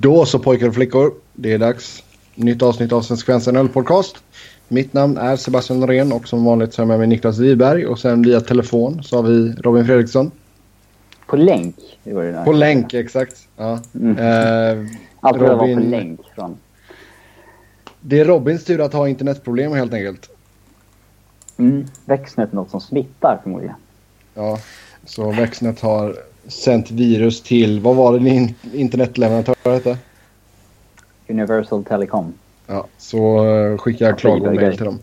Då 0.00 0.24
så 0.24 0.38
pojkar 0.38 0.68
och 0.68 0.74
flickor, 0.74 1.14
det 1.32 1.52
är 1.52 1.58
dags. 1.58 2.04
Nytt 2.34 2.62
avsnitt 2.62 2.92
av 2.92 3.02
Svenska 3.02 3.32
fans 3.32 3.46
NHL 3.46 3.68
podcast. 3.68 4.16
Mitt 4.68 4.92
namn 4.92 5.16
är 5.16 5.36
Sebastian 5.36 5.80
Norén 5.80 6.12
och 6.12 6.28
som 6.28 6.44
vanligt 6.44 6.74
så 6.74 6.82
är 6.82 6.82
jag 6.82 6.88
med 6.88 6.98
mig 6.98 7.08
Niklas 7.08 7.38
Wiberg 7.38 7.86
och 7.86 7.98
sen 7.98 8.22
via 8.22 8.40
telefon 8.40 9.02
så 9.02 9.16
har 9.16 9.22
vi 9.22 9.52
Robin 9.52 9.86
Fredriksson. 9.86 10.30
På 11.26 11.36
länk? 11.36 11.76
Det 12.04 12.14
var 12.14 12.22
det 12.22 12.32
där. 12.32 12.44
På 12.44 12.52
länk, 12.52 12.94
exakt. 12.94 13.48
Ja. 13.56 13.80
Mm. 13.94 14.18
Eh, 14.18 14.86
Allt 15.20 15.36
Robin... 15.36 15.58
var 15.58 15.74
på 15.74 15.90
länk 15.90 16.20
från... 16.34 16.56
det 18.00 18.20
är 18.20 18.24
Robins 18.24 18.64
tur 18.64 18.80
att 18.80 18.92
ha 18.92 19.08
internetproblem 19.08 19.72
helt 19.72 19.94
enkelt. 19.94 20.30
Mm. 21.56 21.86
Växtnet 22.04 22.52
är 22.52 22.56
något 22.56 22.70
som 22.70 22.80
smittar 22.80 23.40
förmodligen. 23.42 23.76
Ja, 24.34 24.58
så 25.04 25.30
Växnet 25.30 25.80
har 25.80 26.16
sänt 26.48 26.90
virus 26.90 27.42
till, 27.42 27.80
vad 27.80 27.96
var 27.96 28.12
det 28.12 28.18
din 28.18 28.54
internetleverantör 28.74 29.54
hette? 29.64 29.98
Universal 31.28 31.84
Telecom. 31.84 32.34
Ja, 32.66 32.86
så 32.98 33.46
eh, 33.46 33.78
skickar 33.78 34.06
jag 34.06 34.18
klagomail 34.18 34.76
till 34.76 34.84
dem. 34.84 34.98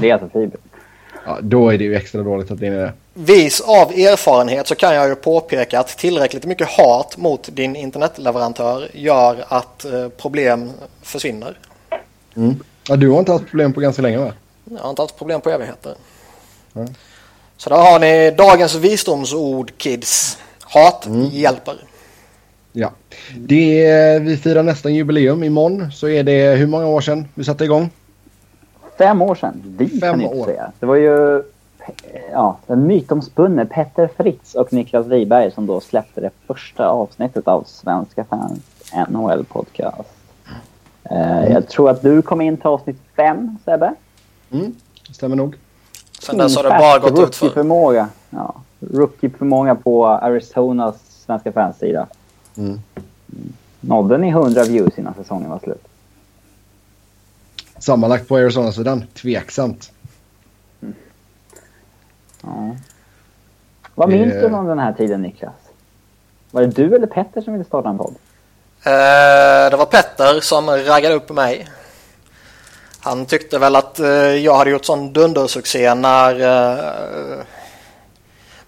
Det 0.00 0.10
är 0.10 0.14
alltså 0.14 0.28
fiber. 0.28 0.60
Ja, 1.26 1.38
då 1.42 1.70
är 1.70 1.78
det 1.78 1.84
ju 1.84 1.94
extra 1.94 2.22
dåligt 2.22 2.50
att 2.50 2.60
det 2.60 2.66
är 2.66 2.70
det. 2.70 2.92
Vis 3.14 3.60
av 3.60 3.92
erfarenhet 3.92 4.66
så 4.66 4.74
kan 4.74 4.94
jag 4.94 5.08
ju 5.08 5.14
påpeka 5.14 5.80
att 5.80 5.88
tillräckligt 5.88 6.46
mycket 6.46 6.68
hat 6.68 7.16
mot 7.16 7.48
din 7.52 7.76
internetleverantör 7.76 8.88
gör 8.92 9.44
att 9.48 9.84
eh, 9.84 10.08
problem 10.08 10.70
försvinner. 11.02 11.58
Mm. 12.36 12.56
Ja, 12.88 12.96
du 12.96 13.10
har 13.10 13.18
inte 13.18 13.32
haft 13.32 13.46
problem 13.46 13.72
på 13.72 13.80
ganska 13.80 14.02
länge 14.02 14.18
va? 14.18 14.32
Jag 14.64 14.78
har 14.78 14.90
inte 14.90 15.02
haft 15.02 15.18
problem 15.18 15.40
på 15.40 15.50
evigheter. 15.50 15.94
Ja. 16.72 16.86
Så 17.56 17.70
då 17.70 17.76
har 17.76 18.00
ni 18.00 18.30
dagens 18.30 18.74
visdomsord 18.74 19.72
kids. 19.76 20.38
Hat 20.72 21.08
hjälper. 21.30 21.74
Ja. 22.72 22.90
Det 23.36 23.86
är, 23.86 24.20
vi 24.20 24.36
firar 24.36 24.62
nästan 24.62 24.94
jubileum 24.94 25.44
imorgon. 25.44 25.92
Så 25.92 26.08
är 26.08 26.22
det 26.22 26.54
hur 26.54 26.66
många 26.66 26.86
år 26.86 27.00
sedan 27.00 27.28
vi 27.34 27.44
satte 27.44 27.64
igång? 27.64 27.90
Fem 28.98 29.22
år 29.22 29.34
sedan. 29.34 29.62
Vi 29.78 29.88
Fem 29.88 30.00
kan 30.00 30.20
inte 30.20 30.34
år. 30.34 30.44
säga. 30.44 30.72
Det 30.80 30.86
var 30.86 30.96
ju 30.96 31.42
ja, 32.32 32.58
den 32.66 32.86
mytomspunne 32.86 33.66
Petter 33.66 34.08
Fritz 34.16 34.54
och 34.54 34.72
Niklas 34.72 35.06
Wiberg 35.06 35.50
som 35.50 35.66
då 35.66 35.80
släppte 35.80 36.20
det 36.20 36.30
första 36.46 36.88
avsnittet 36.88 37.48
av 37.48 37.64
Svenska 37.66 38.24
fans 38.24 38.60
NHL 39.08 39.44
podcast. 39.44 40.08
Eh, 41.10 41.52
jag 41.52 41.68
tror 41.68 41.90
att 41.90 42.02
du 42.02 42.22
kom 42.22 42.40
in 42.40 42.56
till 42.56 42.66
avsnitt 42.66 42.96
fem, 43.16 43.58
Sebbe. 43.64 43.94
Mm, 44.50 44.74
stämmer 45.12 45.36
nog. 45.36 45.56
Sen 46.22 46.38
dess 46.38 46.56
har 46.56 46.62
det 46.62 46.68
bara 46.68 46.98
gått 46.98 47.28
ut 47.28 47.36
för. 47.36 47.46
Rookie-förmåga. 47.46 48.08
Ja, 48.30 48.54
rookie-förmåga 48.90 49.74
på 49.74 50.06
Arizonas 50.08 50.96
Svenska 51.26 51.52
fans 51.52 51.78
sida. 51.78 52.06
Mm. 52.56 52.80
Nådde 53.80 54.18
ni 54.18 54.28
100 54.28 54.64
views 54.64 54.98
innan 54.98 55.14
säsongen 55.14 55.50
var 55.50 55.58
slut? 55.58 55.84
Sammanlagt 57.78 58.28
på 58.28 58.36
Arizona-sidan, 58.36 59.04
tveksamt. 59.14 59.92
Ja. 62.42 62.76
Vad 63.94 64.08
Det- 64.10 64.16
minns 64.16 64.32
du 64.34 64.48
från 64.48 64.66
den 64.66 64.78
här 64.78 64.92
tiden, 64.92 65.22
Niklas? 65.22 65.52
Var 66.50 66.60
det 66.60 66.66
du 66.66 66.94
eller 66.94 67.06
Petter 67.06 67.40
som 67.40 67.52
ville 67.52 67.64
starta 67.64 67.88
en 67.88 67.98
podd? 67.98 68.14
Eh, 68.84 69.70
det 69.70 69.76
var 69.76 69.86
Petter 69.86 70.40
som 70.40 70.66
raggade 70.70 71.14
upp 71.14 71.30
mig. 71.30 71.68
Han 73.00 73.26
tyckte 73.26 73.58
väl 73.58 73.76
att 73.76 73.98
eh, 74.00 74.06
jag 74.16 74.54
hade 74.54 74.70
gjort 74.70 74.84
sån 74.84 75.12
dundersuccé 75.12 75.94
när 75.94 76.40
eh, 76.40 77.44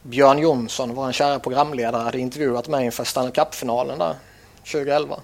Björn 0.06 0.38
Jonsson, 0.38 0.94
vår 0.94 1.12
kära 1.12 1.38
programledare, 1.38 2.02
hade 2.02 2.18
intervjuat 2.18 2.68
mig 2.68 2.84
inför 2.84 3.04
Stanley 3.04 3.32
Cup-finalen 3.32 3.98
där 3.98 4.14
2011. 4.72 5.16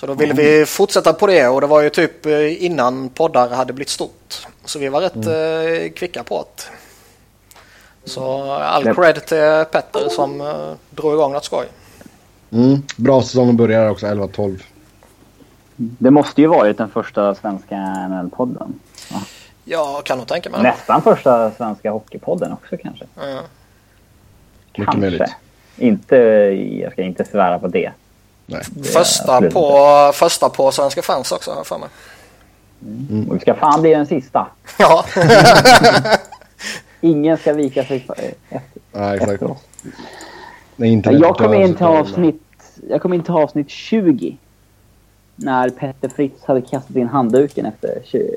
Så 0.00 0.06
då 0.06 0.14
ville 0.14 0.34
vi 0.34 0.66
fortsätta 0.66 1.12
på 1.12 1.26
det 1.26 1.48
och 1.48 1.60
det 1.60 1.66
var 1.66 1.82
ju 1.82 1.90
typ 1.90 2.26
eh, 2.26 2.64
innan 2.64 3.08
poddar 3.08 3.48
hade 3.48 3.72
blivit 3.72 3.88
stort. 3.88 4.46
Så 4.64 4.78
vi 4.78 4.88
var 4.88 5.00
rätt 5.00 5.16
eh, 5.16 5.92
kvicka 5.94 6.22
på 6.24 6.44
det. 6.56 6.62
Så 8.10 8.52
all 8.52 8.86
Yep. 8.86 8.96
cred 8.96 9.26
till 9.26 9.64
Petter 9.72 10.08
som 10.08 10.40
eh, 10.40 10.72
drog 10.90 11.12
igång 11.12 11.32
något 11.32 11.44
skoj. 11.44 11.66
Mm. 12.50 12.82
Bra 12.96 13.22
säsong 13.22 13.56
börjar 13.56 13.90
också, 13.90 14.06
11-12. 14.06 14.58
Det 15.76 16.10
måste 16.10 16.40
ju 16.40 16.46
varit 16.46 16.78
den 16.78 16.90
första 16.90 17.34
svenska 17.34 17.74
NHL-podden. 17.76 18.72
Jag 19.70 20.04
kan 20.04 20.18
nog 20.18 20.26
tänka 20.26 20.50
mig. 20.50 20.62
Nästan 20.62 21.02
första 21.02 21.50
svenska 21.50 21.90
hockeypodden 21.90 22.52
också 22.52 22.76
kanske. 22.82 23.04
Mm. 23.22 23.36
Mycket 23.36 24.84
kanske. 24.84 25.00
möjligt. 25.00 25.22
Inte, 25.76 26.16
jag 26.82 26.92
ska 26.92 27.02
inte 27.02 27.24
svära 27.24 27.58
på 27.58 27.66
det. 27.68 27.92
Nej. 28.46 28.62
Första 28.94 29.40
på, 29.50 30.10
första 30.14 30.48
på 30.48 30.70
Svenska 30.72 31.02
fans 31.02 31.32
också 31.32 31.50
har 31.50 31.56
jag 31.56 31.66
för 31.66 31.78
mig. 31.78 31.88
inte. 33.10 33.28
Och 33.30 33.34
det 33.34 33.40
ska 33.40 33.54
fan 33.54 33.80
bli 33.82 33.90
den 33.90 34.06
sista. 34.06 34.46
Ja, 34.78 35.04
Ingen 37.00 37.38
ska 37.38 37.52
vika 37.52 37.84
sig 37.84 38.00
för, 38.00 38.14
efter, 38.48 38.80
Ja, 38.92 39.14
exakt. 39.14 39.42
internet 40.78 41.20
Jag 41.20 41.36
kom 41.36 41.50
dör 41.50 41.60
in 41.60 41.68
så 41.68 41.74
till 41.76 41.86
dör 41.86 41.92
det. 41.92 42.00
avsnitt, 42.00 42.42
jag 42.88 43.02
kom 43.02 43.12
in 43.12 43.22
till 43.22 43.32
avsnitt 43.34 43.70
20. 43.70 44.36
När 45.40 45.70
Petter 45.70 46.08
Fritz 46.08 46.44
hade 46.44 46.60
kastat 46.62 46.96
in 46.96 47.08
handduken 47.08 47.66
efter 47.66 48.00
20, 48.04 48.30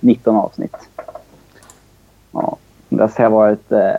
19 0.00 0.36
avsnitt. 0.36 0.76
Ja, 2.32 2.56
har 2.90 3.12
jag 3.16 3.30
varit 3.30 3.72
eh, 3.72 3.94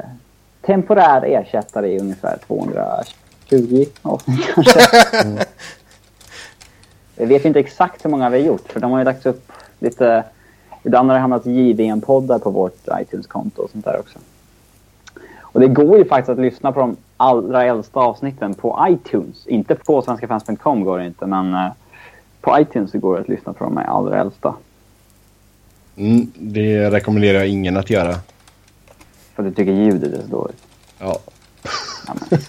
temporär 0.61 1.25
ersättare 1.25 1.87
i 1.87 1.99
ungefär 1.99 2.37
220 2.47 3.85
avsnitt 4.01 4.39
kanske. 4.55 4.79
Jag 7.15 7.27
vet 7.27 7.45
inte 7.45 7.59
exakt 7.59 8.05
hur 8.05 8.09
många 8.09 8.29
vi 8.29 8.39
har 8.39 8.45
gjort 8.45 8.71
för 8.71 8.79
de 8.79 8.91
har 8.91 8.99
ju 8.99 9.05
lagts 9.05 9.25
upp 9.25 9.51
lite... 9.79 10.23
Ibland 10.83 11.09
har 11.09 11.15
det 11.15 11.21
hamnat 11.21 11.45
JVM-poddar 11.45 12.39
på 12.39 12.49
vårt 12.49 12.87
iTunes-konto 13.01 13.61
och 13.61 13.69
sånt 13.69 13.85
där 13.85 13.99
också. 13.99 14.19
Och 15.41 15.59
det 15.59 15.67
går 15.67 15.97
ju 15.97 16.05
faktiskt 16.05 16.29
att 16.29 16.39
lyssna 16.39 16.71
på 16.71 16.79
de 16.79 16.97
allra 17.17 17.63
äldsta 17.63 17.99
avsnitten 17.99 18.53
på 18.53 18.85
iTunes. 18.89 19.47
Inte 19.47 19.75
på 19.75 20.01
svenskafans.com 20.01 20.83
går 20.83 20.97
det 20.97 21.05
inte, 21.05 21.25
men 21.25 21.53
eh, 21.53 21.71
på 22.41 22.59
iTunes 22.59 22.91
så 22.91 22.99
går 22.99 23.15
det 23.15 23.21
att 23.21 23.29
lyssna 23.29 23.53
på 23.53 23.63
de 23.63 23.77
allra 23.77 24.21
äldsta. 24.21 24.55
Mm, 25.97 26.31
det 26.35 26.89
rekommenderar 26.91 27.37
jag 27.37 27.47
ingen 27.47 27.77
att 27.77 27.89
göra. 27.89 28.15
För 29.35 29.43
du 29.43 29.51
tycker 29.51 29.71
ljudet 29.71 30.13
är 30.13 30.21
så 30.21 30.27
dåligt. 30.27 30.63
Ja. 30.99 31.19
Ja, 32.07 32.13
men. 32.29 32.39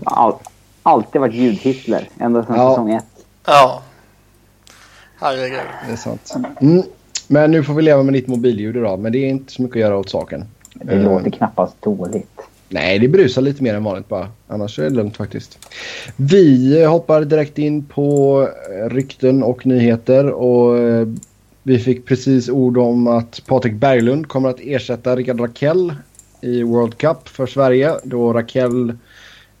All, 0.04 0.34
alltid 0.82 1.20
varit 1.20 1.34
ljud-Hitler, 1.34 2.08
ända 2.18 2.44
sedan 2.44 2.56
Ja. 2.56 2.70
säsong 2.70 2.90
ett. 2.94 3.04
ja. 3.46 3.82
Herregud. 5.20 5.58
Det 5.86 5.92
är 5.92 5.96
sant. 5.96 6.34
Mm. 6.60 6.82
Men 7.28 7.50
nu 7.50 7.64
får 7.64 7.74
vi 7.74 7.82
leva 7.82 8.02
med 8.02 8.14
ditt 8.14 8.26
mobilljud 8.26 8.76
idag. 8.76 8.98
Men 8.98 9.12
det 9.12 9.18
är 9.18 9.28
inte 9.28 9.52
så 9.52 9.62
mycket 9.62 9.76
att 9.76 9.80
göra 9.80 9.96
åt 9.96 10.10
saken. 10.10 10.44
Det 10.74 10.92
Eh, 10.94 11.02
låter 11.02 11.30
knappast 11.30 11.82
dåligt. 11.82 12.35
Nej, 12.68 12.98
det 12.98 13.08
brusar 13.08 13.42
lite 13.42 13.62
mer 13.62 13.74
än 13.74 13.84
vanligt 13.84 14.08
bara. 14.08 14.28
Annars 14.48 14.78
är 14.78 14.82
det 14.82 14.90
lugnt 14.90 15.16
faktiskt. 15.16 15.58
Vi 16.16 16.82
eh, 16.82 16.90
hoppar 16.90 17.20
direkt 17.20 17.58
in 17.58 17.84
på 17.84 18.40
eh, 18.70 18.88
rykten 18.90 19.42
och 19.42 19.66
nyheter. 19.66 20.30
Och 20.30 20.78
eh, 20.78 21.08
vi 21.62 21.78
fick 21.78 22.06
precis 22.06 22.48
ord 22.48 22.78
om 22.78 23.06
att 23.06 23.42
Patrik 23.46 23.74
Berglund 23.74 24.28
kommer 24.28 24.48
att 24.48 24.60
ersätta 24.60 25.16
Rickard 25.16 25.40
Rakell 25.40 25.94
i 26.40 26.62
World 26.62 26.98
Cup 26.98 27.28
för 27.28 27.46
Sverige. 27.46 27.94
Då 28.04 28.32
Rakell... 28.32 28.96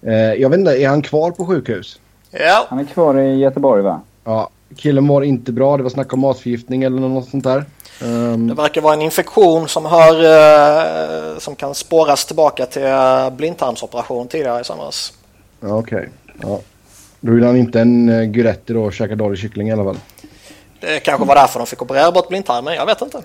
Eh, 0.02 0.14
jag 0.14 0.50
vet 0.50 0.58
inte, 0.58 0.82
är 0.82 0.88
han 0.88 1.02
kvar 1.02 1.30
på 1.30 1.46
sjukhus? 1.46 2.00
Ja, 2.30 2.66
Han 2.68 2.78
är 2.78 2.84
kvar 2.84 3.18
i 3.18 3.38
Göteborg 3.38 3.82
va? 3.82 4.00
Ja, 4.24 4.50
killen 4.76 5.04
mår 5.04 5.24
inte 5.24 5.52
bra. 5.52 5.76
Det 5.76 5.82
var 5.82 5.90
snack 5.90 6.12
om 6.12 6.20
matförgiftning 6.20 6.82
eller 6.82 7.00
något 7.00 7.28
sånt 7.28 7.44
där. 7.44 7.64
Ehm, 8.00 8.46
det 8.46 8.54
verkar 8.54 8.80
vara 8.80 8.94
en 8.94 9.02
infektion 9.02 9.68
som, 9.68 9.84
hör, 9.84 10.24
eh, 10.24 11.38
som 11.38 11.56
kan 11.56 11.74
spåras 11.74 12.24
tillbaka 12.24 12.66
till 12.66 12.84
eh, 12.84 13.30
blindtarmsoperation 13.30 14.28
tidigare 14.28 14.60
i 14.60 14.64
somras. 14.64 15.12
Okej. 15.60 16.08
Ja. 16.42 16.60
Då 17.20 17.32
vill 17.32 17.44
han 17.44 17.56
inte 17.56 17.80
en 17.80 18.08
uh, 18.08 18.24
Guretti 18.24 18.72
då 18.72 18.84
och 18.84 18.92
käka 18.92 19.14
dålig 19.14 19.38
kyckling 19.38 19.68
i 19.68 19.72
alla 19.72 19.84
fall. 19.84 19.98
Det 20.80 21.00
kanske 21.00 21.26
var 21.26 21.34
därför 21.34 21.58
de 21.58 21.66
fick 21.66 21.82
operera 21.82 22.12
bort 22.12 22.28
blindtarmen, 22.28 22.74
jag 22.74 22.86
vet 22.86 23.02
inte. 23.02 23.22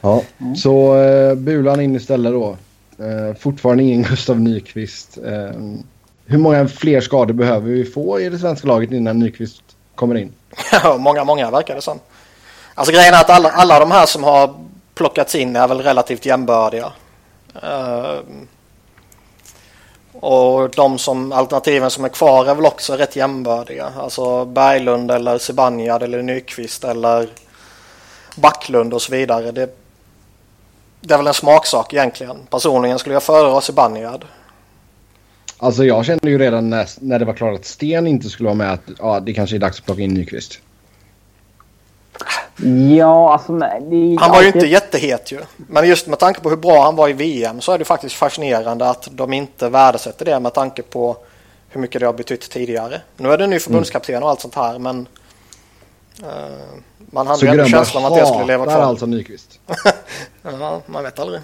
Ja. 0.00 0.22
Så 0.56 0.96
uh, 0.96 1.34
Bulan 1.34 1.80
in 1.80 1.96
istället 1.96 2.32
då. 2.32 2.56
Eh, 2.98 3.34
fortfarande 3.34 3.82
ingen 3.82 4.02
Gustav 4.10 4.40
Nyqvist. 4.40 5.18
Ehm, 5.26 5.82
hur 6.26 6.38
många 6.38 6.68
fler 6.68 7.00
skador 7.00 7.34
behöver 7.34 7.70
vi 7.70 7.84
få 7.84 8.20
i 8.20 8.28
det 8.28 8.38
svenska 8.38 8.68
laget 8.68 8.92
innan 8.92 9.18
Nyqvist 9.18 9.62
kommer 9.94 10.14
in? 10.14 10.32
många, 10.98 11.24
många 11.24 11.50
verkar 11.50 11.74
det 11.74 11.82
som. 11.82 12.00
Alltså 12.74 12.92
grejen 12.92 13.14
är 13.14 13.20
att 13.20 13.30
alla, 13.30 13.50
alla 13.50 13.78
de 13.78 13.90
här 13.90 14.06
som 14.06 14.24
har 14.24 14.54
plockats 14.94 15.34
in 15.34 15.56
är 15.56 15.68
väl 15.68 15.82
relativt 15.82 16.26
jämbördiga. 16.26 16.92
Uh, 17.64 18.18
och 20.20 20.70
de 20.70 20.98
som, 20.98 21.32
alternativen 21.32 21.90
som 21.90 22.04
är 22.04 22.08
kvar 22.08 22.46
är 22.46 22.54
väl 22.54 22.66
också 22.66 22.96
rätt 22.96 23.16
jämbördiga. 23.16 23.92
Alltså 23.98 24.44
Berglund 24.44 25.10
eller 25.10 25.38
Zibanejad 25.38 26.02
eller 26.02 26.22
Nyqvist 26.22 26.84
eller 26.84 27.28
Backlund 28.36 28.94
och 28.94 29.02
så 29.02 29.12
vidare. 29.12 29.52
Det, 29.52 29.76
det 31.00 31.14
är 31.14 31.18
väl 31.18 31.26
en 31.26 31.34
smaksak 31.34 31.92
egentligen. 31.92 32.46
Personligen 32.50 32.98
skulle 32.98 33.14
jag 33.14 33.22
föredra 33.22 33.60
Zibanejad. 33.60 34.24
Alltså 35.58 35.84
jag 35.84 36.04
kände 36.04 36.30
ju 36.30 36.38
redan 36.38 36.70
när, 36.70 36.88
när 37.00 37.18
det 37.18 37.24
var 37.24 37.34
klart 37.34 37.54
att 37.60 37.64
Sten 37.64 38.06
inte 38.06 38.28
skulle 38.28 38.46
vara 38.46 38.54
med 38.56 38.72
att 38.72 38.80
ja, 38.98 39.20
det 39.20 39.32
kanske 39.34 39.56
är 39.56 39.60
dags 39.60 39.78
att 39.78 39.84
plocka 39.86 40.02
in 40.02 40.14
Nyqvist. 40.14 40.58
Ja, 42.96 43.32
alltså... 43.32 43.52
Det 43.58 43.66
är 43.66 44.20
Han 44.20 44.30
var 44.30 44.40
ju 44.40 44.46
alltid- 44.46 44.54
inte 44.62 44.66
jättehet 44.66 45.32
ju. 45.32 45.40
Men 45.56 45.88
just 45.88 46.06
med 46.06 46.18
tanke 46.18 46.40
på 46.40 46.50
hur 46.50 46.56
bra 46.56 46.82
han 46.84 46.96
var 46.96 47.08
i 47.08 47.12
VM 47.12 47.60
så 47.60 47.72
är 47.72 47.78
det 47.78 47.84
faktiskt 47.84 48.14
fascinerande 48.14 48.88
att 48.88 49.08
de 49.12 49.32
inte 49.32 49.68
värdesätter 49.68 50.24
det 50.24 50.40
med 50.40 50.54
tanke 50.54 50.82
på 50.82 51.16
hur 51.68 51.80
mycket 51.80 52.00
det 52.00 52.06
har 52.06 52.12
betytt 52.12 52.50
tidigare. 52.50 53.00
Nu 53.16 53.32
är 53.32 53.38
det 53.38 53.44
en 53.44 53.50
ny 53.50 53.58
förbundskapten 53.58 54.22
och 54.22 54.28
allt 54.30 54.40
sånt 54.40 54.54
här 54.54 54.78
men 54.78 55.06
eh, 56.22 56.28
man 56.98 57.26
hade 57.26 57.38
Så 57.38 57.44
ju 57.46 57.50
ändå 57.50 57.64
känslan 57.64 58.04
att 58.04 58.14
det 58.14 58.26
skulle 58.26 58.46
leva 58.46 58.64
kvar. 58.64 58.74
alltså 58.82 59.06
Nyqvist. 59.06 59.58
Ja, 60.42 60.82
man 60.86 61.02
vet 61.04 61.18
aldrig. 61.18 61.40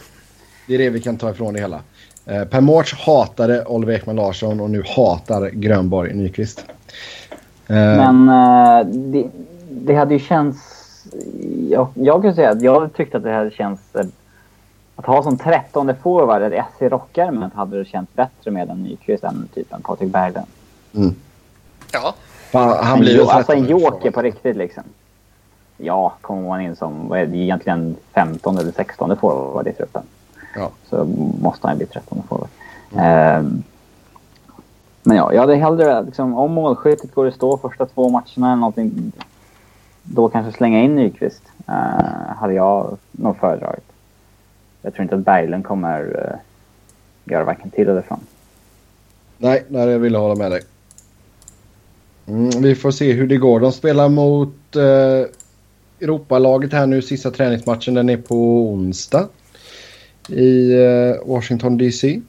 Det 0.66 0.74
är 0.74 0.78
det 0.78 0.90
vi 0.90 1.00
kan 1.00 1.18
ta 1.18 1.30
ifrån 1.30 1.54
det 1.54 1.60
hela. 1.60 1.80
Eh, 2.26 2.44
per 2.44 2.60
Mårts 2.60 2.94
hatade 2.94 3.64
Oliver 3.64 3.94
Ekman 3.94 4.16
Larsson 4.16 4.60
och 4.60 4.70
nu 4.70 4.82
hatar 4.96 5.50
Grönborg 5.50 6.14
Nyqvist. 6.14 6.64
Eh, 7.66 7.74
Men 7.76 8.28
eh, 8.28 8.86
det, 8.86 9.26
det 9.70 9.94
hade 9.94 10.14
ju 10.14 10.20
känts... 10.20 10.58
Jag, 11.70 11.88
jag 11.94 12.22
kan 12.22 12.34
säga 12.34 12.50
att 12.50 12.62
jag 12.62 12.74
hade 12.74 12.88
tyckt 12.88 13.14
att 13.14 13.22
det 13.22 13.32
hade 13.32 13.50
känts... 13.50 13.94
eh, 13.94 14.06
Att 14.96 15.06
ha 15.06 15.22
som 15.22 15.38
trettonde 15.38 15.94
forward 15.94 16.42
ett 16.42 16.64
SC 16.76 16.82
Rockärmen 16.82 17.50
hade 17.54 17.78
det 17.78 17.84
känts 17.84 18.14
bättre 18.14 18.50
med 18.50 18.70
en 18.70 18.82
Nyqvist 18.82 19.24
än 19.24 19.48
typ 19.54 19.72
en 19.72 19.82
Patrik 19.82 20.12
Berglund. 20.12 20.46
Ja, 21.92 22.14
fan, 22.52 22.84
han 22.84 23.00
blir 23.00 23.12
ju 23.14 23.22
alltså 23.22 23.52
en 23.52 23.66
13 23.66 23.80
joker 23.80 24.10
på 24.10 24.22
riktigt 24.22 24.56
liksom. 24.56 24.82
Ja, 25.76 26.12
kommer 26.20 26.48
man 26.48 26.60
in 26.60 26.76
som 26.76 27.08
vad 27.08 27.20
är 27.20 27.26
det, 27.26 27.36
egentligen 27.36 27.96
15 28.14 28.58
eller 28.58 28.72
16 28.72 29.16
forward 29.16 29.66
i 29.68 29.72
truppen. 29.72 30.02
Ja. 30.54 30.70
Så 30.88 31.04
måste 31.40 31.66
han 31.66 31.76
bli 31.76 31.86
13 31.86 32.22
forward. 32.28 32.48
Ehm, 32.96 33.62
men 35.02 35.16
ja, 35.16 35.32
jag 35.32 35.40
hade 35.40 35.56
hellre 35.56 36.02
liksom, 36.02 36.34
om 36.34 36.52
målskyttet 36.52 37.14
går 37.14 37.26
att 37.26 37.34
stå 37.34 37.58
första 37.58 37.86
två 37.86 38.08
matcherna 38.08 38.46
eller 38.46 38.56
någonting. 38.56 39.12
Då 40.02 40.28
kanske 40.28 40.52
slänga 40.52 40.82
in 40.82 40.96
Nyqvist. 40.96 41.42
Uh, 41.68 41.74
hade 42.36 42.52
jag 42.52 42.98
nog 43.10 43.36
föredragit. 43.36 43.84
Jag 44.82 44.94
tror 44.94 45.02
inte 45.02 45.14
att 45.14 45.24
Berglund 45.24 45.64
kommer 45.64 46.02
uh, 46.02 46.36
göra 47.24 47.44
varken 47.44 47.70
till 47.70 47.88
eller 47.88 48.02
från. 48.02 48.20
Nej, 49.38 49.64
där 49.68 49.88
jag 49.88 49.98
ville 49.98 50.18
hålla 50.18 50.34
med 50.34 50.50
dig. 50.50 50.62
Mm, 52.26 52.62
vi 52.62 52.74
får 52.74 52.90
se 52.90 53.12
hur 53.12 53.26
det 53.26 53.36
går. 53.36 53.60
De 53.60 53.72
spelar 53.72 54.08
mot 54.08 54.76
eh, 54.76 55.26
Europalaget 56.00 56.72
här 56.72 56.86
nu. 56.86 57.02
Sista 57.02 57.30
träningsmatchen 57.30 57.94
den 57.94 58.08
är 58.08 58.16
på 58.16 58.36
onsdag. 58.68 59.28
I 60.30 60.72
eh, 60.72 61.28
Washington 61.28 61.78
DC. 61.78 62.20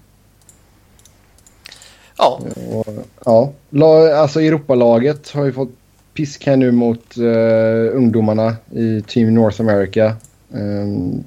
ja. 2.18 2.42
Och, 2.71 2.88
ja, 3.25 3.51
la, 3.69 4.15
alltså 4.15 4.42
Europalaget 4.42 5.31
har 5.31 5.45
ju 5.45 5.53
fått 5.53 5.69
pisk 6.13 6.45
här 6.45 6.56
nu 6.56 6.71
mot 6.71 7.18
eh, 7.18 7.98
ungdomarna 7.98 8.56
i 8.71 9.01
Team 9.01 9.33
North 9.33 9.62
America. 9.62 10.15
Um, 10.50 11.24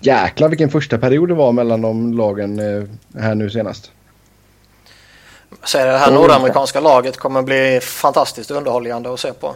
jäklar 0.00 0.48
vilken 0.48 0.70
första 0.70 0.98
period 0.98 1.28
det 1.28 1.34
var 1.34 1.52
mellan 1.52 1.80
de 1.80 2.14
lagen 2.14 2.58
eh, 2.58 2.84
här 3.20 3.34
nu 3.34 3.50
senast. 3.50 3.90
Så 5.64 5.78
det 5.78 5.98
här 5.98 6.12
nordamerikanska 6.12 6.80
laget 6.80 7.16
kommer 7.16 7.42
bli 7.42 7.80
fantastiskt 7.82 8.50
underhållande 8.50 9.14
att 9.14 9.20
se 9.20 9.32
på. 9.32 9.54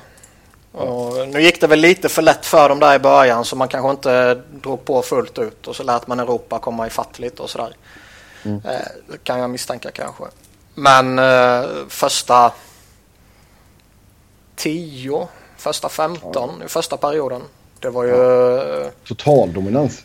Och 0.75 1.29
nu 1.29 1.41
gick 1.43 1.61
det 1.61 1.67
väl 1.67 1.79
lite 1.81 2.09
för 2.09 2.23
lätt 2.23 2.47
för 2.47 2.69
dem 2.69 2.81
där 2.81 2.95
i 2.95 2.99
början 2.99 3.45
så 3.45 3.57
man 3.57 3.69
kanske 3.69 3.91
inte 3.91 4.35
drog 4.63 4.85
på 4.85 5.03
fullt 5.03 5.39
ut 5.39 5.67
och 5.69 5.77
så 5.77 5.83
lät 5.83 6.07
man 6.07 6.21
Europa 6.21 6.59
komma 6.59 6.87
ifatt 6.87 7.19
lite 7.19 7.43
och 7.43 7.51
sådär. 7.51 7.77
Mm. 8.45 8.61
Eh, 8.65 9.17
kan 9.23 9.39
jag 9.39 9.51
misstänka 9.51 9.91
kanske. 9.91 10.25
Men 10.75 11.19
eh, 11.19 11.65
första 11.89 12.53
10, 14.57 15.29
första 15.57 15.89
15 15.89 16.63
i 16.65 16.69
första 16.69 16.97
perioden. 16.97 17.43
Det 17.81 17.91
var 17.91 18.05
ju... 18.05 18.11
eh, 18.85 18.91
Total 19.05 19.53
dominans. 19.53 20.03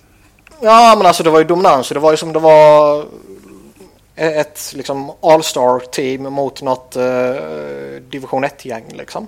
Ja, 0.61 0.93
men 0.97 1.05
alltså 1.07 1.23
det 1.23 1.29
var 1.29 1.39
ju 1.39 1.45
dominans. 1.45 1.89
Det 1.89 1.99
var 1.99 2.11
ju 2.11 2.17
som 2.17 2.33
det 2.33 2.39
var 2.39 3.05
ett 4.15 4.71
liksom 4.75 5.11
all-star 5.21 5.79
team 5.79 6.23
mot 6.23 6.61
något 6.61 6.95
eh, 6.95 7.03
division 8.09 8.45
1-gäng 8.45 8.85
liksom. 8.93 9.27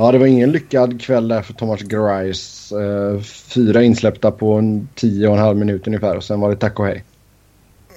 Ja, 0.00 0.12
det 0.12 0.18
var 0.18 0.26
ingen 0.26 0.52
lyckad 0.52 1.00
kväll 1.02 1.28
där 1.28 1.42
för 1.42 1.52
Thomas 1.52 1.80
Grice. 1.80 2.76
Eh, 2.80 3.20
fyra 3.22 3.82
insläppta 3.82 4.30
på 4.30 4.52
en 4.52 4.88
tio 4.94 5.28
och 5.28 5.34
en 5.34 5.42
halv 5.42 5.56
minut 5.56 5.86
ungefär 5.86 6.16
och 6.16 6.24
sen 6.24 6.40
var 6.40 6.50
det 6.50 6.56
tack 6.56 6.78
och 6.78 6.86
hej. 6.86 7.04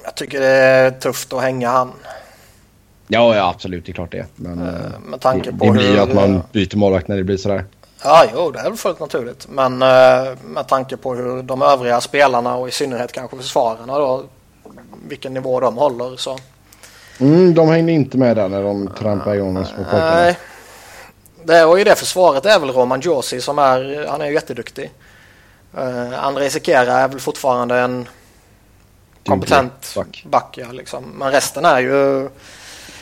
Jag 0.04 0.16
tycker 0.16 0.40
det 0.40 0.48
är 0.48 0.92
tufft 0.92 1.34
att 1.34 1.42
hänga 1.42 1.70
han. 1.70 1.92
Ja, 3.08 3.36
ja 3.36 3.50
absolut. 3.50 3.86
Det 3.86 3.92
är 3.92 3.94
klart 3.94 4.12
det. 4.12 4.26
Men 4.36 4.62
eh, 4.62 4.68
eh, 4.68 5.00
Med 5.06 5.20
tanke 5.20 5.52
det, 5.52 5.58
på 5.58 5.66
det 5.66 5.72
blir 5.72 5.92
ju 5.92 6.00
att 6.00 6.14
man 6.14 6.42
byter 6.52 6.78
målvakt 6.78 7.08
när 7.08 7.18
det 7.18 7.24
blir 7.24 7.38
sådär. 7.38 7.66
Ja, 8.04 8.26
jo, 8.34 8.52
det 8.52 8.60
är 8.60 8.64
väl 8.64 8.76
fullt 8.76 9.00
naturligt. 9.00 9.48
Men 9.50 9.82
eh, 9.82 10.38
med 10.46 10.68
tanke 10.68 10.98
på 10.98 11.16
hur 11.16 11.44
de 11.44 11.62
övriga 11.62 12.02
spelarna 12.02 12.56
och 12.56 12.68
i 12.68 12.72
synnerhet 12.72 13.12
kanske 13.12 13.38
försvararna 13.38 13.98
då, 13.98 14.24
vilken 15.08 15.34
nivå 15.34 15.60
de 15.60 15.78
håller 15.78 16.16
så. 16.16 16.38
Mm, 17.20 17.54
de 17.54 17.70
hängde 17.70 17.92
inte 17.92 18.18
med 18.18 18.36
där 18.38 18.50
när 18.50 18.64
de 18.64 18.88
trampade 18.88 19.36
igång 19.36 19.66
små 19.66 19.84
pojkarna. 19.84 20.16
Nej. 20.16 20.38
Det, 21.44 21.66
och 21.66 21.80
i 21.80 21.84
det 21.84 21.96
försvaret 21.96 22.46
är 22.46 22.60
väl 22.60 22.70
Roman 22.70 23.02
Josi 23.02 23.42
som 23.42 23.60
är, 23.60 24.08
han 24.10 24.22
är 24.22 24.26
ju 24.26 24.34
jätteduktig. 24.34 24.92
Uh, 25.78 26.26
Andrei 26.26 26.50
Sekera 26.50 26.94
är 26.94 27.08
väl 27.08 27.20
fortfarande 27.20 27.80
en 27.80 28.08
kompetent 29.26 29.94
back. 29.96 30.24
back. 30.28 30.58
ja, 30.58 30.72
liksom. 30.72 31.04
Men 31.04 31.32
resten 31.32 31.66
är 31.66 31.80
ju 31.80 32.30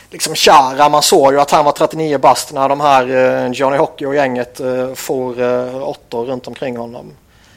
liksom 0.09 0.35
Chara. 0.35 0.89
Man 0.89 1.01
såg 1.01 1.33
ju 1.33 1.39
att 1.39 1.51
han 1.51 1.65
var 1.65 1.71
39 1.71 2.17
bast 2.17 2.53
när 2.53 2.69
de 2.69 2.81
här 2.81 3.09
uh, 3.09 3.51
Johnny 3.51 3.77
Hockey 3.77 4.05
och 4.05 4.15
gänget 4.15 4.61
uh, 4.61 4.93
for 4.93 5.41
uh, 5.41 5.83
åttor 5.83 6.25
runt 6.25 6.47
omkring 6.47 6.77
honom. 6.77 7.13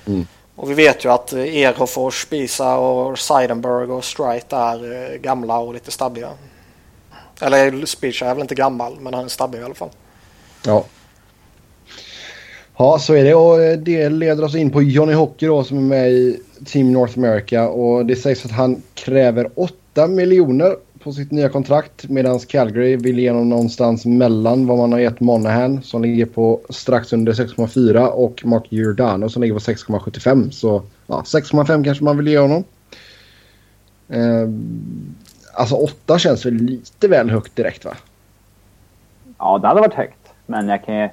Mm. 0.06 0.26
Och 0.56 0.70
vi 0.70 0.75
vet 0.75 1.05
ju 1.05 1.12
att 1.12 1.32
Erhofors, 1.32 2.23
Spisa 2.23 2.76
och 2.76 3.19
Seidenberg 3.19 3.90
och 3.90 4.05
Strite 4.05 4.56
är 4.56 5.17
gamla 5.17 5.58
och 5.58 5.75
lite 5.75 5.90
stabbiga. 5.90 6.31
Eller 7.40 7.87
Spisa 7.87 8.26
är 8.26 8.35
väl 8.35 8.43
inte 8.43 8.55
gammal 8.55 8.96
men 9.00 9.14
han 9.14 9.25
är 9.25 9.28
stabbig 9.28 9.58
i 9.58 9.62
alla 9.62 9.75
fall. 9.75 9.90
Ja. 10.67 10.85
Ja, 12.76 12.99
så 12.99 13.14
är 13.14 13.25
det. 13.25 13.35
Och 13.35 13.62
eh, 13.62 13.79
det 13.79 14.09
leder 14.09 14.44
oss 14.44 14.55
in 14.55 14.70
på 14.70 14.82
Johnny 14.82 15.12
Hockey 15.12 15.47
då 15.47 15.64
som 15.64 15.79
är 15.79 15.82
med 15.82 16.11
i 16.11 16.41
Team 16.64 16.93
North 16.93 17.19
America. 17.19 17.69
Och 17.69 18.06
det 18.06 18.17
sägs 18.17 18.44
att 18.44 18.50
han 18.50 18.82
kräver 18.94 19.50
8 19.55 20.06
miljoner 20.06 20.76
på 21.03 21.12
sitt 21.12 21.31
nya 21.31 21.49
kontrakt. 21.49 22.09
Medan 22.09 22.38
Calgary 22.38 22.97
vill 22.97 23.19
ge 23.19 23.31
honom 23.31 23.49
någonstans 23.49 24.04
mellan 24.07 24.66
vad 24.66 24.78
man 24.78 24.92
har 24.92 24.99
gett 24.99 25.21
Monahan 25.21 25.83
som 25.83 26.02
ligger 26.02 26.26
på 26.26 26.61
strax 26.71 27.12
under 27.12 27.33
6,4 27.33 28.07
och 28.07 28.42
Mark 28.45 28.66
Giordano 28.69 29.28
som 29.28 29.42
ligger 29.42 29.54
på 29.54 29.61
6,75. 29.61 30.50
Så 30.50 30.83
ja, 31.07 31.23
6,5 31.26 31.85
kanske 31.85 32.04
man 32.04 32.16
vill 32.16 32.28
ge 32.28 32.38
honom. 32.38 32.64
Eh, 34.09 34.49
alltså 35.54 35.75
8 35.75 36.19
känns 36.19 36.47
väl 36.47 36.54
lite 36.54 37.09
väl 37.09 37.31
högt 37.31 37.57
direkt 37.57 37.85
va? 37.85 37.97
Ja, 39.38 39.59
det 39.59 39.69
hade 39.69 39.81
varit 39.81 39.95
högt. 39.95 40.22
Men 40.52 40.68
jag 40.68 40.85
kan 40.85 40.94
ju... 40.94 41.09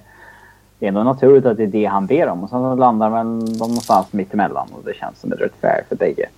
Det 0.79 0.85
är 0.85 0.87
ändå 0.87 1.03
naturligt 1.03 1.45
att 1.45 1.57
det 1.57 1.63
är 1.63 1.67
det 1.67 1.85
han 1.85 2.05
ber 2.05 2.27
om. 2.27 2.43
Och 2.43 2.49
sen 2.49 2.59
så 2.59 2.75
landar 2.75 3.09
väl 3.09 3.39
de 3.39 3.67
någonstans 3.67 4.13
mitt 4.13 4.33
emellan 4.33 4.67
och 4.73 4.83
det 4.85 4.93
känns 4.93 5.19
som 5.19 5.31
är 5.31 5.35
rätt 5.35 5.61
fair 5.61 5.83
för 5.89 5.95
bägge. 5.95 6.29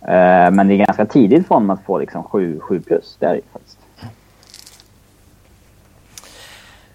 Eh, 0.00 0.50
men 0.50 0.68
det 0.68 0.74
är 0.74 0.86
ganska 0.86 1.06
tidigt 1.06 1.46
för 1.46 1.54
honom 1.54 1.70
att 1.70 1.84
få 1.84 1.98
liksom 1.98 2.22
7, 2.22 2.60
7 2.60 2.80
plus. 2.80 3.16
Det 3.18 3.26
är 3.26 3.34
det 3.34 3.40
faktiskt. 3.52 3.78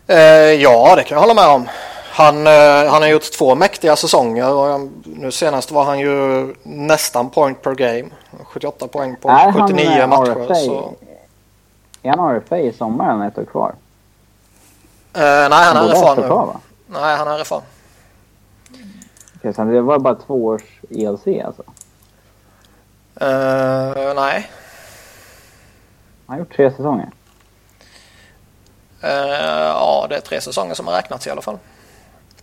Eh, 0.07 0.17
ja, 0.61 0.95
det 0.95 1.03
kan 1.03 1.15
jag 1.15 1.21
hålla 1.21 1.33
med 1.33 1.49
om. 1.49 1.67
Han, 2.11 2.47
eh, 2.47 2.91
han 2.91 3.01
har 3.01 3.07
gjort 3.07 3.37
två 3.37 3.55
mäktiga 3.55 3.95
säsonger 3.95 4.53
och 4.53 4.67
jag, 4.67 4.89
nu 5.03 5.31
senast 5.31 5.71
var 5.71 5.83
han 5.83 5.99
ju 5.99 6.53
nästan 6.63 7.29
point 7.29 7.61
per 7.61 7.75
game. 7.75 8.09
78 8.43 8.87
poäng 8.87 9.15
på 9.21 9.29
är 9.29 9.51
79 9.51 9.89
han 9.89 9.99
eh, 9.99 10.07
matcher. 10.07 10.53
Så, 10.53 10.93
Är 12.03 12.17
han 12.17 12.39
RFA 12.39 12.57
i 12.57 12.73
sommar 12.73 13.13
eller 13.13 13.27
ett 13.27 13.37
år 13.37 13.45
kvar? 13.45 13.73
Eh, 15.13 15.49
nej, 15.49 15.51
han 15.65 15.77
är 15.77 16.03
år 16.03 16.15
nu. 16.15 16.21
kvar, 16.27 16.45
va? 16.45 16.59
Nej, 16.87 17.17
han 17.17 17.27
är 17.27 17.39
RFA. 17.43 17.61
Okej, 19.37 19.53
så 19.53 19.63
det 19.63 19.81
var 19.81 19.99
bara 19.99 20.15
två 20.15 20.45
års 20.45 20.61
ELC 20.89 21.27
alltså? 21.45 21.63
Eh, 23.15 24.13
nej. 24.15 24.51
Han 26.27 26.33
har 26.33 26.37
gjort 26.37 26.55
tre 26.55 26.71
säsonger. 26.71 27.09
Eh, 29.01 29.09
ja, 29.67 30.05
det 30.09 30.15
är 30.15 30.21
tre 30.21 30.41
säsonger 30.41 30.73
som 30.73 30.87
har 30.87 30.93
räknats 30.93 31.27
i 31.27 31.29
alla 31.29 31.41
fall. 31.41 31.57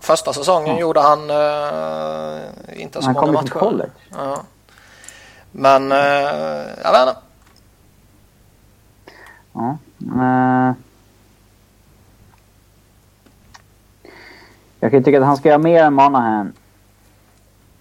Första 0.01 0.33
säsongen 0.33 0.77
gjorde 0.77 1.01
han 1.01 1.31
eh, 1.31 2.83
inte 2.83 3.01
så 3.03 3.07
Han 3.07 3.15
många 3.15 3.27
kom 3.27 3.35
matcher. 3.35 3.47
från 3.49 3.61
college. 3.61 3.91
Ja. 4.11 4.43
Men 5.53 5.93
eh, 5.93 5.99
jag 6.85 6.93
vet 6.93 7.09
inte. 7.09 7.17
Ja. 9.53 9.77
Jag 14.81 14.91
kan 14.91 15.03
tycka 15.03 15.19
att 15.21 15.27
han 15.27 15.37
ska 15.37 15.49
göra 15.49 15.59
mer 15.59 15.83
än 15.85 15.95
Monahan. 15.95 16.53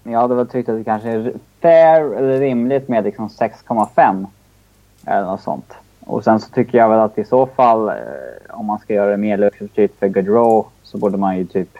jag 0.02 0.20
hade 0.20 0.34
väl 0.34 0.48
tyckt 0.48 0.68
att 0.68 0.76
det 0.78 0.84
kanske 0.84 1.08
är 1.10 1.32
fair 1.60 2.14
eller 2.14 2.38
rimligt 2.40 2.88
med 2.88 3.04
liksom 3.04 3.28
6,5. 3.28 4.26
Eller 5.06 5.26
något 5.26 5.42
sånt. 5.42 5.72
Och 6.00 6.24
sen 6.24 6.40
så 6.40 6.50
tycker 6.50 6.78
jag 6.78 6.88
väl 6.88 7.00
att 7.00 7.18
i 7.18 7.24
så 7.24 7.46
fall, 7.46 7.88
eh, 7.88 7.94
om 8.48 8.66
man 8.66 8.78
ska 8.78 8.94
göra 8.94 9.10
det 9.10 9.16
mer 9.16 9.36
lukrativt 9.36 9.98
för 9.98 10.08
Gaudreau 10.08 10.64
så 10.82 10.98
borde 10.98 11.16
man 11.16 11.36
ju 11.38 11.46
typ 11.46 11.78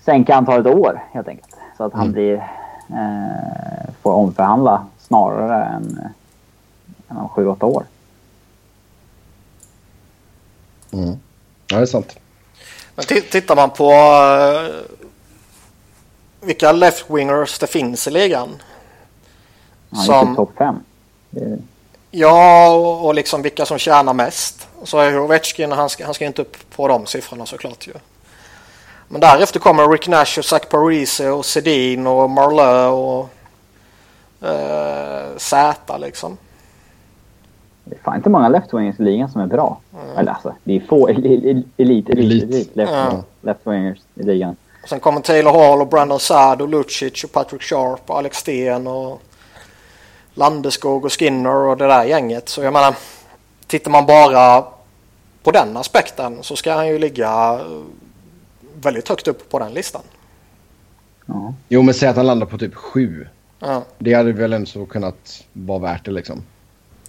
sänka 0.00 0.34
antalet 0.34 0.66
år 0.66 1.02
helt 1.12 1.28
enkelt. 1.28 1.56
Så 1.76 1.84
att 1.84 1.92
han 1.92 2.02
Mm. 2.02 2.12
blir, 2.12 2.34
eh, 2.88 3.90
får 4.02 4.12
omförhandla 4.12 4.86
snarare 4.98 5.64
än, 5.64 5.98
än 7.08 7.16
om 7.16 7.28
7-8 7.28 7.66
år. 7.66 7.84
Mm. 10.92 11.14
Ja, 11.66 11.76
det 11.76 11.82
är 11.82 11.86
sant. 11.86 12.18
Men 12.94 13.04
tittar 13.04 13.56
man 13.56 13.70
på 13.70 13.92
eh, 13.92 14.96
vilka 16.40 16.72
left-wingers 16.72 17.60
det 17.60 17.66
finns 17.66 18.06
i 18.08 18.10
ligan. 18.10 18.48
Han 19.90 20.00
är 20.00 20.04
Som- 20.04 20.26
typ 20.28 20.36
topp 20.36 20.50
5. 20.58 20.76
Det, 21.30 21.58
Ja, 22.14 22.68
och, 22.70 23.06
och 23.06 23.14
liksom 23.14 23.42
vilka 23.42 23.66
som 23.66 23.78
tjänar 23.78 24.14
mest. 24.14 24.68
Så 24.84 24.98
är 24.98 25.18
Ovechkin, 25.18 25.72
han 25.72 25.88
ska, 25.88 26.04
han 26.04 26.14
ska 26.14 26.26
inte 26.26 26.42
upp 26.42 26.56
på 26.76 26.88
de 26.88 27.06
siffrorna 27.06 27.46
såklart 27.46 27.86
ju. 27.86 27.92
Men 29.08 29.20
därefter 29.20 29.60
kommer 29.60 29.88
Rick 29.88 30.08
Nash 30.08 30.38
och 30.38 30.44
Zach 30.44 30.62
Parise 30.70 31.30
och 31.30 31.44
Sedin 31.44 32.06
och 32.06 32.30
Marleau 32.30 32.92
och 32.92 33.28
eh, 34.48 35.36
Z 35.36 35.98
liksom. 35.98 36.36
det 37.84 37.94
är 37.94 38.00
fan 38.02 38.16
inte 38.16 38.30
många 38.30 38.48
left-wingers 38.48 39.00
i 39.00 39.02
ligan 39.04 39.30
som 39.30 39.40
är 39.40 39.46
bra. 39.46 39.80
Mm. 39.94 40.16
Eller 40.18 40.32
alltså, 40.32 40.54
det 40.64 40.76
är 40.76 40.80
få 40.80 41.08
el- 41.10 41.26
el- 41.26 41.46
el- 41.46 41.62
elit, 41.76 42.08
elit, 42.08 42.18
Elit. 42.18 42.42
elit 42.44 42.76
left, 42.76 42.92
Ja. 42.92 43.22
left-wingers 43.42 43.98
i 44.14 44.22
ligan. 44.22 44.56
Och 44.82 44.88
sen 44.88 45.00
kommer 45.00 45.20
Taylor 45.20 45.52
Hall 45.52 45.80
och 45.80 45.86
Brandon 45.88 46.20
Saad 46.20 46.62
och 46.62 46.68
Lucic 46.68 47.24
och 47.24 47.32
Patrick 47.32 47.62
Sharp 47.62 48.00
och 48.10 48.18
Alex 48.18 48.36
Sten 48.36 48.86
och 48.86 49.22
Landeskog 50.34 51.04
och 51.04 51.12
Skinner 51.12 51.54
och 51.54 51.76
det 51.76 51.86
där 51.86 52.04
gänget. 52.04 52.48
Så 52.48 52.62
jag 52.62 52.72
menar, 52.72 52.94
tittar 53.66 53.90
man 53.90 54.06
bara 54.06 54.64
på 55.42 55.50
den 55.50 55.76
aspekten 55.76 56.38
så 56.42 56.56
ska 56.56 56.72
han 56.72 56.88
ju 56.88 56.98
ligga 56.98 57.60
eh, 57.60 57.82
väldigt 58.82 59.08
högt 59.08 59.28
upp 59.28 59.50
på 59.50 59.58
den 59.58 59.72
listan. 59.72 60.02
Ja. 61.26 61.54
Jo, 61.68 61.82
men 61.82 61.94
säg 61.94 62.08
att 62.08 62.16
han 62.16 62.26
landar 62.26 62.46
på 62.46 62.58
typ 62.58 62.74
sju. 62.74 63.26
Ja, 63.58 63.82
Det 63.98 64.14
hade 64.14 64.32
väl 64.32 64.52
ändå 64.52 64.86
kunnat 64.86 65.44
vara 65.52 65.78
värt 65.78 66.04
det 66.04 66.10
liksom. 66.10 66.42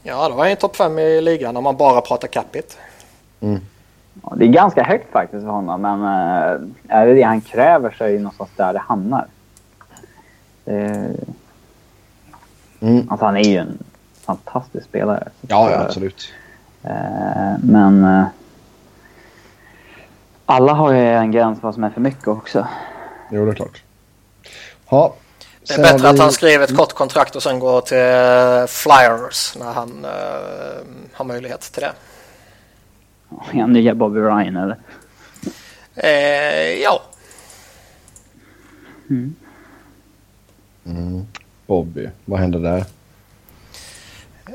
Ja 0.04 0.30
då 0.30 0.34
är 0.36 0.40
han 0.40 0.50
ju 0.50 0.56
topp 0.56 0.76
fem 0.76 1.00
i 1.00 1.22
ligan 1.22 1.58
om 1.58 1.64
man 1.64 1.78
bara 1.78 2.02
pratar 2.02 2.28
capita. 2.28 2.76
Ja, 4.24 4.34
det 4.36 4.46
är 4.46 4.50
ganska 4.50 4.84
högt 4.84 5.12
faktiskt 5.12 5.44
för 5.44 5.52
honom, 5.52 5.82
men 5.82 6.02
eh, 6.02 6.62
är 6.98 7.08
det 7.08 7.14
det 7.14 7.22
han 7.24 7.42
kräver 7.42 7.96
så 7.98 8.04
är 8.04 8.10
det 8.12 8.18
någonstans 8.18 8.50
där 8.56 8.74
det 8.74 8.80
hamnar. 8.80 9.28
Eh, 10.66 11.12
Mm. 12.80 13.08
alltså 13.10 13.26
han 13.26 13.38
är 13.38 13.44
ju 13.44 13.58
en 13.58 13.78
fantastisk 14.22 14.86
spelare. 14.86 15.28
Ja, 15.42 15.72
ja, 15.72 15.78
absolut. 15.82 16.34
eh, 16.84 17.54
men 17.64 18.04
eh, 18.06 18.24
alla 20.46 20.74
har 20.74 20.92
ju 20.94 21.00
en 21.08 21.32
gräns 21.32 21.64
vad 21.64 21.74
som 21.74 21.84
är 21.84 21.90
för 21.90 22.02
mycket 22.02 22.28
också. 22.28 22.68
Jo, 23.32 23.46
det 23.46 23.52
är 23.52 23.56
klart. 23.56 23.84
Ja. 24.90 25.14
Det 25.68 25.74
är 25.74 25.76
sen 25.76 25.82
bättre 25.84 26.10
att 26.10 26.16
vi- 26.16 26.20
han 26.20 26.32
skriver 26.32 26.64
ett 26.64 26.78
kort 26.78 26.94
kontrakt 26.94 27.36
och 27.36 27.44
sen 27.44 27.60
går 27.60 27.82
till 27.82 27.98
eh, 27.98 28.66
Flyers 28.68 29.56
när 29.60 29.74
han 29.74 30.06
eh, 30.06 31.12
har 31.14 31.26
möjlighet 31.26 31.62
till 31.62 31.82
det. 31.82 31.94
Är 33.54 33.62
han 33.62 33.74
nya 33.74 33.96
Bobby 33.96 34.20
Ryan 34.20 34.56
eller? 34.58 34.78
Eh, 35.96 36.82
ja, 36.82 37.02
Mm. 40.86 41.26
Bobby, 41.68 42.10
vad 42.26 42.40
hände 42.40 42.60
där? 42.60 42.86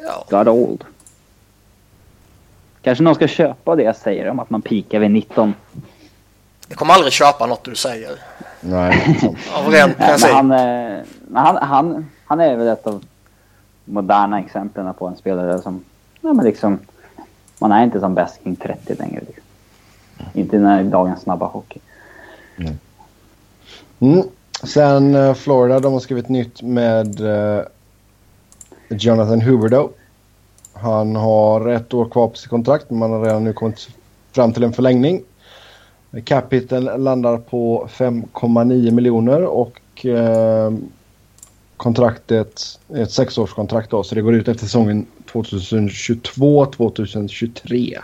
ja. 0.03 0.25
Got 0.31 0.49
old. 0.49 0.85
Kanske 2.83 3.05
någon 3.05 3.15
ska 3.15 3.29
köpa 3.29 3.77
det 3.77 3.83
jag 3.83 3.97
säger 3.97 4.29
om 4.29 4.39
att 4.39 4.51
man 4.51 4.63
pikar 4.63 4.99
vid 4.99 5.11
19. 5.11 5.55
Jag 6.69 6.79
kommer 6.79 6.95
aldrig 6.95 7.13
köpa 7.13 7.47
något 7.47 7.65
du 7.65 7.75
säger. 7.75 8.19
Nej. 8.61 9.19
Av 9.55 9.73
ren 9.73 9.95
Nej, 9.99 10.09
princip. 10.09 10.31
han, 10.31 10.51
eh, 10.53 10.99
han, 11.35 11.57
han, 11.57 12.07
han 12.25 12.41
är 12.41 12.57
väl 12.57 12.69
ett 12.69 12.87
av 12.87 13.05
moderna 13.85 14.41
exemplen 14.41 14.95
på 14.95 15.07
en 15.07 15.17
spelare 15.17 15.63
som, 15.63 15.85
ja 16.21 16.33
men 16.33 16.45
liksom, 16.45 16.79
man 17.59 17.73
är 17.73 17.85
inte 17.85 18.01
som 18.01 18.15
bäst 18.15 18.43
kring 18.43 18.57
30 18.57 18.95
längre. 18.95 19.21
Liksom. 19.27 19.45
Inte 20.33 20.59
när 20.59 20.85
dagens 20.85 21.21
snabba 21.21 21.47
hockey. 21.47 21.81
Mm. 24.01 24.23
Sen 24.63 25.15
eh, 25.15 25.35
Florida, 25.35 25.81
de 25.81 25.93
har 25.93 26.01
skrivit 26.01 26.29
nytt 26.29 26.63
med 26.63 27.21
eh, 27.21 27.65
Jonathan 28.89 29.41
Huberdeau. 29.41 29.89
Han 30.73 31.17
har 31.17 31.69
ett 31.69 31.95
år 31.95 32.09
kvar 32.09 32.29
på 32.29 32.37
sitt 32.37 32.51
kontrakt, 32.51 32.91
men 32.91 32.99
man 32.99 33.11
har 33.11 33.25
redan 33.25 33.45
nu 33.45 33.53
kommit 33.53 33.89
fram 34.33 34.53
till 34.53 34.65
en 34.65 34.73
förlängning. 34.73 35.23
Capiten 36.25 36.85
landar 36.85 37.39
på 37.39 37.89
5,9 37.91 38.91
miljoner 38.91 39.45
och 39.45 40.07
eh, 40.07 40.73
kontraktet 41.77 42.81
är 42.89 43.03
ett 43.03 43.11
sexårskontrakt 43.11 43.91
då, 43.91 44.03
så 44.03 44.15
det 44.15 44.23
går 44.23 44.35
ut 44.35 44.49
efter 44.49 44.65
säsongen 44.65 45.07
2022-2023. 45.33 47.99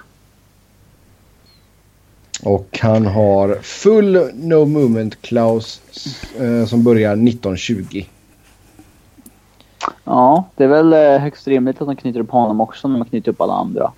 Och 2.42 2.78
han 2.82 3.06
har 3.06 3.58
full 3.62 4.30
no 4.34 4.64
Movement-Klaus 4.64 5.80
eh, 6.38 6.66
som 6.66 6.84
börjar 6.84 7.12
1920. 7.12 8.04
Ja, 10.04 10.44
det 10.56 10.64
är 10.64 10.68
väl 10.68 10.92
eh, 10.92 11.18
högst 11.18 11.48
rimligt 11.48 11.80
att 11.80 11.86
de 11.86 11.96
knyter 11.96 12.20
upp 12.20 12.30
honom 12.30 12.60
också 12.60 12.88
när 12.88 12.98
man 12.98 13.08
knyter 13.08 13.30
upp 13.30 13.40
alla 13.40 13.54
andra. 13.54 13.92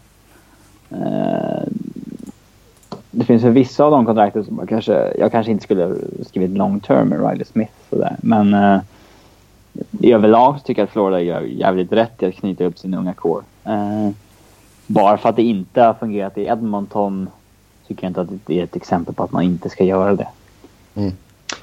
Eh, 0.91 1.63
det 3.17 3.25
finns 3.25 3.45
ju 3.45 3.51
vissa 3.51 3.85
av 3.85 3.91
de 3.91 4.07
kontrakten 4.07 4.45
som 4.45 4.59
jag 4.59 4.69
kanske, 4.69 5.13
jag 5.19 5.33
kanske 5.33 5.53
inte 5.53 5.65
skulle 5.65 5.97
skrivit 6.27 6.51
long 6.51 6.81
term 6.81 7.09
med 7.09 7.31
Riley 7.31 7.45
Smith 7.45 7.73
sådär. 7.91 8.17
Men 8.23 8.55
eh, 8.55 8.81
i 10.01 10.13
överlag 10.13 10.59
så 10.59 10.65
tycker 10.65 10.83
jag 10.83 10.87
att 10.87 10.93
Florida 10.93 11.21
gör 11.21 11.41
jävligt 11.41 11.93
rätt 11.93 12.23
i 12.23 12.27
att 12.27 12.35
knyta 12.35 12.65
upp 12.65 12.79
sin 12.79 12.95
unga 12.95 13.15
core. 13.15 13.45
Eh, 13.65 14.11
bara 14.87 15.19
för 15.19 15.29
att 15.29 15.37
det 15.37 15.43
inte 15.43 15.83
har 15.83 15.95
fungerat 15.95 16.39
i 16.39 16.45
Edmonton 16.45 17.29
tycker 17.87 18.05
jag 18.05 18.11
inte 18.11 18.21
att 18.21 18.29
det 18.47 18.61
är 18.61 18.65
ett 18.65 18.77
exempel 18.77 19.15
på 19.15 19.23
att 19.23 19.33
man 19.33 19.43
inte 19.43 19.69
ska 19.69 19.85
göra 19.85 20.15
det. 20.15 20.29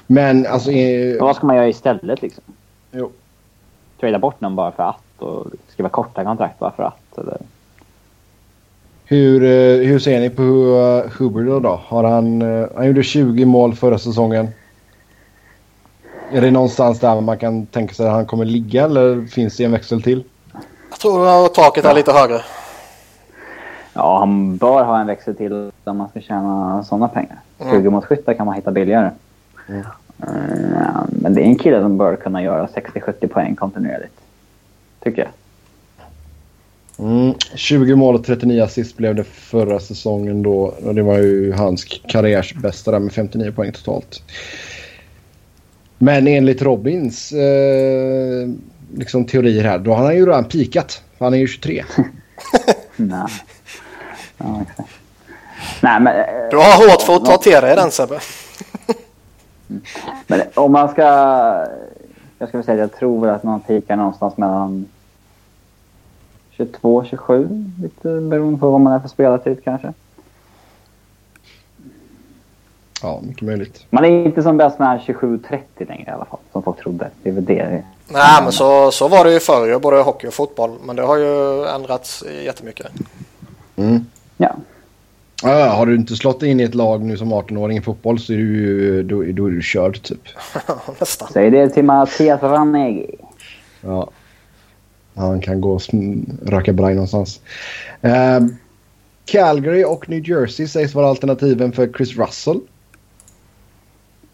Men 0.06 0.46
alltså... 0.46 0.70
Eh, 0.70 1.22
vad 1.22 1.36
ska 1.36 1.46
man 1.46 1.56
göra 1.56 1.68
istället 1.68 2.22
liksom? 2.22 2.44
jo. 2.92 3.10
Trada 4.00 4.18
bort 4.18 4.40
någon 4.40 4.56
bara 4.56 4.72
för 4.72 4.82
att 4.82 5.22
och 5.22 5.46
skriva 5.68 5.88
korta 5.88 6.24
kontrakt 6.24 6.58
bara 6.58 6.70
för 6.70 6.82
att? 6.82 7.18
Eller? 7.18 7.38
Hur, 9.06 9.44
eh, 9.44 9.88
hur 9.88 9.98
ser 9.98 10.20
ni 10.20 10.30
på 10.30 10.42
Huber 11.18 11.60
då? 11.60 11.80
Har 11.86 12.04
han, 12.04 12.42
eh, 12.42 12.68
han 12.76 12.86
gjorde 12.86 13.02
20 13.02 13.44
mål 13.44 13.74
förra 13.74 13.98
säsongen. 13.98 14.48
Är 16.32 16.40
det 16.40 16.50
någonstans 16.50 17.00
där 17.00 17.20
man 17.20 17.38
kan 17.38 17.66
tänka 17.66 17.94
sig 17.94 18.06
att 18.06 18.12
han 18.12 18.26
kommer 18.26 18.44
ligga 18.44 18.84
eller 18.84 19.26
finns 19.26 19.56
det 19.56 19.64
en 19.64 19.72
växel 19.72 20.02
till? 20.02 20.24
Jag 20.90 20.98
tror 20.98 21.46
att 21.46 21.54
taket 21.54 21.84
är 21.84 21.94
lite 21.94 22.12
högre. 22.12 22.40
Ja, 23.92 24.18
han 24.18 24.56
bör 24.56 24.84
ha 24.84 25.00
en 25.00 25.06
växel 25.06 25.36
till 25.36 25.70
om 25.84 25.96
man 25.96 26.08
ska 26.08 26.20
tjäna 26.20 26.84
sådana 26.84 27.08
pengar. 27.08 27.38
Mm. 27.58 27.72
20 27.72 27.90
mot 27.90 28.04
skyttar 28.04 28.34
kan 28.34 28.46
man 28.46 28.54
hitta 28.54 28.70
billigare. 28.70 29.10
Mm. 29.68 29.80
Eh, 30.22 31.02
men 31.08 31.34
det 31.34 31.40
är 31.40 31.44
en 31.44 31.58
kille 31.58 31.80
som 31.80 31.98
bör 31.98 32.16
kunna 32.16 32.42
göra 32.42 32.66
60-70 32.66 33.28
poäng 33.28 33.56
kontinuerligt. 33.56 34.20
Tycker 35.00 35.22
jag. 35.22 35.30
Mm, 36.98 37.34
20 37.54 37.94
mål 37.96 38.14
och 38.14 38.24
39 38.24 38.62
assist 38.62 38.96
blev 38.96 39.14
det 39.14 39.24
förra 39.24 39.80
säsongen 39.80 40.42
då. 40.42 40.74
Och 40.84 40.94
det 40.94 41.02
var 41.02 41.18
ju 41.18 41.52
hans 41.52 41.84
karriärs 41.84 42.54
bästa 42.54 42.90
där 42.90 42.98
med 42.98 43.12
59 43.12 43.52
poäng 43.52 43.72
totalt. 43.72 44.22
Men 45.98 46.26
enligt 46.28 46.62
Robins 46.62 47.32
eh, 47.32 48.48
liksom 48.96 49.24
teorier 49.24 49.64
här, 49.64 49.78
då 49.78 49.92
har 49.94 50.04
han 50.04 50.16
ju 50.16 50.26
redan 50.26 50.44
pikat. 50.44 51.02
Han 51.18 51.34
är 51.34 51.38
ju 51.38 51.46
23. 51.46 51.84
Nej. 52.96 53.26
Ja, 54.38 54.62
exakt. 54.70 54.90
Nej, 55.80 56.00
men... 56.00 56.16
eh, 56.16 56.24
Du 56.50 56.56
har 56.56 56.90
hårt 56.90 57.02
för 57.02 57.14
att 57.16 57.24
ta 57.24 57.36
till 57.36 57.52
dig 57.52 57.76
den 57.76 57.90
Sebbe. 57.90 58.18
Men 60.26 60.42
om 60.54 60.72
man 60.72 60.88
ska... 60.88 61.02
Jag 62.38 62.48
skulle 62.48 62.62
säga 62.62 62.84
att 62.84 62.90
jag 62.90 62.98
tror 62.98 63.20
väl 63.20 63.34
att 63.34 63.42
man 63.42 63.60
pikar 63.60 63.96
någonstans 63.96 64.36
mellan 64.36 64.86
22 66.56 67.04
27 67.04 67.64
Lite 67.82 68.08
beroende 68.20 68.60
på 68.60 68.70
vad 68.70 68.80
man 68.80 68.92
är 68.92 69.00
för 69.00 69.08
spelartyp 69.08 69.64
kanske. 69.64 69.92
Ja, 73.02 73.20
mycket 73.22 73.42
möjligt. 73.42 73.86
Man 73.90 74.04
är 74.04 74.08
inte 74.08 74.42
som 74.42 74.56
bäst 74.56 74.78
med 74.78 75.00
27-30 75.00 75.58
längre 75.78 76.10
i 76.10 76.10
alla 76.10 76.24
fall. 76.24 76.38
Som 76.52 76.62
folk 76.62 76.78
trodde. 76.80 77.10
Det 77.22 77.28
är 77.28 77.32
väl 77.32 77.44
det. 77.44 77.82
Nej 78.08 78.42
men 78.42 78.52
så, 78.52 78.90
så 78.90 79.08
var 79.08 79.24
det 79.24 79.32
ju 79.32 79.40
förr 79.40 79.78
både 79.78 80.02
hockey 80.02 80.26
och 80.28 80.34
fotboll. 80.34 80.70
Men 80.84 80.96
det 80.96 81.02
har 81.02 81.16
ju 81.16 81.64
ändrats 81.66 82.24
jättemycket. 82.44 82.86
Mm. 83.76 84.04
Ja. 84.36 84.54
Ja, 85.42 85.68
har 85.68 85.86
du 85.86 85.94
inte 85.96 86.16
slått 86.16 86.42
in 86.42 86.60
i 86.60 86.62
ett 86.62 86.74
lag 86.74 87.02
nu 87.02 87.16
som 87.16 87.32
18-åring 87.32 87.78
i 87.78 87.80
fotboll 87.80 88.18
så 88.18 88.32
är 88.32 88.36
du, 88.36 88.56
ju- 88.56 89.02
då, 89.02 89.16
då 89.22 89.46
är 89.46 89.50
du 89.50 89.62
körd 89.62 90.02
typ. 90.02 90.20
Nästan. 91.00 91.28
Säg 91.32 91.50
det 91.50 91.68
till 91.68 91.84
Mattias 91.84 92.42
Ranegi. 92.42 93.14
Ja. 93.80 94.10
Han 95.14 95.40
kan 95.40 95.60
gå 95.60 95.72
och 95.74 95.82
röka 96.42 96.72
braj 96.72 96.94
någonstans. 96.94 97.40
Eh, 98.00 98.40
Calgary 99.24 99.84
och 99.84 100.08
New 100.08 100.28
Jersey 100.28 100.66
sägs 100.68 100.94
vara 100.94 101.08
alternativen 101.08 101.72
för 101.72 101.88
Chris 101.96 102.16
Russell. 102.16 102.60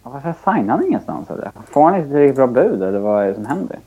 Varför 0.03 0.35
signar 0.45 0.77
han 0.77 0.87
ingenstans? 0.87 1.31
Eller? 1.31 1.51
Får 1.71 1.85
han 1.85 1.97
inte 1.97 2.09
tillräckligt 2.09 2.37
bra 2.37 2.47
bud 2.47 2.83
eller 2.83 2.99
vad 2.99 3.25
är 3.25 3.29
det 3.29 3.35
som 3.35 3.47
händer? 3.47 3.79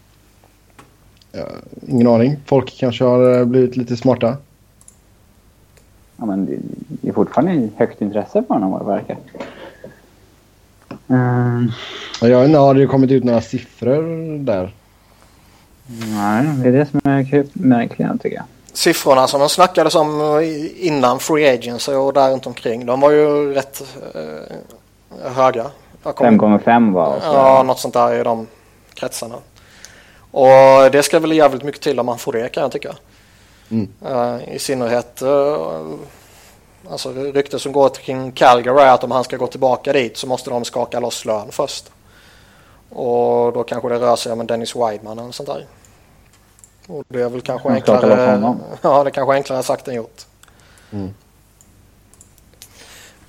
Ingen 1.88 2.08
aning. 2.08 2.36
Folk 2.46 2.78
kanske 2.80 3.04
har 3.04 3.40
eh, 3.40 3.46
blivit 3.46 3.78
lite 3.78 3.98
smarta. 3.98 4.38
Ja, 6.18 6.26
men 6.26 6.46
det- 6.46 7.10
är 7.10 7.14
fortfarande 7.14 7.70
högt 7.76 8.02
intresse 8.02 8.44
för 8.48 8.54
honom 8.54 8.72
vad 8.72 8.82
det 8.82 8.86
verkar. 8.86 9.18
Mm, 11.08 11.72
Jag 12.22 12.40
vet 12.40 12.48
inte, 12.48 12.60
har 12.60 12.74
det 12.74 12.86
kommit 12.88 13.12
ut 13.12 13.24
några 13.24 13.42
siffror 13.42 14.38
där? 14.40 14.74
Nej, 15.88 16.46
det 16.64 16.70
är 16.70 16.72
det 16.72 16.86
som 16.86 17.02
är 17.04 17.10
märkligt 17.54 18.22
tycker 18.22 18.36
jag. 18.36 18.46
Siffrorna 18.74 19.28
som 19.28 19.40
de 19.40 19.50
snackades 19.50 19.96
om 19.96 20.42
innan 20.78 21.20
Free 21.20 21.48
Agency 21.50 21.92
och 21.92 22.14
där 22.14 22.32
runt 22.32 22.48
omkring. 22.48 22.86
De 22.86 23.00
var 23.00 23.12
ju 23.12 23.54
rätt 23.54 23.84
eh, 24.16 25.32
höga. 25.34 25.66
Jag 26.04 26.16
kommer- 26.16 26.30
Fem 26.30 26.38
gånger 26.38 26.60
fem 26.60 26.94
var 26.94 27.16
och 27.16 27.22
så. 27.22 27.28
Ja, 27.28 27.64
något 27.64 27.80
sånt 27.80 27.94
där 27.94 28.20
i 28.20 28.24
de 28.24 28.48
kretsarna. 28.94 29.36
Och 30.32 30.92
det 30.92 31.04
ska 31.04 31.20
väl 31.20 31.32
jävligt 31.32 31.64
mycket 31.64 31.82
till 31.82 32.00
om 32.00 32.06
man 32.06 32.18
får 32.18 32.34
det 32.34 32.50
kan 32.50 32.64
jag 32.64 32.72
tycka. 32.72 32.96
Mm. 33.72 33.88
Eh, 34.06 34.56
I 34.56 34.60
synnerhet 34.60 35.22
uh, 35.22 35.94
alltså 36.90 37.12
ryktet 37.12 37.62
som 37.62 37.72
går 37.72 37.90
kring 37.90 38.32
Calgary 38.32 38.82
är 38.82 38.94
att 38.94 39.04
om 39.04 39.12
han 39.12 39.24
ska 39.24 39.38
gå 39.38 39.48
tillbaka 39.48 39.94
dit 39.94 40.18
så 40.18 40.28
måste 40.28 40.50
de 40.50 40.66
skaka 40.66 41.00
loss 41.00 41.26
lön 41.26 41.48
först. 41.52 41.92
Och 42.94 43.54
då 43.54 43.64
kanske 43.64 43.90
det 43.90 44.00
rör 44.00 44.16
sig 44.16 44.32
om 44.32 44.40
en 44.40 44.48
Dennis 44.48 44.76
Wideman 44.76 45.20
eller 45.20 45.32
sånt 45.32 45.50
där. 45.50 45.66
Och 46.88 47.04
det 47.08 47.22
är 47.22 47.30
väl 47.30 47.42
kanske 47.42 47.70
loss 47.70 47.76
enklare. 47.76 48.56
Ja, 48.82 49.04
det 49.04 49.12
kanske 49.12 49.34
enklare 49.34 49.64
sagt 49.64 49.88
än 49.88 49.96
gjort. 49.96 50.26
Mm. 50.92 51.14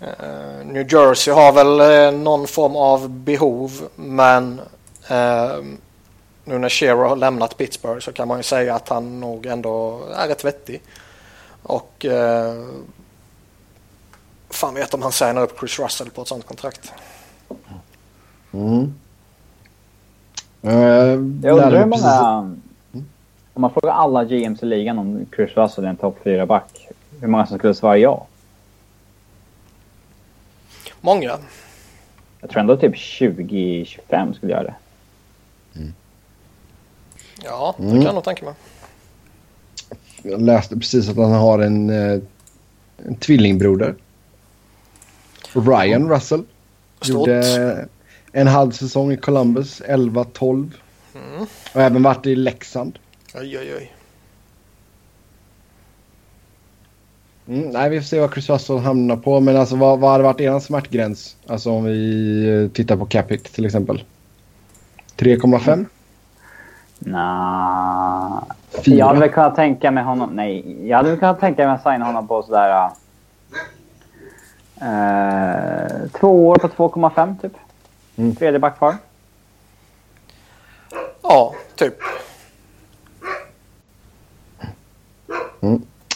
Eh, 0.00 0.66
New 0.66 0.92
Jersey 0.92 1.34
har 1.34 1.52
väl 1.52 1.80
eh, 1.80 2.20
någon 2.20 2.46
form 2.46 2.76
av 2.76 3.08
behov 3.08 3.88
men 3.96 4.60
eh, 5.08 5.56
nu 6.44 6.58
när 6.58 6.68
Shearer 6.68 7.08
har 7.08 7.16
lämnat 7.16 7.56
Pittsburgh 7.56 8.00
så 8.00 8.12
kan 8.12 8.28
man 8.28 8.36
ju 8.36 8.42
säga 8.42 8.74
att 8.74 8.88
han 8.88 9.20
nog 9.20 9.46
ändå 9.46 10.00
är 10.14 10.28
rätt 10.28 10.44
vettig. 10.44 10.82
Och 11.62 12.04
eh, 12.04 12.64
fan 14.50 14.74
vet 14.74 14.94
om 14.94 15.02
han 15.02 15.12
signar 15.12 15.42
upp 15.42 15.58
Chris 15.58 15.78
Russell 15.78 16.10
på 16.10 16.22
ett 16.22 16.28
sånt 16.28 16.46
kontrakt. 16.46 16.92
Mm. 18.52 18.94
Eh, 20.64 20.72
Jag 20.72 21.18
undrar 21.52 21.78
hur 21.78 21.86
många... 21.86 22.50
Om 23.56 23.60
man 23.60 23.70
frågar 23.70 23.92
alla 23.92 24.24
GMs 24.24 24.62
i 24.62 24.66
ligan 24.66 24.98
om 24.98 25.26
Chris 25.36 25.50
Russell 25.56 25.84
är 25.84 25.88
en 25.88 25.96
topp 25.96 26.18
4-back. 26.24 26.88
Hur 27.20 27.28
många 27.28 27.46
som 27.46 27.58
skulle 27.58 27.74
svara 27.74 27.98
ja? 27.98 28.26
Många. 31.00 31.38
Jag 32.40 32.50
tror 32.50 32.60
ändå 32.60 32.76
typ 32.76 32.94
20-25 32.94 34.32
skulle 34.32 34.52
göra 34.52 34.62
det. 34.62 34.74
Ja, 37.44 37.74
det 37.78 37.82
Mm. 37.82 37.94
kan 37.96 38.02
jag 38.04 38.14
nog 38.14 38.24
tänka 38.24 38.44
mig. 38.44 38.54
Jag 40.22 40.42
läste 40.42 40.76
precis 40.76 41.08
att 41.08 41.16
han 41.16 41.32
har 41.32 41.58
en, 41.58 41.90
eh, 41.90 42.20
en 43.06 43.14
tvillingbroder. 43.16 43.94
Ryan 45.52 46.08
Russell. 46.10 46.44
Stort. 47.00 47.08
Gjorde 47.28 47.88
en 48.36 48.46
halv 48.46 48.70
säsong 48.70 49.12
i 49.12 49.16
Columbus, 49.16 49.82
11-12. 49.82 50.70
Mm. 51.14 51.46
Och 51.74 51.80
även 51.80 52.02
varit 52.02 52.26
i 52.26 52.36
Leksand. 52.36 52.98
Oj, 53.34 53.58
oj, 53.58 53.74
oj. 53.76 53.94
Mm, 57.48 57.68
nej, 57.68 57.90
vi 57.90 58.00
får 58.00 58.04
se 58.04 58.20
vad 58.20 58.32
Chris 58.32 58.50
Russell 58.50 58.78
hamnar 58.78 59.16
på. 59.16 59.40
Men 59.40 59.56
alltså 59.56 59.76
vad, 59.76 59.98
vad 59.98 60.12
hade 60.12 60.24
varit 60.24 60.40
er 60.40 60.58
smärtgräns? 60.60 61.36
Alltså 61.46 61.70
om 61.70 61.84
vi 61.84 62.64
eh, 62.64 62.70
tittar 62.70 62.96
på 62.96 63.06
Capit 63.06 63.44
till 63.44 63.66
exempel. 63.66 64.04
3,5? 65.16 65.86
Nah. 66.98 68.42
4? 68.84 68.96
Jag 68.96 69.06
hade 69.06 69.20
väl 69.20 69.28
kunnat 69.28 69.56
tänka 69.56 69.90
mig 69.90 70.04
honom... 70.04 70.30
Nej, 70.32 70.76
jag 70.88 70.96
hade 70.96 71.10
väl 71.10 71.18
kunnat 71.18 71.40
tänka 71.40 71.66
mig 71.66 71.74
att 71.74 71.82
signa 71.82 72.04
honom 72.04 72.28
på 72.28 72.42
sådär... 72.42 72.90
Uh, 74.82 76.08
två 76.20 76.48
år 76.48 76.56
på 76.56 76.68
2,5 76.68 77.40
typ. 77.40 77.52
Mm. 78.16 78.34
Tredje 78.36 78.58
backpar. 78.58 78.96
Ja, 81.22 81.54
typ. 81.76 81.94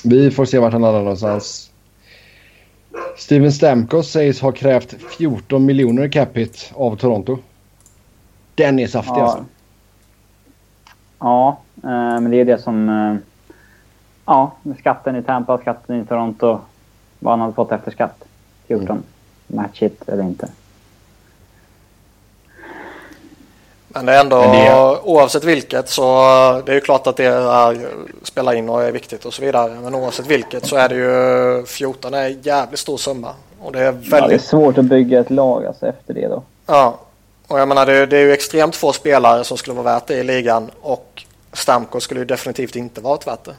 Vi 0.05 0.31
får 0.31 0.45
se 0.45 0.59
vart 0.59 0.73
han 0.73 0.83
landar 0.83 1.01
någonstans. 1.01 1.71
Steven 3.17 3.53
Stamkos 3.53 4.11
sägs 4.11 4.41
ha 4.41 4.53
krävt 4.53 4.95
14 5.19 5.65
miljoner 5.65 6.05
i 6.05 6.11
Capit 6.11 6.73
av 6.75 6.97
Toronto. 6.97 7.39
Den 8.55 8.79
är 8.79 8.87
saftig 8.87 9.13
Ja. 9.13 9.23
alltså. 9.23 9.45
Ja, 11.19 11.61
eh, 11.83 12.21
men 12.21 12.31
det 12.31 12.37
är 12.41 12.45
det 12.45 12.59
som... 12.59 12.89
eh, 12.89 13.17
ja, 14.25 14.53
skatten 14.79 15.17
i 15.17 15.23
Tampa, 15.23 15.59
skatten 15.59 16.03
i 16.03 16.07
Toronto. 16.07 16.61
Vad 17.19 17.33
han 17.33 17.41
hade 17.41 17.53
fått 17.53 17.73
efter 17.73 17.91
skatt. 17.91 18.25
14. 18.67 19.03
Match 19.47 19.83
it 19.83 20.09
eller 20.09 20.23
inte. 20.23 20.49
Men 23.99 24.07
det 24.07 24.13
är 24.15 24.21
ändå, 24.21 24.41
det- 24.41 25.01
oavsett 25.11 25.45
vilket 25.45 25.89
så 25.89 26.03
det 26.67 26.73
är 26.73 26.75
ju 26.75 26.81
klart 26.81 27.07
att 27.07 27.17
det 27.17 27.25
är, 27.25 27.89
spelar 28.23 28.53
in 28.55 28.69
och 28.69 28.83
är 28.83 28.93
viktigt 28.93 29.25
och 29.25 29.35
så 29.35 29.43
vidare. 29.43 29.75
Men 29.83 29.95
oavsett 29.95 30.27
vilket 30.27 30.67
så 30.67 30.77
är 30.77 30.89
det 30.89 30.95
ju 30.95 31.67
14 31.67 32.15
är 32.15 32.27
en 32.27 32.41
jävligt 32.43 32.81
stor 32.81 32.97
summa. 32.97 33.35
Och 33.61 33.73
det 33.73 33.79
är 33.81 33.85
Ja, 33.85 33.93
det 33.93 34.07
är 34.07 34.11
väldigt, 34.21 34.43
svårt 34.45 34.79
att 34.79 34.85
bygga 34.85 35.21
ett 35.21 35.31
lag 35.31 35.67
alltså, 35.67 35.87
efter 35.87 36.15
det 36.15 36.29
då. 36.29 36.43
ja. 36.67 36.99
Och 37.47 37.61
jag 37.61 37.69
menar 37.69 37.87
det, 37.87 38.07
det 38.07 38.17
är 38.17 38.21
ju 38.25 38.33
extremt 38.33 38.77
få 38.77 38.93
spelare 38.93 39.45
som 39.45 39.57
skulle 39.57 39.75
vara 39.77 39.85
värt 39.95 40.07
det 40.07 40.15
i 40.15 40.25
ligan 40.25 40.71
och 40.81 41.25
Stamkos 41.53 42.05
skulle 42.05 42.21
ju 42.21 42.27
definitivt 42.27 42.77
inte 42.77 43.01
varit 43.01 43.27
värt 43.27 43.45
det. 43.45 43.55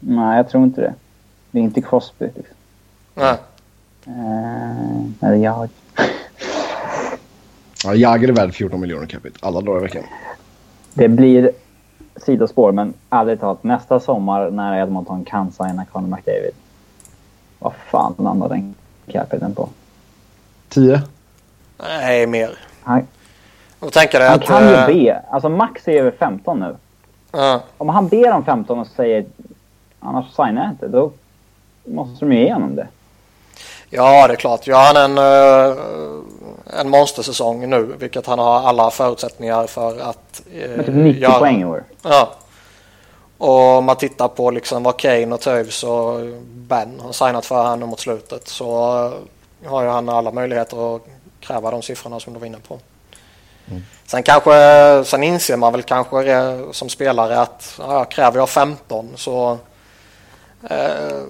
Nej, 0.00 0.36
jag 0.36 0.48
tror 0.48 0.64
inte 0.64 0.80
det. 0.80 0.94
Det 1.50 1.58
är 1.58 1.62
inte 1.62 1.82
Crosby. 1.82 2.24
Liksom. 2.24 2.56
Nej. 3.14 3.34
Eh, 4.06 5.28
eller 5.28 5.36
jag. 5.36 5.68
Ja, 7.84 7.94
Jagr 7.94 8.28
är 8.28 8.32
värd 8.32 8.54
14 8.54 8.80
miljoner 8.80 9.06
Capit 9.06 9.34
alla 9.40 9.60
dagar 9.60 9.80
i 9.80 9.82
veckan. 9.82 10.04
Det 10.94 11.08
blir 11.08 11.50
sidospår, 12.16 12.72
men 12.72 12.94
ärligt 13.10 13.40
talat 13.40 13.64
nästa 13.64 14.00
sommar 14.00 14.50
när 14.50 14.82
Edmonton 14.82 15.24
kan 15.24 15.52
signa 15.52 15.84
Conor 15.92 16.08
McDavid. 16.16 16.50
Vad 17.58 17.72
fan 17.90 18.14
landar 18.18 18.48
den 18.48 18.74
capiten 19.12 19.54
på? 19.54 19.68
10? 20.68 21.02
Nej, 21.78 22.26
mer. 22.26 22.58
Han, 22.82 23.06
Och 23.78 23.92
tänker 23.92 24.20
han 24.20 24.34
att... 24.34 24.46
kan 24.46 24.68
ju 24.68 24.74
eh, 24.74 24.86
be. 24.86 25.22
Alltså 25.30 25.48
Max 25.48 25.88
är 25.88 25.92
över 25.92 26.10
15 26.10 26.60
nu. 26.60 26.76
ja. 27.32 27.62
Om 27.78 27.88
han 27.88 28.08
ber 28.08 28.32
om 28.32 28.44
15 28.44 28.78
och 28.78 28.86
säger 28.86 29.24
annars 30.00 30.26
signar 30.26 30.62
jag 30.62 30.70
inte, 30.70 30.88
då 30.88 31.12
måste 31.84 32.24
de 32.24 32.32
ju 32.32 32.40
ge 32.44 32.52
honom 32.52 32.76
det. 32.76 32.88
Ja, 33.94 34.26
det 34.28 34.34
är 34.34 34.36
klart. 34.36 34.66
Gör 34.66 34.78
han 34.78 34.96
en, 34.96 35.18
eh, 35.18 36.80
en 36.80 36.90
monstersäsong 36.90 37.70
nu, 37.70 37.82
vilket 37.98 38.26
han 38.26 38.38
har 38.38 38.60
alla 38.60 38.90
förutsättningar 38.90 39.66
för 39.66 40.00
att 40.00 40.42
eh, 40.54 40.68
Med 40.70 40.86
typ 40.86 40.94
90 40.94 41.22
göra. 41.22 41.38
poäng 41.38 41.60
i 41.60 41.64
år. 41.64 41.84
Ja. 42.02 42.32
Och 43.38 43.50
om 43.78 43.84
man 43.84 43.96
tittar 43.96 44.28
på 44.28 44.50
liksom 44.50 44.82
vad 44.82 44.96
Kane 44.98 45.34
och 45.34 45.40
Toews 45.40 45.84
och 45.84 46.20
Ben 46.42 47.00
har 47.00 47.12
signat 47.12 47.46
för 47.46 47.62
här 47.64 47.76
nu 47.76 47.86
mot 47.86 48.00
slutet 48.00 48.48
så 48.48 48.96
eh, 49.64 49.70
har 49.70 49.82
ju 49.82 49.88
han 49.88 50.08
alla 50.08 50.30
möjligheter 50.30 50.96
att 50.96 51.02
kräva 51.40 51.70
de 51.70 51.82
siffrorna 51.82 52.20
som 52.20 52.32
du 52.32 52.38
var 52.38 52.46
inne 52.46 52.58
på. 52.68 52.78
Sen 54.06 54.22
kanske, 54.22 54.52
sen 55.04 55.22
inser 55.22 55.56
man 55.56 55.72
väl 55.72 55.82
kanske 55.82 56.58
som 56.72 56.88
spelare 56.88 57.40
att 57.40 57.74
ja, 57.78 58.04
kräver 58.04 58.38
jag 58.38 58.48
15 58.48 59.08
så 59.16 59.58
eh, 60.70 61.22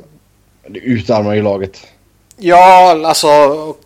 Det 0.69 0.79
utarmar 0.79 1.35
ju 1.35 1.43
laget. 1.43 1.87
Ja, 2.45 3.01
alltså 3.07 3.29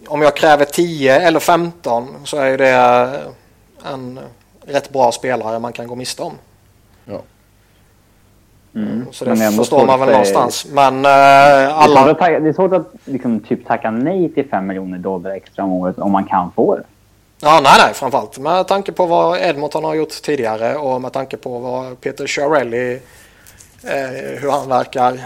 om 0.07 0.23
jag 0.23 0.37
kräver 0.37 0.65
10 0.65 1.21
eller 1.21 1.41
15 1.41 2.09
så 2.25 2.37
är 2.37 2.59
det 2.59 2.71
en 3.93 4.21
rätt 4.67 4.91
bra 4.91 5.13
spelare 5.13 5.59
man 5.59 5.73
kan 5.73 5.87
gå 5.87 5.95
miste 5.95 6.23
om. 6.23 6.33
Ja. 7.05 7.21
Mm. 8.75 9.07
Så 9.13 9.25
det 9.25 9.53
förstår 9.57 9.87
man 9.87 10.01
väl 10.01 10.09
någonstans. 10.09 10.67
Men 10.71 10.97
eh, 10.97 11.03
Det 11.03 11.09
är 11.09 11.69
svårt 11.69 11.83
alla... 11.83 12.11
att, 12.11 12.19
tacka, 12.19 12.41
det 12.41 12.49
är 12.49 12.53
svårt 12.53 12.73
att 12.73 12.93
liksom, 13.05 13.41
typ 13.41 13.67
tacka 13.67 13.91
nej 13.91 14.33
till 14.35 14.49
5 14.49 14.67
miljoner 14.67 14.99
dollar 14.99 15.31
extra 15.31 15.65
om 15.65 15.73
året 15.73 15.99
om 15.99 16.13
man 16.13 16.25
kan 16.25 16.53
få 16.53 16.77
det. 16.77 16.83
Ja, 17.41 17.61
nej, 17.63 17.73
nej, 17.79 17.95
framförallt 17.95 18.39
med 18.39 18.69
tanke 18.69 18.93
på 18.93 19.07
vad 19.07 19.41
Edmonton 19.41 19.85
har 19.85 19.95
gjort 19.95 20.23
tidigare 20.23 20.77
och 20.77 21.01
med 21.01 21.13
tanke 21.13 21.37
på 21.37 21.59
vad 21.59 22.01
Peter 22.01 22.27
Chiarelli, 22.27 23.01
eh, 23.85 24.41
hur 24.41 24.51
han 24.51 24.69
verkar 24.69 25.21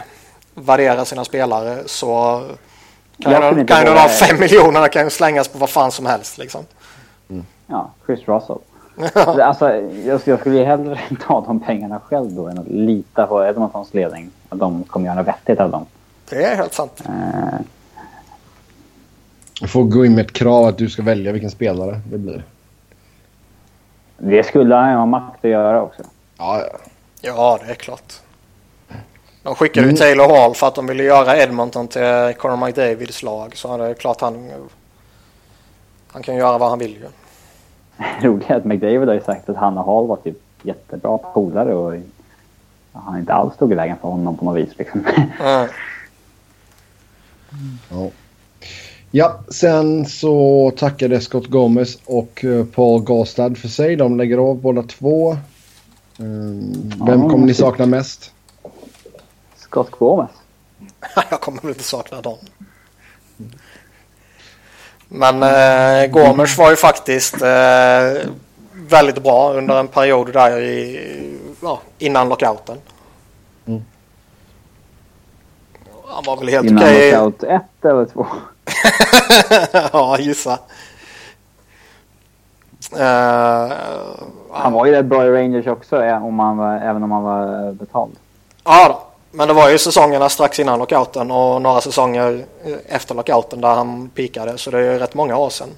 värdera 0.54 1.04
sina 1.04 1.24
spelare 1.24 1.78
så 1.86 2.42
kan, 3.22 3.66
kan 3.66 3.86
ju 3.86 3.94
de 3.94 4.08
fem 4.08 4.40
miljonerna 4.40 4.88
kan 4.88 5.04
ju 5.04 5.10
slängas 5.10 5.48
på 5.48 5.58
vad 5.58 5.70
fan 5.70 5.92
som 5.92 6.06
helst 6.06 6.38
liksom. 6.38 6.64
Ja, 7.66 7.90
Chris 8.06 8.20
Russell. 8.28 8.58
alltså, 9.42 9.70
jag, 10.04 10.20
jag 10.24 10.40
skulle 10.40 10.58
ju 10.58 10.64
hellre 10.64 11.00
ta 11.26 11.40
de 11.46 11.60
pengarna 11.60 12.00
själv 12.00 12.32
då 12.32 12.46
än 12.48 12.58
att 12.58 12.68
lita 12.68 13.26
på 13.26 13.44
Edmontons 13.44 13.94
ledning. 13.94 14.30
Att 14.48 14.58
de 14.58 14.84
kommer 14.84 15.06
göra 15.06 15.16
något 15.16 15.26
vettigt 15.28 15.60
av 15.60 15.70
dem. 15.70 15.86
Det 16.30 16.44
är 16.44 16.56
helt 16.56 16.74
sant. 16.74 17.02
Eh, 17.08 17.60
Du 19.60 19.68
får 19.68 19.84
gå 19.84 20.04
in 20.04 20.14
med 20.14 20.24
ett 20.26 20.32
krav 20.32 20.64
att 20.64 20.78
du 20.78 20.90
ska 20.90 21.02
välja 21.02 21.32
vilken 21.32 21.50
spelare 21.50 22.00
det 22.10 22.18
blir. 22.18 22.44
det 24.18 24.46
skulle 24.46 24.74
han 24.74 24.90
ju 24.90 24.96
ha 24.96 25.06
makt 25.06 25.44
att 25.44 25.50
göra 25.50 25.82
också. 25.82 26.02
Ja, 26.38 26.60
ja. 26.72 26.78
Ja, 27.20 27.58
det 27.66 27.70
är 27.70 27.74
klart. 27.74 28.12
De 29.42 29.54
skickade 29.54 29.84
Mm. 29.84 29.94
ju 29.94 30.00
Taylor 30.00 30.28
Hall 30.28 30.54
för 30.54 30.66
att 30.68 30.74
de 30.74 30.86
ville 30.86 31.02
göra 31.02 31.36
Edmonton 31.42 31.88
till 31.88 32.34
Conor 32.38 32.66
McDavids 32.66 33.22
lag. 33.22 33.56
Så 33.56 33.76
det 33.76 33.84
är 33.86 33.94
klart 33.94 34.20
han, 34.20 34.50
han 36.08 36.22
kan 36.22 36.36
göra 36.36 36.58
vad 36.58 36.70
han 36.70 36.78
vill 36.78 36.90
ju. 36.92 37.08
Roligt 38.28 38.50
att 38.50 38.64
McDavid 38.64 39.08
har 39.08 39.14
ju 39.14 39.20
sagt 39.20 39.48
att 39.48 39.56
han 39.56 39.78
och 39.78 39.84
Hall 39.84 40.06
var 40.06 40.16
typ 40.16 40.36
jättebra 40.62 41.18
polare 41.18 41.74
och 41.74 41.94
han 42.92 43.18
inte 43.18 43.32
alls 43.32 43.54
stod 43.54 43.72
i 43.72 43.74
vägen 43.74 43.96
för 44.00 44.08
honom 44.08 44.36
på 44.36 44.44
något 44.44 44.56
vis. 44.56 44.78
Liksom. 44.78 45.04
Mm. 47.52 47.78
Ja. 47.90 48.10
ja, 49.10 49.40
sen 49.48 50.06
så 50.06 50.72
tackade 50.76 51.20
Scott 51.20 51.46
Gomez 51.46 51.98
och 52.06 52.44
eh, 52.44 52.64
Paul 52.64 53.02
Gastad 53.02 53.54
för 53.54 53.68
sig. 53.68 53.96
De 53.96 54.16
lägger 54.16 54.38
av 54.38 54.56
båda 54.56 54.82
två. 54.82 55.36
Mm, 56.18 56.72
Vem 57.06 57.22
Ja, 57.22 57.28
kommer 57.30 57.46
ni 57.46 57.54
sakna 57.54 57.86
mest? 57.86 58.32
Scott 59.70 59.90
Gomez. 59.90 60.30
Jag 61.30 61.40
kommer 61.40 61.60
väl 61.62 61.70
inte 61.70 61.82
sakna 61.84 62.20
dem. 62.20 62.38
Men 65.08 65.42
eh, 65.42 66.10
Gormers 66.10 66.58
var 66.58 66.70
ju 66.70 66.76
faktiskt 66.76 67.42
eh, 67.42 68.30
väldigt 68.72 69.22
bra 69.22 69.52
under 69.52 69.80
en 69.80 69.88
period 69.88 70.32
där 70.32 70.60
i, 70.60 71.38
ja, 71.62 71.80
innan 71.98 72.28
lockouten. 72.28 72.78
Mm. 73.66 73.82
Han 76.06 76.24
var 76.26 76.36
väl 76.36 76.48
helt 76.48 76.66
Innan 76.66 76.82
okej. 76.82 77.12
lockout 77.12 77.42
ett 77.42 77.84
eller 77.84 78.04
två. 78.06 78.26
ja, 79.92 80.18
gissa. 80.18 80.58
Eh, 82.98 83.72
Han 84.52 84.72
var 84.72 84.86
ju 84.86 84.92
rätt 84.92 85.06
bra 85.06 85.26
i 85.26 85.30
Rangers 85.30 85.66
också 85.66 86.04
eh, 86.04 86.24
om 86.26 86.38
han 86.38 86.56
var, 86.56 86.76
även 86.76 87.02
om 87.02 87.10
han 87.10 87.22
var 87.22 87.72
betald. 87.72 88.16
Ja, 88.64 88.88
då. 88.88 89.09
Men 89.30 89.48
det 89.48 89.54
var 89.54 89.70
ju 89.70 89.78
säsongerna 89.78 90.28
strax 90.28 90.60
innan 90.60 90.78
lockouten 90.78 91.30
och 91.30 91.62
några 91.62 91.80
säsonger 91.80 92.44
eh, 92.64 92.76
efter 92.86 93.14
lockouten 93.14 93.60
där 93.60 93.74
han 93.74 94.08
pikade. 94.08 94.58
Så 94.58 94.70
det 94.70 94.78
är 94.78 94.92
ju 94.92 94.98
rätt 94.98 95.14
många 95.14 95.36
år 95.36 95.50
sedan. 95.50 95.68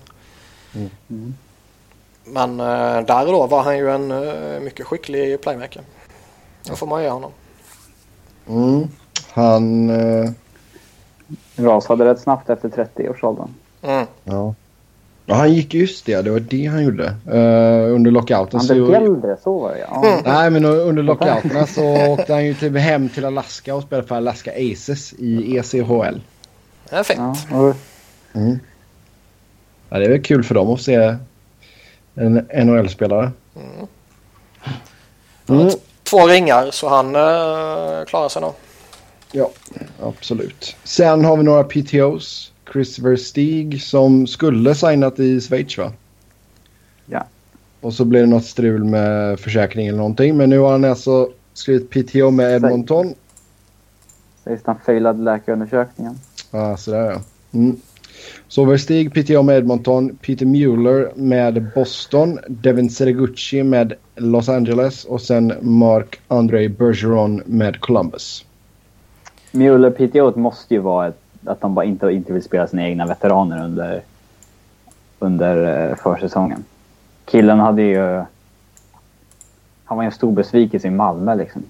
Mm. 0.74 1.34
Men 2.24 2.60
eh, 2.60 3.06
där 3.06 3.26
och 3.26 3.32
då 3.32 3.46
var 3.46 3.62
han 3.62 3.78
ju 3.78 3.90
en 3.90 4.10
eh, 4.10 4.60
mycket 4.60 4.86
skicklig 4.86 5.40
playmaker. 5.40 5.82
Det 6.64 6.76
får 6.76 6.86
man 6.86 7.02
ge 7.02 7.08
honom. 7.08 7.30
Mm. 8.48 8.88
Han... 9.32 9.90
Eh, 9.90 10.30
Rasade 11.56 12.04
rätt 12.04 12.20
snabbt 12.20 12.50
efter 12.50 12.68
30-årsåldern. 12.68 13.54
Mm. 13.82 14.06
ja. 14.24 14.54
Ja, 15.32 15.38
han 15.38 15.52
gick 15.52 15.74
just 15.74 16.06
det. 16.06 16.22
Det 16.22 16.30
var 16.30 16.40
det 16.40 16.66
han 16.66 16.84
gjorde. 16.84 17.04
Uh, 17.26 17.94
under 17.94 18.10
lockouten. 18.10 18.58
Han 18.58 18.66
så... 18.66 18.74
blev 18.74 18.94
äldre, 18.94 19.36
så 19.42 19.58
var 19.58 19.72
det 19.72 19.78
ja. 19.78 20.06
Mm. 20.06 20.22
Nej, 20.24 20.50
men 20.50 20.64
under 20.64 21.02
lockouterna 21.02 21.66
så 21.66 22.06
åkte 22.06 22.32
han 22.32 22.46
ju 22.46 22.54
typ 22.54 22.76
hem 22.76 23.08
till 23.08 23.24
Alaska 23.24 23.74
och 23.74 23.82
spelade 23.82 24.08
för 24.08 24.14
Alaska 24.16 24.50
Aces 24.50 25.12
i 25.12 25.56
ECHL. 25.56 26.20
Det 26.90 26.96
är. 26.96 27.04
Ja, 27.16 27.36
och 27.50 27.76
Mm. 28.34 28.58
Ja, 29.88 29.98
det 29.98 30.04
är 30.04 30.08
väl 30.08 30.22
kul 30.22 30.44
för 30.44 30.54
dem 30.54 30.68
att 30.68 30.80
se 30.80 31.16
en 32.14 32.34
NHL-spelare. 32.54 33.30
Mm. 35.48 35.70
Två 36.02 36.26
ringar 36.26 36.70
så 36.70 36.88
han 36.88 37.06
eh, 37.06 38.04
klarar 38.06 38.28
sig 38.28 38.42
nog. 38.42 38.52
Ja, 39.32 39.50
absolut. 40.02 40.76
Sen 40.84 41.24
har 41.24 41.36
vi 41.36 41.42
några 41.42 41.64
PTOs. 41.64 42.51
Christopher 42.72 43.16
Stig 43.16 43.82
som 43.82 44.26
skulle 44.26 44.74
signat 44.74 45.20
i 45.20 45.40
Schweiz 45.40 45.78
va? 45.78 45.92
Ja. 47.06 47.24
Och 47.80 47.94
så 47.94 48.04
blev 48.04 48.22
det 48.22 48.30
något 48.30 48.44
strul 48.44 48.84
med 48.84 49.40
försäkring 49.40 49.86
eller 49.86 49.98
någonting. 49.98 50.36
Men 50.36 50.50
nu 50.50 50.58
har 50.58 50.72
han 50.72 50.84
alltså 50.84 51.28
skrivit 51.52 51.90
PTO 51.90 52.30
med 52.30 52.54
Edmonton. 52.54 53.14
sägs 54.44 54.62
han 54.64 54.76
failade 54.86 55.22
läkarundersökningen. 55.22 56.14
Ah, 56.50 56.76
sådär 56.76 57.10
ja. 57.10 57.20
Mm. 57.52 57.76
Så 58.48 58.64
var 58.64 58.76
Stig 58.76 59.14
PTO 59.14 59.42
med 59.42 59.58
Edmonton, 59.58 60.16
Peter 60.16 60.46
Mueller 60.46 61.12
med 61.16 61.66
Boston, 61.74 62.38
Devin 62.48 62.90
Sergucci 62.90 63.62
med 63.62 63.92
Los 64.16 64.48
Angeles 64.48 65.04
och 65.04 65.20
sen 65.20 65.52
Mark 65.60 66.20
André 66.28 66.68
Bergeron 66.68 67.42
med 67.46 67.80
Columbus. 67.80 68.44
Mueller 69.50 69.90
PTO 69.90 70.40
måste 70.40 70.74
ju 70.74 70.80
vara 70.80 71.08
ett, 71.08 71.21
att 71.46 71.60
de 71.60 71.74
bara 71.74 71.84
inte, 71.84 72.10
inte 72.10 72.32
vill 72.32 72.42
spela 72.42 72.66
sina 72.66 72.88
egna 72.88 73.06
veteraner 73.06 73.64
under, 73.64 74.02
under 75.18 75.88
eh, 75.90 75.96
försäsongen. 75.96 76.64
Killen 77.24 77.60
hade 77.60 77.82
ju... 77.82 78.24
Han 79.84 79.96
var 79.96 80.02
ju 80.02 80.06
en 80.06 80.12
stor 80.12 80.32
besvikelse 80.32 80.88
i 80.88 80.90
Malmö 80.90 81.34
liksom. 81.34 81.62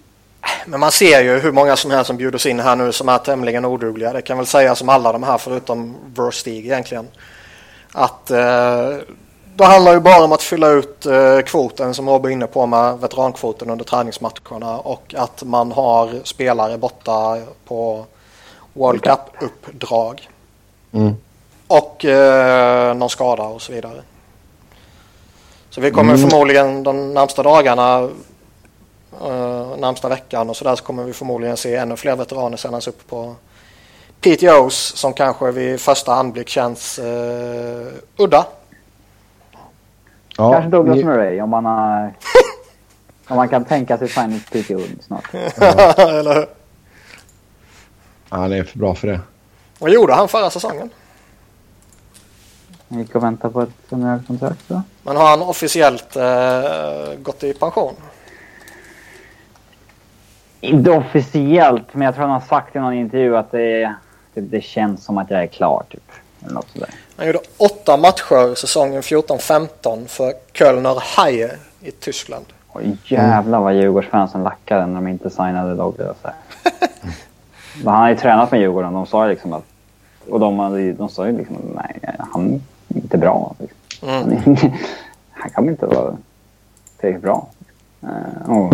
Men 0.67 0.81
man 0.81 0.93
ser 0.93 1.21
ju 1.21 1.39
hur 1.39 1.53
många 1.53 1.77
som 1.77 1.91
helst 1.91 2.07
som 2.07 2.17
bjuds 2.17 2.47
in 2.47 2.61
här 2.61 2.77
nu 2.77 2.93
som 2.93 3.09
är 3.09 3.19
tämligen 3.19 3.65
odugliga. 3.65 4.13
Det 4.13 4.23
kan 4.23 4.37
väl 4.37 4.47
sägas 4.47 4.79
som 4.79 4.89
alla 4.89 5.13
de 5.13 5.23
här 5.23 5.39
förutom 5.39 5.97
Verstig 6.15 6.65
egentligen. 6.65 7.09
Att 7.93 8.31
eh, 8.31 8.99
det 9.57 9.65
handlar 9.65 9.93
ju 9.93 10.01
bara 10.01 10.25
om 10.25 10.33
att 10.33 10.43
fylla 10.43 10.69
ut 10.69 11.07
eh, 11.07 11.41
kvoten 11.41 11.95
som 11.95 12.09
Robin 12.09 12.31
är 12.31 12.37
inne 12.37 12.47
på 12.47 12.67
med 12.67 12.99
veterankvoten 12.99 13.71
under 13.71 13.85
träningsmatcherna 13.85 14.79
och 14.79 15.15
att 15.19 15.43
man 15.43 15.73
har 15.73 16.21
spelare 16.25 16.79
borta 16.79 17.39
på 17.65 18.05
World 18.73 19.03
Cup-uppdrag. 19.03 20.29
Mm. 20.93 21.15
Och 21.69 22.05
eh, 22.05 22.95
någon 22.95 23.11
skada 23.11 23.43
och 23.43 23.63
så 23.63 23.73
vidare. 23.73 24.03
Så 25.71 25.81
vi 25.81 25.91
kommer 25.91 26.15
Mm. 26.15 26.31
förmodligen 26.31 26.83
de 26.83 27.15
närmsta 27.15 27.43
dagarna, 27.43 28.09
eh, 29.23 29.77
närmsta 29.79 30.09
veckan 30.09 30.51
och 30.51 30.57
sådär 30.57 30.77
så 30.77 30.85
kommer 30.85 31.05
vi 31.05 31.13
förmodligen 31.13 31.57
se 31.57 31.77
ännu 31.77 31.97
fler 31.97 32.17
veteraner 32.17 32.57
sändas 32.57 32.89
upp 32.89 33.09
på 33.09 33.35
PTOs 34.21 34.77
som 34.97 35.13
kanske 35.13 35.51
vid 35.51 35.81
första 35.81 36.15
anblick 36.15 36.49
känns 36.49 36.99
eh, 36.99 37.87
udda. 38.17 38.47
Ja, 40.37 40.53
Kanske 40.53 40.71
Douglas 40.71 40.97
ni- 40.97 41.05
Murray 41.05 41.41
om 41.41 41.51
man 41.51 41.65
har... 41.65 42.15
om 43.29 43.37
man 43.37 43.49
kan 43.49 43.65
tänka 43.65 43.99
sig 43.99 44.09
till 44.09 44.41
PTO 44.65 44.81
snart. 45.07 45.35
Eller 45.99 46.35
hur? 46.35 46.41
Ja, 46.41 46.47
han 48.38 48.53
är 48.53 48.64
för 48.64 48.79
bra 48.79 48.95
för 48.95 49.09
det. 49.09 49.21
Vad 49.79 49.90
gjorde 49.90 50.14
han 50.14 50.29
förra 50.29 50.51
säsongen? 50.51 50.90
Han 52.88 52.99
gick 52.99 53.14
och 53.14 53.23
väntade 53.23 53.53
på 53.53 53.62
ett 53.62 53.71
generellt 53.90 54.27
kontrakt 54.27 54.71
va? 54.71 54.83
Men 55.03 55.16
har 55.16 55.29
han 55.29 55.42
officiellt 55.42 56.16
eh, 56.16 57.18
gått 57.23 57.45
i 57.45 57.55
pension? 57.55 57.95
Inte 60.61 60.90
officiellt, 60.90 61.95
men 61.95 62.03
jag 62.07 62.14
tror 62.14 62.25
han 62.25 62.33
har 62.33 62.49
sagt 62.49 62.77
i 62.77 62.79
någon 62.79 62.95
intervju 62.95 63.37
att 63.37 63.51
det, 63.51 63.95
det, 64.35 64.40
det 64.40 64.61
känns 64.61 65.05
som 65.05 65.18
att 65.18 65.31
jag 65.31 65.42
är 65.42 65.47
klar 65.47 65.85
typ. 65.90 66.12
Eller 66.45 66.55
något 66.55 66.68
sådär. 66.73 66.88
Han 67.16 67.27
gjorde 67.27 67.38
åtta 67.57 67.97
matcher 67.97 68.55
säsongen 68.55 69.03
14-15 69.03 70.07
för 70.07 70.33
Kölner 70.53 71.03
Haie 71.16 71.57
i 71.81 71.90
Tyskland. 71.90 72.45
Och 72.68 72.81
jävlar 73.05 73.61
vad 73.61 73.75
Djurgårdsfansen 73.75 74.42
lackade 74.42 74.87
när 74.87 74.95
de 74.95 75.09
inte 75.09 75.31
signade 75.31 75.75
Douglas. 75.75 76.16
Men 77.85 77.93
han 77.95 78.03
har 78.03 78.09
ju 78.11 78.17
tränat 78.17 78.51
med 78.51 78.61
Djurgården. 78.61 78.93
De 78.93 79.07
sa 79.07 79.25
ju 79.27 79.31
liksom 79.31 79.53
att... 79.53 79.65
Och 80.29 80.41
de, 80.41 80.59
hade, 80.59 80.93
de 80.93 81.09
sa 81.09 81.27
ju 81.27 81.39
liksom 81.39 81.57
att 81.57 81.75
nej, 81.75 82.15
han 82.33 82.61
är 82.89 82.97
inte 82.97 83.19
bra. 83.19 83.55
Liksom. 83.59 84.09
Mm. 84.09 84.23
Han, 84.23 84.33
är- 84.33 84.79
han 85.31 85.51
kan 85.51 85.69
inte 85.69 85.87
vara 85.87 86.17
tillräckligt 87.01 87.23
bra. 87.23 87.49
Eh, 88.03 88.51
och 88.51 88.73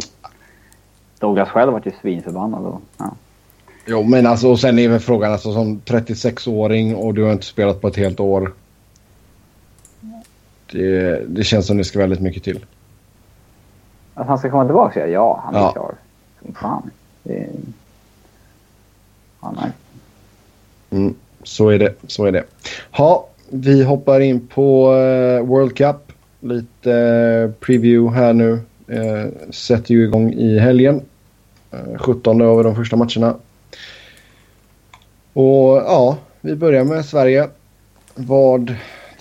Douglas 1.19 1.49
själv 1.49 1.73
var 1.73 1.83
ju 1.85 1.93
svinförbannad. 2.01 2.65
Och, 2.67 2.81
ja. 2.99 3.11
Jo, 3.87 4.03
men 4.03 4.27
alltså 4.27 4.49
och 4.51 4.61
sen 4.61 4.79
är 4.79 4.89
väl 4.89 5.01
frågan 5.01 5.33
alltså 5.33 5.53
som 5.53 5.81
36-åring 5.85 6.97
och 6.97 7.15
du 7.15 7.23
har 7.25 7.33
inte 7.33 7.47
spelat 7.47 7.81
på 7.81 7.89
ett 7.89 7.97
helt 7.97 8.21
år. 8.21 8.53
Det, 10.73 11.23
det 11.29 11.45
känns 11.45 11.67
som 11.67 11.77
det 11.77 11.85
ska 11.85 11.99
väldigt 11.99 12.21
mycket 12.21 12.43
till. 12.45 12.65
Att 14.15 14.27
han 14.27 14.39
ska 14.39 14.51
komma 14.51 14.65
tillbaka? 14.65 15.07
Ja, 15.09 15.41
han 15.45 15.55
är 15.55 15.59
Ja. 15.61 15.73
klar. 15.73 15.95
Fan. 16.55 16.91
Det 17.23 17.47
Ja, 19.40 19.55
nej. 19.57 19.70
Mm, 20.90 21.14
så 21.42 21.68
är 21.68 21.79
det. 21.79 21.94
Så 22.07 22.24
är 22.24 22.33
det. 22.33 22.44
Ha, 22.90 23.29
vi 23.51 23.85
hoppar 23.85 24.20
in 24.20 24.46
på 24.46 24.94
eh, 24.94 25.46
World 25.46 25.77
Cup. 25.77 26.12
Lite 26.40 26.92
eh, 26.92 27.51
preview 27.61 28.20
här 28.20 28.33
nu. 28.33 28.61
Uh, 28.90 29.51
sätter 29.51 29.94
ju 29.94 30.05
igång 30.05 30.33
i 30.33 30.59
helgen. 30.59 31.03
Uh, 31.74 31.98
17 31.98 32.40
över 32.40 32.64
de 32.64 32.77
första 32.77 32.96
matcherna. 32.96 33.37
Och 35.33 35.77
ja, 35.77 36.16
vi 36.40 36.55
börjar 36.55 36.85
med 36.85 37.05
Sverige. 37.05 37.48
Vad 38.14 38.74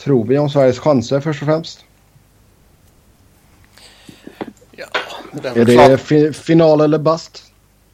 tror 0.03 0.25
vi 0.25 0.37
om 0.37 0.49
Sveriges 0.49 0.79
chanser 0.79 1.19
först 1.19 1.41
och 1.41 1.47
främst? 1.47 1.85
Ja, 4.71 4.85
det 5.31 5.47
är, 5.47 5.79
Är 5.79 5.89
det 5.89 5.97
fi 5.97 6.33
final 6.33 6.81
eller 6.81 6.99
bast? 6.99 7.46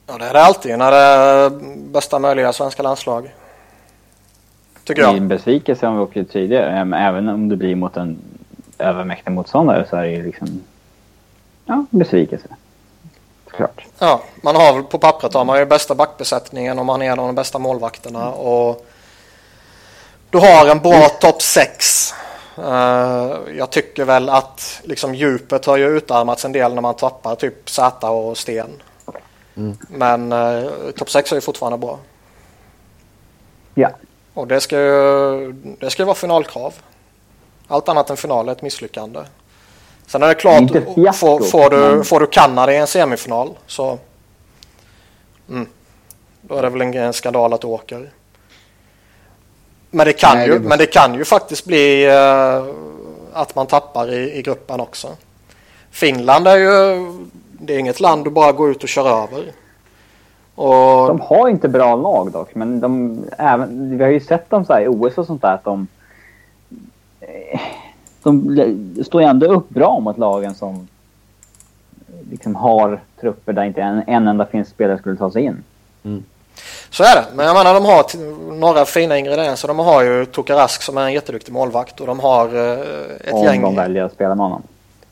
Ja, 0.08 0.18
det 0.18 0.26
är 0.26 0.34
det 0.34 0.42
alltid 0.44 0.78
när 0.78 0.92
det 0.92 0.98
är 0.98 1.50
bästa 1.92 2.20
möjliga 2.20 2.54
svenska 2.54 2.84
landslag. 2.84 3.34
Tycker 4.84 5.02
Det 5.02 5.08
är 5.08 5.10
en 5.10 5.16
jag. 5.18 5.24
besvikelse 5.28 5.88
om 5.88 5.96
vi 5.96 6.02
åker 6.04 6.24
tidigare. 6.24 6.72
Äm, 6.80 6.94
Även 6.94 7.30
om 7.30 7.50
det 7.50 7.56
blir 7.56 7.76
mot 7.76 7.98
en 7.98 8.18
övermäktig 8.78 9.32
motståndare 9.32 9.86
så 9.90 9.96
är 9.96 10.02
det 10.02 10.10
ju 10.12 10.24
liksom... 10.26 10.64
Ja, 11.66 11.86
besvikelse. 11.90 12.48
Såklart. 13.52 13.86
Ja, 14.00 14.22
man 14.42 14.56
har 14.56 14.82
på 14.82 14.98
pappret 15.00 15.34
har 15.34 15.46
man 15.46 15.60
ju 15.60 15.66
bästa 15.66 15.96
backbesättningen 15.96 16.80
och 16.80 16.86
man 16.86 17.02
är 17.02 17.12
en 17.12 17.20
av 17.20 17.26
de 17.26 17.36
bästa 17.36 17.60
målvakterna 17.60 18.32
och 18.32 18.86
du 20.30 20.38
har 20.38 20.68
en 20.68 20.80
bra 20.80 21.10
topp 21.10 21.42
6. 21.42 22.14
jag 23.58 23.70
tycker 23.70 24.06
väl 24.06 24.30
att 24.30 24.82
liksom 24.84 25.16
djupet 25.16 25.66
har 25.66 25.78
ju 25.78 25.98
utarmats 25.98 26.46
en 26.46 26.52
del 26.52 26.74
när 26.74 26.82
man 26.82 26.94
tappar 26.96 27.36
typ 27.36 27.70
Zäta 27.70 28.10
och 28.10 28.38
Sten. 28.38 28.70
Men 29.88 30.32
uh, 30.34 30.92
topp 30.92 31.10
6 31.10 31.32
är 31.32 31.36
ju 31.36 31.42
fortfarande 31.42 31.78
bra. 31.78 32.00
Ja. 33.76 33.90
Och 34.34 34.48
det 34.48 34.62
ska 34.62 34.80
ju 34.80 35.52
det 35.80 35.90
ska 35.90 36.06
vara 36.06 36.16
finalkrav. 36.16 36.74
Allt 37.68 37.90
annat 37.90 38.10
än 38.10 38.18
final 38.18 38.48
är 38.48 38.52
ett 38.52 38.62
misslyckande. 38.62 39.20
Sen 40.08 40.24
är 40.24 40.28
det 40.28 40.36
klart, 40.36 40.62
Inte 40.62 40.82
fiasko, 40.96 41.14
får, 41.14 41.40
får, 41.40 41.70
du, 41.70 41.78
men- 41.78 42.04
får 42.06 42.20
du 42.20 42.28
Kanada 42.28 42.74
i 42.74 42.78
en 42.78 42.88
semifinal 42.88 43.50
så 43.68 44.00
mm, 45.50 45.68
då 46.42 46.56
är 46.56 46.62
det 46.62 46.70
väl 46.70 46.82
en, 46.96 47.14
skandal 47.14 47.54
att 47.54 47.62
du 47.62 47.68
åker. 47.68 48.12
Men 49.92 50.06
det 50.08 50.14
kan, 50.14 50.38
Nej, 50.38 50.48
ju, 50.48 50.54
det- 50.60 50.68
men 50.70 50.78
det 50.78 50.86
kan 50.86 51.14
ju 51.14 51.26
faktiskt 51.26 51.66
bli 51.66 52.06
eh, 52.06 52.66
att 53.34 53.56
man 53.56 53.68
tappar 53.68 54.14
i, 54.14 54.38
i 54.38 54.42
gruppen 54.42 54.80
också. 54.80 55.16
Finland 55.92 56.48
är 56.48 56.58
ju 56.58 57.08
det 57.66 57.76
är 57.76 57.80
inget 57.80 58.00
land 58.00 58.24
du 58.24 58.30
bara 58.30 58.52
går 58.52 58.72
ut 58.72 58.84
och 58.84 58.90
kör 58.90 59.24
över. 59.24 59.52
Och, 60.56 61.08
De 61.08 61.22
har 61.22 61.50
inte 61.50 61.70
bra 61.70 61.96
lag 61.96 62.32
dock, 62.32 62.56
men 62.56 62.80
de, 62.80 63.18
även, 63.38 63.98
vi 63.98 64.04
har 64.04 64.12
ju 64.12 64.20
sett 64.20 64.50
dem 64.50 64.66
så 64.66 64.74
här 64.74 64.82
i 64.82 64.88
OS 64.88 65.18
och 65.18 65.26
sånt 65.26 65.42
där 65.42 65.54
att 65.54 65.64
de... 65.64 65.88
De 68.24 68.58
står 69.06 69.22
ju 69.22 69.28
ändå 69.28 69.46
upp 69.46 69.70
bra 69.70 70.00
mot 70.00 70.18
lagen 70.18 70.56
som 70.56 70.88
liksom 72.32 72.56
har 72.56 73.00
trupper 73.22 73.54
där 73.54 73.64
inte 73.64 73.82
en, 73.82 74.04
en 74.08 74.28
enda 74.28 74.46
finsk 74.46 74.72
spelare 74.72 74.98
skulle 74.98 75.18
ta 75.18 75.32
sig 75.32 75.44
in. 75.44 75.64
Så 76.90 77.04
är 77.04 77.16
det. 77.16 77.26
Men 77.36 77.46
jag 77.46 77.56
menar 77.56 77.74
de 77.74 77.86
har 77.86 78.06
några 78.60 78.86
fina 78.86 79.18
ingredienser. 79.18 79.68
De 79.68 79.80
har 79.80 80.04
ju 80.04 80.26
Tokarask 80.26 80.82
som 80.82 80.98
är 80.98 81.02
en 81.02 81.14
jätteduktig 81.14 81.54
målvakt 81.54 82.00
och 82.00 82.08
de 82.08 82.20
har 82.20 82.46
eh, 82.56 82.80
ett 83.28 83.34
om 83.34 83.44
gäng. 83.44 83.62
de 83.62 83.76
väljer 83.76 84.04
att 84.04 84.14
spela 84.14 84.36
med 84.36 84.46
honom. 84.46 84.64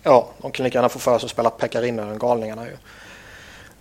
Ja, 0.04 0.28
de 0.38 0.52
kan 0.52 0.64
lika 0.64 0.78
gärna 0.78 0.90
få 0.90 1.00
för 1.00 1.20
sig 1.20 1.26
att 1.26 1.32
spela 1.32 1.50
Pekarinne, 1.50 2.18
galningarna 2.20 2.66
ju. 2.66 2.78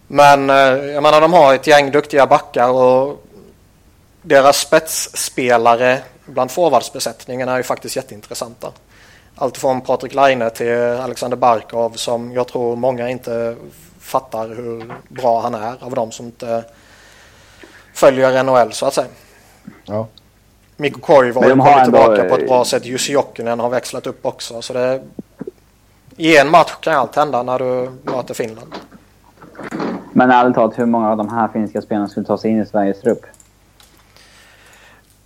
Men 0.07 0.51
eh, 0.51 0.57
jag 0.93 1.03
menar 1.03 1.21
de 1.21 1.33
har 1.33 1.55
ett 1.55 1.67
gäng 1.67 1.91
duktiga 1.91 2.27
backar 2.27 2.69
och 2.69 3.25
deras 4.23 4.59
spetsspelare 4.59 6.03
bland 6.27 6.51
forwardsbesättningen 6.51 7.49
är 7.49 7.57
ju 7.57 7.63
faktiskt 7.63 7.97
jätteintressanta. 7.97 8.73
Allt 9.35 9.59
från 9.59 9.81
Patrik 9.81 10.15
Laine 10.15 10.51
till 10.51 10.79
Alexander 10.79 11.37
Barkov 11.37 11.91
som 11.91 12.33
jag 12.33 12.49
tror 12.49 12.77
många 12.77 13.09
inte 13.09 13.57
fattar 14.01 14.49
hur 14.49 14.95
bra 15.09 15.41
han 15.41 15.55
är 15.55 15.75
av 15.81 15.95
de 15.95 16.13
som 16.13 16.27
inte 16.27 16.65
följer 17.95 18.43
NHL 18.43 18.73
så 18.73 18.87
att 18.87 18.95
säga. 18.95 19.09
Ja. 19.85 20.07
Mikko 20.77 21.01
Koivu 21.01 21.41
har 21.41 21.51
kommit 21.51 21.85
tillbaka 21.85 22.25
på 22.25 22.35
ett 22.35 22.47
bra 22.47 22.65
sätt. 22.65 22.85
Jussi 22.85 23.13
Jokinen 23.13 23.61
har 23.61 23.69
växlat 23.69 24.07
upp 24.07 24.27
också. 24.27 24.63
Så 24.63 24.73
det, 24.73 25.03
I 26.21 26.37
en 26.37 26.51
match 26.51 26.73
kan 26.81 26.95
allt 26.95 27.17
hända 27.17 27.43
när 27.43 27.59
du 27.59 27.91
möter 28.03 28.35
Finland. 28.35 28.75
Men 30.13 30.31
ärligt 30.31 30.55
talat, 30.55 30.79
hur 30.79 30.87
många 30.87 31.11
av 31.11 31.17
de 31.17 31.29
här 31.29 31.49
finska 31.49 31.83
spelarna 31.83 32.09
skulle 32.09 32.27
ta 32.27 32.39
sig 32.39 32.51
in 32.51 32.61
i 32.63 32.67
Sveriges 32.67 33.01
trupp? 33.01 33.23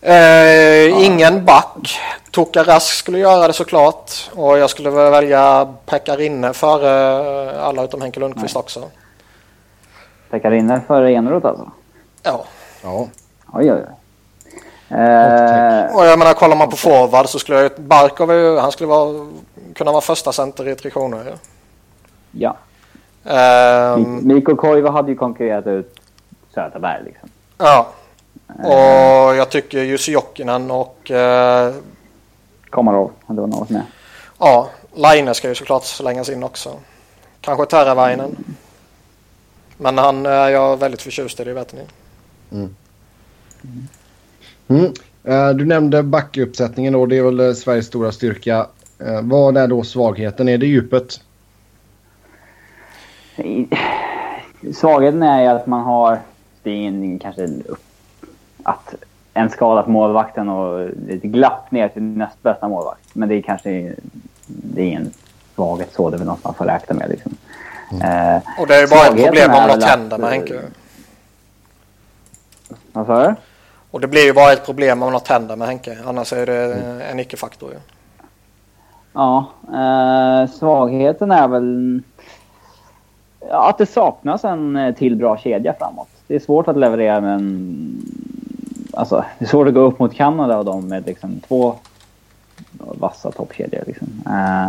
Eh, 0.01 1.05
Ingen 1.07 1.45
back. 1.45 2.01
Tokarask 2.31 2.95
skulle 2.95 3.19
göra 3.19 3.47
det 3.47 3.53
såklart. 3.53 4.31
Och 4.35 4.59
jag 4.59 4.71
skulle 4.71 4.91
väl 4.91 5.11
välja 5.13 5.69
Pekarinne 5.87 6.53
före 6.53 7.61
alla 7.61 7.85
utom 7.85 8.01
Henke 8.01 8.21
Lundqvist 8.21 8.57
också. 8.57 8.91
Pekarinne 10.31 10.81
före 10.87 11.13
Eneroth 11.13 11.47
alltså? 11.47 11.71
Ja. 12.23 12.45
Ja. 12.83 13.09
Oj, 13.53 13.73
oj, 13.73 13.73
oj. 13.73 13.85
Eh, 14.99 15.97
Och 15.97 16.07
jag 16.07 16.19
menar 16.19 16.35
kollar 16.35 16.57
man 16.57 16.71
på 16.71 16.77
forward 16.77 17.29
så 17.29 17.39
skulle 17.39 17.59
jag 17.61 17.71
Barkov 17.77 18.59
han 18.59 18.73
skulle 18.73 18.89
vara, 18.89 19.27
kunna 19.75 19.93
vara 19.93 20.01
första 20.01 20.33
center 20.33 20.69
i 20.69 20.75
Tre 20.75 20.91
Kronor 20.91 21.25
ju. 21.25 21.33
ja. 22.41 22.57
Ehm, 23.25 24.27
Mikko 24.29 24.57
Koivu 24.57 24.89
hade 24.89 25.11
ju 25.11 25.17
konkurrerat 25.17 25.67
ut 25.67 26.01
Söderberg 26.55 27.05
liksom. 27.05 27.29
ja. 27.59 27.89
Och 28.59 29.37
jag 29.37 29.51
tycker 29.51 29.83
Jussi 29.83 30.13
Jokinen 30.13 30.71
och 30.71 31.11
eh, 31.11 31.75
Komarov 32.71 33.11
hade 33.27 33.41
väl 33.41 33.51
något 33.51 33.71
med. 33.71 33.83
Ja, 34.39 34.69
Line 34.95 35.35
ska 35.35 35.49
ju 35.49 35.55
såklart 35.55 35.85
slängas 35.85 36.29
in 36.29 36.43
också. 36.45 36.77
Kanske 37.41 37.67
Terravainen. 37.67 38.37
Men 39.77 39.99
han 39.99 40.27
är 40.27 40.49
jag 40.49 40.77
väldigt 40.77 41.03
förtjust 41.03 41.41
i, 41.41 41.45
det 41.45 41.53
vet 41.53 41.73
ni. 41.73 41.83
Mm. 44.69 44.93
Eh, 45.25 45.49
Du 45.51 45.65
nämnde 45.65 46.03
backuppsättningen 46.03 46.93
då. 46.93 47.07
Det 47.07 47.19
är 47.19 47.23
väl 47.23 47.41
eh, 47.41 47.53
Sveriges 47.53 47.87
stora 47.87 48.13
styrka. 48.13 48.67
Eh, 48.99 49.21
Vad 49.23 49.57
är 49.57 49.67
då 49.69 49.83
svagheten? 49.83 50.49
Är 50.49 50.59
det 50.59 50.67
djupet? 50.67 51.21
Svagheten 54.75 55.23
är 55.23 55.43
ju 55.43 55.49
att 55.49 55.67
man 55.67 55.81
har, 55.85 56.19
det 56.63 56.71
är 56.71 56.89
en, 56.89 57.19
kanske 57.19 57.49
att 58.63 58.95
en 59.35 59.51
skada 59.51 59.83
på 59.83 59.91
målvakten 59.91 60.49
och 60.49 60.81
ett 61.09 61.23
glapp 61.23 61.71
ner 61.71 61.89
till 61.89 62.03
näst 62.03 62.43
bästa 62.43 62.69
målvakt. 62.69 63.15
Men 63.15 63.29
det 63.29 63.35
är 63.35 63.43
kanske 63.43 63.95
det 64.47 64.93
är 64.93 64.97
en 64.97 65.11
svaghet 65.55 65.93
så, 65.95 66.11
det 66.11 66.17
är 66.17 66.19
väl 66.19 66.27
något 66.27 66.45
man 66.45 66.55
får 66.55 66.65
räkna 66.65 66.95
med 66.95 67.09
liksom. 67.11 67.33
Eh, 67.91 68.43
Och 68.61 68.67
det 68.67 68.75
är 68.77 68.81
ju 68.81 68.87
bara 68.87 69.07
ett 69.07 69.25
problem 69.25 69.51
om 69.55 69.69
något 69.69 69.77
att, 69.77 69.85
händer 69.85 70.19
med 70.19 70.27
eh, 70.27 70.33
Henke. 70.33 70.61
vad 72.93 73.07
sa 73.07 73.27
du? 73.29 73.35
Och 73.91 74.01
det 74.01 74.09
blir 74.09 74.25
ju 74.25 74.33
bara 74.33 74.53
ett 74.53 74.65
problem 74.65 75.03
om 75.03 75.13
något 75.13 75.29
händer 75.29 75.57
med 75.57 75.69
Henke. 75.69 75.99
Annars 76.07 76.33
är 76.33 76.47
det 76.47 76.75
en 77.11 77.21
icke-faktor 77.21 77.71
ju. 77.73 77.79
Ja, 79.15 79.47
eh, 79.69 80.51
svagheten 80.51 81.31
är 81.31 81.49
väl 81.49 82.03
att 83.51 83.79
det 83.79 83.87
saknas 83.87 84.45
en 84.45 84.77
eh, 84.77 84.95
till 84.95 85.17
bra 85.17 85.37
kedja 85.37 85.75
framåt. 85.79 86.09
Det 86.27 86.35
är 86.35 86.41
svårt 86.41 86.69
att 86.69 86.77
leverera 86.77 87.21
med 87.21 87.35
en... 87.35 88.03
Alltså, 88.93 89.25
det 89.39 89.45
är 89.45 89.49
svårt 89.49 89.69
att 89.69 89.75
gå 89.75 89.81
upp 89.81 89.99
mot 89.99 90.15
Kanada 90.15 90.59
och 90.59 90.65
dem 90.65 90.89
med 90.89 91.07
liksom 91.07 91.41
två 91.49 91.75
vassa 92.79 93.31
toppkedjor. 93.31 93.83
Liksom. 93.87 94.09
Eh, 94.27 94.69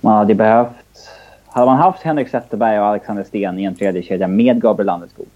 man 0.00 0.16
hade 0.16 0.34
behövt... 0.34 1.10
Hade 1.46 1.66
man 1.66 1.76
haft 1.76 2.02
Henrik 2.02 2.28
Zetterberg 2.28 2.80
och 2.80 2.86
Alexander 2.86 3.24
Sten 3.24 3.58
i 3.58 3.64
en 3.64 3.74
tredje 3.74 4.02
kedja 4.02 4.28
med 4.28 4.62
Gabriel 4.62 4.86
Landeskog. 4.86 5.26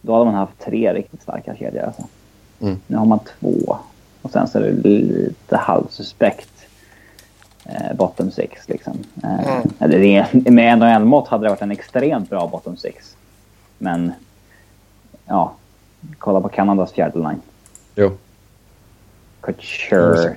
Då 0.00 0.12
hade 0.12 0.24
man 0.24 0.34
haft 0.34 0.58
tre 0.58 0.94
riktigt 0.94 1.22
starka 1.22 1.54
kedjor. 1.54 1.82
Alltså. 1.82 2.02
Mm. 2.60 2.76
Nu 2.86 2.96
har 2.96 3.06
man 3.06 3.18
två. 3.18 3.76
Och 4.22 4.30
sen 4.30 4.48
så 4.48 4.58
är 4.58 4.62
det 4.62 4.88
lite 4.88 5.56
halvsuspekt 5.56 6.57
eh, 7.68 7.96
bottom 7.96 8.30
six. 8.30 8.68
Liksom. 8.68 8.98
Eh, 9.22 9.48
Mm. 9.48 9.68
eller 9.78 9.98
det, 9.98 10.50
med 10.50 10.78
NHL-mått 10.78 11.28
hade 11.28 11.44
det 11.44 11.50
varit 11.50 11.62
en 11.62 11.70
extremt 11.70 12.30
bra 12.30 12.46
bottom 12.46 12.76
six. 12.76 13.16
Men 13.78 14.12
ja, 15.26 15.54
kolla 16.18 16.40
på 16.40 16.48
Kanadas 16.48 16.92
fjärde 16.92 17.18
line. 17.18 17.40
Jo. 17.94 18.12
Couture, 19.40 20.34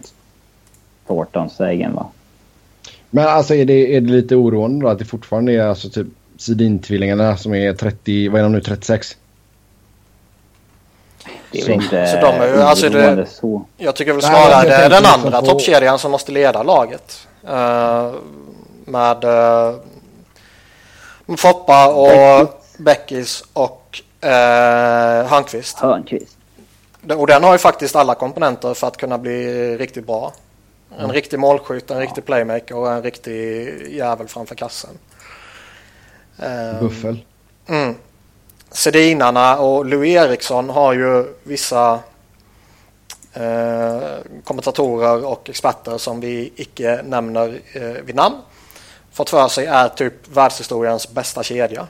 Thornton, 1.08 1.50
Sagan 1.50 1.94
va? 1.96 2.08
Men 3.10 3.28
alltså 3.28 3.56
är 3.56 3.66
det, 3.66 3.96
är 3.96 4.02
det 4.02 4.12
lite 4.12 4.36
oroande 4.36 4.86
då 4.86 4.90
att 4.92 5.00
det 5.00 5.06
fortfarande 5.06 5.54
är 5.54 5.62
alltså 5.68 5.90
typ 5.90 6.08
Sedin-tvillingarna 6.38 7.36
som 7.38 7.54
är 7.54 7.74
30, 7.74 8.30
vad 8.30 8.40
är 8.40 8.44
de 8.44 8.52
nu, 8.52 8.62
36? 8.62 9.18
Det 11.52 11.58
är 11.60 11.62
Så- 11.62 11.68
väl 11.68 11.82
inte 11.84 12.08
så 12.08 12.16
de 12.18 12.36
är 12.42 12.48
ju- 12.48 12.62
alltså 12.62 12.90
det- 12.90 13.26
så. 13.26 13.66
Jag 13.78 13.96
tycker 13.96 14.14
väl 14.14 14.22
snarare 14.22 14.70
det 14.70 14.76
är 14.76 14.90
den 14.90 15.06
andra 15.06 15.40
på- 15.40 15.46
toppkedjan 15.46 16.00
som 16.00 16.12
måste 16.12 16.32
leda 16.32 16.64
laget. 16.64 17.28
Eh, 17.48 18.12
med 18.86 19.24
uh, 19.24 19.76
Foppa 21.38 21.88
och 21.94 22.62
Beckis 22.78 23.44
och 23.54 24.02
uh, 24.26 24.30
Hörnqvist. 25.30 25.80
Hörnqvist. 25.80 26.38
Och 27.18 27.28
den 27.28 27.44
har 27.44 27.52
ju 27.52 27.58
faktiskt 27.58 27.96
alla 27.96 28.16
komponenter 28.16 28.74
för 28.74 28.88
att 28.88 28.98
kunna 28.98 29.18
bli 29.18 29.78
riktigt 29.78 30.08
bra. 30.08 30.34
En 31.00 31.12
riktig 31.12 31.40
målskytt, 31.40 31.92
en 31.92 32.00
riktig 32.00 32.26
playmaker 32.26 32.76
och 32.76 32.92
en 32.92 33.04
riktig 33.04 33.68
jävel 33.92 34.28
framför 34.28 34.56
kassen. 34.56 34.90
Eh, 36.40 36.80
Buffel. 36.80 37.20
Mm. 37.68 37.96
Sedinarna 38.72 39.58
och 39.58 39.86
Louis 39.86 40.16
Eriksson 40.16 40.70
har 40.70 40.94
ju 40.94 41.26
vissa 41.44 42.00
eh, 43.34 44.02
kommentatorer 44.44 45.26
och 45.26 45.50
experter 45.50 45.98
som 45.98 46.20
vi 46.20 46.54
icke 46.56 47.02
nämner 47.04 47.60
eh, 47.74 48.04
vid 48.06 48.16
namn 48.16 48.36
fått 49.12 49.30
för 49.30 49.48
sig 49.48 49.66
är 49.66 49.88
typ 49.88 50.14
världshistoriens 50.38 51.14
bästa 51.14 51.44
kedja. 51.44 51.88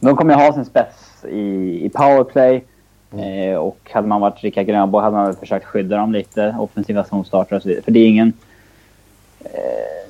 De 0.00 0.16
kommer 0.16 0.34
ha 0.34 0.52
sin 0.52 0.64
spets 0.64 1.24
i, 1.24 1.84
i 1.84 1.90
powerplay. 1.94 2.64
Mm. 3.12 3.52
Eh, 3.52 3.58
och 3.58 3.78
hade 3.92 4.08
man 4.08 4.20
varit 4.20 4.42
Rickard 4.42 4.66
Grönborg 4.66 5.04
hade 5.04 5.16
man 5.16 5.26
väl 5.26 5.36
försökt 5.36 5.66
skydda 5.66 5.96
dem 5.96 6.12
lite. 6.12 6.56
Offensiva 6.58 7.04
zonstarter 7.04 7.56
och 7.56 7.62
så 7.62 7.68
vidare. 7.68 7.82
För 7.82 7.90
det 7.92 8.00
är 8.00 8.08
ingen... 8.08 8.32
Eh, 9.40 10.09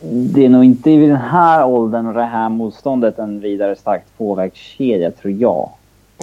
det 0.00 0.44
är 0.44 0.48
nog 0.48 0.64
inte 0.64 0.90
i 0.90 1.06
den 1.06 1.16
här 1.16 1.64
åldern 1.64 2.06
och 2.06 2.14
det 2.14 2.24
här 2.24 2.48
motståndet 2.48 3.18
en 3.18 3.40
vidare 3.40 3.76
starkt 3.76 4.16
tvåvägskedja, 4.16 5.10
tror 5.10 5.34
jag. 5.34 5.70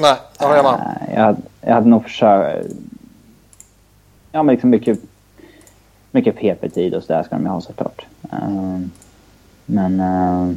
Nej, 0.02 0.16
det 0.40 0.46
har 0.46 0.56
jag 0.56 0.64
med. 0.66 0.98
Eh, 1.08 1.14
jag, 1.16 1.22
hade, 1.22 1.42
jag 1.62 1.74
hade 1.74 1.88
nog 1.88 2.04
försökt... 2.04 2.68
Ja, 4.32 4.44
men 4.44 4.54
liksom 4.54 4.70
mycket, 4.70 5.00
mycket 6.12 6.36
PP-tid 6.36 6.96
och 6.96 7.04
sådär 7.04 7.24
ska 7.24 7.36
de 7.36 7.44
ju 7.44 7.50
ha 7.50 7.62
såklart. 7.62 8.06
Uh, 8.34 8.80
men... 9.66 10.00
Uh, 10.00 10.56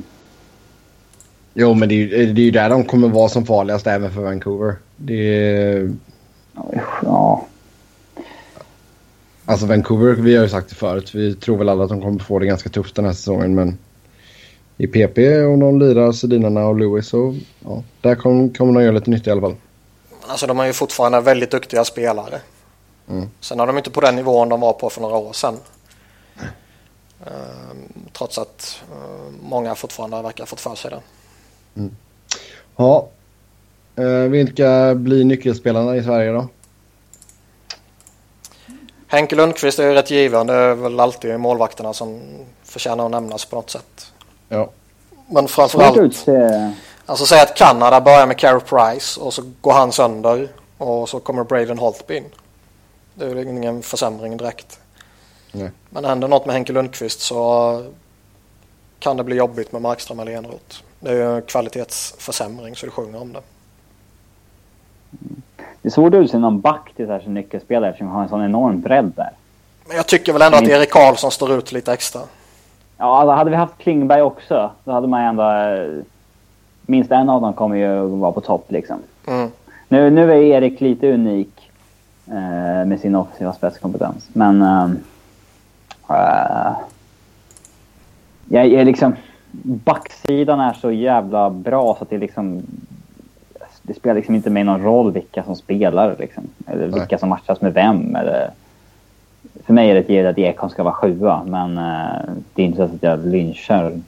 Jo, 1.58 1.74
men 1.74 1.88
det 1.88 1.94
är, 1.94 1.98
ju, 1.98 2.32
det 2.32 2.40
är 2.40 2.44
ju 2.44 2.50
där 2.50 2.70
de 2.70 2.84
kommer 2.84 3.08
vara 3.08 3.28
som 3.28 3.46
farligast 3.46 3.86
även 3.86 4.10
för 4.10 4.20
Vancouver. 4.20 4.74
Det 4.96 5.14
är... 5.14 5.90
Ja. 7.02 7.46
Alltså 9.48 9.66
Vancouver, 9.66 10.12
vi 10.12 10.36
har 10.36 10.42
ju 10.42 10.48
sagt 10.48 10.68
det 10.68 10.74
förut. 10.74 11.14
Vi 11.14 11.34
tror 11.34 11.58
väl 11.58 11.68
alla 11.68 11.84
att 11.84 11.90
de 11.90 12.02
kommer 12.02 12.18
få 12.18 12.38
det 12.38 12.46
ganska 12.46 12.68
tufft 12.68 12.94
den 12.94 13.04
här 13.04 13.12
säsongen. 13.12 13.54
Men 13.54 13.78
i 14.76 14.86
PP 14.86 15.18
och 15.44 15.58
de 15.58 15.78
lirar 15.78 16.12
Sedinarna 16.12 16.66
och 16.66 16.80
Lewis 16.80 17.08
så 17.08 17.36
ja, 17.64 17.82
där 18.00 18.14
kommer, 18.14 18.54
kommer 18.54 18.72
de 18.72 18.82
göra 18.82 18.94
lite 18.94 19.10
nytt 19.10 19.26
i 19.26 19.30
alla 19.30 19.40
fall. 19.40 19.54
Alltså 20.26 20.46
de 20.46 20.60
är 20.60 20.66
ju 20.66 20.72
fortfarande 20.72 21.20
väldigt 21.20 21.50
duktiga 21.50 21.84
spelare. 21.84 22.40
Mm. 23.08 23.28
Sen 23.40 23.58
har 23.58 23.66
de 23.66 23.76
inte 23.76 23.90
på 23.90 24.00
den 24.00 24.16
nivån 24.16 24.48
de 24.48 24.60
var 24.60 24.72
på 24.72 24.90
för 24.90 25.00
några 25.00 25.16
år 25.16 25.32
sedan. 25.32 25.56
Ehm, 27.26 28.08
trots 28.12 28.38
att 28.38 28.84
uh, 28.92 29.32
många 29.42 29.74
fortfarande 29.74 30.22
verkar 30.22 30.42
ha 30.42 30.46
fått 30.46 30.60
för 30.60 30.74
sig 30.74 30.90
det. 30.90 31.00
Mm. 31.80 31.96
Ja, 32.76 33.08
uh, 33.98 34.28
vilka 34.28 34.94
blir 34.94 35.24
nyckelspelarna 35.24 35.96
i 35.96 36.02
Sverige 36.02 36.32
då? 36.32 36.48
Henke 39.08 39.36
Lundqvist 39.36 39.78
är 39.78 39.88
ju 39.88 39.94
rätt 39.94 40.10
given. 40.10 40.46
Det 40.46 40.54
är 40.54 40.74
väl 40.74 41.00
alltid 41.00 41.40
målvakterna 41.40 41.92
som 41.92 42.20
förtjänar 42.64 43.04
att 43.04 43.10
nämnas 43.10 43.44
på 43.44 43.56
något 43.56 43.70
sätt. 43.70 44.12
Ja. 44.48 44.70
Men 45.26 45.48
framförallt... 45.48 46.26
Alltså 47.08 47.26
säg 47.26 47.40
att 47.40 47.56
Kanada 47.56 48.00
börjar 48.00 48.26
med 48.26 48.38
Carey 48.38 48.60
Price 48.60 49.20
och 49.20 49.34
så 49.34 49.42
går 49.60 49.72
han 49.72 49.92
sönder 49.92 50.48
och 50.78 51.08
så 51.08 51.20
kommer 51.20 51.44
Braden 51.44 51.78
Holtby 51.78 52.16
in. 52.16 52.24
Det 53.14 53.24
är 53.24 53.34
ju 53.34 53.42
ingen 53.42 53.82
försämring 53.82 54.36
direkt. 54.36 54.78
Nej. 55.52 55.70
Men 55.90 56.04
händer 56.04 56.28
något 56.28 56.46
med 56.46 56.54
Henke 56.54 56.72
Lundqvist 56.72 57.20
så 57.20 57.84
kan 58.98 59.16
det 59.16 59.24
bli 59.24 59.36
jobbigt 59.36 59.72
med 59.72 59.82
Markström 59.82 60.20
eller 60.20 60.32
Enroth. 60.32 60.82
Det 61.00 61.10
är 61.10 61.14
ju 61.14 61.36
en 61.36 61.42
kvalitetsförsämring 61.42 62.76
så 62.76 62.86
det 62.86 62.92
sjunger 62.92 63.20
om 63.20 63.32
det. 63.32 63.42
Det 65.86 65.90
är 65.90 65.92
svårt 65.92 66.14
att 66.14 66.20
utse 66.20 66.38
någon 66.38 66.60
back 66.60 66.92
till 66.96 67.06
så 67.06 67.20
som 67.24 67.34
nyckelspelare 67.34 67.90
eftersom 67.90 68.06
vi 68.06 68.12
har 68.12 68.22
en 68.22 68.28
sån 68.28 68.44
enorm 68.44 68.80
bredd 68.80 69.12
där. 69.16 69.30
Men 69.86 69.96
jag 69.96 70.06
tycker 70.06 70.32
väl 70.32 70.42
ändå 70.42 70.58
att 70.58 70.68
Erik 70.68 70.90
Karlsson 70.90 71.30
står 71.30 71.52
ut 71.52 71.72
lite 71.72 71.92
extra. 71.92 72.20
Ja, 72.98 73.18
alltså 73.18 73.32
hade 73.32 73.50
vi 73.50 73.56
haft 73.56 73.78
Klingberg 73.78 74.22
också, 74.22 74.70
då 74.84 74.92
hade 74.92 75.06
man 75.06 75.20
ändå... 75.20 75.42
Eh, 75.42 76.02
minst 76.86 77.10
en 77.10 77.28
av 77.28 77.40
dem 77.40 77.52
kommer 77.52 77.76
ju 77.76 78.00
vara 78.00 78.32
på 78.32 78.40
topp 78.40 78.66
liksom. 78.68 78.96
Mm. 79.26 79.50
Nu, 79.88 80.10
nu 80.10 80.32
är 80.32 80.36
Erik 80.36 80.80
lite 80.80 81.12
unik 81.12 81.70
eh, 82.26 82.86
med 82.86 83.00
sin 83.00 83.14
offensiva 83.14 83.52
spetskompetens. 83.52 84.28
Men... 84.32 84.62
Eh, 84.62 84.90
uh, 86.10 86.76
jag 88.48 88.66
är 88.66 88.84
liksom... 88.84 89.14
Backsidan 89.62 90.60
är 90.60 90.72
så 90.72 90.92
jävla 90.92 91.50
bra 91.50 91.94
så 91.98 92.02
att 92.04 92.10
det 92.10 92.18
liksom... 92.18 92.62
Det 93.86 93.94
spelar 93.94 94.14
liksom 94.14 94.34
inte 94.34 94.50
mig 94.50 94.64
någon 94.64 94.82
roll 94.82 95.12
vilka 95.12 95.44
som 95.44 95.56
spelar 95.56 96.16
liksom. 96.18 96.44
Eller 96.66 96.84
vilka 96.84 97.06
Nej. 97.10 97.18
som 97.18 97.28
matchas 97.28 97.60
med 97.60 97.74
vem. 97.74 98.16
Eller, 98.16 98.50
för 99.64 99.72
mig 99.72 99.90
är 99.90 99.94
det 99.94 100.00
ett 100.00 100.08
givet 100.08 100.30
att 100.30 100.38
Ekholm 100.38 100.70
ska 100.70 100.82
vara 100.82 100.94
sjua, 100.94 101.44
men 101.44 101.78
uh, 101.78 102.34
det 102.54 102.62
är 102.62 102.66
inte 102.66 102.76
så 102.76 102.82
att 102.82 103.02
jag 103.02 103.26
lynchar 103.26 104.00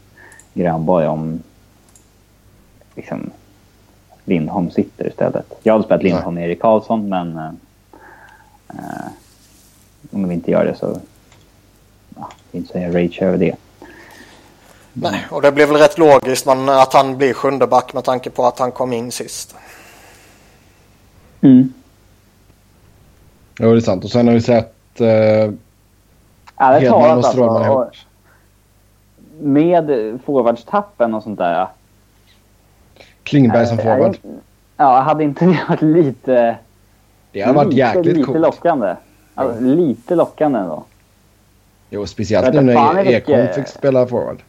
Grönborg 0.55 1.07
om 1.07 1.43
liksom, 2.95 3.31
Lindholm 4.25 4.71
sitter 4.71 5.09
istället. 5.09 5.53
Jag 5.63 5.73
hade 5.73 5.85
spelat 5.85 6.03
Lindholm 6.03 6.35
med 6.35 6.45
Erik 6.45 6.61
Karlsson, 6.61 7.09
men 7.09 7.39
uh, 7.39 7.51
uh, 8.75 9.09
om 10.13 10.29
vi 10.29 10.35
inte 10.35 10.51
gör 10.51 10.65
det 10.65 10.75
så... 10.75 11.01
Ja, 12.17 12.29
det 12.51 12.59
är 12.59 12.61
inte 12.61 12.73
så 12.73 12.79
jag 12.79 12.95
rage 12.95 13.23
över 13.23 13.39
det. 13.39 13.55
Nej, 14.93 15.27
och 15.31 15.43
det 15.43 15.53
blir 15.53 15.67
väl 15.67 15.77
rätt 15.77 15.99
logiskt 15.99 16.47
men 16.47 16.69
att 16.69 16.93
han 16.93 17.17
blir 17.17 17.35
sjunde 17.35 17.67
back 17.67 17.95
med 17.95 18.05
tanke 18.05 18.31
på 18.31 18.47
att 18.47 18.59
han 18.59 18.73
kom 18.73 18.93
in 18.93 19.13
sist. 19.13 19.55
Mm. 21.41 21.73
Jo, 23.59 23.73
det 23.73 23.79
är 23.79 23.81
sant. 23.81 24.05
Och 24.05 24.11
sen 24.11 24.27
har 24.27 24.35
vi 24.35 24.41
sett 24.41 25.01
eh, 25.01 25.09
ja, 25.09 25.53
Hedman 26.59 27.19
och 27.19 27.25
Strålman 27.25 27.57
alltså, 27.57 27.73
ihop. 27.73 27.93
Med 29.41 30.19
forwardstappen 30.25 31.15
och 31.15 31.23
sånt 31.23 31.39
där. 31.39 31.67
Klingberg 33.23 33.67
som 33.67 33.79
forward. 33.79 34.17
Ja, 34.77 35.01
hade 35.01 35.25
inte 35.25 35.45
det 35.45 35.59
varit 35.69 35.83
lite... 35.83 36.57
Det 37.33 37.41
hade 37.41 37.57
varit 37.57 37.73
jäkligt 37.73 38.07
lite 38.07 38.23
coolt. 38.23 38.41
lockande. 38.41 38.97
Alltså, 39.35 39.65
lite 39.65 40.15
lockande 40.15 40.59
ändå. 40.59 40.85
Jo, 41.91 42.07
speciellt 42.07 42.55
nu 42.55 42.61
när 42.61 43.07
Ekholm 43.07 43.49
fick 43.55 43.69
spela 43.69 44.07
forward. 44.07 44.43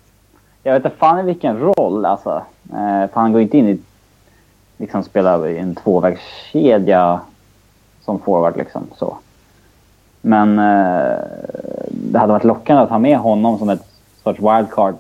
Jag 0.63 0.73
vet 0.73 0.86
inte 0.86 0.97
fan 0.97 1.19
i 1.19 1.23
vilken 1.23 1.60
roll 1.60 2.06
alltså. 2.06 2.41
Eh, 2.71 3.10
för 3.13 3.21
han 3.21 3.32
går 3.32 3.41
inte 3.41 3.58
in 3.58 3.69
i... 3.69 3.80
Liksom 4.80 5.04
spela 5.04 5.50
i 5.50 5.58
en 5.58 5.76
tvåvägskedja 5.76 7.20
som 8.06 8.20
forward 8.20 8.58
liksom 8.58 8.88
så. 8.98 9.18
Men 10.22 10.60
eh, 10.60 11.18
det 11.88 12.20
hade 12.20 12.34
varit 12.34 12.44
lockande 12.44 12.84
att 12.84 12.89
ha 12.89 13.00
med 13.00 13.18
honom 13.18 13.60
som 13.60 13.70
ett 13.70 13.84
sorts 14.24 14.39
wildcard. 14.39 14.96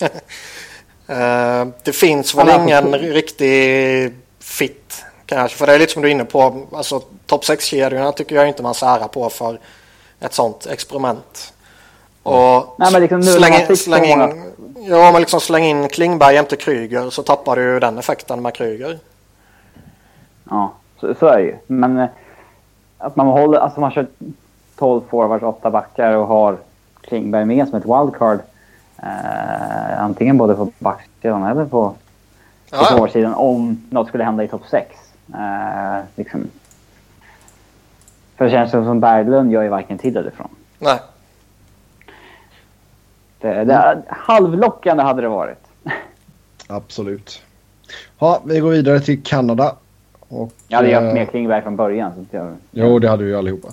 uh, 0.00 1.72
det 1.82 1.92
finns 1.92 2.34
väl 2.34 2.60
ingen 2.60 2.90
på... 2.90 2.98
riktig 2.98 4.12
fit 4.40 5.04
kanske. 5.26 5.58
För 5.58 5.66
det 5.66 5.74
är 5.74 5.78
lite 5.78 5.92
som 5.92 6.02
du 6.02 6.08
är 6.08 6.12
inne 6.12 6.24
på. 6.24 6.66
Alltså 6.72 7.00
topp 7.26 7.44
6-kedjorna 7.44 8.12
tycker 8.12 8.36
jag 8.36 8.48
inte 8.48 8.62
man 8.62 8.74
särar 8.74 9.08
på 9.08 9.30
för 9.30 9.60
ett 10.20 10.34
sånt 10.34 10.66
experiment. 10.66 11.52
Och 12.22 12.76
Nej, 12.78 12.92
men 12.92 13.02
liksom 13.02 13.20
nu 13.20 13.26
släng, 13.26 13.76
släng 13.76 14.04
in, 14.04 14.52
ja, 14.88 15.12
men 15.12 15.20
liksom 15.20 15.40
släng 15.40 15.64
in 15.64 15.88
Klingberg 15.88 16.34
jämte 16.34 16.56
Kryger 16.56 17.10
så 17.10 17.22
tappar 17.22 17.56
du 17.56 17.80
den 17.80 17.98
effekten 17.98 18.42
med 18.42 18.54
Kryger. 18.54 18.98
Ja, 20.54 20.72
så, 21.00 21.14
så 21.14 21.26
är 21.26 21.36
det 21.36 21.42
ju. 21.42 21.56
Men 21.66 21.98
eh, 21.98 22.08
att 22.98 23.16
man 23.16 23.26
håller, 23.26 23.58
alltså 23.58 23.80
man 23.80 23.90
kör 23.90 24.06
12 24.78 25.00
forwards, 25.08 25.44
8 25.44 25.70
backar 25.70 26.16
och 26.16 26.26
har 26.26 26.56
Klingberg 27.00 27.44
med 27.44 27.68
som 27.68 27.78
ett 27.78 27.84
wildcard. 27.84 28.38
Eh, 28.96 30.02
antingen 30.02 30.38
både 30.38 30.54
på 30.54 30.72
backsidan 30.78 31.44
eller 31.44 31.64
på, 31.64 31.68
på 31.68 31.96
ja. 32.70 32.84
forwardsidan 32.84 33.34
om 33.34 33.82
något 33.90 34.08
skulle 34.08 34.24
hända 34.24 34.44
i 34.44 34.48
topp 34.48 34.62
6. 34.70 34.96
Eh, 35.34 36.04
liksom. 36.16 36.50
För 38.36 38.44
det 38.44 38.50
känns 38.50 38.70
som 38.70 39.00
Berglund 39.00 39.52
gör 39.52 39.62
ju 39.62 39.68
varken 39.68 39.98
till 39.98 40.16
eller 40.16 40.30
från. 40.30 40.48
Nej. 40.78 40.98
Det, 43.38 43.64
det, 43.64 44.02
halvlockande 44.08 45.02
hade 45.02 45.22
det 45.22 45.28
varit. 45.28 45.64
Absolut. 46.68 47.42
Ja, 48.18 48.40
vi 48.44 48.60
går 48.60 48.70
vidare 48.70 49.00
till 49.00 49.22
Kanada. 49.22 49.76
Och, 50.28 50.52
jag 50.68 50.76
hade 50.76 50.94
haft 50.94 51.14
med 51.14 51.30
Klingberg 51.30 51.62
från 51.62 51.76
början. 51.76 52.12
Så 52.30 52.36
jag... 52.36 52.56
Jo, 52.70 52.98
det 52.98 53.08
hade 53.08 53.24
vi 53.24 53.30
ju 53.30 53.36
allihopa. 53.36 53.68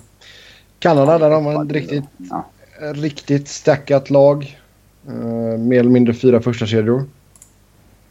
Kanada, 0.78 1.18
där 1.18 1.30
har 1.30 1.40
man 1.40 1.66
ett 1.66 1.72
riktigt, 1.72 2.04
ja. 2.16 2.44
riktigt 2.80 3.48
stackat 3.48 4.10
lag. 4.10 4.58
Uh, 5.08 5.58
mer 5.58 5.80
eller 5.80 5.90
mindre 5.90 6.14
fyra 6.14 6.40
första 6.40 6.66
kedjor. 6.66 7.04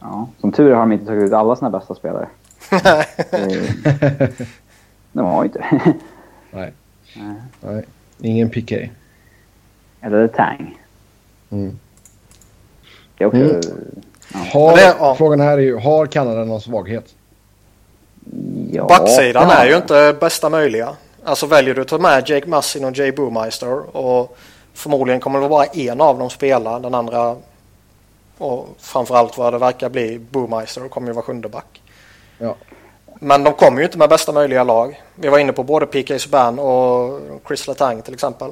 Ja, 0.00 0.28
som 0.40 0.52
tur 0.52 0.70
är 0.70 0.74
har 0.74 0.80
de 0.80 0.92
inte 0.92 1.06
tagit 1.06 1.24
ut 1.24 1.32
alla 1.32 1.56
sina 1.56 1.70
bästa 1.70 1.94
spelare. 1.94 2.28
de 5.12 5.26
har 5.26 5.44
ju 5.44 5.48
inte 5.48 5.64
Nej. 6.50 6.72
Nej. 7.60 7.84
Ingen 8.20 8.50
PK. 8.50 8.76
Eller 10.00 10.28
Tang. 10.28 10.78
Mm. 11.50 11.78
Det 13.18 13.24
är 13.24 13.28
också... 13.28 13.40
Mm. 13.40 13.60
Ja. 14.32 14.38
Har, 14.52 14.76
det, 14.76 14.96
ja. 14.98 15.14
Frågan 15.18 15.40
här 15.40 15.58
är 15.58 15.62
ju, 15.62 15.76
har 15.76 16.06
Kanada 16.06 16.44
någon 16.44 16.60
svaghet? 16.60 17.14
Ja, 18.70 18.86
Backsidan 18.86 19.50
är 19.50 19.66
ju 19.66 19.76
inte 19.76 20.16
bästa 20.20 20.48
möjliga. 20.48 20.96
Alltså 21.24 21.46
väljer 21.46 21.74
du 21.74 21.80
att 21.80 21.88
ta 21.88 21.98
med 21.98 22.28
Jake 22.28 22.48
Massin 22.48 22.84
och 22.84 22.98
Jay 22.98 23.12
Boomeister 23.12 23.96
och 23.96 24.36
förmodligen 24.74 25.20
kommer 25.20 25.40
det 25.40 25.48
bara 25.48 25.64
en 25.64 26.00
av 26.00 26.18
dem 26.18 26.30
spela. 26.30 26.78
Den 26.78 26.94
andra 26.94 27.36
Och 28.38 28.68
framförallt 28.78 29.38
vad 29.38 29.52
det 29.54 29.58
verkar 29.58 29.88
bli, 29.88 30.18
Boomeister 30.18 30.88
kommer 30.88 31.06
ju 31.08 31.12
vara 31.12 31.24
sjunde 31.24 31.48
back. 31.48 31.82
Ja. 32.38 32.54
Men 33.20 33.44
de 33.44 33.52
kommer 33.52 33.78
ju 33.78 33.84
inte 33.84 33.98
med 33.98 34.08
bästa 34.08 34.32
möjliga 34.32 34.64
lag. 34.64 35.02
Vi 35.14 35.28
var 35.28 35.38
inne 35.38 35.52
på 35.52 35.62
både 35.62 35.86
PK 35.86 36.18
Subban 36.18 36.58
och 36.58 37.20
Chris 37.46 37.68
Letang 37.68 38.02
till 38.02 38.14
exempel. 38.14 38.50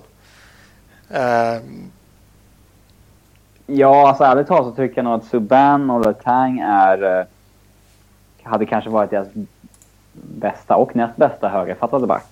Eh, 1.11 1.57
Ja, 3.67 4.09
alltså 4.09 4.25
ärligt 4.25 4.47
talat 4.47 4.65
så 4.67 4.73
tycker 4.73 4.97
jag 4.97 5.05
nog 5.05 5.15
att 5.15 5.25
Subban 5.25 5.91
och 5.91 6.07
Letang 6.07 6.59
är... 6.59 7.19
eh, 7.21 7.25
Hade 8.43 8.67
kanske 8.67 8.91
varit 8.91 9.11
deras 9.11 9.29
bästa 10.13 10.77
och 10.77 10.97
näst 10.97 11.17
bästa 11.17 11.49
högerfattade 11.49 12.07
back. 12.07 12.27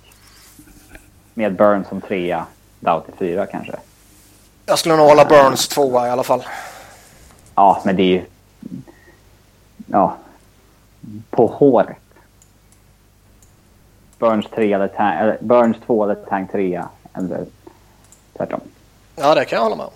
Med 1.34 1.54
Burns 1.56 1.88
som 1.88 2.00
trea, 2.00 2.46
Doughty 2.80 3.12
fyra 3.18 3.46
kanske. 3.46 3.72
jag 4.66 4.78
skulle 4.78 4.96
nog 4.96 5.06
hålla 5.08 5.24
Burns 5.24 5.68
tvåa 5.68 6.06
i 6.06 6.10
alla 6.10 6.22
fall. 6.22 6.44
Ja, 7.54 7.82
men 7.84 7.96
det 7.96 8.02
är 8.02 8.06
ju... 8.06 8.24
Ja. 9.86 10.16
På 11.30 11.46
håret. 11.46 11.96
Burns 14.18 14.46
trea, 14.50 14.78
Letang, 14.78 15.18
eller 15.18 15.38
Burns 15.40 15.76
två, 15.86 16.06
Letang 16.06 16.46
trea. 16.48 16.88
Eller 17.14 17.44
tvärtom. 18.36 18.60
Ja, 19.16 19.34
det 19.34 19.44
kan 19.44 19.56
jag 19.56 19.62
hålla 19.64 19.76
med 19.76 19.86
om. 19.86 19.92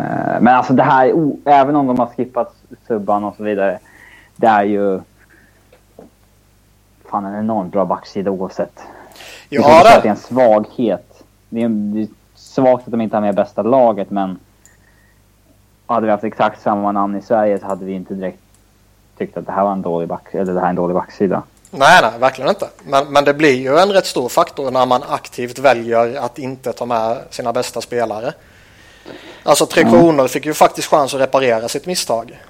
Eh, 0.00 0.40
Men 0.40 0.48
alltså 0.48 0.72
det 0.72 0.82
här, 0.82 1.12
även 1.44 1.76
om 1.76 1.86
de 1.86 1.98
har 1.98 2.06
skippat 2.06 2.54
subban 2.86 3.24
och 3.24 3.36
så 3.36 3.42
vidare. 3.42 3.78
Det 4.36 4.46
är 4.46 4.64
ju 4.64 5.00
fan 7.10 7.24
en 7.24 7.38
enormt 7.38 7.72
bra 7.72 7.84
backsida 7.84 8.30
oavsett. 8.30 8.80
Ja, 9.48 9.58
inte 9.58 9.68
säga 9.68 9.78
att 9.78 9.84
det 9.84 9.98
är 9.98 10.02
det. 10.02 10.08
en 10.08 10.16
svaghet. 10.16 11.22
Det 11.48 11.62
är, 11.62 11.68
det 11.68 12.00
är 12.02 12.08
svagt 12.34 12.84
att 12.84 12.90
de 12.90 13.00
inte 13.00 13.16
har 13.16 13.20
med 13.20 13.34
bästa 13.34 13.62
laget 13.62 14.10
men 14.10 14.38
hade 15.86 16.06
vi 16.06 16.12
haft 16.12 16.24
exakt 16.24 16.62
samma 16.62 16.92
namn 16.92 17.16
i 17.18 17.22
Sverige 17.22 17.58
så 17.58 17.66
hade 17.66 17.84
vi 17.84 17.92
inte 17.92 18.14
direkt 18.14 18.38
tyckt 19.18 19.36
att 19.36 19.46
det 19.46 19.52
här 19.52 19.64
var 19.64 19.72
en 19.72 19.82
dålig 19.82 20.08
back, 20.08 20.34
eller 20.34 20.52
det 20.54 20.60
här 20.60 20.66
är 20.66 20.70
en 20.70 20.76
dålig 20.76 20.94
backsida. 20.94 21.42
Nej, 21.70 21.98
nej, 22.02 22.10
verkligen 22.20 22.48
inte. 22.50 22.68
Men, 22.84 23.12
men 23.12 23.24
det 23.24 23.34
blir 23.34 23.54
ju 23.54 23.78
en 23.78 23.92
rätt 23.92 24.06
stor 24.06 24.28
faktor 24.28 24.70
när 24.70 24.86
man 24.86 25.02
aktivt 25.08 25.58
väljer 25.58 26.20
att 26.24 26.38
inte 26.38 26.72
ta 26.72 26.86
med 26.86 27.18
sina 27.30 27.52
bästa 27.52 27.80
spelare. 27.80 28.32
Alltså 29.42 29.66
Tre 29.66 29.82
Kronor 29.82 30.28
fick 30.28 30.46
ju 30.46 30.54
faktiskt 30.54 30.88
chans 30.90 31.14
att 31.14 31.20
reparera 31.20 31.68
sitt 31.68 31.86
misstag. 31.86 32.40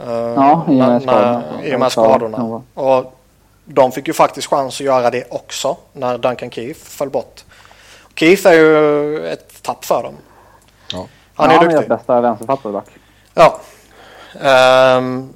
Eh, 0.00 0.12
Ja, 0.12 0.64
i 0.68 0.72
och 0.72 0.76
med 0.76 1.02
skadorna. 1.02 1.42
när- 1.56 1.64
I 1.64 1.74
och 1.76 1.80
med 1.80 1.92
skadorna. 1.92 2.62
Och 2.74 3.14
de 3.64 3.92
fick 3.92 4.08
ju 4.08 4.12
faktiskt 4.12 4.48
chans 4.48 4.74
att 4.74 4.86
göra 4.86 5.10
det 5.10 5.24
också 5.30 5.76
när 5.92 6.18
Duncan 6.18 6.50
Keith 6.50 6.80
föll 6.80 7.10
bort. 7.10 7.44
Keith 8.14 8.46
är 8.46 8.52
ju 8.52 9.26
ett 9.26 9.62
tapp 9.62 9.84
för 9.84 10.02
dem. 10.02 10.14
Ja. 10.92 11.06
Han 11.34 11.50
är 11.50 11.54
ja, 11.54 11.62
ju 11.62 11.68
deras 11.68 11.80
duktig. 11.80 11.96
bästa 11.96 12.20
vänsterfattade 12.20 12.72
back. 12.72 12.86
Ja. 13.34 13.60
Ehm, 14.40 15.32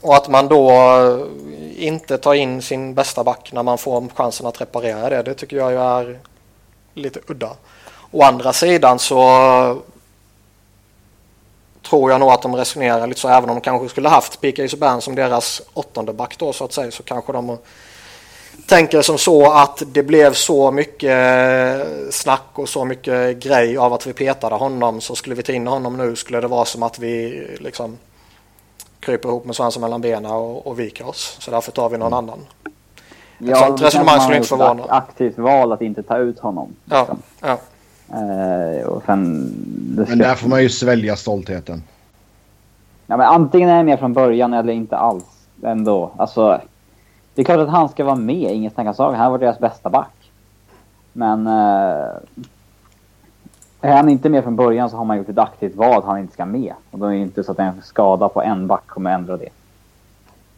och 0.00 0.16
att 0.16 0.28
man 0.28 0.48
då 0.48 0.72
inte 1.76 2.18
tar 2.18 2.34
in 2.34 2.62
sin 2.62 2.94
bästa 2.94 3.24
back 3.24 3.50
när 3.52 3.62
man 3.62 3.78
får 3.78 4.08
chansen 4.14 4.46
att 4.46 4.60
reparera 4.60 5.08
det, 5.08 5.22
det 5.22 5.34
tycker 5.34 5.56
jag 5.56 5.72
ju 5.72 5.78
är 5.78 6.18
lite 6.94 7.20
udda. 7.26 7.50
Å 8.10 8.22
andra 8.22 8.52
sidan 8.52 8.98
så 8.98 9.82
tror 11.88 12.10
jag 12.10 12.20
nog 12.20 12.30
att 12.30 12.42
de 12.42 12.56
resonerar 12.56 13.06
lite 13.06 13.20
så, 13.20 13.28
även 13.28 13.50
om 13.50 13.56
de 13.56 13.60
kanske 13.60 13.88
skulle 13.88 14.08
haft 14.08 14.40
PK 14.40 14.68
Subban 14.68 15.00
som 15.00 15.14
deras 15.14 15.62
åttonde 15.74 16.12
back 16.12 16.38
då 16.38 16.52
så 16.52 16.64
att 16.64 16.72
säga, 16.72 16.90
så 16.90 17.02
kanske 17.02 17.32
de 17.32 17.58
tänker 18.66 19.02
som 19.02 19.18
så 19.18 19.52
att 19.52 19.82
det 19.86 20.02
blev 20.02 20.32
så 20.32 20.70
mycket 20.70 21.86
snack 22.10 22.50
och 22.54 22.68
så 22.68 22.84
mycket 22.84 23.42
grej 23.42 23.78
av 23.78 23.92
att 23.92 24.06
vi 24.06 24.12
petade 24.12 24.54
honom 24.54 25.00
så 25.00 25.14
skulle 25.14 25.34
vi 25.34 25.42
ta 25.42 25.52
in 25.52 25.66
honom 25.66 25.96
nu 25.96 26.16
skulle 26.16 26.40
det 26.40 26.48
vara 26.48 26.64
som 26.64 26.82
att 26.82 26.98
vi 26.98 27.46
liksom 27.60 27.98
kryper 29.00 29.28
ihop 29.28 29.44
med 29.44 29.56
svansen 29.56 29.80
mellan 29.80 30.00
benen 30.00 30.32
och, 30.32 30.66
och 30.66 30.78
viker 30.78 31.08
oss. 31.08 31.36
Så 31.40 31.50
därför 31.50 31.72
tar 31.72 31.88
vi 31.88 31.98
någon 31.98 32.12
annan. 32.12 32.38
sånt 33.38 33.78
det 33.78 33.86
resonemang 33.86 33.88
kanske 33.90 34.04
man 34.04 34.20
skulle 34.20 34.36
inte 34.36 34.48
förvåna. 34.48 34.84
ett 34.84 34.90
aktivt 34.90 35.38
val 35.38 35.72
att 35.72 35.82
inte 35.82 36.02
ta 36.02 36.18
ut 36.18 36.38
honom. 36.38 36.76
Ja, 36.84 36.98
liksom. 36.98 37.22
ja. 37.40 37.48
Eh, 37.48 37.58
och 38.86 39.02
sen, 39.06 39.52
Men 40.08 40.18
där 40.18 40.34
får 40.34 40.48
man 40.48 40.62
ju 40.62 40.68
svälja 40.68 41.16
stoltheten. 41.16 41.82
ja, 43.06 43.16
men 43.16 43.26
antingen 43.26 43.68
är 43.68 43.76
jag 43.76 43.86
med 43.86 43.98
från 43.98 44.12
början 44.12 44.54
eller 44.54 44.72
inte 44.72 44.96
alls. 44.96 45.24
Ändå. 45.62 46.10
Alltså, 46.16 46.60
det 47.34 47.42
är 47.42 47.44
klart 47.44 47.58
att 47.58 47.68
han 47.68 47.88
ska 47.88 48.04
vara 48.04 48.16
med, 48.16 48.52
inget 48.54 48.74
snack 48.74 48.86
om 48.86 48.94
saken. 48.94 49.20
Han 49.20 49.32
var 49.32 49.38
deras 49.38 49.58
bästa 49.58 49.90
back. 49.90 50.30
Men 51.12 51.46
eh, 51.46 52.06
är 53.80 53.96
han 53.96 54.08
inte 54.08 54.28
med 54.28 54.42
från 54.42 54.56
början 54.56 54.90
så 54.90 54.96
har 54.96 55.04
man 55.04 55.16
gjort 55.16 55.28
ett 55.28 55.38
aktivt 55.38 55.76
val 55.76 55.98
att 55.98 56.04
han 56.04 56.18
inte 56.18 56.32
ska 56.32 56.46
med. 56.46 56.74
Och 56.90 56.98
då 56.98 57.06
är 57.06 57.10
det 57.10 57.18
inte 57.18 57.44
så 57.44 57.52
att 57.52 57.58
en 57.58 57.82
skada 57.82 58.28
på 58.28 58.42
en 58.42 58.66
back 58.66 58.86
kommer 58.86 59.10
ändra 59.14 59.36
det. 59.36 59.48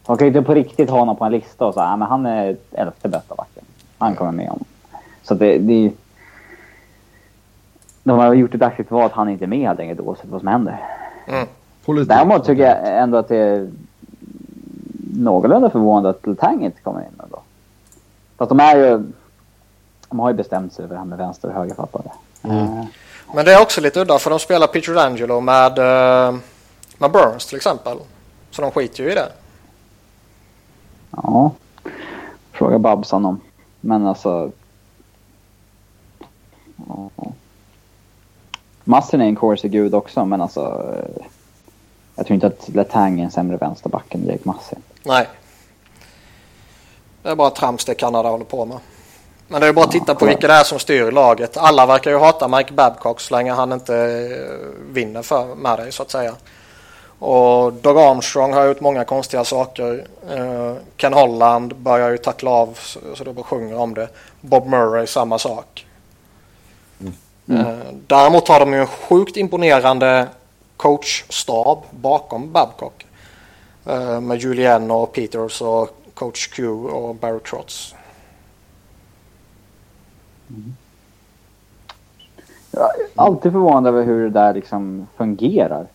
De 0.05 0.17
kan 0.17 0.27
ju 0.27 0.33
inte 0.33 0.41
på 0.41 0.53
riktigt 0.53 0.89
ha 0.89 0.99
honom 0.99 1.15
på 1.15 1.25
en 1.25 1.31
lista 1.31 1.65
och 1.65 1.73
säga 1.73 1.85
att 1.85 2.09
han 2.09 2.25
är 2.25 2.57
elfte 2.71 3.09
bästa 3.09 3.35
backen. 3.35 3.63
Han 3.97 4.15
kommer 4.15 4.31
med 4.31 4.49
om. 4.49 4.63
Så 5.23 5.33
det, 5.33 5.57
det 5.57 5.73
är 5.73 5.91
de 8.03 8.19
har 8.19 8.33
gjort 8.33 8.55
ett 8.55 8.61
aktivt 8.61 8.91
val 8.91 9.05
att 9.05 9.11
han 9.11 9.29
inte 9.29 9.45
är 9.45 9.47
med 9.47 9.67
helt 9.67 9.79
enkelt 9.79 9.99
oavsett 9.99 10.29
vad 10.29 10.41
som 10.41 10.47
händer. 10.47 10.77
Mm. 11.27 11.47
Politik. 11.85 12.09
Däremot 12.09 12.45
tycker 12.45 12.63
jag 12.63 13.01
ändå 13.01 13.17
att 13.17 13.27
det 13.27 13.37
är 13.37 13.69
någorlunda 15.13 15.69
förvånande 15.69 16.09
att 16.09 16.27
Letang 16.27 16.65
inte 16.65 16.81
kommer 16.81 16.99
in 16.99 17.21
ändå. 17.23 17.41
Fast 18.37 18.49
de 18.49 18.59
är 18.59 18.75
ju... 18.75 19.03
De 20.09 20.19
har 20.19 20.29
ju 20.29 20.35
bestämt 20.35 20.73
sig 20.73 20.85
över 20.85 20.95
det 20.95 20.99
här 20.99 21.05
med 21.05 21.17
vänster 21.17 21.47
och 21.47 21.53
högerfattade. 21.53 22.09
Eh, 22.43 22.83
Men 23.35 23.45
det 23.45 23.53
är 23.53 23.61
också 23.61 23.81
lite 23.81 23.99
udda 24.01 24.19
för 24.19 24.29
de 24.29 24.39
spelar 24.39 24.67
Peter 24.67 24.95
Angelo 24.95 25.39
med, 25.41 25.79
eh, 25.79 26.35
med 26.97 27.11
Burns 27.11 27.45
till 27.45 27.55
exempel. 27.55 27.97
Så 28.51 28.61
de 28.61 28.71
skiter 28.71 29.03
ju 29.03 29.11
i 29.11 29.15
det. 29.15 29.29
Ja. 31.11 31.51
Fråga 32.51 32.79
Babsan 32.79 33.25
om. 33.25 33.41
Men 33.81 34.07
alltså... 34.07 34.51
Ja. 36.87 37.09
Massin 38.91 39.21
är 39.21 39.25
en 39.25 39.35
corsi-gud 39.35 39.95
också 39.95 40.25
men 40.25 40.41
alltså... 40.41 40.61
eh, 40.61 41.25
Jag 42.15 42.25
tror 42.25 42.35
inte 42.35 42.47
att 42.47 42.69
Letang 42.69 43.19
är 43.19 43.23
en 43.23 43.31
sämre 43.31 43.57
vänsterback 43.57 44.13
än 44.15 44.25
Jake 44.25 44.41
Massin. 44.43 44.79
Nej. 45.03 45.27
Det 47.23 47.29
är 47.29 47.35
bara 47.35 47.49
trams 47.49 47.85
det 47.85 47.95
Kanada 47.95 48.29
håller 48.29 48.45
på 48.45 48.65
med. 48.65 48.77
Men 49.47 49.61
det 49.61 49.67
är 49.67 49.73
bara 49.73 49.85
att 49.85 49.91
titta 49.91 50.15
på 50.15 50.25
vilka 50.25 50.47
det 50.47 50.53
är 50.53 50.63
som 50.63 50.79
styr 50.79 51.11
laget. 51.11 51.57
Alla 51.57 51.85
verkar 51.85 52.11
ju 52.11 52.17
hata 52.19 52.47
Mike 52.47 52.73
Babcock 52.73 53.19
så 53.19 53.35
länge 53.35 53.51
han 53.53 53.71
inte 53.71 53.95
eh, 53.95 54.93
vinner 54.93 55.21
för, 55.21 55.55
med 55.55 55.79
dig 55.79 55.91
så 55.91 56.03
att 56.03 56.11
säga. 56.11 56.33
Och 57.19 57.73
Doug 57.73 57.97
Armstrong 57.97 58.53
har 58.53 58.65
gjort 58.65 58.81
många 58.81 59.03
konstiga 59.03 59.43
saker. 59.43 60.05
Eh, 60.29 60.73
Ken 60.97 61.13
Holland 61.13 61.75
börjar 61.75 62.09
ju 62.09 62.17
tackla 62.17 62.51
av 62.51 62.77
så, 62.81 62.99
så 63.15 63.23
det 63.23 63.33
bara 63.33 63.43
sjunger 63.43 63.77
om 63.79 63.93
det. 63.93 64.07
Bob 64.41 64.67
Murray 64.67 65.07
samma 65.07 65.39
sak. 65.39 65.85
Eh, 67.51 67.93
däremot 68.07 68.47
har 68.47 68.59
de 68.59 68.73
ju 68.73 68.79
en 68.79 68.87
sjukt 68.87 69.37
imponerande 69.37 70.27
coachstab 70.77 71.83
bakom 71.91 72.51
Babcock. 72.51 73.05
Eh, 73.85 74.21
med 74.21 74.37
Julian 74.37 74.91
och 74.91 75.13
Peters 75.13 75.61
och 75.61 75.89
coach 76.13 76.47
Q 76.47 76.67
och 76.69 77.15
Barry 77.15 77.39
Trotz. 77.39 77.95
Jag 82.71 82.83
är 82.83 83.07
alltid 83.15 83.51
förvånad 83.51 83.87
över 83.87 84.03
hur 84.03 84.23
det 84.23 84.29
där 84.29 84.53
liksom 84.53 85.07
fungerar. 85.17 85.87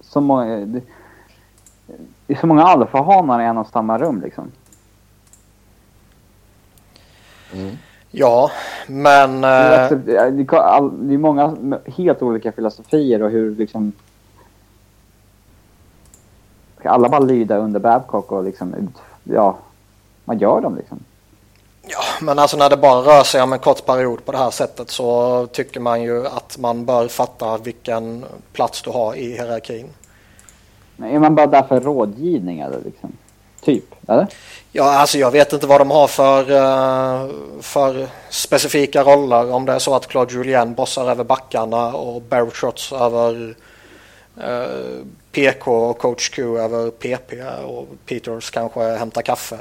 Så 0.00 0.20
många, 0.20 0.56
det, 0.56 0.80
det 2.26 2.34
är 2.34 2.38
så 2.40 2.46
många 2.46 2.62
alfahanar 2.62 3.40
i 3.40 3.44
en 3.44 3.58
och 3.58 3.66
samma 3.66 3.98
rum 3.98 4.20
liksom. 4.20 4.52
Ja, 8.16 8.50
men... 8.86 9.40
Det 9.40 9.48
är, 9.48 9.92
Eh, 9.92 10.82
det 10.92 11.14
är 11.14 11.18
många 11.18 11.56
helt 11.96 12.22
olika 12.22 12.52
filosofier 12.52 13.22
och 13.22 13.30
hur 13.30 13.56
liksom... 13.56 13.92
Ska 16.78 16.90
alla 16.90 17.08
bara 17.08 17.20
lyda 17.20 17.56
under 17.56 17.80
Babcock 17.80 18.32
och 18.32 18.44
liksom, 18.44 18.92
ja, 19.24 19.58
vad 20.24 20.40
gör 20.40 20.60
de 20.60 20.76
liksom? 20.76 21.00
ja, 21.86 22.02
men 22.20 22.38
alltså 22.38 22.56
när 22.56 22.70
det 22.70 22.76
bara 22.76 23.00
rör 23.00 23.22
sig 23.22 23.42
om 23.42 23.52
en 23.52 23.58
kort 23.58 23.86
period 23.86 24.24
på 24.24 24.32
det 24.32 24.38
här 24.38 24.50
sättet 24.50 24.90
så 24.90 25.46
tycker 25.46 25.80
man 25.80 26.02
ju 26.02 26.26
att 26.26 26.58
man 26.58 26.84
bör 26.84 27.08
fatta 27.08 27.58
vilken 27.58 28.24
plats 28.52 28.82
du 28.82 28.90
har 28.90 29.14
i 29.14 29.32
hierarkin. 29.32 29.88
Men 30.96 31.10
Är 31.10 31.18
man 31.18 31.34
bara 31.34 31.46
där 31.46 31.62
för 31.62 31.80
rådgivning 31.80 32.60
eller 32.60 32.80
liksom? 32.84 33.12
Typ, 33.64 33.94
eller? 34.08 34.26
Ja, 34.72 34.98
alltså 34.98 35.18
jag 35.18 35.30
vet 35.30 35.52
inte 35.52 35.66
vad 35.66 35.80
de 35.80 35.90
har 35.90 36.06
för, 36.08 36.50
eh, 36.50 37.30
för 37.60 38.08
specifika 38.30 39.02
roller. 39.02 39.50
Om 39.50 39.66
det 39.66 39.72
är 39.72 39.78
så 39.78 39.94
att 39.94 40.06
Claude 40.06 40.34
Julien 40.34 40.74
bossar 40.74 41.10
över 41.10 41.24
backarna 41.24 41.92
och 41.92 42.22
Barry 42.22 42.50
Trotz 42.50 42.92
över 42.92 43.54
eh, 44.40 45.06
PK 45.32 45.90
och 45.90 45.98
Coach 45.98 46.28
Q 46.28 46.58
över 46.58 46.90
PP 46.90 47.42
och 47.64 47.88
Peters 48.06 48.50
kanske 48.50 48.80
hämtar 48.80 49.22
kaffe. 49.22 49.58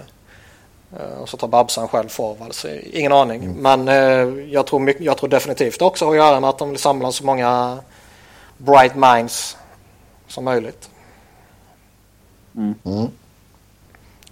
Eh, 0.99 1.21
och 1.21 1.29
så 1.29 1.37
tar 1.37 1.47
Babsan 1.47 1.87
själv 1.87 2.07
forwards. 2.07 2.65
Ingen 2.83 3.11
aning. 3.11 3.53
Men 3.61 3.87
eh, 3.87 4.53
jag, 4.53 4.67
tror 4.67 4.79
mycket, 4.79 5.05
jag 5.05 5.17
tror 5.17 5.29
definitivt 5.29 5.81
också 5.81 6.05
har 6.05 6.11
att 6.11 6.17
göra 6.17 6.39
med 6.39 6.49
att 6.49 6.57
de 6.57 6.69
vill 6.69 6.79
samla 6.79 7.11
så 7.11 7.25
många 7.25 7.79
bright 8.57 8.95
minds 8.95 9.57
som 10.27 10.43
möjligt. 10.43 10.89
Mm. 12.55 12.75
Mm. 12.85 13.07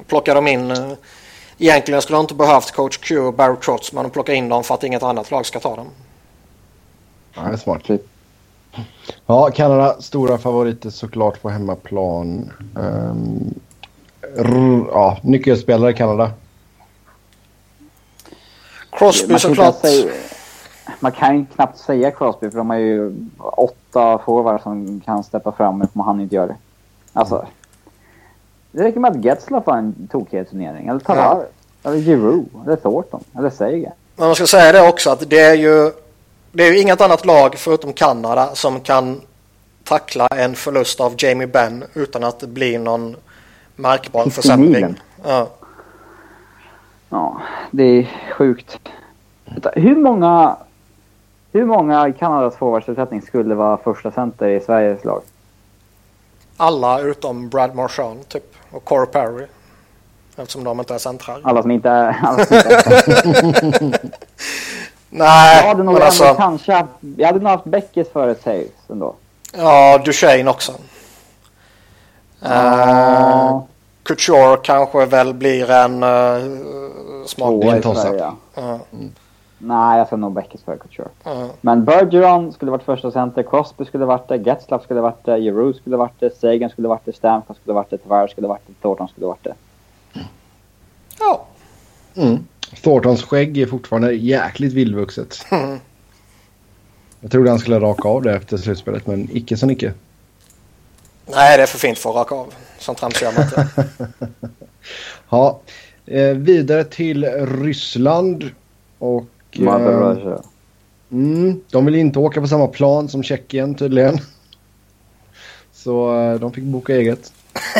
Plockar 0.08 0.36
de 0.36 0.48
in, 0.48 0.72
eh, 0.72 0.92
egentligen 1.58 2.02
skulle 2.02 2.18
de 2.18 2.22
inte 2.22 2.36
behövt 2.36 2.72
coach 2.72 2.98
Q 2.98 3.20
och 3.20 3.34
Barry 3.34 3.56
Trotz 3.66 3.94
men 3.94 4.04
de 4.04 4.10
plockar 4.10 4.34
in 4.34 4.50
dem 4.50 4.64
för 4.64 4.74
att 4.76 4.84
inget 4.84 5.04
annat 5.04 5.32
lag 5.32 5.46
ska 5.46 5.60
ta 5.60 5.76
dem. 5.76 5.88
Ja, 7.36 7.42
det 7.42 7.54
är 7.54 7.58
smart. 7.58 7.84
Typ. 7.84 8.02
Ja, 9.26 9.50
Kanada 9.52 10.02
stora 10.02 10.38
favoriter 10.38 10.90
såklart 10.90 11.42
på 11.42 11.50
hemmaplan. 11.50 12.52
Um, 12.76 13.54
r- 14.38 14.86
ja, 14.92 15.18
nyckelspelare 15.24 15.92
i 15.92 15.94
Kanada. 15.94 16.32
Crosby 18.92 19.32
Man 19.32 19.40
såklart. 19.40 19.76
säga, 19.80 20.12
man 21.00 21.12
kan 21.12 21.38
ju 21.38 21.46
knappt 21.56 21.78
säga 21.80 22.12
Crosby 22.12 22.50
för 22.50 22.58
de 22.58 22.70
har 22.70 22.78
ju 22.78 23.16
åtta 23.40 24.20
forwards 24.26 24.64
som 24.64 25.02
kan 25.06 25.24
steppa 25.24 25.52
fram 25.52 25.78
men 25.78 26.04
han 26.06 26.20
inte 26.22 26.36
gör 26.36 26.48
det. 26.48 26.56
Alltså. 27.14 27.46
Det 28.72 28.84
räcker 28.84 29.00
med 29.00 29.12
att 29.12 29.26
Getzlaff 29.26 29.66
har 29.66 29.78
en 29.78 30.08
tokighetsturnering. 30.12 30.88
Eller 30.88 31.00
Tavar. 31.00 31.46
Eller 31.84 31.98
Giroux. 31.98 32.50
Eller 32.66 32.76
Thornton. 32.76 33.24
Eller 33.38 33.50
Sagan. 33.50 33.92
Men 34.16 34.28
man 34.28 34.36
ska 34.36 34.48
säga 34.48 34.72
det 34.72 34.90
också 34.90 35.10
att 35.10 35.30
det 35.30 35.40
är 35.40 35.56
ju 35.56 35.92
det 36.52 36.64
är 36.64 36.72
ju 36.72 36.80
inget 36.80 37.02
annat 37.02 37.26
lag 37.26 37.56
förutom 37.56 37.94
Kanada 37.94 38.50
som 38.56 38.80
kan 38.80 39.22
tackla 39.84 40.28
en 40.28 40.56
förlust 40.56 41.02
av 41.02 41.14
Jamie 41.18 41.48
Benn 41.48 41.84
utan 41.94 42.24
att 42.24 42.40
det 42.40 42.48
blir 42.48 42.80
någon 42.80 43.16
märkbar 43.76 44.26
försämring. 44.30 45.02
Ja. 45.24 45.48
Ja, 47.10 47.42
det 47.72 47.84
är 47.84 48.10
sjukt. 48.38 48.80
Hur 49.74 49.96
många, 49.96 50.56
hur 51.52 51.66
många 51.66 52.08
i 52.08 52.14
Kanadas 52.14 52.56
forwardsuppsättning 52.56 53.22
skulle 53.22 53.56
vara 53.56 53.78
första 53.78 54.12
center 54.12 54.48
i 54.48 54.60
Sveriges 54.60 55.06
lag? 55.06 55.22
Alla 56.62 57.00
utom 57.00 57.50
Brad 57.50 57.76
Marchand 57.76 58.30
typ 58.30 58.56
och 58.72 58.86
Corey 58.86 59.06
Perry. 59.06 59.46
Eftersom 60.36 60.64
de 60.64 60.80
inte 60.80 60.94
är 60.94 60.98
centrar. 60.98 61.42
Alla 61.44 61.62
som 61.62 61.72
inte 61.72 61.90
är... 61.90 62.20
Alla 62.24 62.46
som 62.46 62.56
inte 62.58 62.76
är. 62.76 64.00
Nej, 65.10 65.58
Jag 65.58 65.68
hade 65.68 65.84
nog 65.84 65.94
men 65.94 66.04
alltså. 66.04 66.34
kanske 66.34 66.74
haft, 66.74 66.90
Jag 67.18 67.28
hade 67.28 67.40
nog 67.40 67.50
haft 67.50 67.64
Beckis 67.64 68.10
före 68.10 68.34
Taves 68.34 68.68
ändå. 68.90 69.16
Ja, 69.58 69.98
Duchene 70.06 70.50
också. 70.50 70.72
Uh, 70.72 70.78
Ja, 72.52 73.68
Couture 74.04 74.58
kanske 74.64 75.06
väl 75.06 75.34
blir 75.34 75.70
en 75.72 76.04
uh, 76.04 77.26
smart 77.26 77.62
tvåa 77.62 77.78
i. 77.78 77.82
Sverige. 77.82 78.20
ja. 78.20 78.36
Ja, 78.56 78.80
Nej, 79.64 79.98
jag 79.98 80.08
ska 80.08 80.18
nog 80.18 80.34
Beckis 80.34 80.64
före 80.64 80.78
Couture. 80.78 81.08
ja. 81.24 81.50
Men 81.62 81.86
Bergeron 81.86 82.54
skulle 82.54 82.72
varit 82.72 82.84
första 82.84 83.12
center, 83.12 83.44
Crosby 83.44 83.86
skulle 83.86 84.06
varit 84.06 84.28
det, 84.28 84.38
Getzlaff 84.38 84.84
skulle 84.84 85.02
varit 85.02 85.26
det, 85.26 85.38
Giroux 85.40 85.78
skulle 85.80 85.98
varit 85.98 86.20
det, 86.20 86.38
Sagan 86.40 86.70
skulle 86.70 86.88
varit 86.88 87.06
det, 87.06 87.14
Stamkos 87.14 87.58
skulle 87.58 87.74
varit 87.74 87.90
det, 87.90 87.98
Tavares 87.98 88.32
skulle 88.32 88.48
varit 88.48 88.62
det, 88.68 88.74
Thornton 88.82 89.08
skulle 89.08 89.28
varit 89.28 89.44
det. 89.44 89.56
ja. 91.20 91.46
Mm. 92.16 92.48
Thorntons 92.84 93.24
skägg 93.24 93.58
är 93.58 93.66
fortfarande 93.66 94.14
jäkligt 94.14 94.74
vildvuxet. 94.74 95.46
Mm. 95.52 95.80
Jag 97.20 97.32
trodde 97.32 97.50
han 97.50 97.60
skulle 97.60 97.80
raka 97.80 98.08
av 98.08 98.22
det 98.22 98.36
efter 98.36 98.58
slutspelet, 98.58 99.08
men 99.08 99.28
icke 99.32 99.58
så 99.58 99.72
icke. 99.72 99.94
Nej, 101.26 101.58
det 101.58 101.64
är 101.64 101.68
för 101.68 101.80
fint 101.80 101.98
för 101.98 102.10
att 102.10 102.16
raka 102.16 102.36
av. 102.36 102.54
Sånt 102.80 102.98
trams 102.98 103.22
gör 103.22 103.34
man 103.34 103.44
inte. 103.44 103.68
Ja, 105.30 105.60
eh, 106.06 106.28
vidare 106.28 106.84
till 106.84 107.26
Ryssland. 107.46 108.50
Och... 108.98 109.26
Mother 109.58 109.92
Eh, 109.94 110.00
Russia. 110.10 110.42
mm, 111.12 111.62
de 111.72 111.86
vill 111.86 111.96
inte 111.96 112.20
åka 112.20 112.42
på 112.42 112.48
samma 112.48 112.68
plan 112.68 113.10
som 113.10 113.24
Tjeckien 113.24 113.76
tydligen. 113.76 114.18
Så 115.74 116.16
eh, 116.20 116.34
de 116.40 116.54
fick 116.54 116.64
boka 116.64 116.96
eget. 116.96 117.34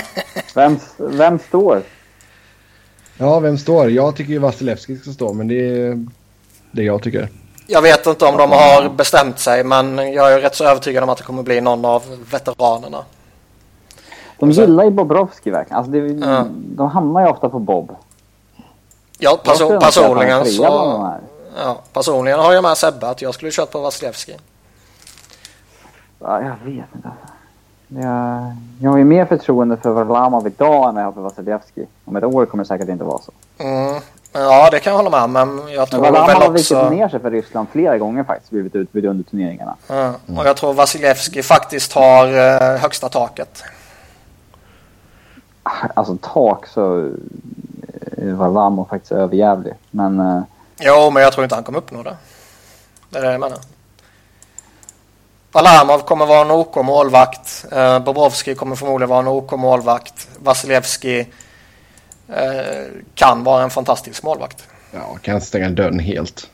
Vem, 0.56 0.78
vem 0.98 1.40
står? 1.40 1.82
Ja, 3.18 3.40
vem 3.40 3.58
står? 3.58 3.90
Jag 3.90 4.16
tycker 4.16 4.34
ju 4.34 4.40
Vasilevski 4.40 4.98
ska 4.98 5.12
stå, 5.12 5.34
men 5.34 5.48
det 5.48 5.56
är 5.56 6.06
det 6.72 6.84
jag 6.84 7.04
tycker. 7.04 7.30
Jag 7.68 7.82
vet 7.82 8.08
inte 8.08 8.26
om 8.26 8.38
de 8.38 8.52
har 8.52 8.90
bestämt 8.90 9.40
sig 9.40 9.64
men 9.64 9.98
jag 10.14 10.34
är 10.34 10.40
rätt 10.42 10.56
så 10.56 10.66
övertygad 10.66 11.04
om 11.04 11.10
att 11.10 11.18
det 11.18 11.24
kommer 11.24 11.44
bli 11.44 11.62
någon 11.62 11.86
av 11.86 12.04
veteranerna. 12.32 13.06
De 14.40 14.52
gillar 14.52 14.84
ju 14.84 14.90
Bobrovski 14.90 15.50
verkligen. 15.52 15.78
Alltså 15.78 15.92
det, 15.92 16.00
Ja. 16.26 16.46
De 16.52 16.88
hamnar 16.90 17.22
ju 17.22 17.28
ofta 17.28 17.50
på 17.50 17.60
Bob. 17.60 17.96
Ja, 19.20 19.40
perso- 19.44 19.80
personligen 19.80 20.46
så... 20.46 20.64
Ja, 21.58 21.82
personligen 21.94 22.40
har 22.40 22.54
jag 22.54 22.64
med 22.64 22.78
Sebbe 22.78 23.08
att 23.08 23.22
jag 23.22 23.34
skulle 23.34 23.52
kört 23.52 23.72
på 23.72 23.80
Vasilevski. 23.80 24.36
Ja, 26.20 26.42
jag 26.42 26.56
vet 26.72 26.86
inte. 26.96 27.08
alltså. 27.08 27.34
Jag, 27.88 28.56
jag 28.82 28.92
har 28.92 28.98
ju 28.98 29.04
mer 29.04 29.26
förtroende 29.26 29.78
för 29.78 29.92
Varlamov 29.92 30.48
idag 30.48 30.90
än 30.90 30.96
jag 30.96 31.04
har 31.04 31.12
för 31.12 31.22
Vasilevski. 31.22 31.86
Om 32.06 32.16
ett 32.16 32.24
år 32.24 32.46
kommer 32.46 32.64
det 32.64 32.68
säkert 32.68 32.90
inte 32.90 33.04
vara 33.04 33.22
så. 33.22 33.32
Mm. 33.58 34.02
Ja, 34.34 34.70
det 34.72 34.80
kan 34.80 34.92
jag 34.94 34.98
hålla 35.04 35.28
med 35.28 35.30
men 35.48 35.58
jag 35.58 35.78
Men 35.78 35.88
tror 35.88 36.00
Varlamov 36.02 36.28
väl 36.28 36.36
har 36.38 36.50
vikit 36.50 36.72
också... 36.72 36.90
ner 36.90 37.10
sig 37.10 37.20
för 37.20 37.32
Ryssland 37.32 37.68
flera 37.72 37.98
gånger 37.98 38.24
faktiskt. 38.24 38.52
Blivit 38.52 38.76
utbytt 38.76 39.06
under 39.06 39.24
turneringarna. 39.24 39.76
Ja, 39.88 40.14
och 40.38 40.46
jag 40.46 40.58
tror 40.58 40.74
Vasilevski 40.74 41.44
faktiskt 41.44 41.94
har 41.94 42.28
eh, 42.28 42.78
högsta 42.80 43.10
taket. 43.10 43.64
Alltså 45.94 46.18
tak 46.22 46.68
så 46.68 47.10
är 48.18 48.34
Varlamov 48.34 48.86
faktiskt 48.90 49.12
överjävlig. 49.12 49.74
Men 49.92 50.20
eh, 50.20 50.42
Jo, 50.84 51.10
men 51.12 51.24
jag 51.24 51.34
tror 51.34 51.44
inte 51.44 51.56
han 51.56 51.64
kommer 51.64 51.80
uppnå 51.80 52.04
det. 52.04 52.18
Det 53.10 53.18
är 53.18 53.22
det 53.22 53.32
jag 53.32 53.40
menar. 53.40 53.58
Alarmov 55.52 56.00
kommer 56.00 56.26
vara 56.26 56.42
en 56.42 56.52
OK 56.52 56.76
målvakt. 56.76 57.66
Eh, 57.72 58.00
Bobrovski 58.00 58.56
kommer 58.56 58.76
förmodligen 58.76 59.10
vara 59.10 59.20
en 59.20 59.28
OK 59.28 59.52
målvakt. 59.52 60.30
Vasilevski 60.44 61.20
eh, 62.28 62.86
kan 63.16 63.44
vara 63.44 63.64
en 63.64 63.70
fantastisk 63.70 64.24
målvakt. 64.24 64.68
Ja, 64.92 65.18
kan 65.22 65.42
stänga 65.42 65.70
dörren 65.70 66.00
helt. 66.00 66.50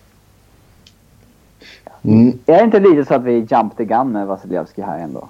Mm. 2.03 2.39
är 2.45 2.57
det 2.57 2.63
inte 2.63 2.79
lite 2.79 3.05
så 3.05 3.13
att 3.13 3.23
vi 3.23 3.33
jump 3.33 3.77
the 3.77 3.85
gun 3.85 4.11
med 4.11 4.27
Vasilevski 4.27 4.81
här 4.81 4.99
ändå? 4.99 5.29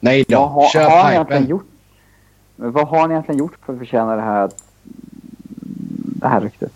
Nej 0.00 0.24
då, 0.28 0.40
Vad 0.40 0.50
har, 0.50 0.68
kör 0.68 0.90
har 0.90 1.10
egentligen 1.10 1.46
gjort? 1.46 1.66
Vad 2.56 2.88
har 2.88 3.00
han 3.00 3.10
egentligen 3.10 3.38
gjort 3.38 3.58
för 3.66 3.72
att 3.72 3.78
förtjäna 3.78 4.16
det 4.16 4.22
här, 4.22 4.50
det 6.20 6.28
här 6.28 6.40
ryktet? 6.40 6.72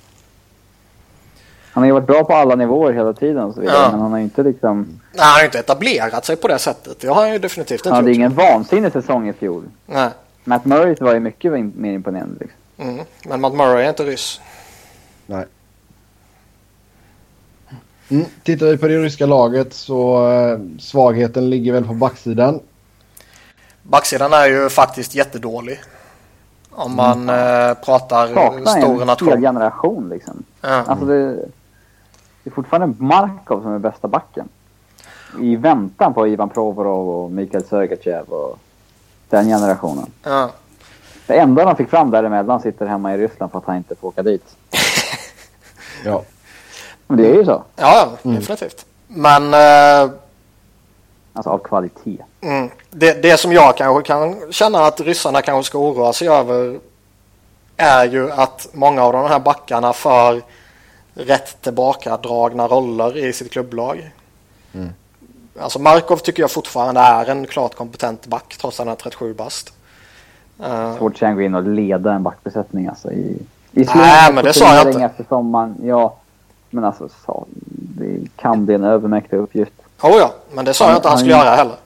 Han 1.73 1.83
har 1.83 1.87
ju 1.87 1.93
varit 1.93 2.07
bra 2.07 2.25
på 2.25 2.35
alla 2.35 2.55
nivåer 2.55 2.93
hela 2.93 3.12
tiden 3.12 3.45
och 3.45 3.55
så 3.55 3.61
vidare, 3.61 3.77
Ja. 3.77 3.91
men 3.91 4.01
han 4.01 4.11
har 4.11 4.18
ju 4.18 4.25
inte 4.25 4.43
liksom... 4.43 5.01
Nej, 5.12 5.25
han 5.25 5.33
har 5.33 5.39
ju 5.41 5.45
inte 5.45 5.59
etablerat 5.59 6.25
sig 6.25 6.37
på 6.37 6.49
det 6.49 6.59
sättet. 6.59 7.01
Det 7.01 7.07
har 7.09 7.14
han 7.23 7.33
ju 7.33 7.39
definitivt 7.39 7.79
inte 7.81 7.89
Han 7.89 7.97
hade 7.97 8.09
gjort. 8.11 8.16
ingen 8.16 8.35
vansinnig 8.35 8.93
säsong 8.93 9.29
i 9.29 9.33
fjol. 9.33 9.64
Nej. 9.87 10.09
Matt 10.45 10.64
Murray 10.64 10.97
var 11.01 11.14
ju 11.14 11.20
mycket 11.20 11.53
mer 11.77 11.93
imponerande. 11.93 12.35
Liksom. 12.41 12.59
Mm. 12.89 13.05
Men 13.29 13.41
Matt 13.41 13.53
Murray 13.55 13.85
är 13.85 13.89
inte 13.89 14.05
ryss. 14.05 14.41
Nej. 15.27 15.45
Mm. 18.09 18.25
Tittar 18.43 18.66
vi 18.66 18.77
på 18.79 18.89
det 18.89 18.99
ryska 18.99 19.27
laget 19.27 19.75
så 19.75 20.31
eh, 20.33 20.59
svagheten 20.81 21.51
ligger 21.51 21.73
väl 21.73 21.85
på 21.87 21.95
backsidan. 21.95 22.61
Backsidan 23.83 24.33
är 24.33 24.47
ju 24.47 24.68
faktiskt 24.68 25.14
jättedålig. 25.14 25.81
Om 26.70 26.97
man 26.97 27.29
eh, 27.29 27.75
pratar 27.75 28.35
Saknar 28.35 28.66
stor 28.81 28.93
en 28.93 28.99
hel 28.99 29.07
nation. 29.07 29.41
generation 29.41 30.09
liksom. 30.09 30.43
Ja. 30.61 30.68
Alltså 30.68 31.07
det, 31.07 31.37
det 32.45 32.51
är 32.51 32.55
fortfarande 32.55 33.05
Markov 33.05 33.62
som 33.62 33.72
är 33.72 33.78
bästa 33.78 34.09
backen. 34.09 34.49
I 35.40 35.57
väntan 35.57 36.14
på 36.14 36.28
Ivan 36.28 36.49
Provorov 36.49 37.09
och 37.24 37.30
Mikael 37.30 37.64
Sergachev 37.64 38.28
och 38.28 38.59
den 39.28 39.47
generationen. 39.47 40.07
Ja. 40.22 40.51
Det 41.26 41.38
enda 41.38 41.64
de 41.64 41.76
fick 41.76 41.90
fram 41.90 42.11
däremellan 42.11 42.61
sitter 42.61 42.86
hemma 42.86 43.14
i 43.14 43.18
Ryssland 43.18 43.53
för 43.53 43.59
att 43.59 43.66
han 43.66 43.76
inte 43.76 43.95
får 43.95 44.09
åka 44.09 44.22
dit. 44.22 44.57
Ja. 46.05 46.22
Men 47.07 47.16
det 47.16 47.30
är 47.30 47.34
ju 47.34 47.45
så. 47.45 47.62
Ja, 47.76 48.09
definitivt. 48.22 48.86
Men 49.09 49.55
eh, 49.55 50.11
Alltså 51.32 51.51
av 51.51 51.59
kvalitet. 51.59 52.18
mm, 52.40 52.70
det, 52.90 53.22
det 53.22 53.36
som 53.36 53.53
jag 53.53 53.76
kanske 53.76 54.03
kan 54.03 54.53
känna 54.53 54.86
att 54.86 55.01
ryssarna 55.01 55.43
kanske 55.43 55.66
ska 55.70 55.78
oroa 55.78 56.12
sig 56.12 56.28
över 56.28 56.78
är 57.76 58.05
ju 58.05 58.30
att 58.32 58.68
många 58.72 59.03
av 59.05 59.12
de 59.12 59.28
här 59.28 59.38
backarna 59.38 59.93
för 59.93 60.43
rätt 61.15 61.63
tillbakadragna 61.63 62.67
roller 62.69 63.17
i 63.17 63.33
sitt 63.33 63.53
klubblag. 63.53 64.11
Mm. 64.75 64.89
Alltså 65.61 65.79
Markov 65.79 66.17
tycker 66.17 66.43
jag 66.43 66.51
fortfarande 66.51 67.01
är 67.01 67.31
en 67.31 67.47
klart 67.47 67.75
kompetent 67.75 68.27
back 68.27 68.57
trots 68.61 68.81
att 68.81 68.87
han 68.87 68.93
är 68.93 68.97
37 68.97 69.35
bast. 69.35 69.73
Eh, 70.65 70.97
Svårt 70.97 71.19
sen 71.19 71.35
gå 71.35 71.43
in 71.43 71.55
och 71.55 71.63
leda 71.69 72.13
en 72.13 72.23
backbesättning 72.23 72.87
alltså 72.87 73.13
i... 73.13 73.39
I 73.73 73.85
Nej, 73.95 74.33
men 74.33 74.45
det 74.45 74.53
sa 74.53 74.75
jag 74.75 74.87
inte. 74.89 75.05
Efter 75.05 75.25
sommaren, 75.29 75.77
ja. 75.83 76.17
Men 76.71 76.85
alltså, 76.85 77.09
så, 77.27 77.47
det 77.71 78.29
kan 78.37 78.67
bli 78.67 78.75
en 78.75 78.85
övermäktig 78.85 79.37
uppgift. 79.37 79.73
oh 80.03 80.11
ja, 80.17 80.35
men 80.53 80.65
det 80.65 80.75
sa 80.75 80.89
jag 80.89 80.97
inte 80.97 81.09
han 81.09 81.13
han- 81.13 81.19
skulle 81.19 81.35
göra 81.35 81.55
heller. 81.57 81.77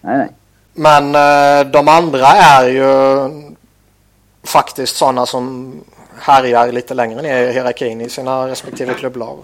Nej, 0.00 0.18
nej. 0.18 0.28
Men 0.74 1.14
eh, 1.14 1.70
de 1.72 1.88
andra 1.88 2.26
är 2.26 2.68
ju 2.68 2.84
faktiskt 4.42 4.96
sådana 4.96 5.26
som 5.26 5.74
härjar 6.18 6.72
lite 6.72 6.94
längre 6.94 7.22
ner 7.22 7.42
i 7.42 7.52
hierarkin 7.52 8.00
i 8.00 8.08
sina 8.08 8.48
respektive 8.48 8.94
klubblag. 8.94 9.38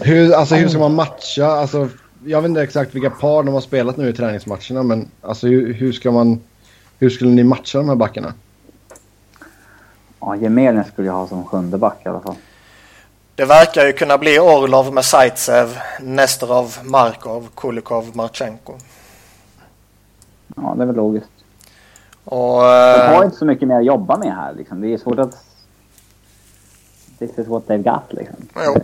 Hur, 0.00 0.34
alltså, 0.34 0.54
hur 0.54 0.68
ska 0.68 0.78
man 0.78 0.94
matcha? 0.94 1.46
Alltså, 1.46 1.88
jag 2.24 2.42
vet 2.42 2.48
inte 2.48 2.62
exakt 2.62 2.94
vilka 2.94 3.10
par 3.10 3.42
de 3.42 3.54
har 3.54 3.60
spelat 3.60 3.96
nu 3.96 4.08
i 4.08 4.12
träningsmatcherna 4.12 4.82
men 4.82 5.10
alltså 5.22 5.46
hur, 5.46 5.74
hur 5.74 5.92
ska 5.92 6.10
man... 6.10 6.40
Hur 7.00 7.10
skulle 7.10 7.30
ni 7.30 7.44
matcha 7.44 7.78
de 7.78 7.88
här 7.88 7.96
backarna? 7.96 8.34
Ja, 10.20 10.36
Gemelin 10.36 10.84
skulle 10.84 11.08
jag 11.08 11.14
ha 11.14 11.26
som 11.28 11.44
sjunde 11.44 11.78
back 11.78 11.96
i 12.04 12.08
alla 12.08 12.20
fall. 12.20 12.34
Det 13.34 13.44
verkar 13.44 13.86
ju 13.86 13.92
kunna 13.92 14.18
bli 14.18 14.38
Orlov 14.38 14.94
med 14.94 15.04
Zaitsev, 15.04 15.78
Nesterov, 16.00 16.78
Markov, 16.84 17.48
Kulikov, 17.54 18.16
Marchenko. 18.16 18.72
Ja, 20.56 20.74
det 20.76 20.82
är 20.82 20.86
väl 20.86 20.96
logiskt. 20.96 21.30
Och, 22.24 22.62
De 22.62 23.14
har 23.14 23.20
eh, 23.20 23.24
inte 23.24 23.36
så 23.36 23.44
mycket 23.44 23.68
mer 23.68 23.78
att 23.78 23.84
jobba 23.84 24.18
med 24.18 24.34
här 24.34 24.54
liksom. 24.54 24.80
Det 24.80 24.94
är 24.94 24.98
svårt 24.98 25.18
att... 25.18 25.44
This 27.18 27.38
is 27.38 27.46
what 27.46 27.66
they've 27.66 27.82
got 27.92 28.02
liksom. 28.12 28.36
Jo. 28.56 28.74
Eh, 28.76 28.80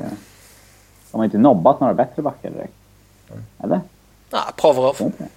De 1.10 1.18
har 1.18 1.24
inte 1.24 1.38
nobbat 1.38 1.80
några 1.80 1.94
bättre 1.94 2.22
backar 2.22 2.50
direkt. 2.50 2.72
Eller? 3.58 3.80
nej, 4.30 4.42
Provorov. 4.56 4.96
Inte 5.00 5.22
det. 5.22 5.28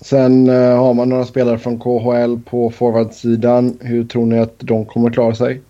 Sen 0.00 0.48
eh, 0.48 0.76
har 0.78 0.94
man 0.94 1.08
några 1.08 1.24
spelare 1.24 1.58
från 1.58 1.78
KHL 1.80 2.36
på 2.50 2.70
forwardsidan. 2.70 3.78
Hur 3.80 4.04
tror 4.04 4.26
ni 4.26 4.38
att 4.38 4.54
de 4.58 4.84
kommer 4.84 5.10
klara 5.10 5.34
sig? 5.34 5.60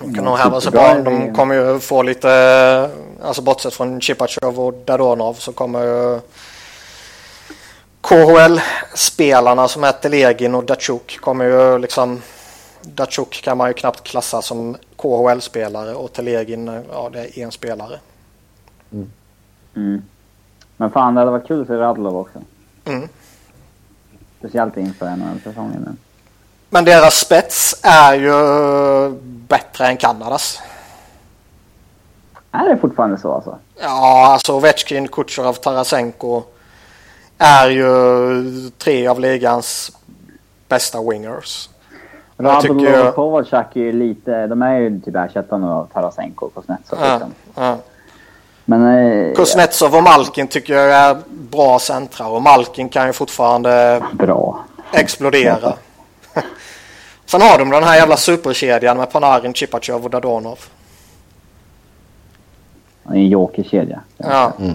De 0.00 0.14
kan 0.14 0.24
nog 0.24 0.38
häva 0.38 0.60
sig 0.60 0.72
bra. 0.72 0.94
De 1.02 1.34
kommer 1.34 1.54
ju 1.54 1.78
få 1.78 2.02
lite, 2.02 2.90
alltså 3.22 3.42
bortsett 3.42 3.74
från 3.74 4.00
Chipachov 4.00 4.60
och 4.60 4.74
Dadonov 4.84 5.34
så 5.34 5.52
kommer 5.52 5.82
ju 5.82 6.20
KHL-spelarna 8.00 9.68
som 9.68 9.84
är 9.84 9.92
Telegin 9.92 10.54
och 10.54 10.64
Datsjuk 10.64 11.18
kommer 11.20 11.44
ju 11.44 11.78
liksom 11.78 12.22
Datsjuk 12.82 13.42
kan 13.44 13.58
man 13.58 13.68
ju 13.68 13.74
knappt 13.74 14.02
klassa 14.02 14.42
som 14.42 14.76
KHL-spelare 14.96 15.94
och 15.94 16.12
Telegin, 16.12 16.82
ja 16.92 17.10
det 17.12 17.38
är 17.38 17.44
en 17.44 17.52
spelare. 17.52 17.98
Mm. 19.74 20.02
Men 20.76 20.90
fan, 20.90 21.14
det 21.14 21.20
hade 21.20 21.30
varit 21.30 21.46
kul 21.46 21.60
att 21.60 21.66
se 21.66 21.74
Radlov 21.74 22.16
också. 22.16 22.38
Mm. 22.84 23.08
Speciellt 24.38 24.76
inför 24.76 25.16
NHL-säsongen 25.16 25.82
nu. 25.86 25.96
Men 26.68 26.84
deras 26.84 27.14
spets 27.14 27.80
är 27.82 28.14
ju 28.14 29.10
bättre 29.22 29.86
än 29.86 29.96
Kanadas. 29.96 30.60
Är 32.50 32.68
det 32.68 32.76
fortfarande 32.76 33.18
så 33.18 33.32
alltså? 33.32 33.58
Ja, 33.80 34.26
alltså 34.26 34.56
Ovechkin, 34.56 35.08
Kutjerov, 35.08 35.52
Tarasenko 35.52 36.42
är 37.40 37.70
ju 37.70 38.70
tre 38.78 39.06
av 39.06 39.20
ligans 39.20 39.92
bästa 40.68 41.02
wingers. 41.10 41.68
Jag 42.36 42.62
tycker 42.62 42.74
ju- 42.74 43.08
och 43.08 43.14
Kovalchuk 43.14 43.76
är 43.76 43.80
ju 43.80 43.92
lite... 43.92 44.46
De 44.46 44.62
är 44.62 44.78
ju 44.78 45.00
typ 45.00 45.14
ersättande 45.16 45.66
av 45.68 45.86
Tarasenko 45.92 46.46
och 46.46 46.54
Kuznetsov. 46.54 46.98
Ja, 47.02 47.12
Liksom. 47.12 47.34
ja. 47.54 47.76
Men... 48.64 48.82
Eh, 49.28 49.34
Kuznetsov 49.34 49.94
och 49.96 50.02
Malkin 50.02 50.48
tycker 50.48 50.74
jag 50.74 50.90
är 50.92 51.16
bra 51.28 51.78
centrar 51.78 52.28
och 52.28 52.42
Malkin 52.42 52.88
kan 52.88 53.06
ju 53.06 53.12
fortfarande 53.12 54.02
Bra. 54.12 54.64
explodera. 54.92 55.74
Sen 57.26 57.40
har 57.42 57.58
de 57.58 57.70
den 57.70 57.82
här 57.84 57.96
jävla 57.96 58.16
superkedjan 58.16 58.96
med 58.96 59.12
Panarin, 59.12 59.54
Chipachov 59.54 60.04
och 60.04 60.10
Dadonov. 60.10 60.58
En 63.04 63.28
jokerkedja. 63.28 64.00
Ja. 64.16 64.52
Eh, 64.60 64.72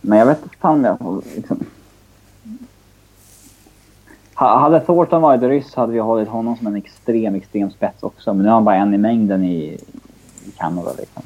men 0.00 0.18
jag 0.18 0.26
vet 0.26 0.42
inte 0.42 0.56
fan 0.60 0.84
jag... 0.84 1.22
Liksom... 1.36 1.64
Ha- 4.34 4.58
Hade 4.58 4.80
Thornton 4.80 5.22
varit 5.22 5.42
ryss 5.42 5.74
hade 5.74 5.92
vi 5.92 5.98
hållit 5.98 6.28
honom 6.28 6.56
som 6.56 6.66
en 6.66 6.76
extrem, 6.76 7.34
extrem 7.34 7.70
spets 7.70 8.02
också. 8.02 8.34
Men 8.34 8.42
nu 8.42 8.48
är 8.48 8.52
han 8.52 8.64
bara 8.64 8.76
en 8.76 8.94
i 8.94 8.98
mängden 8.98 9.44
i, 9.44 9.58
i 10.44 10.50
Kanada. 10.56 10.90
Liksom. 10.98 11.22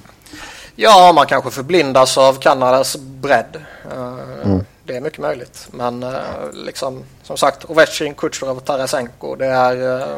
ja, 0.77 1.13
man 1.15 1.27
kanske 1.27 1.51
förblindas 1.51 2.19
av 2.19 2.33
Kanadas 2.35 2.97
bredd. 2.97 3.57
Eh, 3.93 4.59
Det 4.85 4.97
är 4.97 5.01
mycket 5.01 5.19
möjligt. 5.21 5.69
Men 5.73 6.03
eh, 6.03 6.11
liksom, 6.53 7.03
som 7.23 7.37
sagt, 7.37 7.71
Ovechkin, 7.71 8.15
Kutjerov 8.15 8.57
och 8.57 8.65
Tarasenko, 8.65 9.35
det 9.37 9.47
är... 9.47 10.01
eh, 10.03 10.17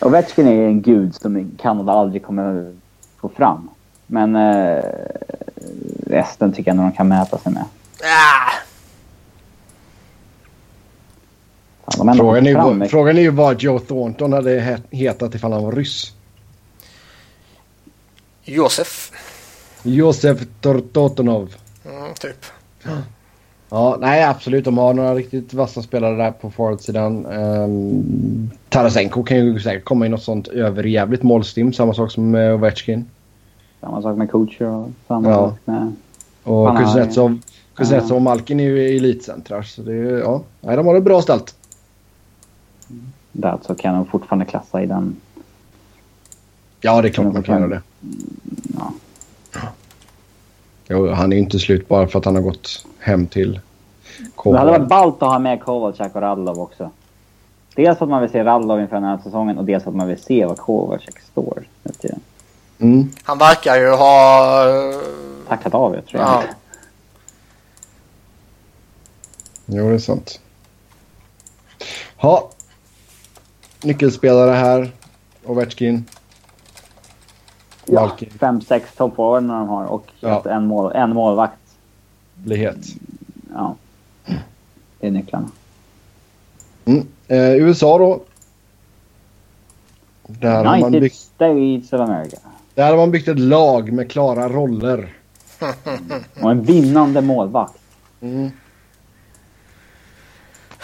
Ovechkin 0.00 0.48
är 0.48 0.66
en 0.66 0.82
gud 0.82 1.14
som 1.14 1.50
Kanada 1.58 1.92
aldrig 1.92 2.24
kommer 2.24 2.74
få 3.20 3.28
fram. 3.28 3.68
Men 4.14 4.36
eh, 4.36 4.84
resten 6.06 6.52
tycker 6.52 6.70
jag 6.70 6.76
nog 6.76 6.86
de 6.86 6.92
kan 6.92 7.08
mäta 7.08 7.38
sig 7.38 7.52
med. 7.52 7.64
ah, 8.02 8.52
Fan, 11.96 12.16
Frågan 12.16 12.46
är, 12.46 12.54
fram 12.54 12.82
ju, 12.82 12.88
frågan 12.88 13.18
är 13.18 13.22
ju 13.22 13.30
vad 13.30 13.62
Joe 13.62 13.78
Thornton 13.78 14.32
hade 14.32 14.60
he- 14.60 14.82
hetat 14.96 15.34
ifall 15.34 15.52
han 15.52 15.62
var 15.64 15.72
ryss. 15.72 16.12
Josef. 18.44 19.12
Josef 19.82 20.40
Tortotonov. 20.60 21.54
Mm, 21.84 22.14
typ. 22.20 22.44
Ja, 23.68 23.96
nej 24.00 24.24
absolut. 24.24 24.64
De 24.64 24.78
har 24.78 24.94
några 24.94 25.14
riktigt 25.14 25.54
vassa 25.54 25.82
spelare 25.82 26.16
där 26.16 26.30
på 26.30 26.50
forwardsidan. 26.50 27.26
Um, 27.26 28.50
Tarasenko 28.68 29.22
kan 29.22 29.36
ju 29.36 29.60
säkert 29.60 29.84
komma 29.84 30.06
i 30.06 30.08
något 30.08 30.22
sånt 30.22 30.48
överjävligt 30.48 31.22
målstim. 31.22 31.72
Samma 31.72 31.94
sak 31.94 32.12
som 32.12 32.30
med 32.30 32.54
Ovechkin. 32.54 33.10
Samma 33.84 34.02
sak 34.02 34.16
med 34.16 34.30
coacher 34.30 34.66
och 34.66 34.90
samma 35.08 35.28
Ja. 35.28 35.34
sak 35.34 35.58
med... 35.64 35.92
Och 36.44 36.78
Kuznetsov, 36.78 37.38
Kuznetsov 37.74 38.16
och 38.16 38.22
Malkin 38.22 38.60
är 38.60 38.64
ju 38.64 38.96
elitcentrar. 38.96 39.62
Så 39.62 39.82
det 39.82 39.92
är, 39.92 40.18
ja, 40.18 40.42
nej, 40.60 40.76
de 40.76 40.86
har 40.86 40.94
det 40.94 41.00
bra 41.00 41.22
ställt. 41.22 41.54
Där 43.32 43.58
så 43.62 43.74
kan 43.74 43.94
de 43.94 44.06
fortfarande 44.06 44.44
klassa 44.44 44.82
i 44.82 44.86
den... 44.86 45.16
Ja, 46.80 47.02
det 47.02 47.08
är 47.08 47.12
klart 47.12 47.32
man 47.32 47.42
kan 47.42 47.60
göra 47.60 47.68
det. 47.70 47.82
Ja. 48.74 48.92
Jo, 50.88 51.08
han 51.10 51.32
är 51.32 51.36
ju 51.36 51.42
inte 51.42 51.58
slut 51.58 51.88
bara 51.88 52.06
för 52.06 52.18
att 52.18 52.24
han 52.24 52.34
har 52.34 52.42
gått 52.42 52.86
hem 52.98 53.26
till 53.26 53.60
Det 54.44 54.58
hade 54.58 54.70
varit 54.70 54.88
ballt 54.88 55.22
att 55.22 55.28
ha 55.28 55.38
med 55.38 55.60
Kovalchuk 55.60 56.14
och 56.14 56.22
Radlov 56.22 56.58
också. 56.60 56.90
Dels 57.74 57.98
för 57.98 58.04
att 58.04 58.10
man 58.10 58.20
vill 58.20 58.30
se 58.30 58.44
Radlov 58.44 58.80
inför 58.80 58.96
den 58.96 59.04
här 59.04 59.18
säsongen 59.24 59.58
och 59.58 59.64
dels 59.64 59.84
för 59.84 59.90
att 59.90 59.96
man 59.96 60.08
vill 60.08 60.18
se 60.18 60.46
vad 60.46 60.58
Kovalchuk 60.58 61.20
står 61.20 61.62
nu 61.82 61.92
till 61.92 62.00
tiden. 62.00 62.20
Mm. 62.78 63.10
Han 63.22 63.38
verkar 63.38 63.76
ju 63.76 63.90
ha... 63.90 64.68
eh, 64.68 64.98
Tackat 65.48 65.74
av 65.74 65.94
jag 65.94 66.06
tror 66.06 66.22
jag. 66.22 66.30
Ja. 66.30 66.42
Jo, 69.66 69.88
det 69.88 69.94
är 69.94 69.98
sant. 69.98 70.40
Ha. 72.16 72.50
Nyckelspelare 73.82 74.50
här. 74.50 74.92
Ovechkin. 75.44 76.04
Ja, 77.86 78.00
Malkin 78.00 78.30
fem, 78.30 78.60
sex 78.60 78.94
toppforwards 78.96 79.46
de 79.48 79.68
har 79.68 79.84
och 79.84 80.06
Ja. 80.20 80.40
ett- 80.40 80.46
en, 80.46 80.66
mål, 80.66 80.92
en 80.92 81.10
målvakt. 81.14 81.58
blir 82.34 82.56
het. 82.56 82.86
Ja. 83.54 83.74
Det 85.00 85.06
är 85.06 85.10
nycklarna. 85.10 85.48
Mm. 86.84 87.06
Eh, 87.28 87.54
USA 87.54 87.98
då. 87.98 88.22
Där 90.26 90.54
har, 90.54 90.64
man 90.64 90.82
United 90.82 91.00
byggt, 91.02 91.14
States 91.16 91.92
of 91.92 92.00
America. 92.00 92.36
Där 92.74 92.90
har 92.90 92.96
man 92.96 93.10
byggt 93.10 93.28
ett 93.28 93.38
lag 93.38 93.92
med 93.92 94.10
klara 94.10 94.48
roller. 94.48 95.14
Och 96.40 96.50
en 96.50 96.62
vinnande 96.62 97.20
målvakt. 97.20 97.78
Mm. 98.20 98.50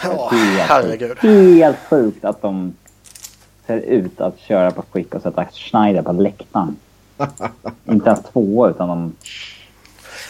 Ja, 0.03 0.29
Helt 0.31 0.69
herregud. 0.69 1.17
Helt 1.17 1.77
sjukt 1.89 2.25
att 2.25 2.41
de 2.41 2.73
ser 3.67 3.77
ut 3.77 4.21
att 4.21 4.39
köra 4.39 4.71
på 4.71 4.83
skick 4.91 5.15
och 5.15 5.21
sätta 5.21 5.45
Schneider 5.45 6.01
på 6.01 6.11
läktaren. 6.11 6.75
Inte 7.85 8.09
ens 8.09 8.23
två 8.33 8.69
utan 8.69 8.87
de... 8.87 9.15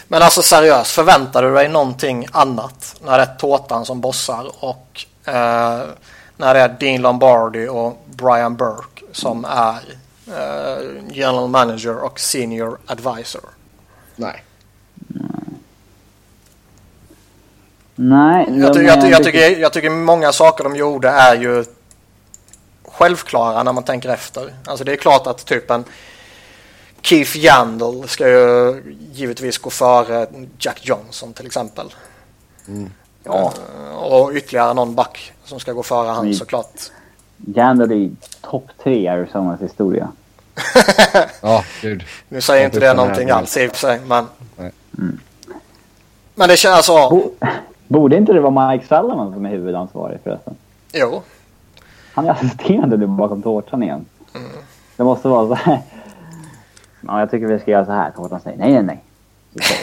Men 0.07 0.21
alltså 0.21 0.41
seriöst, 0.41 0.91
förväntar 0.91 1.43
du 1.43 1.53
dig 1.53 1.69
någonting 1.69 2.25
annat 2.31 3.01
när 3.05 3.17
det 3.17 3.23
är 3.23 3.35
Tårtan 3.35 3.85
som 3.85 4.01
bossar 4.01 4.51
och 4.59 5.05
eh, 5.25 5.81
när 6.37 6.53
det 6.53 6.59
är 6.59 6.75
Dean 6.79 7.01
Lombardi 7.01 7.67
och 7.67 8.05
Brian 8.05 8.55
Burke 8.55 9.05
som 9.11 9.45
är 9.45 9.69
eh, 9.69 9.97
general 11.11 11.49
manager 11.49 11.97
och 11.97 12.19
senior 12.19 12.77
advisor? 12.85 13.41
Nej. 14.15 14.43
Nej. 17.95 18.59
Jag, 18.59 18.73
ty- 18.73 18.81
jag, 18.81 19.01
ty- 19.01 19.07
jag, 19.07 19.23
tycker, 19.23 19.57
jag 19.59 19.73
tycker 19.73 19.89
många 19.89 20.31
saker 20.31 20.63
de 20.63 20.75
gjorde 20.75 21.09
är 21.09 21.35
ju 21.35 21.65
självklara 22.85 23.63
när 23.63 23.73
man 23.73 23.83
tänker 23.83 24.09
efter. 24.09 24.53
Alltså 24.65 24.83
det 24.83 24.91
är 24.91 24.95
klart 24.97 25.27
att 25.27 25.45
typ 25.45 25.71
en 25.71 25.83
Keith 27.01 27.37
Yandel 27.37 28.07
ska 28.07 28.27
ju 28.29 28.83
givetvis 29.13 29.57
gå 29.57 29.69
före 29.69 30.27
Jack 30.59 30.79
Johnson 30.87 31.33
till 31.33 31.45
exempel. 31.45 31.93
Ja, 33.23 33.53
Eh, 33.89 33.95
Och 33.95 34.31
ytterligare 34.33 34.73
någon 34.73 34.95
back 34.95 35.33
som 35.45 35.59
ska 35.59 35.71
gå 35.73 35.83
före 35.83 36.07
han 36.07 36.19
Mm. 36.25 36.33
såklart. 36.33 36.79
Yandel 37.55 37.91
är 37.91 38.09
topp 38.41 38.65
tre 38.83 38.99
i 39.03 39.07
Arizonas 39.07 39.61
historia. 39.61 40.11
Ja, 41.41 41.63
gud. 41.81 42.03
Nu 42.29 42.41
säger 42.41 42.65
inte 42.65 42.79
det 42.79 42.93
någonting 42.93 43.27
jag- 43.27 43.37
alls 43.37 43.57
i 43.57 43.67
och 43.67 43.71
för 43.71 43.77
sig 43.77 43.99
men. 44.05 44.25
Men 46.35 46.49
det 46.49 46.57
känns 46.57 46.85
så. 46.85 47.09
Bo- 47.09 47.31
Borde 47.87 48.17
inte 48.17 48.33
det 48.33 48.39
vara 48.41 48.69
Mike 48.71 48.85
Sullivan 48.87 49.33
som 49.33 49.45
är 49.45 49.49
huvudansvarig 49.49 50.19
förresten? 50.23 50.55
Jo. 50.93 51.23
Han 52.13 52.25
är 52.25 52.31
assisterande 52.31 52.97
nu 52.97 53.07
bakom 53.07 53.41
tårtan 53.41 53.83
igen. 53.83 54.05
Mm. 54.35 54.51
Det 54.95 55.03
måste 55.03 55.27
vara 55.27 55.47
så 55.47 55.53
här. 55.53 55.81
Ja, 57.07 57.19
jag 57.19 57.31
tycker 57.31 57.47
vi 57.47 57.59
ska 57.59 57.71
göra 57.71 57.85
så 57.85 57.91
här. 57.91 58.11
Tårtan 58.11 58.41
säger 58.41 58.57
nej, 58.57 58.71
nej, 58.73 58.83
nej. 58.83 59.03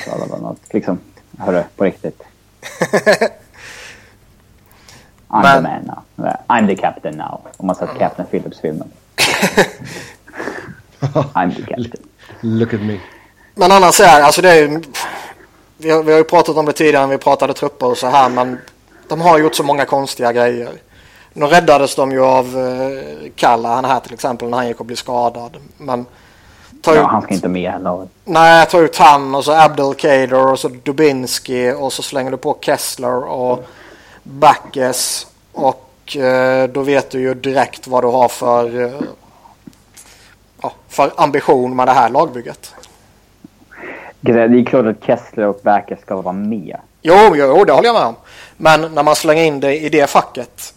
Så 0.04 0.56
liksom, 0.72 0.98
hörru, 1.38 1.62
på 1.76 1.84
riktigt. 1.84 2.22
I'm 5.28 5.42
Men- 5.42 5.56
the 5.56 5.60
man 5.70 5.82
now. 6.16 6.32
I'm 6.48 6.66
the 6.66 6.76
captain 6.76 7.14
now. 7.16 7.40
Om 7.56 7.66
man 7.66 7.76
sett 7.76 7.98
Captain 7.98 8.28
Phillips-filmen. 8.28 8.88
I'm 11.00 11.54
the 11.54 11.62
captain. 11.62 12.02
Look 12.40 12.74
at 12.74 12.80
me. 12.80 12.98
Men 13.54 13.72
annars 13.72 14.00
är 14.00 14.20
alltså 14.20 14.42
det 14.42 14.50
är 14.50 14.54
ju, 14.56 14.82
vi, 15.78 15.90
har, 15.90 16.02
vi 16.02 16.12
har 16.12 16.18
ju 16.18 16.24
pratat 16.24 16.56
om 16.56 16.66
det 16.66 16.72
tidigare 16.72 17.06
när 17.06 17.12
vi 17.16 17.18
pratade 17.18 17.54
trupper 17.54 17.86
och 17.86 17.98
så 17.98 18.06
här 18.06 18.28
men 18.28 18.58
de 19.08 19.20
har 19.20 19.38
gjort 19.38 19.54
så 19.54 19.62
många 19.62 19.84
konstiga 19.84 20.32
grejer. 20.32 20.68
Nu 21.32 21.46
räddades 21.46 21.94
de 21.94 22.12
ju 22.12 22.24
av 22.24 22.46
eh, 22.58 23.30
Kalla, 23.36 23.68
han 23.74 23.84
här 23.84 24.00
till 24.00 24.14
exempel 24.14 24.48
när 24.48 24.56
han 24.56 24.68
gick 24.68 24.80
och 24.80 24.86
blev 24.86 24.96
skadad. 24.96 25.56
Men 25.76 26.06
tar 26.82 26.94
Ja, 26.94 27.00
ut, 27.00 27.06
han 27.06 27.22
ska 27.22 27.34
inte 27.34 27.48
med 27.48 27.72
heller. 27.72 28.08
nej, 28.24 28.66
tar 28.66 28.82
ut 28.82 28.96
han 28.96 29.34
och 29.34 29.44
så 29.44 29.52
Abdelkader 29.52 30.46
och 30.46 30.58
så 30.58 30.68
Dubinsky 30.68 31.72
och 31.72 31.92
så 31.92 32.02
slänger 32.02 32.30
du 32.30 32.36
på 32.36 32.58
Kessler 32.60 33.24
och 33.24 33.66
Backes 34.22 35.26
och 35.52 36.16
eh, 36.16 36.68
då 36.68 36.82
vet 36.82 37.10
du 37.10 37.20
ju 37.20 37.34
direkt 37.34 37.86
vad 37.86 38.04
du 38.04 38.08
har 38.08 38.28
för, 38.28 38.80
eh, 38.84 38.90
ja, 40.62 40.72
för 40.88 41.12
ambition 41.16 41.76
med 41.76 41.88
det 41.88 41.92
här 41.92 42.08
lagbygget. 42.10 42.74
Det 44.20 44.32
är 44.32 44.64
klart 44.64 44.86
att 44.86 45.04
Kessler 45.04 45.46
och 45.46 45.60
Backer 45.62 45.96
ska 45.96 46.22
vara 46.22 46.32
med. 46.32 46.76
Jo, 47.02 47.14
jo, 47.34 47.64
det 47.64 47.72
håller 47.72 47.88
jag 47.88 47.94
med 47.94 48.06
om. 48.06 48.14
Men 48.56 48.94
när 48.94 49.02
man 49.02 49.16
slänger 49.16 49.44
in 49.44 49.60
det 49.60 49.78
i 49.78 49.88
det 49.88 50.10
facket 50.10 50.74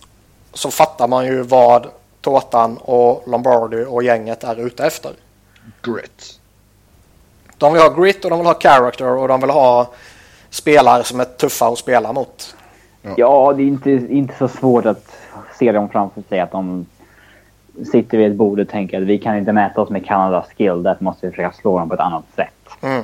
så 0.54 0.72
fattar 0.72 1.08
man 1.08 1.26
ju 1.26 1.42
vad 1.42 1.88
Tårtan 2.22 2.78
och 2.78 3.24
Lombardi 3.28 3.86
och 3.90 4.04
gänget 4.04 4.44
är 4.44 4.60
ute 4.60 4.86
efter. 4.86 5.12
Grit. 5.82 6.40
De 7.58 7.74
vill 7.74 7.82
ha 7.82 7.90
grit 7.90 8.24
och 8.26 8.30
de 8.30 8.40
vill 8.40 8.48
ha 8.48 8.60
character 8.60 9.08
och 9.08 9.28
de 9.28 9.42
vill 9.42 9.50
ha 9.50 9.90
spelare 10.50 11.04
som 11.04 11.20
är 11.20 11.26
tuffa 11.26 11.68
att 11.68 11.78
spela 11.78 12.14
mot. 12.14 12.56
Ja, 13.18 13.54
det 13.58 13.64
är 13.64 13.68
inte, 13.68 13.92
inte 13.92 14.34
så 14.38 14.48
svårt 14.48 14.86
att 14.86 15.16
se 15.60 15.72
dem 15.72 15.90
framför 15.90 16.24
sig. 16.30 16.40
Att 16.40 16.52
de 16.52 16.86
sitter 17.92 18.18
vid 18.18 18.32
ett 18.32 18.38
bord 18.38 18.60
och 18.60 18.70
tänker 18.70 19.02
att 19.02 19.08
vi 19.08 19.18
kan 19.18 19.38
inte 19.38 19.52
mäta 19.54 19.82
oss 19.82 19.90
med 19.90 20.06
Kanadas 20.06 20.50
skill. 20.58 20.84
Därför 20.84 21.04
måste 21.04 21.26
vi 21.26 21.32
försöka 21.32 21.52
slå 21.52 21.80
dem 21.80 21.90
på 21.90 21.96
ett 21.96 22.00
annat 22.00 22.26
sätt. 22.36 22.54
Mm. 22.82 23.04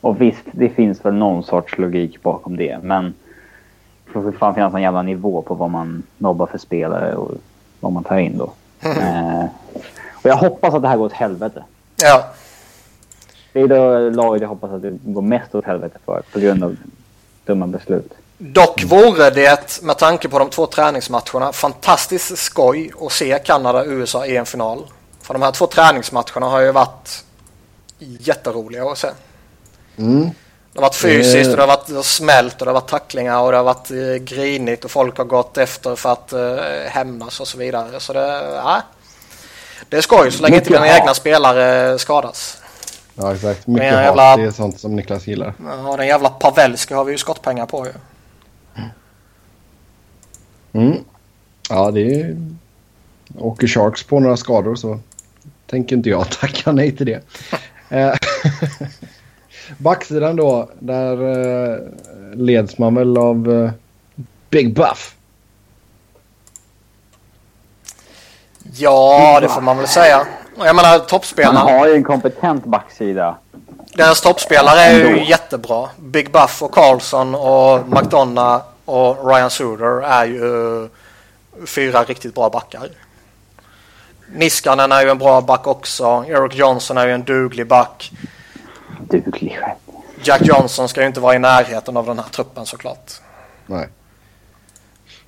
Och 0.00 0.20
visst, 0.20 0.44
det 0.52 0.68
finns 0.68 1.04
väl 1.04 1.14
någon 1.14 1.42
sorts 1.42 1.78
logik 1.78 2.22
bakom 2.22 2.56
det. 2.56 2.78
Men 2.82 3.14
det 4.06 4.12
får 4.12 4.32
fan 4.32 4.54
finnas 4.54 4.72
någon 4.72 4.82
jävla 4.82 5.02
nivå 5.02 5.42
på 5.42 5.54
vad 5.54 5.70
man 5.70 6.02
nobbar 6.18 6.46
för 6.46 6.58
spelare 6.58 7.14
och 7.14 7.30
vad 7.80 7.92
man 7.92 8.04
tar 8.04 8.18
in 8.18 8.38
då. 8.38 8.52
Eh, 8.80 9.44
och 10.12 10.30
jag 10.30 10.36
hoppas 10.36 10.74
att 10.74 10.82
det 10.82 10.88
här 10.88 10.96
går 10.96 11.04
åt 11.04 11.12
helvete. 11.12 11.64
Ja, 12.02 12.24
Det 13.52 13.60
är 13.60 13.68
det 13.68 14.10
laget 14.10 14.42
jag 14.42 14.48
hoppas 14.48 14.70
att 14.70 14.82
det 14.82 14.98
går 15.04 15.22
mest 15.22 15.54
åt 15.54 15.64
helvete 15.64 15.98
för. 16.04 16.22
På 16.32 16.40
grund 16.40 16.64
av 16.64 16.76
dumma 17.44 17.66
beslut. 17.66 18.14
Dock 18.38 18.84
vore 18.84 19.30
det 19.30 19.82
med 19.82 19.98
tanke 19.98 20.28
på 20.28 20.38
de 20.38 20.50
två 20.50 20.66
träningsmatcherna 20.66 21.52
fantastiskt 21.52 22.38
skoj 22.38 22.90
att 23.00 23.12
se 23.12 23.38
Kanada 23.44 23.78
och 23.80 23.86
USA 23.86 24.26
i 24.26 24.36
en 24.36 24.46
final. 24.46 24.86
För 25.22 25.34
de 25.34 25.42
här 25.42 25.52
två 25.52 25.66
träningsmatcherna 25.66 26.46
har 26.46 26.60
ju 26.60 26.72
varit 26.72 27.24
jätteroliga 27.98 28.84
att 28.84 28.98
se. 28.98 29.08
Mm. 29.98 30.30
Det 30.72 30.78
har 30.78 30.82
varit 30.82 30.94
fysiskt 30.94 31.50
och 31.50 31.56
det 31.56 31.62
har 31.62 31.66
varit 31.96 32.04
smält 32.06 32.60
och 32.60 32.66
det 32.66 32.70
har 32.70 32.80
varit 32.80 32.88
tacklingar 32.90 33.40
och 33.40 33.50
det 33.52 33.56
har 33.56 33.64
varit 33.64 33.90
eh, 33.90 33.96
grinigt 34.36 34.84
och 34.84 34.90
folk 34.90 35.18
har 35.18 35.24
gått 35.24 35.58
efter 35.58 35.96
för 35.96 36.12
att 36.12 36.32
eh, 36.32 36.56
hämnas 36.88 37.40
och 37.40 37.48
så 37.48 37.58
vidare. 37.58 38.00
Så 38.00 38.12
det, 38.12 38.50
ja. 38.54 38.82
det 39.88 39.96
är 39.96 40.00
skoj 40.00 40.32
så 40.32 40.42
länge 40.42 40.56
inte 40.56 40.70
Mycket 40.70 40.82
dina 40.82 40.92
hat. 40.92 41.00
egna 41.02 41.14
spelare 41.14 41.98
skadas. 41.98 42.58
Ja, 43.14 43.34
exakt. 43.34 43.66
Mycket 43.66 43.84
Men 43.84 43.94
hat. 43.94 44.04
jävla- 44.04 44.36
Det 44.36 44.42
är 44.42 44.50
sånt 44.50 44.80
som 44.80 44.96
Niklas 44.96 45.26
gillar. 45.26 45.54
Ja, 45.84 45.96
den 45.96 46.06
jävla 46.06 46.28
Pavelski 46.28 46.94
har 46.94 47.04
vi 47.04 47.12
ju 47.12 47.18
skottpengar 47.18 47.66
på 47.66 47.86
ju. 47.86 47.92
Mm. 50.72 50.96
Ja, 51.70 51.90
det 51.90 52.20
är... 52.20 52.36
Åker 53.38 53.66
Sharks 53.66 54.02
på 54.04 54.20
några 54.20 54.36
skador 54.36 54.74
så 54.74 54.98
tänker 55.66 55.96
inte 55.96 56.10
jag 56.10 56.30
tacka 56.40 56.72
nej 56.72 56.96
till 56.96 57.06
det. 57.06 57.22
Eh, 57.88 58.14
Backsidan 59.78 60.36
då, 60.36 60.70
där 60.78 61.12
eh, 61.72 61.78
leds 62.34 62.78
man 62.78 62.94
väl 62.94 63.18
av 63.18 63.52
eh, 63.52 63.70
Big 64.50 64.74
Buff. 64.74 65.16
Ja, 68.72 69.38
det 69.40 69.48
får 69.48 69.60
man 69.60 69.76
väl 69.78 69.88
säga. 69.88 70.26
Och 70.56 70.66
Jag 70.66 70.76
menar 70.76 70.98
Man 70.98 71.06
toppspelarna. 71.06 71.60
har 71.60 71.86
ju 71.88 71.94
en 71.94 72.04
kompetent 72.04 72.64
backsida. 72.64 73.38
Deras 73.96 74.20
toppspelare 74.20 74.80
är 74.80 74.98
ju 74.98 75.06
Ändå. 75.06 75.22
jättebra. 75.24 75.88
Big 75.98 76.32
Buff 76.32 76.62
och 76.62 76.74
Carlson 76.74 77.34
och 77.34 77.88
McDonough 77.88 78.64
och 78.84 79.28
Ryan 79.28 79.50
Suder 79.50 80.02
är 80.02 80.24
ju 80.24 80.88
fyra 81.66 82.04
riktigt 82.04 82.34
bra 82.34 82.48
backar. 82.50 82.88
Niskanen 84.32 84.92
är 84.92 85.02
ju 85.02 85.10
en 85.10 85.18
bra 85.18 85.40
back 85.40 85.66
också. 85.66 86.24
Eric 86.28 86.54
Johnson 86.54 86.98
är 86.98 87.06
ju 87.06 87.12
en 87.12 87.22
duglig 87.24 87.66
back. 87.66 88.12
Duglig 89.00 89.58
själv. 89.60 89.74
Jack 90.24 90.40
Johnson 90.46 90.88
ska 90.88 91.00
ju 91.00 91.06
inte 91.06 91.20
vara 91.20 91.34
i 91.34 91.38
närheten 91.38 91.96
av 91.96 92.06
den 92.06 92.18
här 92.18 92.26
truppen 92.28 92.66
såklart. 92.66 93.12
Nej, 93.66 93.88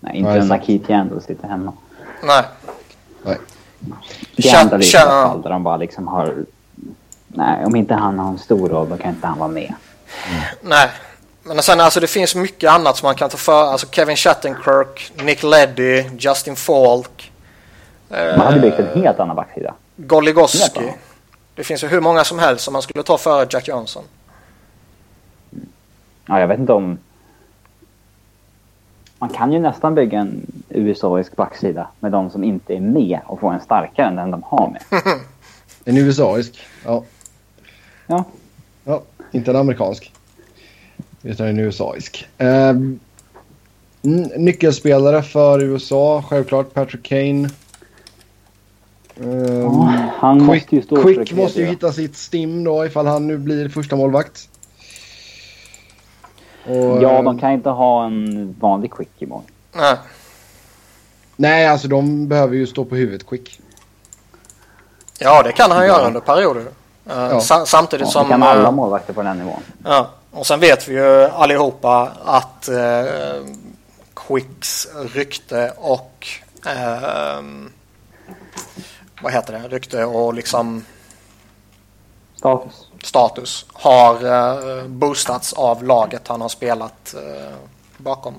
Nej, 0.01 0.17
inte 0.17 0.31
Nej, 0.31 0.41
när 0.41 0.47
sant. 0.49 0.67
Keith 0.67 0.91
Yandel 0.91 1.23
sitter 1.23 1.49
hemma. 1.49 1.73
Nej. 2.23 2.43
nej. 3.23 3.37
Det 4.37 4.49
enda 4.49 4.79
det 4.79 4.85
är 4.85 4.87
i 4.87 4.91
Tja- 4.91 4.99
alla 4.99 5.29
fall 5.29 5.43
där 5.43 5.51
de 5.51 5.63
bara 5.65 5.77
liksom 5.77 6.09
har... 6.09 6.35
Nej, 7.39 7.65
om 7.65 7.77
inte 7.77 7.95
han 7.95 8.19
har 8.19 8.29
en 8.29 8.39
stor 8.39 8.69
roll 8.69 8.89
då 8.89 8.97
kan 8.97 9.11
inte 9.11 9.27
han 9.27 9.39
vara 9.39 9.49
med. 9.49 9.75
Nej. 10.61 10.89
Men 11.43 11.63
sen 11.63 11.81
alltså 11.81 12.01
det 12.01 12.07
finns 12.07 12.35
mycket 12.35 12.71
annat 12.71 12.97
som 12.97 13.07
man 13.07 13.15
kan 13.15 13.31
ta 13.31 13.37
för. 13.37 13.65
Alltså 13.65 13.87
Kevin 13.91 14.17
Shattenkirk, 14.17 15.13
Nick 15.23 15.43
Leddy, 15.43 16.05
Justin 16.19 16.57
Falk, 16.57 17.33
Man 18.11 18.41
hade 18.41 18.61
byggt 18.61 18.79
en 18.79 19.03
helt 19.03 19.21
annan 19.21 19.37
backsida. 19.37 19.75
Goligoski. 19.97 20.93
Det 21.55 21.65
finns 21.65 21.85
ju 21.85 21.89
hur 21.89 22.01
många 22.01 22.25
som 22.25 22.39
helst 22.39 22.65
som 22.65 22.73
man 22.73 22.83
skulle 22.83 23.03
ta 23.03 23.19
före 23.19 23.47
Jack 23.51 23.69
Johnson. 23.69 24.05
Ja, 26.27 26.41
jag 26.41 26.49
vet 26.49 26.59
inte 26.59 26.73
om... 26.73 26.99
Man 29.19 29.31
kan 29.31 29.53
ju 29.53 29.59
nästan 29.59 29.95
bygga 29.95 30.19
en 30.19 30.47
USAisk 30.69 31.37
backsida 31.37 31.89
med 32.01 32.13
de 32.13 32.31
som 32.31 32.45
inte 32.45 32.75
är 32.75 32.81
med 32.81 33.21
och 33.27 33.41
få 33.41 33.49
en 33.49 33.61
starkare 33.61 34.07
än 34.07 34.17
den 34.17 34.31
de 34.31 34.43
har 34.43 34.71
med. 34.71 35.03
En 35.85 35.97
USAisk. 35.97 36.67
Ja. 36.85 37.03
Ja. 38.11 38.25
ja, 38.85 39.03
inte 39.33 39.51
en 39.51 39.57
amerikansk. 39.57 40.13
Utan 41.23 41.47
en 41.47 41.59
USAisk. 41.59 42.29
Eh, 42.39 42.75
nyckelspelare 44.37 45.23
för 45.23 45.63
USA, 45.63 46.25
självklart 46.29 46.75
Patrick 46.75 47.03
Kane. 47.03 47.49
Eh, 49.21 49.59
Ja, 49.61 49.93
han 50.17 50.43
måste 50.43 50.77
ju 50.77 50.83
stå 50.83 51.03
Quick 51.03 51.33
måste 51.33 51.61
ju 51.61 51.67
hitta 51.67 51.93
sitt 51.93 52.17
stim 52.17 52.65
då 52.65 52.87
ifall 52.87 53.07
han 53.07 53.27
nu 53.27 53.39
blir 53.39 53.69
första 53.69 53.97
målvakt. 53.97 54.49
Och, 56.67 57.03
Ja, 57.03 57.23
de 57.23 57.39
kan 57.39 57.53
inte 57.53 57.71
ha 57.71 58.07
en 58.07 58.55
vanlig 58.61 58.93
quick 58.93 59.11
imorgon. 59.19 59.45
Nej. 59.73 59.97
Nej, 61.37 61.67
alltså 61.67 61.89
de 61.89 62.29
behöver 62.29 62.57
ju 62.57 62.67
stå 62.67 62.85
på 62.85 62.97
huvudet 62.97 63.27
Quick. 63.27 63.61
Ja, 65.19 65.43
det 65.43 65.53
kan 65.53 65.71
han 65.71 65.87
göra 65.87 66.07
under 66.07 66.21
perioder. 66.21 66.65
Sa- 67.41 67.67
samtidigt 67.67 68.07
Ja, 68.07 68.11
som... 68.13 68.23
det 68.25 68.29
kan 68.33 68.43
alla 68.43 68.63
eh, 68.69 68.71
målvakter 68.73 69.13
på 69.13 69.23
den 69.23 69.39
nivån. 69.39 69.63
Ja, 69.85 70.11
och 70.31 70.47
sen 70.47 70.61
vet 70.61 70.89
vi 70.89 70.95
ju 70.95 71.25
allihopa 71.25 72.13
att 72.25 72.69
eh, 72.69 73.05
Quicks 74.15 74.89
rykte 75.15 75.73
och 75.77 76.27
eh, 76.67 77.43
vad 79.23 79.33
heter 79.33 79.53
det? 79.53 79.69
Rykte 79.69 80.05
och 80.05 80.35
liksom 80.35 80.85
Status. 82.37 82.87
status 83.03 83.67
har 83.73 84.15
eh, 84.79 84.85
boostats 84.87 85.53
av 85.53 85.85
laget 85.85 86.29
han 86.29 86.41
har 86.41 86.49
spelat 86.49 87.15
eh, 87.15 87.55
bakom. 87.97 88.35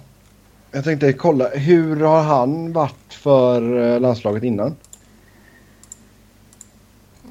Jag 0.71 0.83
tänkte 0.83 1.13
kolla, 1.13 1.47
hur 1.49 2.01
har 2.05 2.21
han 2.21 2.73
varit 2.73 3.13
för 3.13 3.79
eh, 3.93 3.99
landslaget 3.99 4.43
innan? 4.43 4.75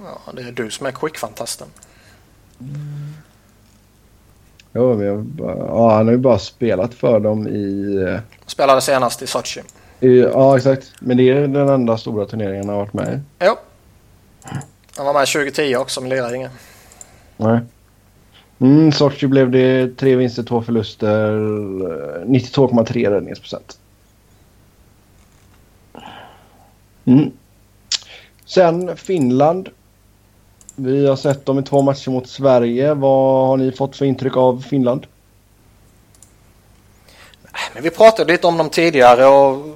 Ja, 0.05 0.33
det 0.33 0.43
är 0.43 0.53
du 0.53 0.71
som 0.71 0.87
är 0.87 0.91
Quick-fantasten. 0.91 1.67
Ja, 4.73 4.95
men 4.95 5.07
jag, 5.07 5.25
bara- 5.25 5.57
ja, 5.59 5.95
han 5.97 6.07
har 6.07 6.13
ju 6.13 6.19
bara 6.19 6.39
spelat 6.39 6.95
för 6.95 7.21
dem 7.21 7.49
i, 7.49 7.97
eh, 8.09 8.21
Spelade 8.47 8.81
senast 8.81 9.23
i 9.23 9.27
Sochi. 9.27 9.61
i... 10.01 10.19
Ja, 10.21 10.57
exakt. 10.57 10.93
Men 11.01 11.17
det 11.17 11.23
är 11.31 11.49
den 11.49 11.69
enda 11.69 11.99
stora 11.99 12.27
turneringen 12.27 12.69
han 12.69 12.77
har 12.79 12.85
varit 12.85 12.93
med 12.93 13.15
i. 13.15 13.45
Jo. 13.45 13.57
Han 14.97 15.07
var 15.07 15.13
med 15.15 15.27
2010 15.29 15.77
också 15.77 16.01
men 16.01 16.11
lirade 16.11 16.37
ingen. 16.37 16.51
Nej. 17.37 17.61
Mm, 18.61 18.93
Sochi 18.93 19.27
blev 19.27 19.51
det 19.51 19.97
tre 19.97 20.17
vinster, 20.17 20.43
två 20.43 20.63
förluster, 20.63 21.33
eh, 21.33 22.27
92,3 22.27 23.11
räddningsprocent. 23.11 23.79
Mm. 27.05 27.31
Sen 28.45 28.97
Finland. 28.97 29.69
Vi 30.81 31.07
har 31.07 31.17
sett 31.17 31.47
dem 31.47 31.59
i 31.59 31.63
två 31.63 31.83
matcher 31.83 32.11
mot 32.11 32.29
Sverige. 32.29 32.95
Vad 32.95 33.49
har 33.49 33.57
ni 33.57 33.73
fått 33.73 33.97
för 33.97 34.05
intryck 34.05 34.37
av 34.37 34.65
Finland? 34.69 35.07
Men 37.75 37.83
vi 37.83 37.91
pratade 37.91 38.33
lite 38.33 38.47
om 38.47 38.57
dem 38.59 38.69
tidigare 38.71 39.27
och 39.27 39.67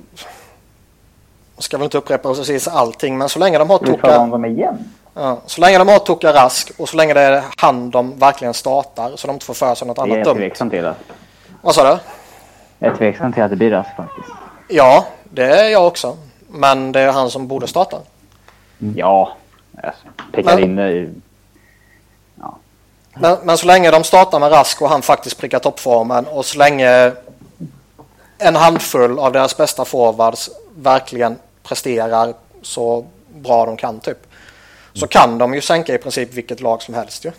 ska 1.58 1.76
väl 1.78 1.84
inte 1.84 1.98
upprepa 1.98 2.34
precis 2.34 2.68
allting 2.68 3.18
men 3.18 3.28
så 3.28 3.38
länge 3.38 3.58
de 3.58 3.70
har 3.70 4.46
igen? 4.46 4.78
ja, 5.14 5.40
så 5.46 5.60
länge 5.60 5.78
de 5.78 5.88
har 5.88 5.98
Toka 5.98 6.32
Rask 6.32 6.72
och 6.78 6.88
så 6.88 6.96
länge 6.96 7.14
det 7.14 7.20
är 7.20 7.42
han 7.56 7.90
de 7.90 8.18
verkligen 8.18 8.54
startar 8.54 9.12
så 9.16 9.26
de 9.26 9.32
inte 9.32 9.46
får 9.46 9.54
för 9.54 9.74
sig 9.74 9.88
något 9.88 9.96
Det 9.96 10.00
är 10.02 10.04
annat 10.04 10.16
jag 10.18 10.26
dumt. 10.26 10.36
tveksam 10.36 10.70
till. 10.70 10.86
Att, 10.86 10.96
Vad 11.62 11.74
sa 11.74 11.94
du? 11.94 11.98
jag 12.78 12.92
är 12.92 12.96
tveksam 12.96 13.32
till 13.32 13.42
att 13.42 13.50
det 13.50 13.56
blir 13.56 13.70
Rask 13.70 13.96
faktiskt. 13.96 14.28
Ja, 14.68 15.06
det 15.24 15.44
är 15.60 15.68
jag 15.68 15.86
också. 15.86 16.16
Men 16.48 16.92
det 16.92 17.00
är 17.00 17.12
han 17.12 17.30
som 17.30 17.46
borde 17.46 17.66
starta. 17.66 17.96
Ja, 18.78 19.32
alltså, 19.82 20.02
prickar 20.32 20.54
Men- 20.54 20.64
in 20.64 20.78
i- 20.78 21.10
Ja. 22.40 22.56
Men, 23.14 23.38
men 23.44 23.58
så 23.58 23.66
länge 23.66 23.90
de 23.90 24.04
startar 24.04 24.40
med 24.40 24.52
Rask 24.52 24.82
och 24.82 24.88
han 24.88 25.02
faktiskt 25.02 25.38
prickar 25.38 25.58
toppformen 25.58 26.26
och 26.26 26.44
så 26.44 26.58
länge 26.58 27.12
en 28.38 28.56
handfull 28.56 29.18
av 29.18 29.32
deras 29.32 29.56
bästa 29.56 29.84
forwards 29.84 30.50
verkligen 30.76 31.36
presterar 31.62 32.34
så 32.62 33.06
bra 33.34 33.66
de 33.66 33.76
kan 33.76 34.00
typ. 34.00 34.18
Så 34.94 35.06
kan 35.06 35.38
de 35.38 35.54
ju 35.54 35.60
sänka 35.60 35.94
i 35.94 35.98
princip 35.98 36.34
vilket 36.34 36.60
lag 36.60 36.82
som 36.82 36.94
helst 36.94 37.24
ju. 37.24 37.32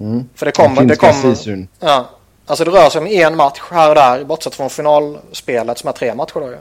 Mm. 0.00 0.28
För 0.34 0.46
det 0.46 0.52
kommer... 0.52 0.82
Det 0.84 0.96
kommer 0.96 1.68
ja, 1.80 2.08
alltså 2.46 2.64
det 2.64 2.70
rör 2.70 2.90
sig 2.90 2.98
om 3.00 3.06
en 3.06 3.36
match 3.36 3.60
här 3.70 3.88
och 3.88 3.94
där 3.94 4.24
bortsett 4.24 4.54
från 4.54 4.70
finalspelet 4.70 5.78
som 5.78 5.88
är 5.88 5.92
tre 5.92 6.14
matcher 6.14 6.40
då 6.40 6.46
ju. 6.50 6.58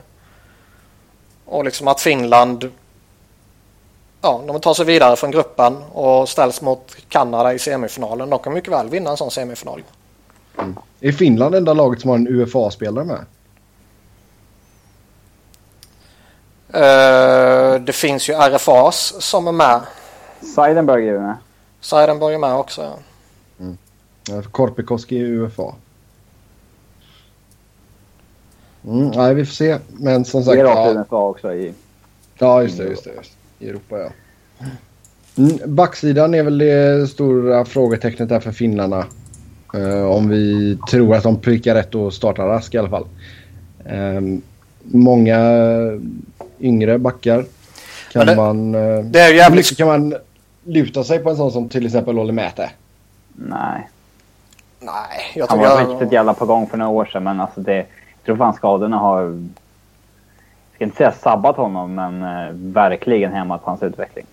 Och 1.45 1.63
liksom 1.65 1.87
att 1.87 2.01
Finland 2.01 2.71
ja, 4.23 4.41
de 4.47 4.59
tar 4.59 4.73
sig 4.73 4.85
vidare 4.85 5.15
från 5.15 5.31
gruppen 5.31 5.77
och 5.91 6.29
ställs 6.29 6.61
mot 6.61 6.95
Kanada 7.09 7.53
i 7.53 7.59
semifinalen. 7.59 8.29
De 8.29 8.39
kan 8.39 8.53
mycket 8.53 8.73
väl 8.73 8.89
vinna 8.89 9.09
en 9.09 9.17
sån 9.17 9.31
semifinal. 9.31 9.83
Är 10.99 11.11
Finland 11.11 11.55
enda 11.55 11.73
laget 11.73 12.01
som 12.01 12.09
har 12.09 12.17
en 12.17 12.27
UFA-spelare 12.27 13.05
med? 13.05 13.25
Eh, 16.73 17.81
det 17.81 17.93
finns 17.93 18.29
ju 18.29 18.33
RFAs 18.33 19.13
som 19.19 19.47
är 19.47 19.51
med. 19.51 19.81
Seidenberg 20.55 21.09
är 21.09 21.19
med. 21.19 21.35
Seidenberg 21.81 22.33
är 22.33 22.39
med 22.39 22.55
också. 22.55 22.81
Ja. 23.57 23.65
För 24.25 24.49
Korpikoski 24.49 25.19
är 25.19 25.25
UFA. 25.25 25.75
Mm, 28.85 29.07
nej, 29.07 29.33
vi 29.33 29.45
får 29.45 29.53
se. 29.53 29.79
Men 29.87 30.25
som 30.25 30.43
sagt... 30.43 30.55
Det 30.55 30.61
är 30.61 30.65
rakt 30.65 30.95
Ja, 30.95 31.01
UFA 31.01 31.15
också 31.17 31.53
i... 31.53 31.73
ja 32.37 32.63
just 32.63 32.77
det. 32.77 32.83
Just 32.83 33.03
det 33.03 33.13
just. 33.13 33.31
det. 33.31 33.42
I 33.63 33.69
Europa, 33.69 33.97
ja. 33.99 34.09
Mm, 35.37 35.75
backsidan 35.75 36.33
är 36.33 36.43
väl 36.43 36.57
det 36.57 37.07
stora 37.09 37.65
frågetecknet 37.65 38.29
där 38.29 38.39
för 38.39 38.51
finnarna. 38.51 39.05
Eh, 39.73 40.05
om 40.05 40.29
vi 40.29 40.77
tror 40.89 41.15
att 41.15 41.23
de 41.23 41.39
prickar 41.39 41.75
rätt 41.75 41.95
och 41.95 42.13
startar 42.13 42.45
rask 42.47 42.73
i 42.73 42.77
alla 42.77 42.89
fall. 42.89 43.05
Ehm, 43.85 44.41
många 44.83 45.39
yngre 46.59 46.97
backar. 46.97 47.45
Kan 48.11 48.27
det- 48.27 48.35
man... 48.35 48.75
eh, 48.75 48.99
Det 49.05 49.19
är 49.19 49.33
jävligt... 49.33 49.77
kan 49.77 49.87
man 49.87 50.15
luta 50.63 51.03
sig 51.03 51.19
på 51.19 51.29
en 51.29 51.37
sån 51.37 51.51
som 51.51 51.69
till 51.69 51.85
exempel 51.85 52.19
Olle 52.19 52.33
Mäte? 52.33 52.69
Nej. 53.33 53.89
Nej, 54.79 55.31
jag 55.35 55.47
Han 55.47 55.59
tycker... 55.59 55.69
var 55.85 55.91
riktigt 55.93 56.11
jävla 56.13 56.33
på 56.33 56.45
gång 56.45 56.67
för 56.67 56.77
några 56.77 56.91
år 56.91 57.05
sedan 57.05 57.23
men 57.23 57.39
alltså 57.41 57.61
det... 57.61 57.75
Jag 57.75 58.25
tror 58.25 58.37
fan 58.37 58.53
skadorna 58.53 58.97
har... 58.97 59.47
Ska 60.75 60.83
inte 60.83 60.97
säga 60.97 61.11
sabbat 61.11 61.57
honom 61.57 61.95
men 61.95 62.23
eh, 62.23 62.49
verkligen 62.53 63.33
hämmat 63.33 63.61
hans 63.63 63.83
utveckling. 63.83 64.25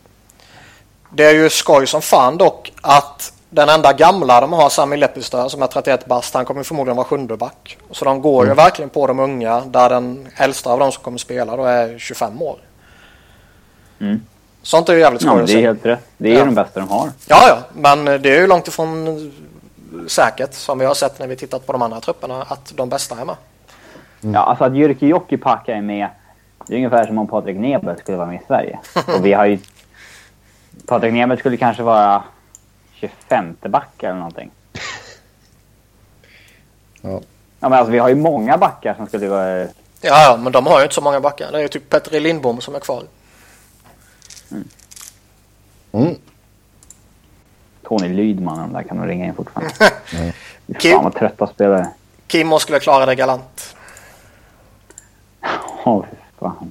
Det 1.12 1.24
är 1.24 1.34
ju 1.34 1.50
skoj 1.50 1.86
som 1.86 2.02
fan 2.02 2.36
dock 2.38 2.72
att 2.80 3.32
den 3.50 3.68
enda 3.68 3.92
gamla 3.92 4.40
de 4.40 4.52
har, 4.52 4.68
Sami 4.68 4.96
Lepistö 4.96 5.48
som 5.48 5.62
är 5.62 5.66
31 5.66 6.06
bast, 6.06 6.34
han 6.34 6.44
kommer 6.44 6.62
förmodligen 6.62 6.96
vara 6.96 7.06
sjunde 7.06 7.36
back. 7.36 7.78
Så 7.90 8.04
de 8.04 8.22
går 8.22 8.46
ju 8.46 8.54
verkligen 8.54 8.88
på 8.90 9.06
de 9.06 9.18
unga 9.20 9.60
där 9.60 9.88
den 9.88 10.28
äldsta 10.36 10.70
av 10.72 10.78
de 10.78 10.92
som 10.92 11.02
kommer 11.02 11.18
spela 11.18 11.56
då 11.56 11.64
är 11.64 11.98
25 11.98 12.42
år. 12.42 12.56
Mm. 14.00 14.20
Sånt 14.62 14.88
är 14.88 14.92
ju 14.94 15.00
jävligt 15.00 15.22
skoj 15.22 15.38
Ja, 15.40 15.46
det 15.46 15.52
är 15.52 15.60
helt 15.62 15.86
rätt. 15.86 16.06
Det 16.16 16.30
är 16.34 16.38
Ja. 16.38 16.44
de 16.44 16.54
bästa 16.54 16.80
de 16.80 16.88
har. 16.88 17.08
Ja, 17.26 17.42
ja, 17.48 17.58
men 17.72 18.04
det 18.04 18.26
är 18.36 18.40
ju 18.40 18.46
långt 18.46 18.68
ifrån 18.68 19.32
säkert 20.08 20.54
som 20.54 20.78
vi 20.78 20.84
har 20.84 20.94
sett 20.94 21.18
när 21.18 21.26
vi 21.26 21.36
tittat 21.36 21.66
på 21.66 21.72
de 21.72 21.82
andra 21.82 22.00
trupperna 22.00 22.42
att 22.48 22.72
de 22.76 22.88
bästa 22.88 23.20
är 23.20 23.24
med. 23.24 23.36
Ja, 24.20 24.38
alltså 24.40 24.64
att 24.64 24.76
Jyrki 24.76 25.06
Jokipakka 25.06 25.74
är 25.76 25.82
med. 25.82 26.08
Det 26.70 26.74
är 26.74 26.78
ungefär 26.78 27.06
som 27.06 27.18
om 27.18 27.26
Patrik 27.26 27.56
Nebel 27.56 27.98
skulle 27.98 28.16
vara 28.16 28.26
med 28.26 28.40
i 28.40 28.44
Sverige. 28.46 28.78
Och 29.16 29.26
vi 29.26 29.32
har 29.32 29.46
ju... 29.46 29.58
Patrik 30.86 31.12
Nebel 31.12 31.38
skulle 31.38 31.56
kanske 31.56 31.82
vara 31.82 32.22
25 32.92 33.56
back 33.60 34.02
eller 34.02 34.14
någonting. 34.14 34.50
Ja. 37.00 37.20
Ja, 37.60 37.68
men 37.68 37.72
alltså 37.72 37.92
vi 37.92 37.98
har 37.98 38.08
ju 38.08 38.14
många 38.14 38.58
backar 38.58 38.94
som 38.94 39.06
skulle 39.06 39.28
vara... 39.28 39.58
Ja, 39.58 39.68
ja, 40.00 40.38
men 40.42 40.52
de 40.52 40.66
har 40.66 40.78
ju 40.78 40.82
inte 40.82 40.94
så 40.94 41.00
många 41.00 41.20
backar. 41.20 41.52
Det 41.52 41.58
är 41.58 41.62
ju 41.62 41.68
typ 41.68 41.88
Petri 41.88 42.20
Lindbom 42.20 42.60
som 42.60 42.74
är 42.74 42.80
kvar. 42.80 43.04
Mm. 45.92 46.14
Tony 47.82 48.08
Lydman 48.08 48.58
de 48.58 48.72
där 48.72 48.82
kan 48.82 48.96
nog 48.96 49.08
ringa 49.08 49.26
in 49.26 49.34
fortfarande. 49.34 49.74
Mm. 50.14 50.32
Fan 50.80 51.04
vad 51.04 51.14
trötta 51.14 51.46
spelare. 51.46 51.88
Kimmo 52.28 52.58
skulle 52.58 52.80
klara 52.80 53.06
det 53.06 53.14
galant. 53.14 53.76
Åh, 55.84 56.04
fy 56.10 56.19
fan. 56.40 56.70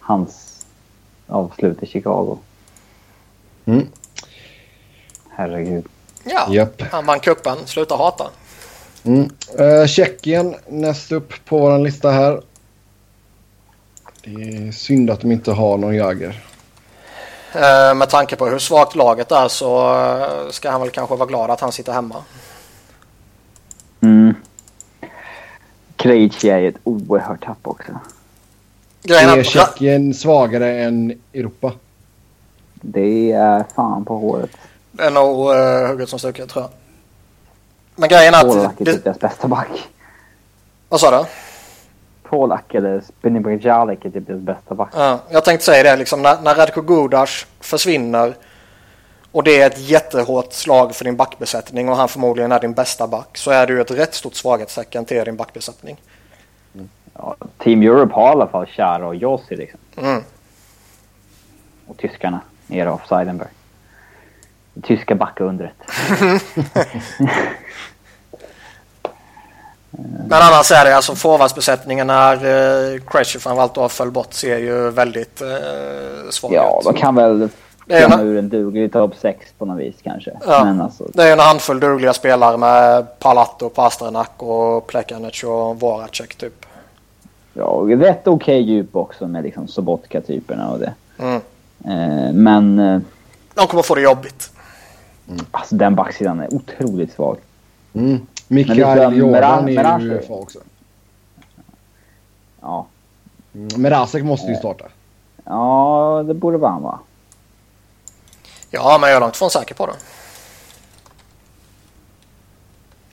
Hans 0.00 0.66
avslut 1.26 1.82
i 1.82 1.86
Chicago. 1.86 2.38
Mm. 3.64 3.86
Herregud. 5.30 5.86
Ja, 6.24 6.46
Japp. 6.50 6.82
han 6.92 7.06
vann 7.06 7.20
kuppen. 7.20 7.66
Sluta 7.66 7.96
hata. 7.96 8.30
Mm. 9.04 9.30
Eh, 9.58 9.86
Tjeckien 9.86 10.54
näst 10.68 11.12
upp 11.12 11.44
på 11.44 11.58
vår 11.58 11.78
lista 11.78 12.10
här. 12.10 12.42
Det 14.24 14.30
är 14.30 14.72
synd 14.72 15.10
att 15.10 15.20
de 15.20 15.32
inte 15.32 15.52
har 15.52 15.78
någon 15.78 15.94
Jagger. 15.94 16.44
Eh, 17.54 17.94
med 17.94 18.08
tanke 18.08 18.36
på 18.36 18.46
hur 18.46 18.58
svagt 18.58 18.94
laget 18.94 19.32
är 19.32 19.48
så 19.48 19.94
eh, 19.94 20.50
ska 20.50 20.70
han 20.70 20.80
väl 20.80 20.90
kanske 20.90 21.16
vara 21.16 21.28
glad 21.28 21.50
att 21.50 21.60
han 21.60 21.72
sitter 21.72 21.92
hemma. 21.92 22.24
Mm. 24.00 24.34
Krejci 25.96 26.50
är 26.50 26.62
ett 26.62 26.76
oerhört 26.84 27.44
tapp 27.44 27.58
också. 27.62 27.92
Grejen 29.02 29.30
är 29.30 29.38
Är 29.38 29.42
Tjeckien 29.42 30.14
svagare 30.14 30.82
än 30.82 31.20
Europa? 31.34 31.72
Det 32.74 33.32
är 33.32 33.64
fan 33.74 34.04
på 34.04 34.16
håret. 34.16 34.50
det 34.92 35.02
är 35.04 35.10
nog 35.10 35.50
uh, 35.50 35.88
hugget 35.88 36.08
som 36.08 36.18
stucket 36.18 36.48
tror 36.48 36.64
jag. 36.64 36.70
Men 37.96 38.08
grejen 38.08 38.34
är 38.34 38.42
Polak 38.42 38.72
att... 38.72 38.80
är 38.80 38.84
Det, 38.84 38.92
typ 38.92 39.04
deras 39.04 39.18
bästa 39.18 39.48
back. 39.48 39.68
vad 40.88 41.00
sa 41.00 41.10
du? 41.10 41.26
Polak 42.28 42.74
eller 42.74 43.00
Spinibrijalik 43.18 44.04
är 44.04 44.10
typ 44.10 44.26
deras 44.26 44.40
bästa 44.40 44.74
back. 44.74 44.90
Ja, 44.96 45.18
jag 45.30 45.44
tänkte 45.44 45.66
säga 45.66 45.82
det 45.82 45.96
liksom 45.96 46.22
när, 46.22 46.40
när 46.42 46.54
Radko 46.54 46.80
Gudas 46.80 47.46
försvinner 47.60 48.34
och 49.32 49.44
det 49.44 49.60
är 49.60 49.66
ett 49.66 49.78
jättehårt 49.78 50.52
slag 50.52 50.94
för 50.94 51.04
din 51.04 51.16
backbesättning 51.16 51.88
och 51.88 51.96
han 51.96 52.08
förmodligen 52.08 52.52
är 52.52 52.60
din 52.60 52.72
bästa 52.72 53.06
back 53.06 53.38
så 53.38 53.50
är 53.50 53.66
det 53.66 53.72
ju 53.72 53.80
ett 53.80 53.90
rätt 53.90 54.14
stort 54.14 54.34
svaghetstecken 54.34 55.04
till 55.04 55.24
din 55.24 55.36
backbesättning. 55.36 56.00
Ja, 57.22 57.36
Team 57.58 57.82
Europe 57.82 58.14
har 58.14 58.28
i 58.28 58.30
alla 58.30 58.46
fall 58.46 58.66
Chara 58.66 59.06
och 59.06 59.14
Jossi 59.16 59.56
liksom. 59.56 59.80
Mm. 59.96 60.22
Och 61.86 61.96
tyskarna. 61.96 62.40
Nere 62.66 62.90
av 62.90 63.00
Seidenberg. 63.08 63.48
Det 64.74 64.80
tyska 64.86 65.14
backundret. 65.14 65.72
Men 70.28 70.42
annars 70.42 70.72
är 70.72 70.84
det 70.84 70.96
alltså 70.96 71.14
forwardsbesättningen 71.14 72.06
när 72.06 72.34
uh, 72.34 73.00
Crasher 73.00 73.38
framförallt 73.38 73.92
föll 73.92 74.10
bort 74.10 74.32
ser 74.34 74.58
ju 74.58 74.90
väldigt 74.90 75.42
uh, 75.42 76.30
svag 76.30 76.52
Ja, 76.54 76.78
ut. 76.80 76.84
de 76.84 76.94
kan 76.94 77.14
väl 77.14 77.48
klämma 77.86 78.14
en- 78.14 78.20
ur 78.20 78.38
en 78.38 78.48
duglig 78.48 78.92
topp 78.92 79.14
6 79.20 79.46
på 79.58 79.64
något 79.64 79.78
vis 79.80 79.94
kanske. 80.02 80.30
Ja. 80.46 80.64
Men 80.64 80.80
alltså, 80.80 81.04
Det 81.14 81.22
är 81.22 81.26
ju 81.26 81.32
en 81.32 81.38
handfull 81.38 81.80
dugliga 81.80 82.12
spelare 82.12 82.56
med 82.56 83.18
Palatto, 83.18 83.68
Pasternak 83.68 84.30
och 84.42 84.86
Plekanec 84.86 85.44
och 85.44 85.80
Voracek 85.80 86.34
typ. 86.34 86.59
Ja, 87.54 87.64
och 87.64 87.88
rätt 87.88 88.26
okej 88.26 88.60
djup 88.62 88.96
också 88.96 89.26
med 89.28 89.42
liksom 89.44 89.68
Sobotka-typerna 89.68 90.70
och 90.70 90.78
det. 90.78 90.94
Mm. 91.18 91.40
Eh, 91.84 92.32
men 92.32 92.78
eh, 92.78 93.00
De 93.54 93.66
kommer 93.66 93.82
få 93.82 93.94
det 93.94 94.00
jobbigt. 94.00 94.52
alltså 95.50 95.74
den 95.76 95.94
backsidan 95.94 96.40
är 96.40 96.54
otroligt 96.54 97.12
svag. 97.12 97.36
Mm. 97.92 98.26
Mikael 98.48 98.78
Jordan 98.78 99.68
är 99.68 100.00
ju 100.00 100.14
UFA 100.18 100.34
också. 100.34 100.58
Ja, 102.60 102.86
Mm. 103.54 103.68
Men 103.76 103.90
Rasek 103.90 104.24
måste 104.24 104.46
ju 104.50 104.56
starta. 104.56 104.84
ja 105.44 106.24
det 106.26 106.34
borde 106.34 106.58
vara 106.58 106.70
han 106.70 106.82
va? 106.82 106.98
Ja, 108.70 108.98
men 109.00 109.08
jag 109.10 109.16
är 109.16 109.20
långt 109.20 109.34
ifrån 109.34 109.50
säker 109.50 109.74
på 109.74 109.86
det. 109.86 109.92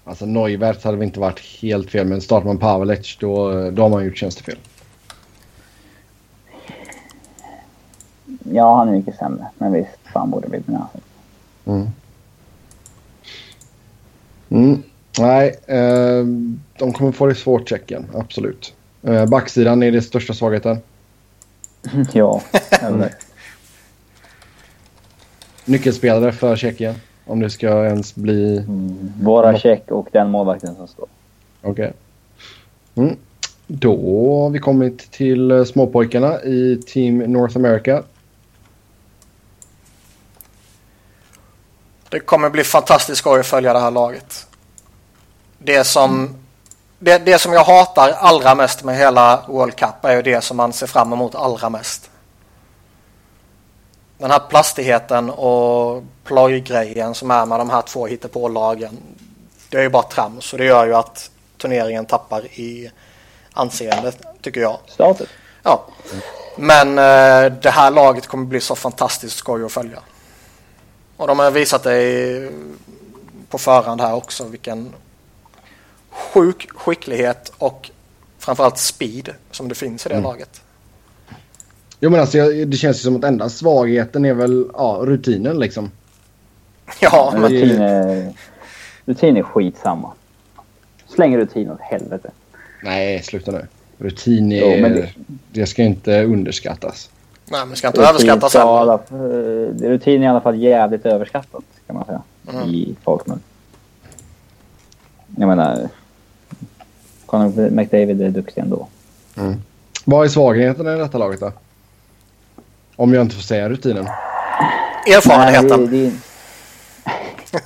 Alltså 0.08 0.26
Neuwert 0.26 0.84
hade 0.84 0.98
väl 0.98 1.08
inte 1.08 1.20
varit 1.20 1.40
helt 1.40 1.90
fel 1.90 2.08
men 2.08 2.22
startar 2.22 2.48
man 2.48 2.58
Pavelic 2.58 3.18
då, 3.20 3.52
då 3.72 3.82
har 3.82 3.90
man 3.90 4.06
gjort 4.06 4.18
tjänstefel. 4.18 4.58
Ja, 8.52 8.76
han 8.76 8.88
är 8.88 8.92
mycket 8.92 9.16
sämre. 9.16 9.48
Men 9.58 9.74
visst, 9.74 9.98
fan 10.14 10.30
borde 10.30 10.48
bli 10.48 10.62
med. 10.66 10.82
Mm. 11.66 11.88
Mm. 14.50 14.84
Nej, 15.20 15.60
eh, 15.66 16.26
de 16.78 16.94
kommer 16.94 17.12
få 17.12 17.26
det 17.26 17.36
svårt 17.36 17.70
Tjeckien. 17.70 18.06
Absolut. 18.14 18.74
Eh, 19.04 19.26
backsidan 19.26 19.84
är 19.84 19.92
det 19.92 20.02
största 20.02 20.34
svagheten. 20.34 20.78
ja, 22.14 22.42
eller. 22.82 23.14
Nyckelspelare 25.66 26.32
för 26.32 26.56
Tjeckien. 26.56 26.96
Om 27.28 27.40
det 27.40 27.50
ska 27.50 27.86
ens 27.86 28.16
bli... 28.16 28.58
Mm. 28.58 29.14
Våra 29.22 29.60
check 29.60 29.92
och 29.92 30.08
den 30.12 30.32
målvakten 30.32 30.76
som 30.76 30.88
står. 30.88 31.08
Okej. 31.62 31.72
Okay. 31.72 31.94
Mm. 33.06 33.18
Då 33.68 33.92
har 34.44 34.50
vi 34.50 34.60
kommit 34.60 35.12
till 35.12 35.52
eh, 35.52 35.64
småpojkarna 35.64 36.42
i 36.42 36.82
Team 36.88 37.18
North 37.18 37.58
America. 37.58 38.04
Det 42.10 42.20
kommer 42.20 42.50
bli 42.50 42.64
fantastiskt 42.64 43.18
skoj 43.18 43.40
att 43.40 43.46
följa 43.46 43.74
det 43.74 43.80
här 43.80 43.92
laget. 43.92 44.48
Det 45.58 45.84
som, 45.84 46.36
det, 47.00 47.18
det 47.18 47.40
som 47.40 47.54
jag 47.54 47.64
hatar 47.64 48.10
allra 48.10 48.56
mest 48.56 48.84
med 48.84 48.98
hela 48.98 49.44
World 49.48 49.76
Cup 49.76 50.06
är 50.06 50.16
ju 50.16 50.22
det 50.22 50.44
som 50.44 50.58
man 50.58 50.74
ser 50.74 50.88
fram 50.88 51.14
emot 51.14 51.36
allra 51.36 51.70
mest. 51.70 52.10
Den 54.18 54.32
här 54.32 54.40
plastigheten 54.40 55.30
och 55.30 56.04
plojgrejen 56.24 57.16
som 57.16 57.32
är 57.32 57.46
med 57.46 57.60
de 57.60 57.70
här 57.70 57.82
två 57.82 58.08
hittepå-lagen. 58.08 58.98
Det 59.70 59.78
är 59.78 59.82
ju 59.82 59.90
bara 59.90 60.04
trams 60.04 60.54
och 60.54 60.60
det 60.60 60.66
gör 60.66 60.86
ju 60.86 60.94
att 60.94 61.32
turneringen 61.58 62.06
tappar 62.06 62.46
i 62.46 62.92
anseende 63.54 64.12
tycker 64.42 64.62
jag. 64.62 64.78
Status? 64.88 65.30
Ja. 65.64 65.86
Men 66.56 66.90
eh, 66.90 67.54
det 67.62 67.70
här 67.70 67.92
laget 67.92 68.28
kommer 68.28 68.46
bli 68.46 68.62
så 68.62 68.76
fantastiskt 68.76 69.38
skoj 69.38 69.66
att 69.66 69.72
följa. 69.72 70.00
Och 71.18 71.28
de 71.28 71.40
har 71.40 71.52
visat 71.52 71.84
det 71.84 72.52
på 73.50 73.58
förhand 73.58 74.02
här 74.02 74.14
också 74.14 74.44
vilken 74.44 74.94
sjuk 76.12 76.70
skicklighet 76.76 77.52
och 77.58 77.92
framförallt 78.40 78.78
speed 78.78 79.34
som 79.52 79.68
det 79.70 79.76
finns 79.76 80.06
i 80.06 80.10
det 80.10 80.16
mm. 80.16 80.24
laget. 80.24 80.62
Jo 82.00 82.10
men 82.10 82.20
alltså 82.20 82.38
det 82.66 82.78
känns 82.78 82.98
ju 82.98 83.02
som 83.02 83.16
att 83.16 83.24
enda 83.24 83.50
svagheten 83.50 84.26
är 84.26 84.34
väl 84.34 84.66
ja, 84.74 85.00
rutinen 85.04 85.60
liksom. 85.60 85.92
Ja. 87.00 87.30
Men 87.34 87.42
rutin 87.42 87.82
är, 87.82 88.34
rutin 89.06 89.38
är 89.38 89.44
skitsamma. 89.44 90.12
Släng 91.08 91.38
rutin 91.38 91.72
åt 91.72 91.82
helvete. 91.82 92.32
Nej, 92.84 93.24
sluta 93.24 93.52
nu. 93.52 93.68
Rutin 93.98 94.52
är... 94.52 94.78
Jo, 94.78 94.90
det... 94.90 95.10
det 95.52 95.66
ska 95.66 95.84
inte 95.84 96.24
underskattas. 96.24 97.10
Nej, 97.46 97.66
men 97.66 97.76
ska 97.76 97.88
inte 97.88 98.02
överskattas 98.02 98.54
heller. 98.54 98.94
Eh, 98.94 99.90
rutin 99.90 100.22
är 100.22 100.26
i 100.26 100.30
alla 100.30 100.42
fall 100.42 100.60
jävligt 100.60 101.06
överskattat 101.06 101.64
kan 101.88 101.96
man 101.96 102.06
säga. 102.06 102.22
Mm. 102.54 102.70
I 102.70 102.96
folkmun. 103.04 103.40
Jag 105.36 105.48
menar... 105.48 105.90
Conor 107.26 107.70
McDavid 107.70 108.22
är 108.22 108.30
duktig 108.30 108.62
ändå. 108.62 108.88
Mm. 109.38 109.56
Vad 110.06 110.26
är 110.26 110.30
svagheten 110.30 110.88
i 110.88 110.98
detta 110.98 111.18
laget 111.18 111.40
då? 111.40 111.52
Om 112.98 113.14
jag 113.14 113.22
inte 113.22 113.36
får 113.36 113.42
säga 113.42 113.70
rutinen. 113.70 114.08
Erfarenheten. 115.08 115.84
Nej, 115.84 115.88
det, 115.88 117.60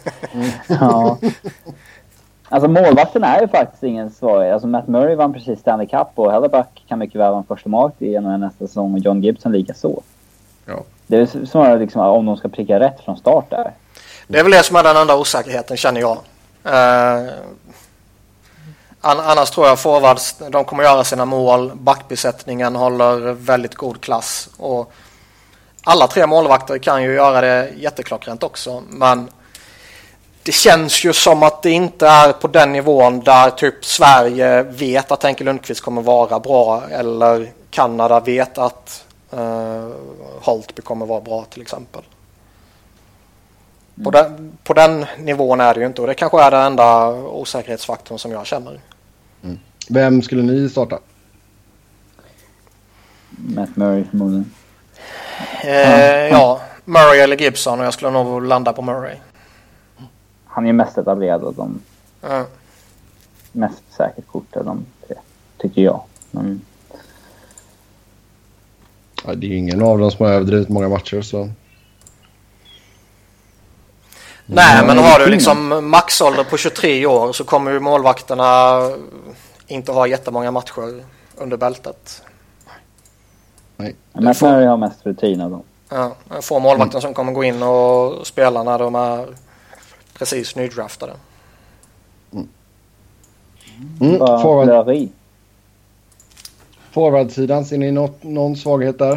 det... 0.43 0.49
ja. 0.79 1.17
Alltså 2.49 2.69
målvakten 2.69 3.23
är 3.23 3.41
ju 3.41 3.47
faktiskt 3.47 3.83
ingen 3.83 4.11
svårighet. 4.11 4.53
Alltså 4.53 4.67
Matt 4.67 4.87
Murray 4.87 5.15
vann 5.15 5.33
precis 5.33 5.59
Stanley 5.59 5.87
Cup 5.87 6.07
och 6.15 6.31
Helleback 6.31 6.83
kan 6.87 6.99
mycket 6.99 7.15
väl 7.15 7.29
vara 7.29 7.37
en 7.37 7.45
första 7.45 7.69
målvakt 7.69 8.01
i 8.01 8.15
en 8.15 8.39
nästa 8.39 8.67
säsong 8.67 8.93
och 8.93 8.99
John 8.99 9.23
Gibson 9.23 9.51
lika 9.51 9.73
så. 9.73 10.03
Ja. 10.65 10.83
Det 11.07 11.17
är 11.17 11.45
snarare 11.45 11.79
liksom 11.79 12.01
om 12.01 12.25
de 12.25 12.37
ska 12.37 12.49
pricka 12.49 12.79
rätt 12.79 12.99
från 13.05 13.17
start 13.17 13.49
där. 13.49 13.71
Det 14.27 14.39
är 14.39 14.43
väl 14.43 14.51
det 14.51 14.63
som 14.63 14.75
är 14.75 14.83
den 14.83 14.97
enda 14.97 15.17
osäkerheten 15.17 15.77
känner 15.77 16.01
jag. 16.01 16.17
Uh, 16.65 17.31
annars 19.01 19.49
tror 19.49 19.67
jag 19.67 19.79
forwards, 19.79 20.35
de 20.49 20.65
kommer 20.65 20.83
göra 20.83 21.03
sina 21.03 21.25
mål. 21.25 21.71
Backbesättningen 21.75 22.75
håller 22.75 23.33
väldigt 23.33 23.75
god 23.75 24.01
klass. 24.01 24.49
Och 24.57 24.93
alla 25.83 26.07
tre 26.07 26.27
målvakter 26.27 26.77
kan 26.77 27.03
ju 27.03 27.13
göra 27.13 27.41
det 27.41 27.69
jätteklockrent 27.77 28.43
också. 28.43 28.83
Men 28.89 29.29
det 30.43 30.51
känns 30.51 31.03
ju 31.05 31.13
som 31.13 31.43
att 31.43 31.63
det 31.63 31.71
inte 31.71 32.07
är 32.07 32.31
på 32.31 32.47
den 32.47 32.71
nivån 32.71 33.19
där 33.19 33.49
typ 33.49 33.85
Sverige 33.85 34.63
vet 34.63 35.11
att 35.11 35.23
Henke 35.23 35.43
Lundqvist 35.43 35.81
kommer 35.81 36.01
vara 36.01 36.39
bra 36.39 36.83
eller 36.89 37.51
Kanada 37.69 38.19
vet 38.19 38.57
att 38.57 39.05
uh, 39.33 39.89
Holtby 40.41 40.81
kommer 40.81 41.05
vara 41.05 41.21
bra 41.21 41.45
till 41.49 41.61
exempel. 41.61 42.01
Mm. 43.95 44.03
På, 44.03 44.11
den, 44.11 44.57
på 44.63 44.73
den 44.73 45.05
nivån 45.19 45.61
är 45.61 45.73
det 45.73 45.79
ju 45.79 45.85
inte 45.85 46.01
och 46.01 46.07
det 46.07 46.13
kanske 46.13 46.41
är 46.41 46.51
den 46.51 46.61
enda 46.61 47.07
osäkerhetsfaktorn 47.13 48.19
som 48.19 48.31
jag 48.31 48.45
känner. 48.45 48.79
Mm. 49.43 49.59
Vem 49.89 50.21
skulle 50.21 50.43
ni 50.43 50.69
starta? 50.69 50.99
Matt 53.29 53.75
Murray 53.75 54.03
förmodligen. 54.11 54.51
Eh, 55.63 56.27
ja, 56.27 56.61
Murray 56.85 57.19
eller 57.19 57.37
Gibson 57.37 57.79
och 57.79 57.85
jag 57.85 57.93
skulle 57.93 58.11
nog 58.11 58.45
landa 58.45 58.73
på 58.73 58.81
Murray 58.81 59.15
han 60.53 60.67
är 60.67 60.73
mest 60.73 60.97
etablerad 60.97 61.43
av 61.43 61.55
de 61.55 61.81
mm. 62.21 62.45
mest 63.51 63.83
säkert 63.97 64.27
kort 64.27 64.55
av 64.55 64.65
de 64.65 64.85
tre, 65.07 65.15
tycker 65.57 65.81
jag. 65.81 66.01
Men... 66.31 66.61
Ja, 69.25 69.35
det 69.35 69.47
är 69.47 69.57
ingen 69.57 69.81
av 69.81 69.99
dem 69.99 70.11
som 70.11 70.25
har 70.25 70.33
överdrivet 70.33 70.69
många 70.69 70.89
matcher 70.89 71.21
så. 71.21 71.49
Nej, 74.45 74.85
men 74.85 74.97
har 74.97 75.19
du 75.19 75.25
liksom 75.25 75.89
maxålder 75.89 76.43
på 76.43 76.57
23 76.57 77.05
år 77.05 77.33
så 77.33 77.43
kommer 77.43 77.71
ju 77.71 77.79
målvakterna 77.79 78.79
inte 79.67 79.91
ha 79.91 80.07
jättemånga 80.07 80.51
matcher 80.51 81.03
under 81.35 81.57
bältet. 81.57 82.23
Nej. 83.81 83.95
Men 84.13 84.35
får... 84.35 84.47
har 84.47 84.77
mest 84.77 85.05
rutin 85.05 85.41
av 85.41 85.51
dem. 85.51 85.63
Ja, 85.89 86.15
få 86.41 86.59
målvakten 86.59 86.91
mm. 86.91 87.01
som 87.01 87.13
kommer 87.13 87.31
gå 87.31 87.43
in 87.43 87.63
och 87.63 88.27
spela 88.27 88.63
när 88.63 88.79
de 88.79 88.95
är 88.95 89.27
precis 90.13 90.55
nydraftade. 90.55 91.13
Mm. 92.31 92.47
Mm, 94.01 94.17
forward. 94.17 95.09
Forwardsidan, 96.91 97.65
ser 97.65 97.77
ni 97.77 97.91
något, 97.91 98.23
någon 98.23 98.55
svaghet 98.55 98.99
där? 98.99 99.13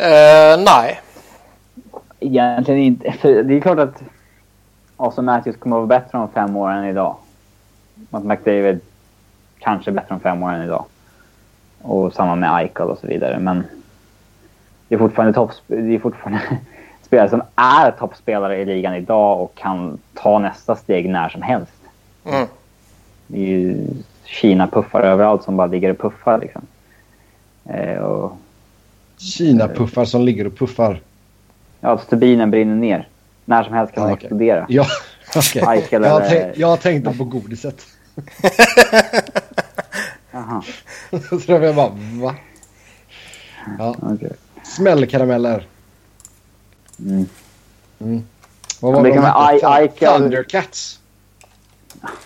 Uh, 0.00 0.64
nej. 0.64 1.00
Egentligen 2.20 2.80
inte. 2.80 3.12
För 3.12 3.42
det 3.42 3.54
är 3.56 3.60
klart 3.60 3.78
att 3.78 4.02
Austin 4.96 5.24
Matthews 5.24 5.56
kommer 5.56 5.76
att 5.76 5.88
vara 5.88 6.00
bättre 6.00 6.18
om 6.18 6.28
fem 6.28 6.56
år 6.56 6.70
än 6.70 6.84
idag. 6.84 7.16
Att 8.10 8.24
McDavid 8.24 8.80
kanske 9.58 9.90
är 9.90 9.92
bättre 9.92 10.14
om 10.14 10.20
fem 10.20 10.42
år 10.42 10.52
än 10.52 10.64
idag. 10.64 10.84
Och 11.82 12.12
samma 12.12 12.34
med 12.34 12.56
Eichel 12.56 12.88
och 12.88 12.98
så 12.98 13.06
vidare. 13.06 13.38
Men 13.38 13.64
det 14.88 14.94
är 14.94 14.98
fortfarande 14.98 15.32
topp... 15.32 15.52
Det 15.66 15.94
är 15.94 15.98
fortfarande 15.98 16.42
spelare 17.02 17.28
som 17.28 17.42
är 17.54 17.90
toppspelare 17.90 18.56
i 18.56 18.64
ligan 18.64 18.94
idag 18.94 19.40
och 19.42 19.54
kan 19.54 19.98
ta 20.14 20.38
nästa 20.38 20.76
steg 20.76 21.08
när 21.08 21.28
som 21.28 21.42
helst. 21.42 21.72
Mm. 22.24 22.46
Det 23.26 23.38
är 23.38 23.46
ju 23.46 23.86
Kina-puffar 24.24 25.00
överallt 25.00 25.42
som 25.42 25.56
bara 25.56 25.66
ligger 25.66 25.90
och 25.90 25.98
puffar. 25.98 26.38
Liksom. 26.38 26.62
Eh, 27.64 27.98
och, 27.98 28.32
Kina-puffar 29.16 30.04
som 30.04 30.22
ligger 30.22 30.46
och 30.46 30.58
puffar? 30.58 31.00
Ja, 31.80 31.88
att 31.88 32.10
turbinen 32.10 32.50
brinner 32.50 32.74
ner. 32.74 33.08
När 33.44 33.64
som 33.64 33.74
helst 33.74 33.94
kan 33.94 34.02
den 34.02 34.12
okay. 34.12 34.24
explodera. 34.24 34.66
Ja, 34.68 34.86
okay. 35.36 35.82
jag, 35.90 36.10
har 36.10 36.20
tänkt, 36.20 36.58
jag 36.58 36.80
tänkte 36.80 37.18
på 37.18 37.24
godiset. 37.24 37.86
Jaha. 40.30 40.62
Så 41.46 41.52
jag 41.52 41.74
bara, 41.74 41.90
va? 42.20 42.34
Ja. 43.78 43.96
Okay. 44.02 44.30
Smällkarameller. 44.62 45.66
Mm. 46.98 47.26
Mm. 47.98 48.22
Vad 48.80 48.94
var 48.94 49.02
det 49.02 49.12
kan 49.12 49.22
vara 49.22 49.88
Thundercats. 49.88 51.00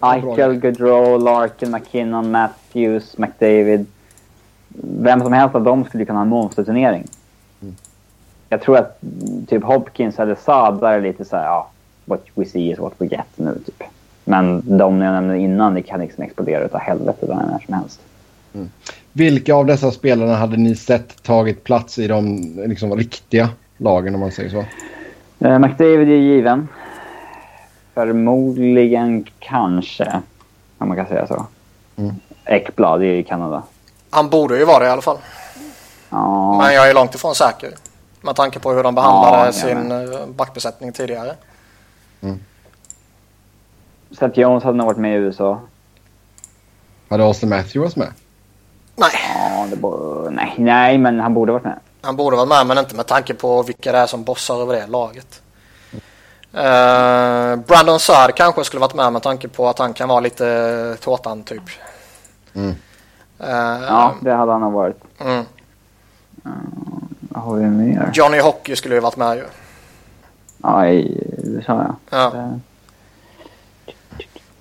Eichel, 0.00 0.54
Gaudreau, 0.54 1.18
Larkin, 1.18 1.70
McKinnon, 1.70 2.30
Matthews, 2.30 3.18
McDavid. 3.18 3.86
Vem 4.78 5.20
som 5.20 5.32
helst 5.32 5.54
av 5.54 5.62
dem 5.62 5.84
skulle 5.84 6.04
kunna 6.04 6.18
ha 6.18 6.22
en 6.22 6.28
monsterturnering. 6.28 7.06
Mm. 7.62 7.74
Jag 8.48 8.62
tror 8.62 8.78
att 8.78 9.00
typ 9.48 9.62
Hopkins 9.62 10.18
eller 10.18 10.34
Saad, 10.34 10.80
där 10.80 10.92
är 10.92 11.00
lite 11.00 11.24
så 11.24 11.36
här, 11.36 11.44
ja, 11.44 11.70
what 12.04 12.24
we 12.34 12.44
see 12.44 12.70
is 12.70 12.78
what 12.78 12.92
we 12.98 13.06
get 13.06 13.26
nu 13.36 13.58
typ. 13.66 13.82
Men 14.24 14.78
de 14.78 15.00
jag 15.00 15.12
nämnde 15.12 15.38
innan, 15.38 15.74
det 15.74 15.82
kan 15.82 16.00
liksom 16.00 16.24
explodera 16.24 16.64
utav 16.64 16.80
helvete 16.80 17.26
när 17.26 17.58
som 17.66 17.74
helst. 17.74 18.00
Mm. 18.54 18.70
Vilka 19.12 19.54
av 19.54 19.66
dessa 19.66 19.90
spelarna 19.90 20.34
hade 20.34 20.56
ni 20.56 20.76
sett 20.76 21.22
tagit 21.22 21.64
plats 21.64 21.98
i 21.98 22.08
de 22.08 22.38
liksom, 22.66 22.96
riktiga 22.96 23.48
lagen 23.76 24.14
om 24.14 24.20
man 24.20 24.32
säger 24.32 24.50
så? 24.50 24.64
Uh, 25.46 25.58
McDavid 25.58 26.08
är 26.08 26.16
given. 26.16 26.68
Förmodligen 27.94 29.26
kanske, 29.38 30.22
om 30.78 30.88
man 30.88 30.96
kan 30.96 31.06
säga 31.06 31.26
så. 31.26 31.46
Mm. 31.96 32.14
Ekblad 32.44 33.02
är 33.02 33.14
i 33.14 33.22
Kanada. 33.22 33.62
Han 34.10 34.28
borde 34.28 34.58
ju 34.58 34.64
vara 34.64 34.78
det 34.78 34.86
i 34.86 34.88
alla 34.88 35.02
fall. 35.02 35.18
Ja, 36.10 36.58
Men 36.58 36.74
jag 36.74 36.90
är 36.90 36.94
långt 36.94 37.14
ifrån 37.14 37.34
säker. 37.34 37.70
Med 38.20 38.36
tanke 38.36 38.58
på 38.58 38.72
hur 38.72 38.82
de 38.82 38.94
behandlade 38.94 39.46
Ja, 39.46 39.52
sin 39.52 39.92
eh, 39.92 40.26
backbesättning 40.26 40.92
tidigare. 40.92 41.34
Seth 44.18 44.38
Jones 44.38 44.64
hade 44.64 44.76
nog 44.76 44.86
varit 44.86 44.98
med 44.98 45.12
i 45.12 45.16
USA. 45.16 45.60
Hade 47.08 47.22
Austin 47.24 47.48
Matthews 47.48 47.96
med? 47.96 48.08
Nej, 48.96 49.10
Ja, 49.34 49.66
det 49.70 49.76
bo- 49.76 50.28
nej, 50.30 50.54
nej, 50.58 50.98
men 50.98 51.20
han 51.20 51.34
borde 51.34 51.52
varit 51.52 51.64
med. 51.64 51.78
han 52.00 52.16
borde 52.16 52.36
vara 52.36 52.46
med 52.46 52.66
men 52.66 52.78
inte 52.78 52.96
med 52.96 53.06
tanke 53.06 53.34
på 53.34 53.62
vilka 53.62 53.92
det 53.92 53.98
är 53.98 54.06
som 54.06 54.24
bossar 54.24 54.62
över 54.62 54.74
det 54.74 54.86
laget. 54.86 55.42
Eh, 56.54 57.56
Brandon 57.56 58.00
Saad 58.00 58.34
kanske 58.34 58.64
skulle 58.64 58.80
varit 58.80 58.94
med 58.94 59.12
med 59.12 59.22
tanke 59.22 59.48
på 59.48 59.68
att 59.68 59.78
han 59.78 59.92
kan 59.92 60.08
vara 60.08 60.20
lite 60.20 60.96
tårtan 61.00 61.42
typ. 61.42 61.62
Mm. 62.54 62.70
Eh, 63.38 63.48
Ja, 63.88 64.14
det 64.20 64.32
hade 64.32 64.52
han 64.52 64.60
nog 64.60 64.72
varit. 64.72 65.00
mm. 65.20 65.44
Vad 67.20 67.42
har 67.44 67.56
vi 67.56 67.64
mer? 67.66 68.10
Johnny 68.14 68.40
Hockey 68.40 68.76
skulle 68.76 68.94
ju 68.94 69.00
varit 69.00 69.16
med 69.16 69.36
ju. 69.36 69.44
Ja, 70.62 70.86
i 70.86 71.18
USA 71.44 71.96
ja. 72.10 72.18
Ja. 72.18 72.30
Det- 72.30 72.60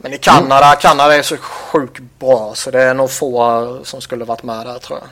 Men 0.03 0.13
i 0.13 0.17
Kanada, 0.17 0.75
Kanada 0.75 1.15
är 1.15 1.21
så 1.21 1.37
sjukt 1.37 2.01
bra 2.19 2.51
så 2.55 2.71
det 2.71 2.81
är 2.83 2.93
nog 2.93 3.11
få 3.11 3.79
som 3.83 4.01
skulle 4.01 4.25
varit 4.25 4.43
med 4.43 4.65
där 4.65 4.79
tror 4.79 4.99
jag. 4.99 5.09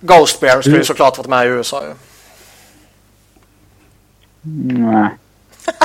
Ghost 0.00 0.40
Bear 0.40 0.60
skulle 0.60 0.74
ju 0.74 0.78
Mm. 0.78 0.84
såklart 0.84 1.18
varit 1.18 1.28
med 1.28 1.46
i 1.46 1.48
USA 1.48 1.82
ju. 1.84 1.94
Nej. 4.74 5.08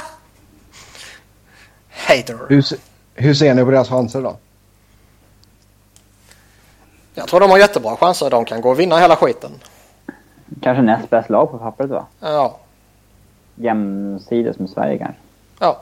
Hater. 1.90 2.40
Hur, 2.50 2.62
se- 2.62 2.76
hur 3.16 3.34
ser 3.34 3.54
ni 3.54 3.64
på 3.64 3.72
deras 3.72 3.90
chanser 3.90 4.22
då? 4.22 4.38
Jag 7.14 7.28
tror 7.28 7.40
de 7.40 7.50
har 7.50 7.58
jättebra 7.58 7.96
chanser. 7.98 8.30
De 8.30 8.46
kan 8.46 8.62
gå 8.62 8.70
och 8.70 8.80
vinna 8.80 8.98
hela 8.98 9.16
skiten. 9.16 9.52
Kanske 10.62 10.82
näst 10.82 11.10
bäst 11.10 11.30
lag 11.30 11.52
på 11.52 11.58
pappret 11.58 11.90
va? 11.90 12.06
Ja. 12.20 12.60
Jämsides 13.56 14.60
med 14.60 14.70
Sverige 14.70 14.98
kanske. 14.98 15.20
Ja. 15.60 15.82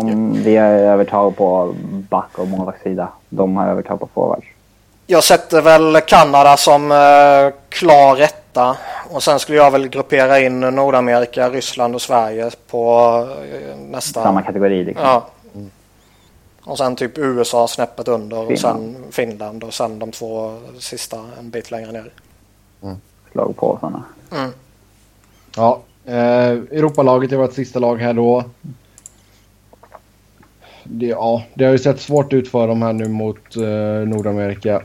De, 0.00 0.42
vi 0.42 0.56
har 0.56 0.68
övertag 0.68 1.36
på 1.36 1.74
back 2.10 2.38
och 2.38 2.48
målvaktssida. 2.48 3.08
De 3.28 3.56
har 3.56 3.66
övertag 3.66 4.00
på 4.00 4.08
forwards. 4.14 4.46
Jag 5.06 5.24
sätter 5.24 5.62
väl 5.62 6.00
Kanada 6.00 6.56
som 6.56 6.92
eh, 6.92 7.58
klar 7.68 8.20
etta. 8.20 8.76
Och 9.10 9.22
sen 9.22 9.38
skulle 9.38 9.58
jag 9.58 9.70
väl 9.70 9.88
gruppera 9.88 10.40
in 10.40 10.60
Nordamerika, 10.60 11.50
Ryssland 11.50 11.94
och 11.94 12.02
Sverige 12.02 12.50
på 12.70 13.08
eh, 13.52 13.76
nästa. 13.78 14.22
Samma 14.22 14.42
kategori 14.42 14.84
liksom. 14.84 15.06
Ja. 15.06 15.26
Och 16.64 16.78
sen 16.78 16.96
typ 16.96 17.18
USA 17.18 17.68
snäppet 17.68 18.08
under 18.08 18.38
och 18.38 18.46
Finland. 18.46 18.94
sen 18.94 19.12
Finland 19.12 19.64
och 19.64 19.74
sen 19.74 19.98
de 19.98 20.10
två 20.10 20.58
sista 20.78 21.16
en 21.38 21.50
bit 21.50 21.70
längre 21.70 21.92
ner. 21.92 22.12
Slag 23.32 23.56
på 23.56 23.78
sådana. 23.80 24.04
Mm. 24.32 24.50
Ja, 25.56 25.80
eh, 26.04 26.50
Europalaget 26.50 27.32
är 27.32 27.36
vårt 27.36 27.52
sista 27.52 27.78
lag 27.78 27.96
här 27.96 28.12
då. 28.12 28.44
Det, 30.84 31.06
ja, 31.06 31.42
det 31.54 31.64
har 31.64 31.72
ju 31.72 31.78
sett 31.78 32.00
svårt 32.00 32.32
ut 32.32 32.48
för 32.50 32.68
dem 32.68 32.82
här 32.82 32.92
nu 32.92 33.08
mot 33.08 33.56
eh, 33.56 34.08
Nordamerika 34.08 34.82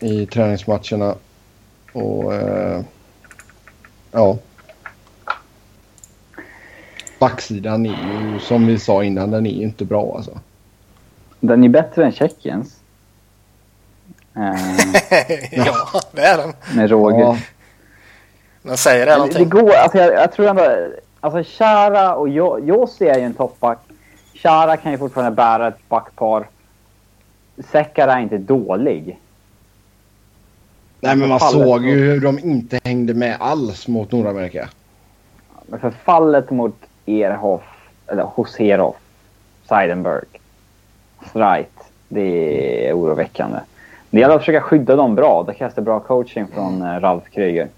i 0.00 0.26
träningsmatcherna. 0.26 1.14
Och 1.92 2.34
eh, 2.34 2.80
ja. 4.12 4.36
Backsidan 7.18 7.86
är 7.86 7.90
ju 8.32 8.38
som 8.40 8.66
vi 8.66 8.78
sa 8.78 9.04
innan, 9.04 9.30
den 9.30 9.46
är 9.46 9.50
ju 9.50 9.62
inte 9.62 9.84
bra 9.84 10.14
alltså. 10.16 10.38
Den 11.40 11.64
är 11.64 11.68
bättre 11.68 12.04
än 12.04 12.12
Tjeckiens. 12.12 12.76
Eh, 14.36 14.86
ja, 15.66 16.00
det 16.12 16.22
är 16.22 16.38
den. 16.38 16.52
med 16.76 16.90
råge. 16.90 17.20
Ja, 17.20 17.36
Men 18.62 18.76
säger 18.76 19.06
det 19.06 19.12
det, 19.12 19.14
det 19.14 19.18
någonting? 19.18 19.48
går, 19.48 19.72
alltså 19.74 19.98
jag, 19.98 20.12
jag 20.14 20.32
tror 20.32 20.48
ändå, 20.48 20.76
alltså 21.20 21.58
Chara 21.58 22.14
och 22.14 22.28
Jo- 22.28 22.58
Josi 22.58 23.06
är 23.06 23.18
ju 23.18 23.24
en 23.24 23.34
toppback. 23.34 23.78
Chara 24.44 24.76
kan 24.76 24.92
ju 24.92 24.98
fortfarande 24.98 25.30
bära 25.30 25.68
ett 25.68 25.88
backpar. 25.88 26.46
Sekara 27.72 28.12
är 28.12 28.20
inte 28.20 28.38
dålig. 28.38 29.18
nej 31.00 31.16
men 31.16 31.28
man 31.28 31.40
såg 31.40 31.84
ju 31.84 31.98
hur 31.98 32.20
de 32.20 32.38
inte 32.38 32.80
hängde 32.84 33.14
med 33.14 33.36
alls 33.40 33.88
mot 33.88 34.12
Nordamerika. 34.12 34.68
Men 35.66 35.80
förfallet 35.80 36.50
mot 36.50 36.76
Erhoff, 37.06 37.62
eller 38.06 38.22
Hoserhoff, 38.22 38.96
Seidenberg, 39.68 40.24
Streit, 41.28 41.78
det 42.08 42.88
är 42.88 42.98
oroväckande. 42.98 43.58
Det 44.10 44.20
gäller 44.20 44.34
att 44.34 44.40
försöka 44.40 44.60
skydda 44.60 44.96
dem 44.96 45.14
bra. 45.14 45.44
Det 45.46 45.54
krävs 45.54 45.74
det 45.74 45.82
bra 45.82 46.00
coaching 46.00 46.46
från 46.54 46.82
eh, 46.82 47.00
Ralf 47.00 47.24
Kryger. 47.32 47.68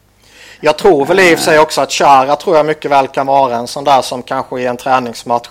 Jag 0.61 0.79
tror 0.79 1.07
väl 1.07 1.21
i 1.21 1.35
och 1.35 1.39
för 1.39 1.45
sig 1.45 1.59
också 1.59 1.81
att 1.81 1.93
Chara 1.93 2.37
tror 2.37 2.57
jag 2.57 2.67
mycket 2.67 2.91
väl 2.91 3.07
kan 3.07 3.27
vara 3.27 3.57
en 3.57 3.67
sån 3.67 3.85
där 3.85 4.03
som 4.03 4.23
kanske 4.23 4.61
i 4.61 4.67
en 4.67 4.77
träningsmatch 4.77 5.49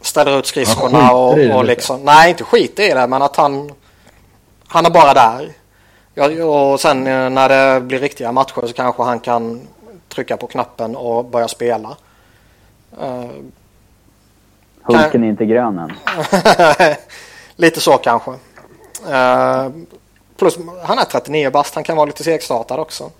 ställer 0.00 0.38
ut 0.38 0.46
skridskorna 0.46 1.12
och, 1.12 1.34
skiter 1.34 1.56
och 1.56 1.64
liksom. 1.64 2.02
Nej, 2.04 2.30
inte 2.30 2.44
skit 2.44 2.78
i 2.78 2.88
det 2.88 3.06
men 3.06 3.22
att 3.22 3.36
han 3.36 3.72
han 4.72 4.86
är 4.86 4.90
bara 4.90 5.14
där. 5.14 5.52
Ja, 6.14 6.44
och 6.44 6.80
sen 6.80 7.06
eh, 7.06 7.30
när 7.30 7.48
det 7.48 7.80
blir 7.80 7.98
riktiga 7.98 8.32
matcher 8.32 8.66
så 8.66 8.72
kanske 8.72 9.02
han 9.02 9.20
kan 9.20 9.60
trycka 10.08 10.36
på 10.36 10.46
knappen 10.46 10.96
och 10.96 11.24
börja 11.24 11.48
spela. 11.48 11.96
Eh, 13.00 13.30
Hulken 14.82 15.24
är 15.24 15.28
inte 15.28 15.44
grön 15.44 15.78
än. 15.78 15.92
lite 17.56 17.80
så 17.80 17.96
kanske. 17.96 18.30
Eh, 19.10 19.68
plus 20.36 20.58
han 20.82 20.98
är 20.98 21.04
39 21.04 21.50
bast, 21.50 21.74
han 21.74 21.84
kan 21.84 21.96
vara 21.96 22.06
lite 22.06 22.24
segstartad 22.24 22.80
också. 22.80 23.10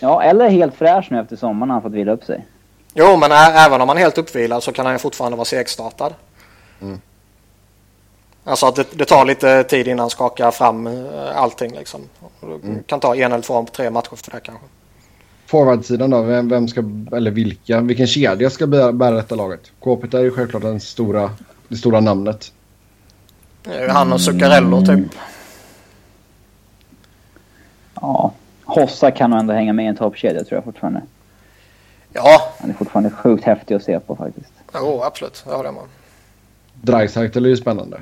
Ja, 0.00 0.22
eller 0.22 0.48
helt 0.48 0.74
fräsch 0.74 1.06
nu 1.10 1.20
efter 1.20 1.36
sommaren 1.36 1.70
han 1.70 1.82
fått 1.82 1.92
vila 1.92 2.12
upp 2.12 2.24
sig. 2.24 2.46
Jo, 2.94 3.16
men 3.16 3.32
även 3.32 3.80
om 3.80 3.88
han 3.88 3.98
är 3.98 4.02
helt 4.02 4.18
uppvilad 4.18 4.62
så 4.62 4.72
kan 4.72 4.86
han 4.86 4.94
ju 4.94 4.98
fortfarande 4.98 5.36
vara 5.36 5.44
segstartad. 5.44 6.14
Mm. 6.82 7.00
Alltså 8.44 8.66
att 8.66 8.76
det, 8.76 8.86
det 8.92 9.04
tar 9.04 9.24
lite 9.24 9.64
tid 9.64 9.88
innan 9.88 9.98
han 9.98 10.10
skakar 10.10 10.50
fram 10.50 10.86
eh, 10.86 11.36
allting 11.36 11.72
liksom. 11.74 12.00
Det 12.40 12.46
Mm. 12.46 12.82
kan 12.86 13.00
ta 13.00 13.16
en 13.16 13.32
eller 13.32 13.42
två, 13.42 13.66
tre 13.72 13.90
matcher 13.90 14.16
för 14.16 14.30
det 14.30 14.40
kanske. 14.40 14.64
Forwardsidan 15.46 16.10
då, 16.10 16.22
vem, 16.22 16.48
vem 16.48 16.68
ska, 16.68 16.80
eller 17.12 17.30
vilka, 17.30 17.80
vilken 17.80 18.06
kedja 18.06 18.50
ska 18.50 18.66
bära, 18.66 18.92
bära 18.92 19.14
detta 19.14 19.34
laget? 19.34 19.72
Kåpet 19.80 20.14
är 20.14 20.20
ju 20.20 20.30
självklart 20.30 20.62
den 20.62 20.80
stora, 20.80 21.30
det 21.68 21.76
stora 21.76 22.00
namnet. 22.00 22.52
Det 23.62 23.74
är 23.74 23.82
ju 23.82 23.88
han 23.88 24.12
och 24.12 24.20
Zuccarello 24.20 24.86
typ. 24.86 25.14
Ja. 28.00 28.32
Hossa 28.64 29.10
kan 29.10 29.30
nog 29.30 29.38
ändå 29.38 29.52
hänga 29.54 29.72
med 29.72 29.84
i 29.84 29.88
en 29.88 29.96
toppkedja 29.96 30.44
tror 30.44 30.56
jag 30.56 30.64
fortfarande. 30.64 31.02
Ja, 32.12 32.52
Han 32.60 32.70
är 32.70 32.74
fortfarande 32.74 33.10
sjukt 33.10 33.44
häftig 33.44 33.74
att 33.74 33.82
se 33.82 34.00
på 34.00 34.16
faktiskt. 34.16 34.52
jo, 34.74 35.02
absolut. 35.02 35.42
Det 35.46 35.50
håller 35.54 35.64
jag 35.64 35.74
med. 35.74 35.84
Dreisaitl 36.74 37.44
är 37.44 37.48
ju 37.48 37.56
spännande. 37.56 38.00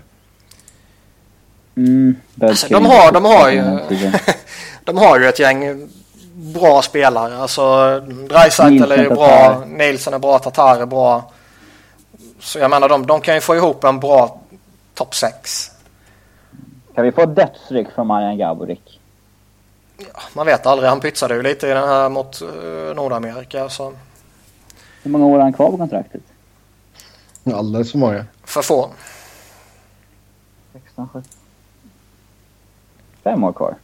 Mm, 1.77 2.17
Alltså, 2.43 2.67
de 2.69 2.87
har, 2.87 3.13
de 3.13 3.25
har 3.25 3.51
ju... 3.51 3.63
de 4.85 4.97
har 4.99 5.19
ju 5.21 5.27
ett 5.27 5.39
gäng 5.39 5.89
bra 6.35 6.83
spelare. 6.83 7.37
Alltså 7.37 8.01
Dreisaitl 8.29 8.93
är 8.93 8.97
ju 8.97 9.03
Nielsen, 9.03 9.17
bra. 9.17 9.65
Nilsson 9.67 10.15
är 10.15 10.19
bra. 10.19 10.39
Tatar 10.39 10.81
är 10.83 10.87
bra. 10.87 11.33
Så 12.41 12.59
jag 12.59 12.71
menar 12.71 12.89
de, 12.89 13.07
de 13.07 13.21
kan 13.21 13.35
ju 13.35 13.41
få 13.41 13.57
ihop 13.57 13.85
en 13.85 14.01
bra 14.01 14.41
topp 14.95 15.15
6. 15.15 15.71
Kan 16.95 17.05
vi 17.05 17.13
få 17.13 17.23
ett 17.23 17.37
dödsryck 17.37 17.89
från 17.95 18.07
Marian 18.07 18.39
Gaborik? 18.39 18.98
Man 20.35 20.47
vet 20.47 20.67
aldrig. 20.67 20.89
Han 20.89 21.01
pytsade 21.01 21.35
ju 21.35 21.43
lite 21.43 21.67
i 21.67 21.71
den 21.71 21.89
här 21.89 22.09
mot 22.09 22.43
uh, 22.43 22.95
Nordamerika. 22.95 23.69
Så 23.69 23.93
Hur 25.03 25.11
många 25.11 25.27
år 25.27 25.37
har 25.37 25.43
han 25.43 25.53
kvar 25.53 25.71
på 25.71 25.77
kontraktet? 25.77 26.23
Alldeles 27.55 27.93
för 27.93 27.99
många. 27.99 28.27
för 28.45 28.63
få. 28.63 28.91
16, 30.73 31.09
17. 31.09 31.23
Fem 33.23 33.45
år 33.45 33.53
kvar. 33.53 33.75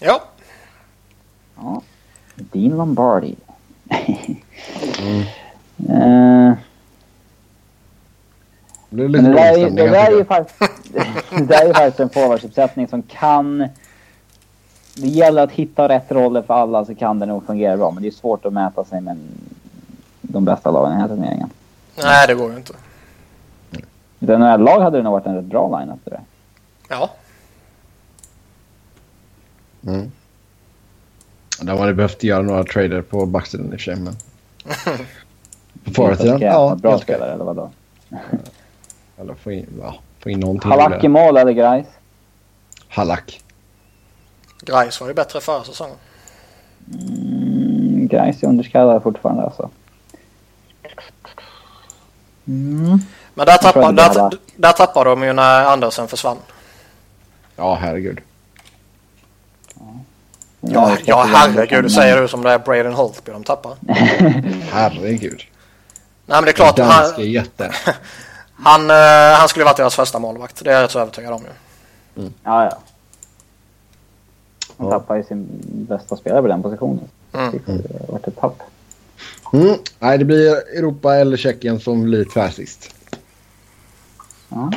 Ja, 0.00 0.22
Ja. 1.62 1.82
Dean 2.34 2.76
Lombardi. 2.76 3.36
Mm. 4.98 5.20
Eh, 5.88 6.54
Det 8.90 9.08
där, 9.08 9.58
är, 9.58 9.70
det, 9.70 9.88
där 9.88 10.12
är 10.12 10.16
ju 10.16 10.24
faktiskt, 10.24 10.58
det 11.30 11.44
där 11.44 11.62
är 11.62 11.66
ju 11.66 11.74
faktiskt 11.74 12.00
en 12.00 12.10
forwardsuppsättning 12.10 12.88
som 12.88 13.02
kan... 13.02 13.68
Det 14.94 15.06
gäller 15.06 15.42
att 15.42 15.52
hitta 15.52 15.88
rätt 15.88 16.12
roller 16.12 16.42
för 16.42 16.54
alla 16.54 16.84
så 16.84 16.94
kan 16.94 17.18
det 17.18 17.26
nog 17.26 17.46
fungera 17.46 17.76
bra. 17.76 17.90
Men 17.90 18.02
det 18.02 18.08
är 18.08 18.12
svårt 18.12 18.46
att 18.46 18.52
mäta 18.52 18.84
sig 18.84 19.00
med 19.00 19.18
de 20.20 20.44
bästa 20.44 20.70
lagen 20.70 20.90
i 20.90 20.92
den 20.92 21.00
här 21.00 21.08
turneringen. 21.08 21.50
nej 22.02 22.26
det 22.26 22.34
går 22.34 22.50
ju 22.50 22.56
inte. 22.56 22.72
I 24.20 24.24
ett 24.24 24.38
NHL-lag 24.38 24.80
hade 24.80 24.96
det 24.96 25.02
nog 25.02 25.12
varit 25.12 25.26
en 25.26 25.34
rätt 25.34 25.44
bra 25.44 25.78
line-up 25.78 25.98
det 26.04 26.10
där. 26.10 26.20
Ja, 26.88 27.10
Mm. 29.86 30.10
Där 31.60 31.72
man 31.72 31.78
hade 31.78 31.94
behövt 31.94 32.22
göra 32.22 32.42
några 32.42 32.64
trader 32.64 33.02
på 33.02 33.26
backsidan 33.26 33.66
i 33.66 33.68
och 33.68 33.72
för 33.72 33.78
sig. 33.78 33.96
Men... 33.96 34.14
på 35.84 35.90
forwardsidan? 35.90 36.40
Ja, 36.40 36.52
Ja, 36.52 36.74
bra 36.74 36.98
spelare 36.98 37.32
eller 37.32 37.44
vadå? 37.44 37.70
Eller 39.16 39.34
få 39.34 39.52
in, 39.52 39.66
ja. 39.80 39.94
Få 40.18 40.30
in 40.30 40.40
någonting 40.40 40.70
Halak 40.70 41.04
i 41.04 41.08
mål 41.08 41.36
eller 41.36 41.52
Grais? 41.52 41.86
Halak. 42.88 43.42
Grais 44.60 45.00
var 45.00 45.08
ju 45.08 45.14
bättre 45.14 45.40
förra 45.40 45.64
säsongen. 45.64 45.96
Mm, 46.92 48.08
är 48.12 48.48
underskattad 48.48 49.02
fortfarande 49.02 49.42
alltså. 49.42 49.70
Mm. 52.46 52.98
Men 53.34 53.46
där 53.46 53.56
tappade, 53.56 54.02
det 54.02 54.14
där, 54.14 54.30
där 54.56 54.72
tappade 54.72 55.10
de 55.10 55.22
ju 55.22 55.32
när 55.32 55.64
Andersen 55.64 56.08
försvann. 56.08 56.38
Ja, 57.56 57.74
herregud. 57.74 58.20
Ja, 60.60 60.96
ja 61.04 61.22
herregud, 61.22 61.84
du 61.84 61.90
säger 61.90 62.20
du 62.20 62.28
som 62.28 62.42
det 62.42 62.50
är 62.50 62.58
Braden 62.58 62.92
Holtby 62.92 63.32
de 63.32 63.44
tappar. 63.44 63.76
Herregud. 64.72 65.42
Nej 66.26 66.36
men 66.36 66.44
det 66.44 66.50
är 66.50 66.52
klart, 66.52 66.76
Danske 66.76 67.22
han, 67.22 67.30
jätte. 67.30 67.74
han, 68.54 68.90
eh, 68.90 69.38
han 69.38 69.48
skulle 69.48 69.64
varit 69.64 69.76
deras 69.76 69.94
första 69.94 70.18
målvakt. 70.18 70.64
Det 70.64 70.70
är 70.70 70.74
jag 70.74 70.82
rätt 70.82 70.90
så 70.90 70.98
övertygad 70.98 71.32
om 71.32 71.42
ju. 71.42 72.30
Ja, 72.44 72.64
ja. 72.64 72.78
Han 74.80 74.88
Ja. 74.88 74.98
tappade 74.98 75.18
ju 75.20 75.24
sin 75.26 75.46
bästa 75.88 76.16
spelare 76.16 76.42
på 76.42 76.48
den 76.48 76.62
positionen. 76.62 77.04
Mm. 77.32 77.50
Det 77.66 78.12
varit 78.12 78.26
ett 78.28 78.36
tapp. 78.36 78.62
Mm. 79.52 79.76
Nej, 79.98 80.18
det 80.18 80.24
blir 80.24 80.50
Europa 80.78 81.16
eller 81.16 81.36
Tjeckien 81.36 81.80
som 81.80 82.02
blir 82.02 82.24
tvärsist. 82.24 82.94
Ja. 84.48 84.70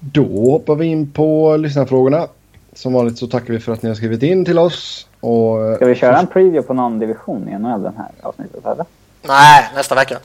Då 0.00 0.50
hoppar 0.50 0.74
vi 0.74 0.86
in 0.86 1.10
på 1.12 1.56
lyssnarfrågorna. 1.56 2.28
Som 2.72 2.92
vanligt 2.92 3.18
så 3.18 3.26
tackar 3.26 3.52
vi 3.54 3.60
för 3.60 3.72
att 3.72 3.82
ni 3.82 3.88
har 3.88 3.96
skrivit 3.96 4.22
in 4.22 4.44
till 4.44 4.58
oss. 4.58 5.06
Och, 5.20 5.76
Ska 5.76 5.86
vi 5.86 5.94
köra 5.94 6.18
en 6.18 6.26
preview 6.26 6.62
på 6.66 6.74
någon 6.74 6.98
division 6.98 7.48
i 7.48 7.58
NHL 7.58 7.82
den 7.82 7.96
här 7.96 8.08
avsnittet 8.22 8.66
eller? 8.66 8.86
Nej, 9.22 9.70
nästa 9.74 9.94
vecka. 9.94 10.18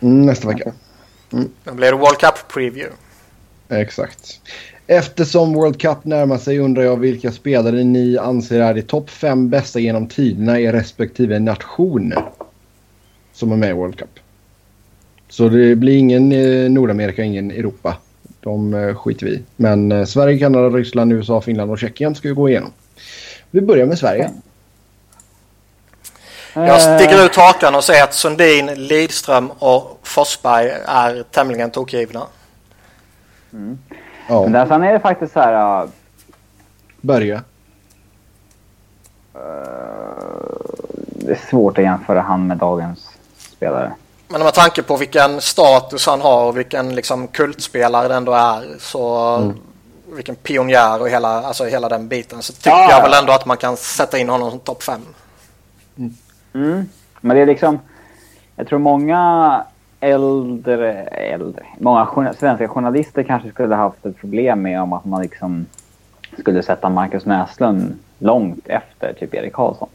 Mm, 0.00 0.26
nästa 0.26 0.48
vecka. 0.48 0.72
Då 1.64 1.72
blir 1.74 1.90
det 1.92 1.96
World 1.98 2.18
Cup 2.18 2.34
Preview. 2.54 2.96
Exakt. 3.68 4.40
Eftersom 4.86 5.52
World 5.52 5.80
Cup 5.80 6.04
närmar 6.04 6.38
sig 6.38 6.58
undrar 6.58 6.82
jag 6.82 6.96
vilka 6.96 7.32
spelare 7.32 7.84
ni 7.84 8.18
anser 8.18 8.60
är 8.60 8.74
de 8.74 8.82
topp 8.82 9.10
fem 9.10 9.50
bästa 9.50 9.80
genom 9.80 10.06
tiderna 10.06 10.60
i 10.60 10.72
respektive 10.72 11.38
nation 11.38 12.14
som 13.32 13.52
är 13.52 13.56
med 13.56 13.70
i 13.70 13.72
World 13.72 13.98
Cup. 13.98 14.18
Så 15.28 15.48
det 15.48 15.76
blir 15.76 15.96
ingen 15.96 16.32
eh, 16.32 16.70
Nordamerika, 16.70 17.22
ingen 17.22 17.50
Europa. 17.50 17.96
De 18.40 18.74
eh, 18.74 18.94
skiter 18.94 19.26
vi. 19.26 19.42
Men 19.56 19.92
eh, 19.92 20.04
Sverige, 20.04 20.38
Kanada, 20.38 20.68
Ryssland, 20.68 21.12
USA, 21.12 21.40
Finland 21.40 21.70
och 21.70 21.78
Tjeckien 21.78 22.14
ska 22.14 22.28
ju 22.28 22.34
gå 22.34 22.48
igenom. 22.48 22.72
Vi 23.50 23.60
börjar 23.60 23.86
med 23.86 23.98
Sverige. 23.98 24.30
Jag 26.54 26.80
sticker 26.80 27.24
ut 27.24 27.36
hakan 27.36 27.74
och 27.74 27.84
säger 27.84 28.04
att 28.04 28.14
Sundin, 28.14 28.66
Lidström 28.66 29.50
och 29.58 30.00
Forsberg 30.02 30.72
är 30.86 31.22
tämligen 31.30 31.70
tokgivna. 31.70 32.26
Men 33.50 33.78
Ja, 34.28 34.46
där, 34.48 34.66
sen 34.66 34.82
är 34.82 34.92
det 34.92 35.00
faktiskt 35.00 35.32
så 35.32 35.40
här... 35.40 35.88
börja. 37.00 37.36
Uh, 39.34 39.42
det 41.06 41.32
är 41.32 41.48
svårt 41.50 41.78
att 41.78 41.84
jämföra 41.84 42.20
han 42.20 42.46
med 42.46 42.56
dagens 42.56 43.08
spelare. 43.38 43.92
Men 44.28 44.42
med 44.42 44.54
tanke 44.54 44.82
på 44.82 44.96
vilken 44.96 45.40
status 45.40 46.06
han 46.06 46.20
har 46.20 46.46
och 46.46 46.58
vilken 46.58 46.94
liksom 46.94 47.28
kultspelare 47.28 48.08
det 48.08 48.14
ändå 48.14 48.32
är 48.32 48.64
så 48.78 49.52
vilken 50.14 50.34
pionjär 50.34 51.00
och 51.00 51.08
hela, 51.08 51.28
alltså 51.28 51.64
hela 51.64 51.88
den 51.88 52.08
biten 52.08 52.42
så 52.42 52.52
tycker 52.52 52.70
Ja, 52.70 52.90
jag 52.90 52.98
ja. 52.98 53.02
väl 53.02 53.12
ändå 53.12 53.32
att 53.32 53.46
man 53.46 53.56
kan 53.56 53.76
sätta 53.76 54.18
in 54.18 54.28
honom 54.28 54.50
som 54.50 54.60
topp 54.60 54.82
fem. 54.82 55.00
Mm. 56.54 56.88
Men 57.20 57.36
det 57.36 57.42
är 57.42 57.46
liksom... 57.46 57.78
Jag 58.56 58.68
tror 58.68 58.78
många 58.78 59.64
äldre... 60.02 60.92
äldre 61.04 61.62
många 61.78 62.34
svenska 62.38 62.68
journalister 62.68 63.22
kanske 63.22 63.50
skulle 63.50 63.74
haft 63.74 64.06
ett 64.06 64.16
problem 64.16 64.62
med 64.62 64.82
om 64.82 64.92
att 64.92 65.04
man 65.04 65.22
liksom 65.22 65.66
skulle 66.38 66.62
sätta 66.62 66.88
Marcus 66.88 67.26
Näslund 67.26 67.94
långt 68.18 68.68
efter 68.68 69.12
typ 69.12 69.34
Erik 69.34 69.52
Karlsson. 69.52 69.88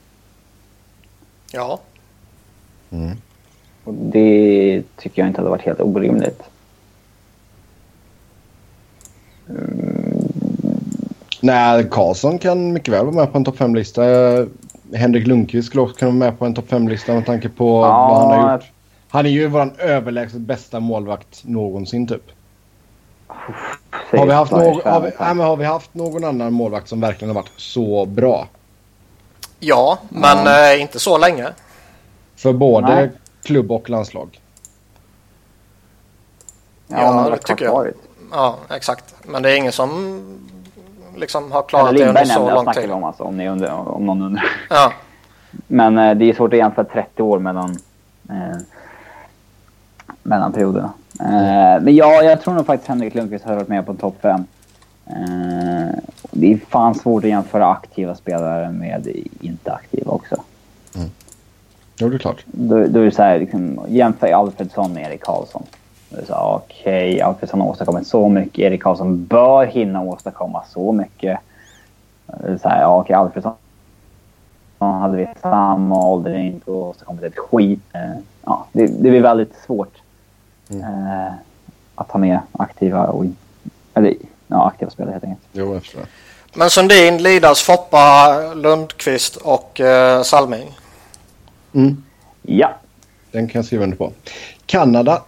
Ja, 1.51 1.79
Och 3.83 3.93
det 3.93 4.83
tycker 4.97 5.21
jag 5.21 5.29
inte 5.29 5.41
hade 5.41 5.49
varit 5.49 5.65
helt 5.65 5.81
orimligt. 5.81 6.43
Nej, 11.41 11.87
Karlsson 11.91 12.37
kan 12.37 12.73
mycket 12.73 12.93
väl 12.93 13.05
vara 13.05 13.15
med 13.15 13.31
på 13.31 13.37
en 13.37 13.45
topp 13.45 13.57
5-lista. 13.57 14.03
Henrik 14.93 15.27
Lundqvist 15.27 15.67
skulle 15.67 15.81
också 15.81 15.95
kunna 15.95 16.11
vara 16.11 16.19
med 16.19 16.39
på 16.39 16.45
en 16.45 16.53
topp 16.53 16.69
5-lista 16.69 17.13
med 17.13 17.25
tanke 17.25 17.49
på 17.49 17.81
Ja, 17.81 18.07
vad 18.07 18.31
han 18.31 18.41
har 18.41 18.53
gjort. 18.53 18.65
Han 19.09 19.25
är 19.25 19.29
ju 19.29 19.47
vår 19.47 19.73
överlägset 19.79 20.41
bästa 20.41 20.79
målvakt 20.79 21.41
någonsin 21.43 22.07
typ. 22.07 22.23
Har 24.11 24.25
vi, 24.25 24.31
haft 24.31 24.51
någon, 24.51 24.81
har, 24.85 25.01
vi, 25.01 25.11
nej, 25.19 25.35
men 25.35 25.39
har 25.39 25.57
vi 25.57 25.65
haft 25.65 25.93
någon 25.93 26.23
annan 26.23 26.53
målvakt 26.53 26.87
som 26.87 27.01
verkligen 27.01 27.29
har 27.29 27.41
varit 27.41 27.51
så 27.57 28.05
bra? 28.05 28.47
ja 29.59 29.97
men 30.09 30.47
eh, 30.47 30.81
inte 30.81 30.99
så 30.99 31.17
länge. 31.17 31.47
För 32.35 32.53
både 32.53 32.95
Nej. 32.95 33.11
klubb 33.43 33.71
och 33.71 33.89
landslag. 33.89 34.41
Ja, 36.87 36.97
Ja, 37.01 37.23
det 37.23 37.29
varit 37.29 37.45
tycker 37.45 37.65
jag. 37.65 37.93
Ja, 38.31 38.57
exakt. 38.69 39.15
Men 39.23 39.43
det 39.43 39.51
är 39.51 39.55
ingen 39.55 39.71
som 39.71 40.21
liksom 41.15 41.51
har 41.51 41.63
klarat 41.63 41.95
det 41.95 42.07
under 42.07 42.25
så 42.25 42.51
lång 42.51 42.73
tid. 42.73 42.91
om 42.91 43.03
alltså, 43.03 43.23
om, 43.23 43.37
ni 43.37 43.49
undrar, 43.49 43.71
om 43.71 44.05
någon 44.05 44.21
undrar. 44.21 44.45
Ja, 44.69 44.93
Men 45.67 45.97
eh, 45.97 46.15
det 46.15 46.29
är 46.29 46.33
svårt 46.33 46.53
att 46.53 46.59
jämföra 46.59 46.85
30 46.85 47.23
år 47.23 47.39
mellan, 47.39 47.77
eh, 48.29 48.57
mellan 50.27 50.51
perioderna. 50.51 50.93
Eh, 51.19 51.83
men 51.83 51.95
ja, 51.95 52.23
jag 52.23 52.41
tror 52.41 52.53
nog 52.53 52.65
faktiskt 52.65 52.89
Henrik 52.89 53.15
Lundqvist 53.15 53.45
har 53.45 53.55
varit 53.55 53.67
med 53.67 53.85
på 53.85 53.93
topp 53.93 54.15
5. 54.21 54.43
Eh, 55.05 55.95
det 56.31 56.53
är 56.53 56.57
fan 56.69 56.95
svårt 56.95 57.23
att 57.23 57.29
jämföra 57.29 57.67
aktiva 57.67 58.15
spelare 58.15 58.71
med 58.71 59.07
inte 59.41 59.73
aktiva 59.73 60.11
också. 60.11 60.35
Jo, 61.99 62.09
det 62.09 62.15
är 62.15 62.19
klart. 62.19 62.45
Då, 62.45 62.75
då 62.87 62.99
är 62.99 63.05
det 63.05 63.11
så 63.11 63.23
här, 63.23 63.39
liksom, 63.39 63.79
jämför 63.87 64.27
Alfredsson 64.27 64.93
med 64.93 65.11
Erik 65.11 65.23
Karlsson. 65.23 65.63
Okej, 66.29 67.21
Alfredsson 67.21 67.61
har 67.61 67.67
åstadkommit 67.67 68.07
så 68.07 68.29
mycket. 68.29 68.59
Erik 68.59 68.83
Karlsson 68.83 69.25
bör 69.25 69.65
hinna 69.65 70.01
åstadkomma 70.01 70.63
så 70.69 70.91
mycket. 70.91 71.39
Så 72.61 72.69
här, 72.69 72.85
okej, 72.85 73.15
Alfredsson 73.15 73.53
han 74.79 75.01
hade 75.01 75.17
vid 75.17 75.27
samma 75.41 76.07
ålder 76.07 76.35
inte 76.35 76.71
åstadkommit 76.71 77.23
ett 77.23 77.37
skit. 77.37 77.79
Eh, 77.93 78.19
Ja, 78.47 78.65
det, 78.71 78.87
det 78.87 79.09
blir 79.09 79.21
väldigt 79.21 79.55
svårt 79.65 79.93
eh, 80.69 81.33
att 81.95 82.11
ha 82.11 82.19
med 82.19 82.39
aktiva 82.51 83.05
och 83.07 83.25
eller, 83.93 84.13
ja, 84.47 84.67
aktiva 84.67 84.91
spelare 84.91 85.11
helt 85.11 85.23
enkelt. 85.23 85.43
Jo, 85.51 85.73
jag 85.73 85.81
förstår. 85.81 86.01
men 86.55 86.69
Sundin, 86.69 87.17
Lidas, 87.23 87.61
Foppa, 87.61 88.27
Lundqvist 88.55 89.35
och 89.35 89.79
eh, 89.81 90.21
Salming. 90.23 90.77
Mm, 91.73 92.03
Ja, 92.41 92.69
den 93.31 93.47
kan 93.47 93.59
jag 93.59 93.65
skriva 93.65 93.83
under 93.83 93.97
på. 93.97 94.11
Kanada. 94.65 95.21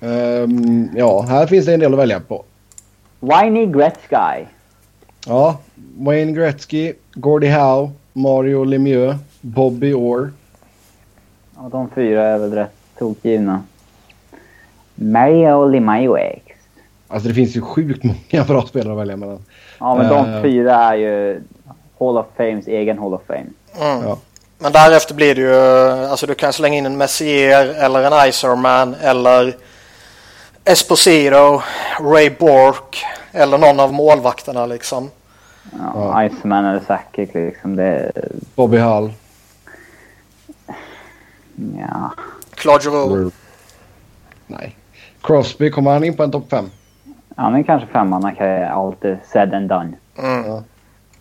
Ehm, 0.00 0.88
ja, 0.96 1.22
här 1.22 1.46
finns 1.46 1.66
det 1.66 1.74
en 1.74 1.80
del 1.80 1.92
att 1.92 1.98
välja 1.98 2.20
på. 2.20 2.44
Whiny 3.20 3.66
Gretzky. 3.66 4.44
Ja, 5.26 5.58
Wayne 5.98 6.32
Gretzky, 6.32 6.92
Gordie 7.14 7.50
Howe, 7.50 7.90
Mario 8.12 8.64
Lemieux, 8.64 9.16
Bobby 9.40 9.92
Orr. 9.92 10.32
Ja, 11.56 11.68
de 11.72 11.90
fyra 11.90 12.26
är 12.26 12.38
väl 12.38 12.52
rätt 12.52 12.72
tokgivna. 12.98 13.62
Mario 14.98 15.64
Lemieux. 15.68 16.38
Alltså 17.08 17.28
det 17.28 17.34
finns 17.34 17.56
ju 17.56 17.60
sjukt 17.60 18.04
många 18.04 18.44
bra 18.44 18.62
spelare 18.66 18.92
att 18.92 18.98
välja 19.00 19.16
mellan. 19.16 19.44
Ja, 19.78 19.94
men 19.96 20.08
de 20.08 20.34
Eh. 20.34 20.42
fyra 20.42 20.74
är 20.74 20.94
ju 20.94 21.40
Hall 21.98 22.18
of 22.18 22.26
Fames 22.36 22.66
egen 22.66 22.98
Hall 22.98 23.14
of 23.14 23.20
Fame. 23.26 23.46
Mm. 23.80 24.02
Ja. 24.08 24.18
Men 24.58 24.72
därefter 24.72 25.14
blir 25.14 25.34
det 25.34 25.40
ju, 25.40 25.54
alltså 26.10 26.26
du 26.26 26.34
kan 26.34 26.52
slänga 26.52 26.76
in 26.78 26.86
en 26.86 26.96
Messier 26.96 27.66
eller 27.84 28.02
en 28.22 28.28
Iserman 28.28 28.94
eller 29.02 29.56
Esposito, 30.64 31.62
Ray 32.00 32.30
Bork 32.30 33.04
eller 33.32 33.58
någon 33.58 33.80
av 33.80 33.92
målvakterna 33.92 34.66
liksom. 34.66 35.10
Ja, 35.94 36.24
Iceman 36.24 36.64
eller 36.64 36.80
Sakic 36.86 37.34
liksom. 37.34 37.76
Det, 37.76 38.12
Bobby 38.54 38.78
Hull. 38.78 39.12
ja. 41.78 42.12
Claude 42.54 42.84
Giroux. 42.84 43.34
Nej. 44.46 44.76
Crosby, 45.28 45.70
kommer 45.70 45.90
han 45.90 46.04
in 46.04 46.16
på 46.16 46.22
en 46.22 46.30
topp 46.30 46.50
5? 46.50 46.70
Han 47.36 47.54
är 47.54 47.62
kanske 47.62 47.88
femman 47.88 48.22
när 48.22 48.66
allt 48.66 49.04
är 49.04 49.20
said 49.32 49.54
and 49.54 49.68
done. 49.68 49.92
Mm. 50.18 50.62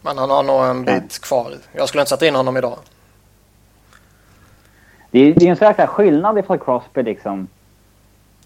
Men 0.02 0.18
han 0.18 0.30
har 0.30 0.44
nog 0.44 0.66
en 0.66 0.86
bit 0.86 1.22
kvar. 1.22 1.54
Jag 1.74 1.88
skulle 1.88 2.02
inte 2.02 2.10
sätta 2.10 2.28
in 2.28 2.36
honom 2.36 2.58
idag. 2.58 2.78
Det 5.12 5.20
är, 5.20 5.34
det 5.34 5.46
är 5.46 5.50
en 5.50 5.56
sån 5.56 5.74
här 5.78 5.88
skillnad 5.88 6.38
ifall 6.38 6.60
Crosby 6.60 7.04
liksom 7.04 7.48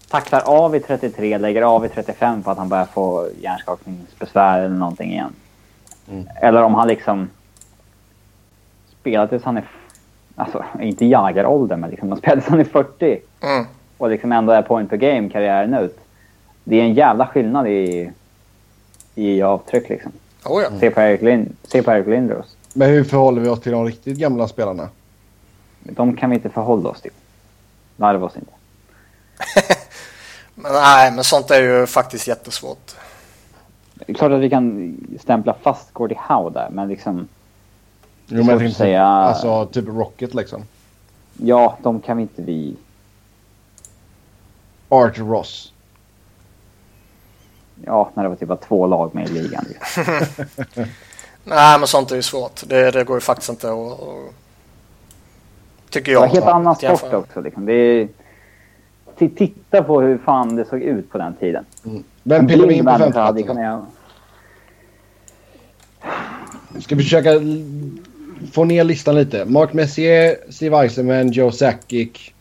tacklar 0.08 0.40
av 0.40 0.76
i 0.76 0.80
33, 0.80 1.38
lägger 1.38 1.62
av 1.62 1.84
i 1.84 1.88
35 1.88 2.42
för 2.42 2.52
att 2.52 2.58
han 2.58 2.68
börjar 2.68 2.84
få 2.84 3.28
hjärnskakningsbesvär 3.40 4.58
eller 4.58 4.76
någonting 4.76 5.12
igen. 5.12 5.32
Mm. 6.10 6.28
Eller 6.40 6.62
om 6.62 6.74
han 6.74 6.88
liksom 6.88 7.30
spelar 9.00 9.26
tills 9.26 9.44
han 9.44 9.56
är, 9.56 9.64
alltså 10.36 10.64
inte 10.80 11.06
jägarålder 11.06 11.76
men 11.76 11.90
liksom 11.90 12.08
han 12.08 12.18
spelar 12.18 12.36
tills 12.36 12.48
han 12.48 12.60
är 12.60 12.64
40 12.64 13.20
Mm. 13.42 13.66
Och 14.02 14.10
liksom 14.10 14.32
ändå 14.32 14.52
är 14.52 14.62
point 14.62 14.90
per 14.90 14.96
game 14.96 15.28
karriären 15.28 15.74
ut. 15.74 15.98
det 16.64 16.80
är 16.80 16.84
en 16.84 16.94
jävla 16.94 17.26
skillnad 17.26 17.68
i, 17.68 18.10
i 19.14 19.42
avtryck 19.42 19.88
liksom. 19.88 20.12
Oh, 20.44 20.62
ja. 20.62 20.68
Se 20.80 20.90
på 20.90 21.00
Erik, 21.00 21.22
Lind, 21.22 21.56
se 21.62 21.82
på 21.82 21.90
Erik 21.90 22.06
Lindros. 22.06 22.56
Men 22.74 22.90
hur 22.90 23.04
förhåller 23.04 23.40
vi 23.40 23.48
oss 23.48 23.60
till 23.60 23.72
de 23.72 23.84
riktigt 23.84 24.18
gamla 24.18 24.48
spelarna? 24.48 24.88
De 25.80 26.16
kan 26.16 26.30
vi 26.30 26.36
inte 26.36 26.48
förhålla 26.50 26.88
oss 26.88 27.00
till. 27.00 27.10
Larva 27.96 28.26
oss 28.26 28.36
inte. 28.36 28.52
men, 30.54 30.72
nej, 30.72 31.12
men 31.12 31.24
sånt 31.24 31.50
är 31.50 31.62
ju 31.62 31.86
faktiskt 31.86 32.28
jättesvårt. 32.28 32.92
Det 33.94 34.12
är 34.12 34.14
klart 34.14 34.32
att 34.32 34.40
vi 34.40 34.50
kan 34.50 34.96
stämpla 35.20 35.54
fast 35.62 35.92
Gordie 35.92 36.18
Howe 36.28 36.50
där, 36.50 36.68
men 36.70 36.88
liksom... 36.88 37.28
Jo, 38.26 38.36
men 38.36 38.46
jag 38.46 38.58
tänkte 38.58 38.78
säga- 38.78 39.06
Alltså 39.06 39.66
typ 39.66 39.88
Rocket 39.88 40.34
liksom. 40.34 40.62
Ja, 41.38 41.78
de 41.82 42.00
kan 42.00 42.16
vi 42.16 42.22
inte 42.22 42.42
vi... 42.42 42.76
Art 44.92 45.18
Ross. 45.18 45.72
Ja, 47.84 48.10
när 48.14 48.22
det 48.22 48.28
var 48.28 48.36
typ 48.36 48.48
bara 48.48 48.58
två 48.58 48.86
lag 48.86 49.14
med 49.14 49.28
i 49.28 49.32
ligan. 49.32 49.64
Nej, 51.44 51.78
men 51.78 51.86
sånt 51.86 52.10
är 52.10 52.16
ju 52.16 52.22
svårt. 52.22 52.60
Det, 52.66 52.90
det 52.90 53.04
går 53.04 53.16
ju 53.16 53.20
faktiskt 53.20 53.50
inte 53.50 53.68
att... 53.72 53.92
att 53.92 54.08
tycker 55.90 56.06
Det 56.06 56.12
jag. 56.12 56.20
var 56.20 56.26
en 56.26 56.32
helt 56.32 56.46
annan 56.46 56.76
sport 56.76 57.12
också. 57.12 57.40
Liksom. 57.40 57.66
Det 57.66 57.72
är... 57.72 58.08
Titta 59.18 59.82
på 59.82 60.00
hur 60.00 60.18
fan 60.18 60.56
det 60.56 60.64
såg 60.64 60.82
ut 60.82 61.10
på 61.10 61.18
den 61.18 61.34
tiden. 61.34 61.64
Vem 62.22 62.46
pillar 62.46 62.66
vi 62.66 62.74
in 62.74 62.84
på 62.84 62.90
kunnat- 62.98 63.84
Ska 66.80 66.94
vi 66.94 67.02
försöka 67.02 67.30
få 68.52 68.64
ner 68.64 68.84
listan 68.84 69.14
lite? 69.14 69.44
Mark 69.44 69.72
Messier, 69.72 70.36
Steve 70.50 70.76
Eisenman, 70.76 71.30
Joe 71.32 71.50
Sakic, 71.52 72.32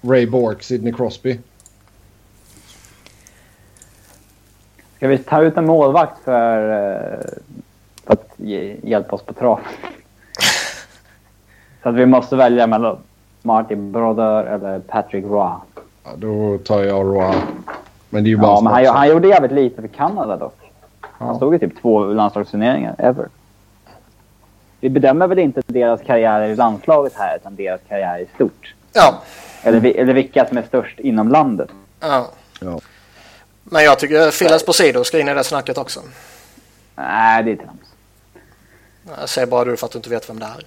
Ray 0.00 0.26
Bork, 0.26 0.62
Sidney 0.62 0.92
Crosby. 0.92 1.38
Ska 5.06 5.10
vi 5.10 5.18
ta 5.18 5.42
ut 5.42 5.56
en 5.56 5.66
målvakt 5.66 6.24
för, 6.24 6.70
eh, 6.70 7.18
för 8.06 8.12
att 8.12 8.28
ge, 8.36 8.76
hjälpa 8.82 9.16
oss 9.16 9.22
på 9.22 9.32
trav? 9.32 9.60
Så 11.82 11.88
att 11.88 11.94
vi 11.94 12.06
måste 12.06 12.36
välja 12.36 12.66
mellan 12.66 12.98
Martin 13.42 13.92
Brodeur 13.92 14.44
eller 14.44 14.78
Patrick 14.78 15.24
Roy. 15.24 15.50
Ja, 16.04 16.10
då 16.16 16.58
tar 16.58 16.82
jag 16.82 17.06
Roa. 17.06 17.34
Men 18.10 18.24
det 18.24 18.28
är 18.28 18.30
ju 18.30 18.36
bara 18.36 18.46
Ja, 18.50 18.58
en 18.58 18.64
men 18.64 18.72
han, 18.72 18.86
han 18.96 19.08
gjorde 19.08 19.28
jävligt 19.28 19.52
lite 19.52 19.80
för 19.82 19.88
Kanada 19.88 20.36
dock. 20.36 20.58
Han 21.00 21.28
Ja. 21.28 21.34
stod 21.34 21.54
i 21.54 21.58
typ 21.58 21.80
två 21.82 22.04
landslagsturneringar, 22.04 22.94
ever. 22.98 23.26
Vi 24.80 24.88
bedömer 24.88 25.26
väl 25.26 25.38
inte 25.38 25.62
deras 25.66 26.00
karriär 26.02 26.42
i 26.42 26.56
landslaget 26.56 27.12
här, 27.16 27.36
utan 27.36 27.56
deras 27.56 27.80
karriär 27.88 28.18
i 28.18 28.26
stort. 28.34 28.74
Ja. 28.92 29.14
Eller, 29.62 29.96
eller 29.96 30.14
vilka 30.14 30.46
som 30.46 30.58
är 30.58 30.62
störst 30.62 31.00
inom 31.00 31.28
landet. 31.28 31.68
ja. 32.00 32.26
Ja. 32.60 32.78
Men 33.70 33.84
jag 33.84 33.98
tycker 33.98 34.30
Phil 34.30 34.52
Esposito 34.52 35.04
ska 35.04 35.20
in 35.20 35.28
i 35.28 35.34
det 35.34 35.44
snacket 35.44 35.78
också. 35.78 36.00
Nej, 36.94 37.42
det 37.42 37.52
är 37.52 37.56
trams. 37.56 37.80
Jag 39.18 39.28
säger 39.28 39.46
bara 39.46 39.64
du 39.64 39.76
för 39.76 39.86
att 39.86 39.92
du 39.92 39.98
inte 39.98 40.10
vet 40.10 40.30
vem 40.30 40.40
det 40.40 40.46
är. 40.46 40.64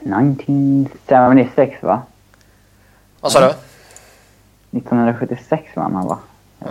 1976 0.00 1.82
va? 1.82 2.02
Vad 3.20 3.32
sa 3.32 3.40
du? 3.40 3.46
1976 4.78 5.64
vann 5.76 5.94
han 5.94 6.06
va? 6.06 6.18
Ja. 6.58 6.66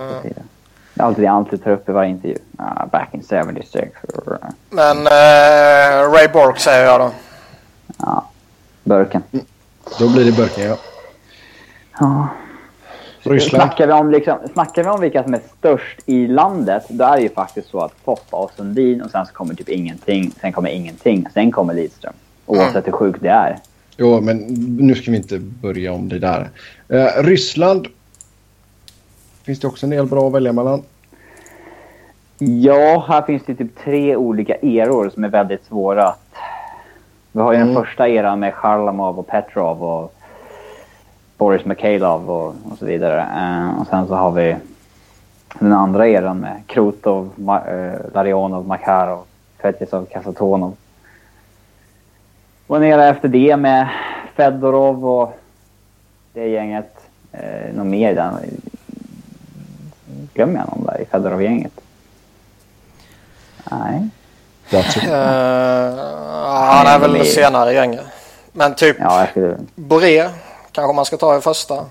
Det 0.96 1.02
är 1.02 1.06
alltid 1.06 1.24
det 1.24 1.26
jag 1.26 1.36
alltid 1.36 1.64
tar 1.64 1.72
upp 1.72 1.90
i 1.90 1.92
varje 1.92 2.10
intervju. 2.10 2.38
Ah, 2.58 2.86
back 2.86 3.14
in 3.14 3.24
76. 3.24 3.98
Men 4.70 4.98
eh, 4.98 6.12
Ray 6.12 6.28
Bork 6.28 6.60
säger 6.60 6.86
jag 6.86 7.00
då. 7.00 7.12
Ja, 7.98 8.30
burken. 8.84 9.24
Då 10.00 10.10
blir 10.10 10.26
det 10.26 10.32
burken, 10.32 10.64
ja. 10.70 10.78
Ja. 12.00 12.28
Ryssland. 13.24 13.64
Snackar 13.64 13.88
vi, 13.88 13.94
om 13.94 14.12
liksom, 14.12 14.38
snackar 14.54 14.84
vi 14.84 14.90
om 14.90 15.02
vilka 15.02 15.24
som 15.24 15.34
är 15.34 15.42
störst 15.60 16.00
i 16.06 16.28
landet, 16.28 16.84
då 16.90 17.04
är 17.04 17.16
det 17.16 17.22
ju 17.22 17.30
faktiskt 17.30 17.70
så 17.70 17.80
att 17.80 17.94
Foppa 18.04 18.38
och 18.38 18.52
Sundin 18.58 19.02
och 19.02 19.12
sen 19.12 19.26
så 19.26 19.34
kommer 19.34 19.54
typ 19.56 19.70
ingenting, 19.70 20.32
sen 20.42 20.52
kommer 20.52 20.70
ingenting, 20.70 21.28
sen 21.34 21.52
kommer 21.52 21.74
Lidström. 21.74 22.14
Oavsett 22.46 22.88
hur 22.88 22.92
sjukt 22.92 23.22
det 23.22 23.30
är. 23.30 23.58
Jo, 23.98 24.22
men 24.22 24.38
nu 24.80 24.96
ska 24.96 25.12
vi 25.12 25.18
inte 25.18 25.40
börja 25.40 25.94
om 25.94 26.10
det 26.10 26.20
där. 26.20 26.50
Eh, 26.90 27.24
Ryssland. 27.24 27.88
Finns 29.44 29.60
det 29.60 29.68
också 29.68 29.86
en 29.86 29.90
del 29.90 30.06
bra 30.06 30.28
att 30.28 30.34
välja 30.34 30.54
mellan. 30.54 30.82
Ja, 32.38 33.06
här 33.08 33.22
finns 33.22 33.44
det 33.46 33.56
typ 33.56 33.80
tre 33.84 34.16
olika 34.16 34.56
eror 34.56 35.10
som 35.10 35.24
är 35.24 35.30
väldigt 35.30 35.66
svåra 35.66 36.08
att... 36.08 36.20
Vi 37.32 37.42
har 37.42 37.54
ju 37.54 37.60
Mm. 37.60 37.74
den 37.74 37.84
första 37.84 38.08
eran 38.08 38.40
med 38.40 38.54
Charlamov 38.54 39.20
och 39.20 39.28
Petrov 39.28 39.84
och 39.84 40.14
Boris 41.44 41.66
Mikhailov 41.66 42.30
och, 42.32 42.48
och 42.72 42.78
så 42.80 42.86
vidare. 42.86 43.22
Eh, 43.22 43.82
och 43.82 43.88
sen 43.88 44.08
så 44.08 44.16
har 44.16 44.32
vi 44.32 44.56
den 45.60 45.74
andra 45.74 46.08
eran 46.08 46.40
med 46.40 46.62
Krutov, 46.68 47.30
Ma- 47.36 47.94
eh, 47.94 48.00
Larionov, 48.14 48.68
Makarov, 48.68 49.24
Fetisov, 49.62 50.06
Kasatonov. 50.06 50.76
Och 52.68 52.78
en 52.78 52.84
era 52.84 53.08
efter 53.08 53.28
det 53.28 53.58
med 53.58 53.90
Fedorov 54.36 55.06
och 55.06 55.40
det 56.34 56.48
gänget. 56.48 56.98
Eh, 57.32 57.74
någon 57.74 57.90
mer 57.90 58.16
där? 58.16 58.32
Glömmer 60.34 60.60
jag 60.60 60.68
någon 60.78 60.86
där 60.86 61.02
i 61.02 61.06
Fedorov-gänget? 61.06 61.82
Nej. 63.72 64.10
Uh, 64.74 65.10
han 66.46 66.88
är 66.88 67.00
väl 67.00 67.26
senare 67.26 67.72
i 67.72 67.76
gänget. 67.76 68.06
Men 68.52 68.76
typ 68.76 68.98
Ja. 69.00 69.28
Boré 69.76 70.30
kanske 70.74 70.94
man 70.96 71.06
ska 71.06 71.18
ta 71.18 71.38
i 71.38 71.42
första. 71.42 71.86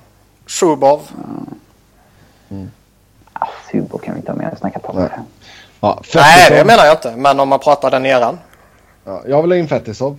Shubov. 0.47 1.01
Ah, 3.33 3.47
Subo 3.73 3.99
kan 3.99 4.15
vi 4.15 4.19
inte 4.21 4.33
ha 4.33 4.37
med 4.39 4.53
och 4.53 4.59
snacka 4.59 4.79
på. 4.79 4.93
Nej. 4.93 5.09
Ja, 5.81 6.01
Nej, 6.15 6.51
det 6.51 6.65
menar 6.65 6.85
jag 6.85 6.95
inte. 6.95 7.17
Men 7.17 7.41
om 7.41 7.49
man 7.49 7.59
pratar 7.59 7.91
den 7.91 8.07
eran. 8.07 8.39
Ja, 9.05 9.23
jag 9.27 9.43
vill 9.43 9.51
ha 9.51 9.59
in 9.59 9.69
Fetisov. 9.69 10.19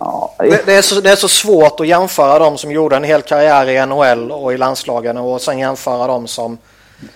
Ja, 0.00 0.34
Det, 0.38 0.66
det, 0.66 0.74
är 0.76 0.82
så, 0.82 1.00
det 1.00 1.10
är 1.10 1.16
så 1.16 1.28
svårt 1.28 1.80
att 1.80 1.86
jämföra 1.86 2.38
de 2.38 2.58
som 2.58 2.72
gjorde 2.72 2.96
en 2.96 3.04
hel 3.04 3.22
karriär 3.22 3.68
i 3.68 3.86
NHL 3.86 4.30
och 4.32 4.52
i 4.52 4.56
landslagen 4.58 5.16
och 5.16 5.40
sen 5.40 5.58
jämföra 5.58 6.06
de 6.06 6.26
som, 6.26 6.58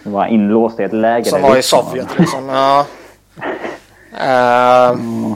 som 0.02 0.12
var 0.12 0.26
inlåst 0.26 0.80
i 0.80 0.82
ett 0.82 0.92
läger. 0.92 1.30
som 1.30 1.42
var 1.42 1.56
i 1.56 1.62
Sovjet. 1.62 2.18
Liksom. 2.18 2.48
Ja. 2.48 2.86
Eh, 4.20 4.90
Mm. 4.90 5.34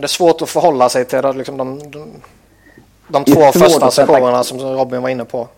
Det 0.00 0.06
är 0.06 0.08
svårt 0.08 0.42
att 0.42 0.50
förhålla 0.50 0.88
sig 0.88 1.04
till 1.04 1.22
det, 1.22 1.32
liksom 1.32 1.56
de, 1.56 1.90
de, 1.90 2.06
de 3.08 3.24
två 3.24 3.52
första 3.52 3.90
sektionerna 3.90 4.44
som 4.44 4.60
Robin 4.60 5.02
var 5.02 5.08
inne 5.08 5.24
på. 5.24 5.48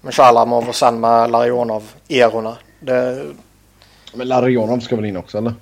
Med 0.00 0.14
Shalamov 0.14 0.68
och 0.68 0.74
sen 0.74 1.00
med 1.00 1.30
Larionov, 1.30 1.82
erorna. 2.08 2.56
Det, 2.80 3.24
Men 4.14 4.28
Larionov 4.28 4.78
ska 4.80 4.96
väl 4.96 5.04
in 5.04 5.16
också, 5.16 5.38
eller? 5.38 5.54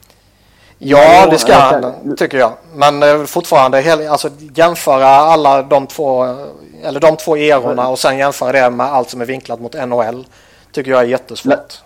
Ja, 0.79 1.27
det 1.31 1.39
ska 1.39 1.55
han, 1.55 2.17
tycker 2.17 2.39
jag. 2.39 2.53
Men 2.75 3.03
eh, 3.03 3.25
fortfarande, 3.25 3.81
hel- 3.81 4.09
alltså, 4.09 4.31
jämföra 4.55 5.07
alla 5.07 5.63
de 5.63 5.87
två, 5.87 6.25
eh, 6.25 6.37
eller 6.85 7.01
de 7.01 7.17
två 7.17 7.37
erorna 7.37 7.89
och 7.89 7.99
sen 7.99 8.19
jämföra 8.19 8.53
det 8.53 8.71
med 8.71 8.87
allt 8.87 9.11
som 9.11 9.21
är 9.21 9.25
vinklat 9.27 9.61
mot 9.61 9.75
NHL. 9.89 10.27
Tycker 10.73 10.91
jag 10.91 11.01
är 11.01 11.07
jättesvårt. 11.07 11.83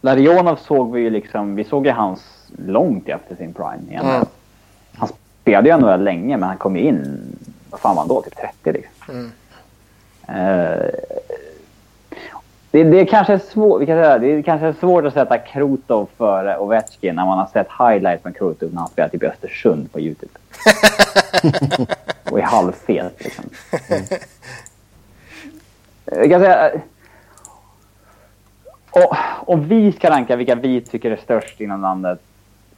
Larionov 0.00 0.56
såg 0.66 0.92
vi 0.92 1.00
ju 1.00 1.10
liksom, 1.10 1.56
vi 1.56 1.64
såg 1.64 1.86
ju 1.86 1.92
hans 1.92 2.20
långt 2.58 3.08
efter 3.08 3.36
sin 3.36 3.54
prime 3.54 3.82
igen. 3.90 4.06
Mm. 4.06 4.26
Spelade 5.46 5.68
ju 5.68 5.76
NHL 5.76 6.04
länge 6.04 6.36
men 6.36 6.48
han 6.48 6.58
kom 6.58 6.76
ju 6.76 6.82
in, 6.82 7.20
vad 7.70 7.80
fan 7.80 7.96
var 7.96 8.02
han 8.02 8.08
då, 8.08 8.22
typ 8.22 8.36
30 8.36 8.72
liksom. 8.72 9.14
Mm. 9.14 9.30
Eh, 10.28 10.90
det, 12.70 12.84
det, 12.84 13.00
är 13.00 13.04
kanske 13.04 13.38
svår, 13.38 13.78
vi 13.78 13.86
kan 13.86 13.96
säga, 13.96 14.18
det 14.18 14.26
är 14.26 14.42
kanske 14.42 14.74
svårt 14.74 15.04
att 15.04 15.14
sätta 15.14 15.38
Krutov 15.38 16.08
före 16.16 16.58
Ovechkin 16.58 17.14
när 17.14 17.24
man 17.24 17.38
har 17.38 17.46
sett 17.46 17.68
highlights 17.78 18.22
från 18.22 18.32
Krutov 18.32 18.72
när 18.72 18.80
han 18.80 18.88
spelar 18.88 19.08
typ 19.08 19.22
i 19.22 19.26
Östersund 19.26 19.92
på 19.92 20.00
Youtube. 20.00 20.32
och 22.30 22.38
är 22.38 22.42
halvfet 22.42 23.24
liksom. 23.24 23.44
Jag 26.04 26.30
kan 26.30 26.40
säga... 26.40 26.70
eh, 26.70 26.80
Och, 28.90 29.16
om 29.52 29.68
vi 29.68 29.92
ska 29.92 30.10
ranka 30.10 30.36
vilka 30.36 30.54
vi 30.54 30.80
tycker 30.80 31.10
är 31.10 31.16
störst 31.16 31.60
inom 31.60 31.80
landet. 31.80 32.20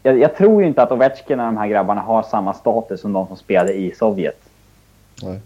Jag, 0.02 0.18
jag 0.18 0.36
tror 0.36 0.62
ju 0.62 0.68
inte 0.68 0.82
att 0.82 0.92
Ovechkin 0.92 1.40
och 1.40 1.46
de 1.46 1.56
här 1.56 1.66
grabbarna 1.68 2.00
har 2.00 2.22
samma 2.22 2.54
status 2.54 3.00
som 3.00 3.12
de 3.12 3.26
som 3.26 3.36
spelade 3.36 3.74
i 3.74 3.94
Sovjet. 3.94 4.40
Nej. 5.22 5.40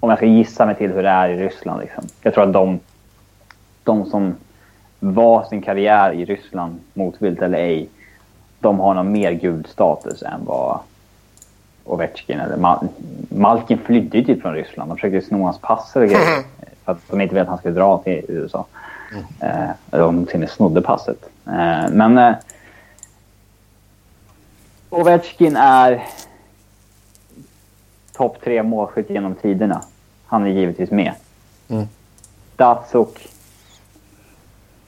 Om 0.00 0.10
jag 0.10 0.18
ska 0.18 0.26
gissa 0.26 0.66
mig 0.66 0.74
till 0.74 0.92
hur 0.92 1.02
det 1.02 1.08
är 1.08 1.28
i 1.28 1.36
Ryssland. 1.36 1.80
Liksom. 1.80 2.04
Jag 2.22 2.34
tror 2.34 2.44
att 2.44 2.52
de, 2.52 2.80
de 3.84 4.06
som 4.06 4.34
var 5.00 5.44
sin 5.44 5.62
karriär 5.62 6.12
i 6.12 6.24
Ryssland, 6.24 6.80
motvilligt 6.94 7.42
eller 7.42 7.58
ej, 7.58 7.88
de 8.60 8.80
har 8.80 8.94
någon 8.94 9.12
mer 9.12 9.32
gudstatus 9.32 10.22
än 10.22 10.40
vad 10.44 10.78
Ovechkin 11.84 12.40
eller 12.40 12.56
Mal- 12.56 12.88
Malkin 13.28 13.78
flydde 13.78 14.18
ju 14.18 14.24
typ 14.24 14.42
från 14.42 14.54
Ryssland. 14.54 14.90
De 14.90 14.96
försökte 14.96 15.20
sno 15.22 15.44
hans 15.44 15.58
pass 15.58 15.96
eller 15.96 16.06
grejer. 16.06 16.42
För 16.84 16.92
att 16.92 16.98
de 17.10 17.20
inte 17.20 17.34
ville 17.34 17.42
att 17.42 17.48
han 17.48 17.58
skulle 17.58 17.74
dra 17.74 17.98
till 17.98 18.24
USA. 18.28 18.66
Eh, 19.40 19.70
eller 19.90 20.04
om 20.04 20.16
de 20.16 20.26
till 20.26 20.34
och 20.36 20.40
med 20.40 20.50
snodde 20.50 20.82
passet. 20.82 21.28
Eh, 21.46 21.90
men 21.92 22.18
eh, 22.18 22.34
Ovechkin 24.92 25.56
är 25.56 26.04
topp 28.12 28.36
tre 28.44 28.62
målskytt 28.62 29.10
genom 29.10 29.34
tiderna. 29.34 29.82
Han 30.26 30.46
är 30.46 30.50
givetvis 30.50 30.90
med. 30.90 31.12
Mm. 31.68 31.88
Datsuk 32.56 33.28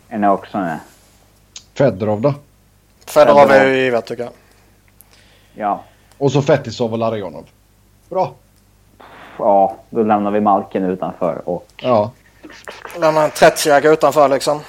är 0.09 0.19
nog 0.19 0.35
också 0.35 0.59
med. 0.59 0.79
Fedorov 1.75 2.21
då? 2.21 2.35
Fedorov 3.07 3.51
är 3.51 3.67
ju 3.67 3.77
givet 3.77 4.07
tycker 4.07 4.23
jag. 4.23 4.33
Ja. 5.55 5.85
Och 6.19 6.33
så 6.33 6.43
Fetisov 6.43 6.93
och 6.93 6.99
Larionov. 6.99 7.45
Bra. 8.09 8.33
ja, 9.39 9.77
då 9.91 10.03
lämnar 10.03 10.31
vi 10.31 10.41
Malken 10.41 10.85
utanför. 10.85 11.49
Och 11.49 11.67
Ja. 11.77 12.11
Lämnar 12.99 13.25
en 13.25 13.31
30 13.31 13.89
utanför 13.89 14.29
liksom. 14.29 14.61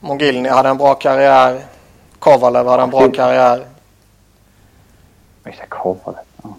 Mogilny 0.00 0.48
hade 0.48 0.68
en 0.68 0.78
bra 0.78 0.94
karriär. 0.94 1.73
Kovalev 2.24 2.66
hade 2.66 2.82
en 2.82 2.90
bra 2.90 3.08
karriär. 3.10 3.66
Just 5.46 5.58
det, 5.60 5.66
Kovalet. 5.68 6.24
Ja. 6.42 6.54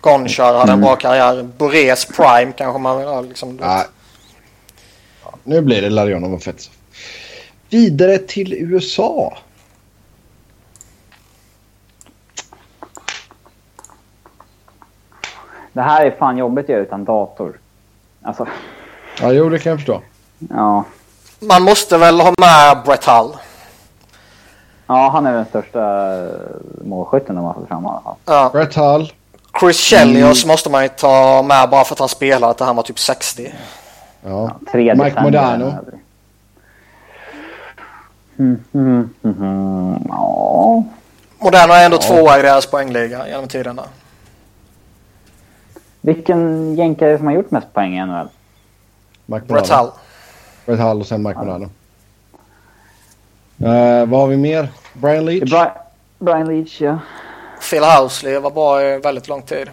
Gonchar 0.00 0.54
hade 0.54 0.72
en 0.72 0.80
bra 0.80 0.96
karriär. 0.96 1.42
Borés 1.42 2.04
Prime 2.04 2.52
kanske 2.52 2.78
man 2.78 2.98
vill 2.98 3.06
ha. 3.08 3.20
Liksom, 3.20 3.56
Nej. 3.56 3.84
Ja, 5.24 5.34
nu 5.44 5.60
blir 5.60 5.82
det 5.82 5.90
Larionov 5.90 6.34
och 6.34 6.42
Fetisov. 6.42 6.74
Vidare 7.68 8.18
till 8.18 8.52
USA. 8.54 9.36
Det 15.72 15.82
här 15.82 16.06
är 16.06 16.10
fan 16.10 16.38
jobbigt 16.38 16.64
att 16.64 16.68
göra 16.68 16.80
utan 16.82 17.04
dator. 17.04 17.58
Alltså, 18.22 18.46
Ja, 19.20 19.32
jo, 19.32 19.48
det 19.48 19.58
kan 19.58 19.70
jag 19.70 19.78
förstå. 19.78 20.02
ja. 20.38 20.84
Man 21.40 21.62
måste 21.62 21.98
väl 21.98 22.20
ha 22.20 22.34
med 22.38 22.82
Brett 22.84 23.04
Hull. 23.04 23.32
Ja, 24.86 25.10
han 25.12 25.26
är 25.26 25.32
den 25.32 25.46
största 25.46 26.14
målskytten 26.84 27.36
de 27.36 27.44
har 27.44 27.54
fått 27.54 27.68
fram 27.68 27.84
i 27.84 27.88
alla 27.88 28.00
fall. 28.00 28.14
Ja. 28.24 28.50
Brett 28.52 28.74
Hull. 28.74 29.12
Chris 29.60 29.76
Chelios 29.76 30.46
måste 30.46 30.70
man 30.70 30.82
ju 30.82 30.88
ta 30.88 31.42
med 31.42 31.70
bara 31.70 31.84
för 31.84 31.94
att 31.94 31.98
han 31.98 32.08
spelade 32.08 32.50
att 32.50 32.60
han 32.60 32.76
var 32.76 32.82
typ 32.82 32.98
60. 32.98 33.52
Ja. 34.24 34.50
Tre 34.72 34.94
Mike. 34.94 35.22
Modano. 35.22 35.74
Mm, 38.38 38.64
mm, 38.72 39.10
mm, 39.22 39.36
mm. 39.42 40.02
Ja. 40.08 40.84
Moderno 41.38 41.72
är 41.72 41.84
ändå 41.84 41.98
tvåa 41.98 42.38
i 42.38 42.42
deras 42.42 42.66
poängliga 42.66 43.28
genom 43.28 43.48
tiderna. 43.48 43.82
Vilken 46.00 46.74
jänkare 46.74 47.18
som 47.18 47.26
har 47.26 47.34
gjort 47.34 47.50
mest 47.50 47.72
poäng 47.72 47.98
i 47.98 48.06
NHL? 48.06 48.28
Brett. 49.26 49.68
Hull. 49.68 49.90
Brett 50.66 50.80
Hull 50.80 51.00
och 51.00 51.06
sen 51.06 51.22
Mike 51.22 51.38
Modano. 51.38 51.68
Eh, 53.58 54.06
vad 54.06 54.20
har 54.20 54.26
vi 54.26 54.36
mer? 54.36 54.68
Brian 54.92 55.24
Leach. 55.24 55.42
Bri- 55.52 55.70
Brian 56.18 56.48
Leach, 56.48 56.80
ja. 56.80 56.98
Phil 57.70 57.82
Housley 57.84 58.38
var 58.38 58.50
bra 58.50 58.82
i 58.82 58.98
väldigt 58.98 59.28
lång 59.28 59.42
tid. 59.42 59.70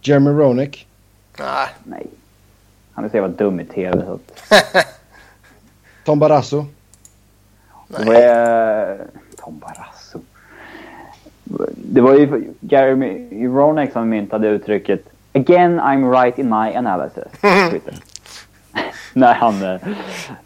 Jeremy 0.00 0.30
Roenick. 0.30 0.86
Nej. 1.38 1.68
Nej. 1.84 2.06
Han 2.94 3.04
är 3.04 3.08
så 3.08 3.16
jävla 3.16 3.28
dum 3.36 3.60
i 3.60 3.64
tv. 3.64 4.02
Så. 4.06 4.18
Tom 6.04 6.18
Barrasso. 6.18 6.64
Det 7.88 8.04
var 8.04 8.14
ju... 8.14 8.98
Tom 9.36 9.58
Barrasso. 9.58 10.18
Det 11.76 12.00
var 12.00 12.14
ju 12.14 12.52
Jeremy 12.60 13.28
Roenick 13.48 13.92
som 13.92 14.08
myntade 14.08 14.48
uttrycket 14.48 15.00
“Again 15.32 15.80
I'm 15.80 16.22
right 16.22 16.38
in 16.38 16.48
my 16.48 16.76
analysis”. 16.76 17.24
När 19.12 19.34
han... 19.34 19.62
eh, 19.62 19.80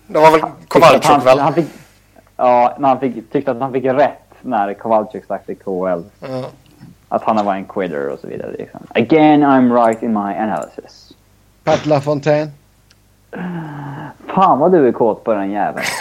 Det 0.07 0.19
var 0.19 0.31
väl 0.31 0.41
Kowalczyk 0.69 1.27
väl? 1.27 1.39
han 1.39 1.55
fick, 1.55 1.67
Ja, 2.37 2.77
när 2.79 2.89
han 2.89 3.01
fick, 3.01 3.33
tyckte 3.33 3.51
att 3.51 3.61
han 3.61 3.73
fick 3.73 3.85
rätt 3.85 4.35
när 4.43 4.75
Kowalczyk 4.75 5.25
stack 5.25 5.47
till 5.47 5.57
KHL. 5.57 6.03
Mm. 6.29 6.45
Att 7.09 7.23
han 7.23 7.47
var 7.47 7.55
en 7.55 7.65
quitter 7.65 8.09
och 8.09 8.19
så 8.19 8.27
vidare. 8.27 8.53
Liksom. 8.59 8.81
“Again 8.89 9.45
I'm 9.45 9.87
right 9.87 10.03
in 10.03 10.13
my 10.13 10.35
analysis”. 10.35 11.13
Pat 11.65 11.87
LaFontaine. 11.87 12.51
Fan 14.27 14.59
vad 14.59 14.73
du 14.73 14.89
är 14.89 14.93
kåt 14.93 15.25
på 15.25 15.35
den 15.35 15.51
jäveln. 15.51 15.85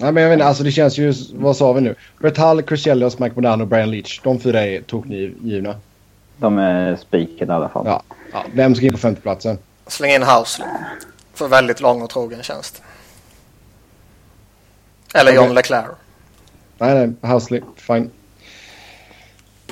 Nej, 0.00 0.12
men 0.12 0.22
jag 0.22 0.30
vet 0.30 0.36
inte, 0.36 0.46
alltså 0.46 0.62
det 0.62 0.70
känns 0.70 0.98
ju... 0.98 1.12
Vad 1.34 1.56
sa 1.56 1.72
vi 1.72 1.80
nu? 1.80 1.94
Chris 2.68 2.84
Chelios, 2.84 3.18
Mike 3.18 3.34
Modano 3.34 3.62
och 3.62 3.68
Brian 3.68 3.90
Leach. 3.90 4.20
De 4.24 4.38
fyra 4.38 4.66
är 4.66 4.80
tokgivna. 4.82 5.74
De 6.36 6.58
är 6.58 6.96
spikade 6.96 7.52
i 7.52 7.56
alla 7.56 7.68
fall. 7.68 7.86
Ja. 7.86 8.02
Ja. 8.32 8.44
Vem 8.54 8.74
ska 8.74 8.86
in 8.86 8.92
på 8.92 8.98
femteplatsen? 8.98 9.58
Släng 9.86 10.10
in 10.10 10.22
Housley. 10.22 10.68
För 11.34 11.48
väldigt 11.48 11.80
lång 11.80 12.02
och 12.02 12.10
trogen 12.10 12.42
tjänst. 12.42 12.82
Eller 15.14 15.32
John 15.32 15.44
Okej. 15.44 15.54
Leclerc. 15.54 15.86
Nej, 16.78 16.94
nej. 16.94 17.30
Housley. 17.32 17.62
Fine. 17.76 18.10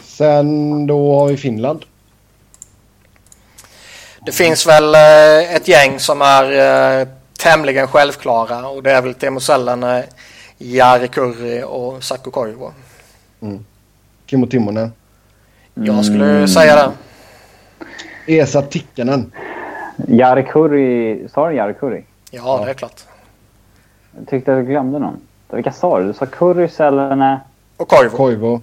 Sen 0.02 0.86
då 0.86 1.18
har 1.18 1.28
vi 1.28 1.36
Finland. 1.36 1.84
Det 4.26 4.32
finns 4.32 4.66
väl 4.66 4.94
eh, 4.94 5.54
ett 5.54 5.68
gäng 5.68 6.00
som 6.00 6.22
är 6.22 6.52
eh, 7.00 7.08
tämligen 7.38 7.88
självklara 7.88 8.68
och 8.68 8.82
det 8.82 8.92
är 8.92 9.02
väl 9.02 9.14
Teemu 9.14 9.40
Selänne, 9.40 10.04
Jari 10.58 11.08
Kurri 11.08 11.62
och 11.66 12.04
Saku 12.04 12.30
Koivu. 12.30 12.70
Kimmo 14.26 14.46
Timonen. 14.46 14.92
Jag 15.74 16.04
skulle 16.04 16.48
säga 16.48 16.76
det. 16.76 16.92
Esa 18.28 18.62
Tikkanen. 18.62 19.32
Jari 20.06 20.42
Kurri, 20.42 21.28
sa 21.34 21.48
du 21.48 21.54
Jari 21.54 21.74
Kurri? 21.74 22.04
Ja, 22.30 22.62
det 22.64 22.70
är 22.70 22.74
klart. 22.74 23.04
Jag 24.18 24.28
tyckte 24.28 24.50
jag 24.50 24.66
glömde 24.66 24.98
någon. 24.98 25.20
Vilka 25.50 25.72
sa 25.72 25.98
du? 25.98 26.06
Du 26.06 26.12
sa 26.12 26.26
Kurri, 26.26 26.68
Selene. 26.68 27.40
Och 27.76 27.88
Koivu. 27.88 28.10
Koivu 28.16 28.60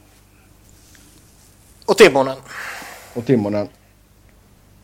Och 1.85 1.97
Timonen. 1.97 2.35
och 3.15 3.25
Timonen. 3.25 3.67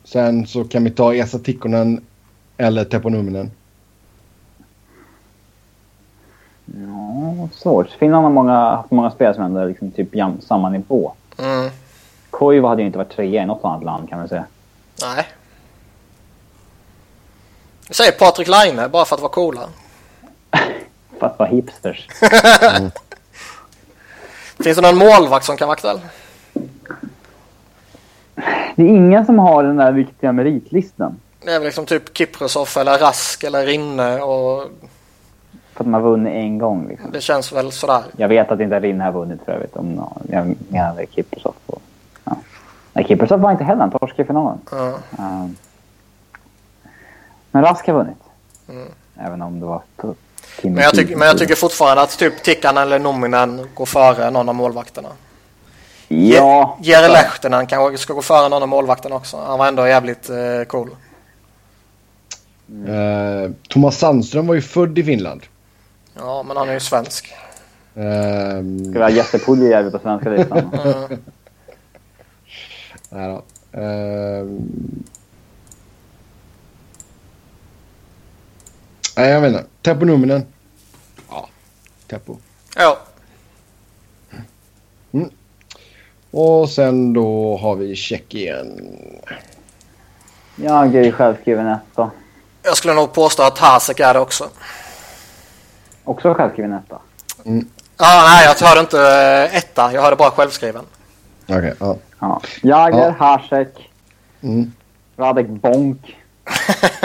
Sen 0.03 0.47
så 0.47 0.63
kan 0.63 0.83
vi 0.83 0.91
ta 0.91 1.13
Esa 1.15 1.39
Tikkonen 1.39 2.01
eller 2.57 2.85
Teppo 2.85 3.09
Numminen. 3.09 3.51
Ja, 6.65 7.47
svårt. 7.53 7.89
Finland 7.89 8.23
har 8.23 8.31
många, 8.31 8.53
haft 8.53 8.91
många 8.91 9.11
spelare 9.11 9.35
som 9.35 9.43
ändå 9.43 9.59
är 9.59 9.67
liksom 9.67 9.91
typ 9.91 10.15
jam, 10.15 10.41
samma 10.41 10.69
nivå. 10.69 11.13
Mm. 11.39 11.69
Koivu 12.29 12.67
hade 12.67 12.81
ju 12.81 12.85
inte 12.85 12.97
varit 12.97 13.11
trea 13.15 13.43
i 13.43 13.45
något 13.45 13.65
annat 13.65 13.83
land 13.83 14.09
kan 14.09 14.19
man 14.19 14.27
säga. 14.27 14.45
Nej. 15.01 15.27
Jag 17.87 17.95
säger 17.95 18.11
Patrik 18.11 18.47
Laine 18.47 18.89
bara 18.89 19.05
för 19.05 19.15
att 19.15 19.21
vara 19.21 19.31
coola. 19.31 19.69
För 21.19 21.25
att 21.25 21.39
vara 21.39 21.49
hipsters. 21.49 22.07
Finns 24.63 24.77
det 24.77 24.81
någon 24.81 24.97
målvakt 24.97 25.45
som 25.45 25.57
kan 25.57 25.67
vara 25.67 25.73
aktuell? 25.73 25.99
Det 28.75 28.83
är 28.83 28.87
ingen 28.87 29.25
som 29.25 29.39
har 29.39 29.63
den 29.63 29.77
där 29.77 29.91
viktiga 29.91 30.31
meritlistan. 30.31 31.19
Det 31.43 31.51
är 31.51 31.59
väl 31.59 31.63
liksom 31.65 31.85
typ 31.85 32.17
Kiprosov 32.17 32.69
eller 32.77 32.97
Rask 32.97 33.43
eller 33.43 33.65
Rinne 33.65 34.21
och 34.21 34.63
För 35.73 35.83
att 35.83 35.87
man 35.87 35.93
har 36.03 36.09
vunnit 36.09 36.33
en 36.33 36.57
gång 36.57 36.87
liksom. 36.87 37.11
det 37.11 37.21
känns 37.21 37.51
väl 37.51 37.71
sådär. 37.71 38.03
Jag 38.17 38.27
vet 38.27 38.51
att 38.51 38.59
inte 38.59 38.79
Rinne 38.79 39.03
har 39.03 39.11
vunnit 39.11 39.41
för 39.45 39.51
övrigt. 39.51 39.75
Om 39.75 40.05
jag 40.29 40.55
menade 40.69 41.05
Kiprusoff. 41.05 41.55
Och. 41.65 41.81
Nej, 42.93 43.05
Kiprusoff 43.07 43.41
var 43.41 43.51
inte 43.51 43.63
heller 43.63 43.83
en 43.83 43.91
torsk 43.91 44.19
i 44.19 44.23
finalen. 44.23 44.57
Ja. 44.71 44.99
Um, 45.19 45.55
men 47.51 47.63
Rask 47.63 47.87
har 47.87 47.93
vunnit. 47.93 48.17
Mm. 48.69 48.87
Även 49.17 49.41
om 49.41 49.59
det 49.59 49.65
var 49.65 49.81
Men 50.61 50.75
jag, 50.77 50.93
tycker, 50.93 51.15
men 51.15 51.27
jag 51.27 51.37
tycker 51.37 51.55
fortfarande 51.55 52.03
att 52.03 52.17
typ 52.17 52.43
Tickan 52.43 52.77
eller 52.77 52.99
Nominen 52.99 53.67
går 53.73 53.85
före 53.85 54.31
någon 54.31 54.49
av 54.49 54.55
målvakterna. 54.55 55.09
Ja. 56.07 56.77
Jere 56.81 57.07
Lehtinen 57.07 57.67
kanske 57.67 57.97
ska 57.97 58.13
gå 58.13 58.21
före 58.21 58.49
någon 58.49 58.61
av 58.63 58.69
målvakterna 58.69 59.15
också. 59.15 59.37
Han 59.47 59.59
var 59.59 59.67
ändå 59.67 59.87
jävligt 59.87 60.29
eh, 60.29 60.63
cool. 60.67 60.89
Eh, 62.87 63.51
Thomas 63.69 63.97
Sandström 63.97 64.47
var 64.47 64.55
ju 64.55 64.61
född 64.61 64.97
i 64.97 65.03
Finland. 65.03 65.41
Ja, 66.17 66.43
men 66.47 66.57
han 66.57 66.69
är 66.69 66.73
ju 66.73 66.79
svensk. 66.79 67.33
Eh, 67.95 68.03
Ska 68.03 68.93
vi 68.93 68.99
ha 68.99 69.09
Jesse 69.09 69.39
Puljujärvi 69.39 69.91
på 69.91 69.99
svenska 69.99 70.29
listan? 70.29 70.71
Mm. 70.83 71.19
Nej 73.11 73.27
då. 73.29 73.43
Eh, 73.79 74.45
nej, 79.17 79.29
jag 79.29 79.41
vet 79.41 79.51
inte. 79.53 79.65
Teppo 79.81 80.05
Numminen. 80.05 80.45
Ja, 81.29 81.49
Teppo. 82.07 82.37
Ja, 82.75 82.97
Och 86.31 86.69
sen 86.69 87.13
då 87.13 87.57
har 87.57 87.75
vi 87.75 87.95
Tjeckien. 87.95 88.81
Jag 90.55 90.95
är 90.95 91.03
ju 91.03 91.11
självskriven 91.11 91.67
etta. 91.67 92.11
jag 92.63 92.77
skulle 92.77 92.93
nog 92.93 93.13
påstå 93.13 93.43
att 93.43 93.57
Hasek 93.57 93.99
är 93.99 94.13
det 94.13 94.19
också. 94.19 94.49
Också 96.03 96.33
självskriven 96.33 96.73
etta. 96.73 96.99
Ja, 97.97 98.23
nej, 98.27 98.45
jag 98.45 98.67
hörde 98.67 98.79
inte 98.79 98.99
eh, 98.99 99.55
etta. 99.57 99.93
Jag 99.93 100.01
hörde 100.01 100.15
bara 100.15 100.31
självskriven. 100.31 100.85
Okej, 101.57 101.73
ja. 101.79 101.95
Ja. 102.19 102.41
Jager, 102.61 102.97
Ja. 102.99 103.15
Hasek, 103.19 103.89
Mm. 104.43 104.71
Radek 105.17 105.47
Bonk. 105.47 106.17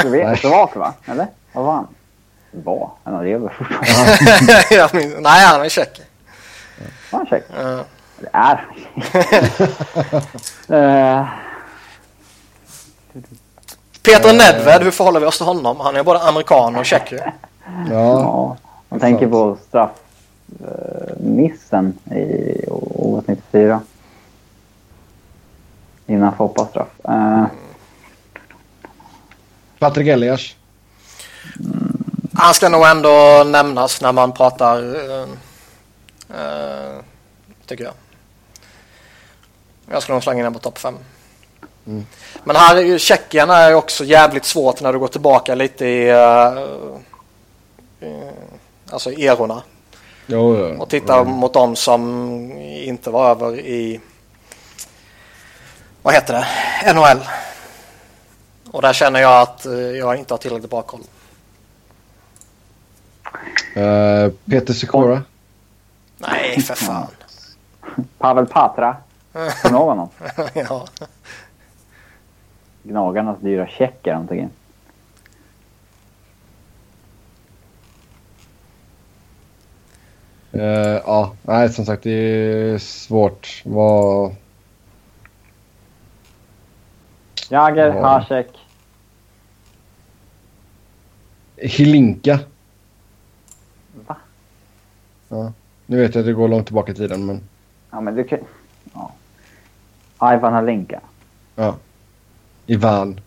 Du 0.02 0.09
vet, 0.10 0.27
Nej. 0.27 0.36
Slovak 0.39 0.77
va? 0.77 0.94
Eller? 1.06 1.27
Vad 1.52 1.64
var 1.64 1.73
han? 1.73 1.86
Var? 2.51 2.90
Han 3.05 3.24
lever 3.24 3.48
fortfarande. 3.59 5.20
Nej, 5.20 5.44
han 5.47 5.60
är 5.64 5.68
tjeck. 5.68 6.01
Var 7.10 7.18
han 7.18 7.27
tjeck? 7.27 7.44
Ja. 7.56 7.85
Det 8.20 8.28
är 8.32 8.56
han. 8.56 8.59
Eh, 11.20 11.27
Peter 14.02 14.32
Nedved, 14.32 14.82
hur 14.82 14.90
förhåller 14.90 15.20
vi 15.20 15.27
oss 15.27 15.36
till 15.36 15.47
honom? 15.47 15.81
Han 15.81 15.97
är 15.97 16.02
både 16.02 16.20
amerikan 16.20 16.77
och 16.77 16.86
tjeck 16.86 17.12
ju. 17.12 17.18
Ja, 17.18 17.32
Ja, 17.90 18.56
man 18.89 19.01
tänker 19.01 19.27
på 19.28 19.56
straffmissen 21.16 21.98
i 22.10 22.64
OS 22.68 23.24
94. 23.27 23.81
Innan 26.07 26.37
Foppa-straff. 26.37 26.89
Eh, 27.05 27.45
Patrik 29.78 30.09
Elias. 30.09 30.55
Han 32.35 32.55
ska 32.55 32.69
nog 32.69 32.87
ändå 32.87 33.45
nämnas 33.47 34.01
när 34.01 34.12
man 34.12 34.33
pratar, 34.33 34.95
eh, 34.95 35.28
eh, 36.41 37.01
tycker 37.66 37.85
jag. 37.85 37.93
Jag 39.91 40.03
skulle 40.03 40.15
nog 40.15 40.23
slänga 40.23 40.39
in 40.39 40.45
den 40.45 40.53
på 40.53 40.59
topp 40.59 40.78
fem. 40.78 40.95
Mm. 41.87 42.07
Men 42.45 42.57
här, 42.57 42.77
är 42.77 42.81
ju- 42.81 42.99
Tjeckien 42.99 43.51
är 43.51 43.69
ju 43.69 43.74
också 43.74 44.05
jävligt 44.05 44.45
svårt 44.45 44.81
när 44.83 44.93
du 44.93 44.99
går 44.99 45.09
tillbaka 45.09 45.55
lite 45.55 45.87
i, 45.87 46.12
uh, 46.12 46.97
alltså 48.91 49.12
erorna. 49.12 49.62
Jo, 50.27 50.57
jo. 50.59 50.83
Och 50.83 50.89
tittar 50.89 51.24
mot 51.24 51.55
dem 51.55 51.77
som 51.77 52.53
inte 52.61 53.11
var 53.11 53.31
över 53.31 53.59
i, 53.59 54.01
vad 56.07 56.15
heter 56.15 56.35
det, 56.35 56.93
NHL. 56.93 57.20
Och 58.70 58.83
där 58.83 58.93
känner 58.93 59.20
jag 59.20 59.43
att 59.43 59.66
eh, 59.66 59.73
jag 59.73 60.16
inte 60.16 60.35
har 60.35 60.39
tillräckligt 60.39 60.70
bra 60.70 60.83
koll. 60.83 61.01
Eh, 63.74 64.33
Peter 64.45 64.73
Sikora. 64.73 65.23
Nej, 66.19 66.61
för 66.61 66.74
fan. 66.74 67.07
Pavel 68.19 68.47
Patra. 68.47 68.97
Kommer 69.33 69.53
du 69.62 69.69
ihåg 69.69 69.89
honom? 69.89 70.09
ja. 70.55 70.87
Gnagarnas 72.83 73.39
dyra 73.41 73.66
tjecker 73.66 74.15
han 74.15 74.28
tog 74.28 74.37
in. 74.37 74.51
Eh, 80.53 81.01
ja, 81.07 81.33
nej 81.43 81.69
som 81.69 81.87
sagt 81.87 82.03
det 82.03 82.11
är 82.11 82.78
svårt. 82.78 83.62
Vad... 83.65 84.35
Jagr, 87.48 87.86
Ja. 87.86 88.06
Hasek. 88.06 88.48
Hilinka. 91.56 92.39
Va? 94.06 94.16
Ja. 95.28 95.52
Nu 95.86 96.01
vet 96.01 96.14
jag 96.14 96.23
att 96.23 96.27
det 96.27 96.32
går 96.32 96.48
långt 96.48 96.66
tillbaka 96.66 96.93
i 96.93 96.94
tiden 96.94 97.27
men... 97.27 97.40
Ja, 97.90 98.01
men 98.01 98.14
du 98.14 98.24
kan... 98.24 98.39
Ja. 100.18 100.35
Ivan 100.35 100.52
Halinka. 100.52 101.01
Ja. 101.55 101.77
Ivan. 102.66 103.20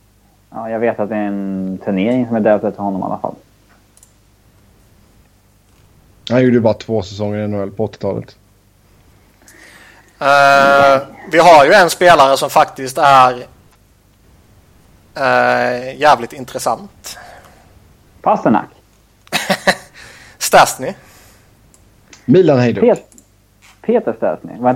Ja, 0.49 0.69
jag 0.69 0.79
vet 0.79 0.99
att 0.99 1.09
det 1.09 1.15
är 1.15 1.27
en 1.27 1.79
turnering 1.85 2.27
som 2.27 2.35
är 2.35 2.39
döpt 2.39 2.63
efter 2.63 2.83
honom 2.83 3.01
i 3.01 3.03
alla 3.03 3.17
fall. 3.17 3.35
Han 6.29 6.41
gjorde 6.43 6.53
ju 6.55 6.59
bara 6.61 6.73
två 6.73 7.01
säsonger 7.01 7.37
i 7.37 7.47
NHL 7.47 7.71
på 7.71 7.87
80-talet. 7.87 8.35
Eh, 10.19 11.07
vi 11.31 11.39
har 11.39 11.65
ju 11.65 11.73
en 11.73 11.89
spelare 11.89 12.37
som 12.37 12.49
faktiskt 12.49 12.97
är 12.97 13.45
eh, 15.19 15.99
jävligt 15.99 16.33
intressant. 16.33 17.17
Pasternak. 18.21 18.69
Stasny. 20.37 20.93
Milan 22.25 22.59
Hejduk. 22.59 22.83
Pet 22.83 23.09
Peter 23.81 24.13
Stasny. 24.17 24.53
Var 24.59 24.69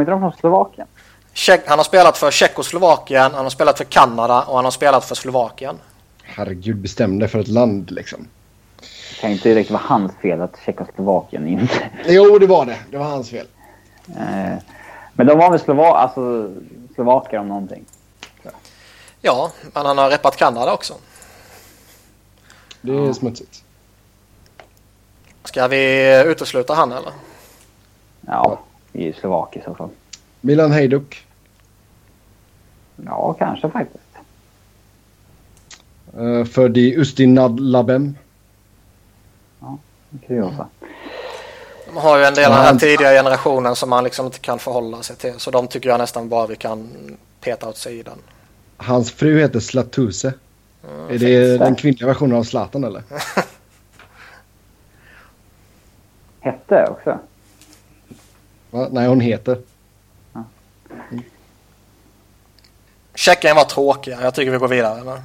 inte 0.00 0.10
de 0.10 0.20
från 0.20 0.32
Slovakien? 0.32 0.86
Tjeck, 1.32 1.62
han 1.66 1.78
har 1.78 1.84
spelat 1.84 2.18
för 2.18 2.30
Tjeckoslovakien, 2.30 3.32
han 3.34 3.44
har 3.44 3.50
spelat 3.50 3.78
för 3.78 3.84
Kanada 3.84 4.42
och 4.42 4.56
han 4.56 4.64
har 4.64 4.70
spelat 4.70 5.04
för 5.04 5.14
Slovakien. 5.14 5.76
Herregud, 6.22 6.76
bestäm 6.76 7.18
dig 7.18 7.28
för 7.28 7.38
ett 7.38 7.48
land 7.48 7.90
liksom. 7.90 8.28
Det 8.80 9.20
kan 9.20 9.30
inte 9.30 9.48
direkt 9.48 9.70
vara 9.70 9.82
hans 9.84 10.12
fel 10.22 10.40
att 10.40 10.58
Tjeckoslovakien 10.66 11.46
inte... 11.46 11.90
Jo, 12.06 12.38
det 12.38 12.46
var 12.46 12.66
det. 12.66 12.78
Det 12.90 12.96
var 12.96 13.04
hans 13.04 13.30
fel. 13.30 13.46
Eh, 14.08 14.58
men 15.12 15.26
de 15.26 15.38
var 15.38 15.50
väl 15.50 15.60
slova 15.60 15.86
alltså, 15.86 16.50
slovaker 16.94 17.38
om 17.38 17.48
någonting. 17.48 17.84
Ja, 19.26 19.52
men 19.72 19.86
han 19.86 19.98
har 19.98 20.10
reppat 20.10 20.36
Kanada 20.36 20.72
också. 20.72 20.94
Det 22.80 22.92
är 22.92 23.12
smutsigt. 23.12 23.64
Ska 25.44 25.68
vi 25.68 26.22
utesluta 26.26 26.74
han 26.74 26.92
eller? 26.92 27.12
Ja, 28.20 28.60
i 28.92 29.12
Slovakien 29.12 29.62
i 29.62 29.68
så 29.68 29.74
fall. 29.74 29.88
Milan 30.40 30.72
Hejduk. 30.72 31.26
Ja, 33.06 33.32
kanske 33.38 33.70
faktiskt. 33.70 34.04
Uh, 36.18 36.44
för 36.44 36.68
de 36.68 36.94
Ustinad 36.96 37.60
Labem. 37.60 38.16
Kuriosa. 40.26 40.68
De 41.86 41.96
har 41.96 42.18
ju 42.18 42.24
en 42.24 42.34
del 42.34 42.44
av 42.44 42.50
den 42.50 42.56
Ja, 42.58 42.62
här 42.62 42.66
han- 42.66 42.78
tidiga 42.78 43.10
generationen 43.10 43.76
som 43.76 43.90
man 43.90 44.04
liksom 44.04 44.26
inte 44.26 44.38
kan 44.38 44.58
förhålla 44.58 45.02
sig 45.02 45.16
till. 45.16 45.34
Så 45.38 45.50
de 45.50 45.68
tycker 45.68 45.88
jag 45.88 45.98
nästan 45.98 46.28
bara 46.28 46.46
vi 46.46 46.56
kan 46.56 46.88
peta 47.40 47.68
åt 47.68 47.76
sidan. 47.76 48.18
Hans 48.76 49.12
fru 49.12 49.40
heter 49.40 49.60
Slatuse. 49.60 50.34
Mm, 50.90 51.08
är 51.08 51.18
det 51.18 51.48
fint. 51.48 51.60
den 51.60 51.74
kvinnliga 51.74 52.06
versionen 52.06 52.36
av 52.38 52.42
Zlatan 52.44 52.84
eller? 52.84 53.02
Hette 56.40 56.86
också. 56.90 57.18
Va? 58.70 58.88
Nej, 58.92 59.06
hon 59.08 59.20
heter. 59.20 59.58
Tjeckien 63.14 63.56
var 63.56 63.64
tråkiga. 63.64 64.22
Jag 64.22 64.34
tycker 64.34 64.50
vi 64.52 64.58
går 64.58 64.68
vidare. 64.68 65.00
Eller? 65.00 65.22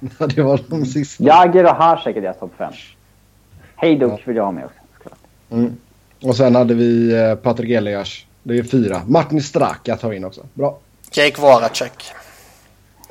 Ja, 0.18 0.26
det 0.26 0.42
var 0.42 0.60
de 0.68 0.86
sista. 0.86 1.24
Jagr 1.24 1.64
och 1.64 1.70
Hasek 1.76 2.16
är 2.16 2.20
deras 2.20 2.38
topp 2.38 2.52
fem. 2.58 2.72
Hejduk 3.76 4.12
Ja. 4.12 4.18
vill 4.24 4.36
jag 4.36 4.44
ha 4.44 4.52
med 4.52 4.64
också. 4.64 5.08
Mm. 5.50 5.76
Och 6.22 6.36
sen 6.36 6.54
hade 6.54 6.74
vi 6.74 7.12
eh, 7.14 7.34
Patrik 7.34 7.70
Elias. 7.70 8.18
Det 8.42 8.58
är 8.58 8.62
fyra. 8.62 9.02
Martin 9.06 9.42
Straka 9.42 9.96
tar 9.96 10.08
vi 10.08 10.16
in 10.16 10.24
också. 10.24 10.46
Bra. 10.54 10.78
Jake 11.12 11.40
Voracek. 11.40 12.04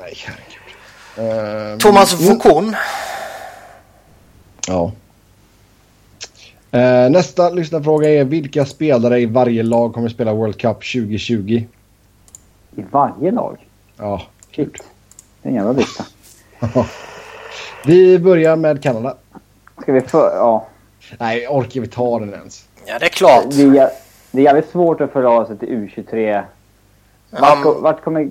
Nej, 0.05 0.17
herregud. 0.25 1.71
Eh, 1.73 1.77
Thomas 1.77 2.13
mm. 2.13 2.33
Vukun. 2.33 2.75
Ja. 4.67 4.91
Eh, 6.71 7.09
nästa 7.09 7.49
lyssnarfråga 7.49 8.09
är 8.09 8.23
vilka 8.23 8.65
spelare 8.65 9.19
i 9.19 9.25
varje 9.25 9.63
lag 9.63 9.93
kommer 9.93 10.09
spela 10.09 10.33
World 10.33 10.57
Cup 10.57 10.75
2020? 10.75 11.63
I 12.75 12.85
varje 12.91 13.31
lag. 13.31 13.57
Ja. 13.97 14.21
Shit. 14.55 14.73
Det 15.41 15.49
är 15.49 15.51
en 15.51 15.55
jävla 15.55 15.71
lista. 15.71 16.05
Vi 17.85 18.19
börjar 18.19 18.55
med 18.55 18.83
Kanada. 18.83 19.15
Ska 19.81 19.93
vi 19.93 20.01
för... 20.01 20.35
Ja. 20.35 20.67
Nej, 21.19 21.47
orkar 21.47 21.81
vi 21.81 21.87
ta 21.87 22.19
den 22.19 22.33
ens? 22.33 22.67
Ja, 22.85 22.99
det 22.99 23.05
är 23.05 23.09
klart. 23.09 23.45
Det 23.49 23.61
är, 23.61 23.89
det 24.31 24.39
är 24.39 24.43
jävligt 24.43 24.69
svårt 24.69 25.01
att 25.01 25.11
förhålla 25.11 25.45
sig 25.45 25.57
till 25.57 25.69
U23. 25.69 26.43
Vart, 27.29 27.65
Um, 27.65 27.81
vart 27.81 28.03
kommer... 28.03 28.29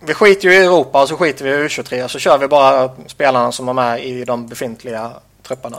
vi 0.00 0.14
skiter 0.14 0.48
ju 0.48 0.54
i 0.54 0.64
Europa 0.64 1.02
och 1.02 1.08
så 1.08 1.16
skiter 1.16 1.44
vi 1.44 1.50
i 1.50 1.54
U23. 1.54 2.08
Så 2.08 2.18
kör 2.18 2.38
vi 2.38 2.48
bara 2.48 2.90
spelarna 3.06 3.52
som 3.52 3.68
är 3.68 3.72
med 3.72 4.04
i 4.04 4.24
de 4.24 4.46
befintliga 4.46 5.10
trupperna. 5.42 5.76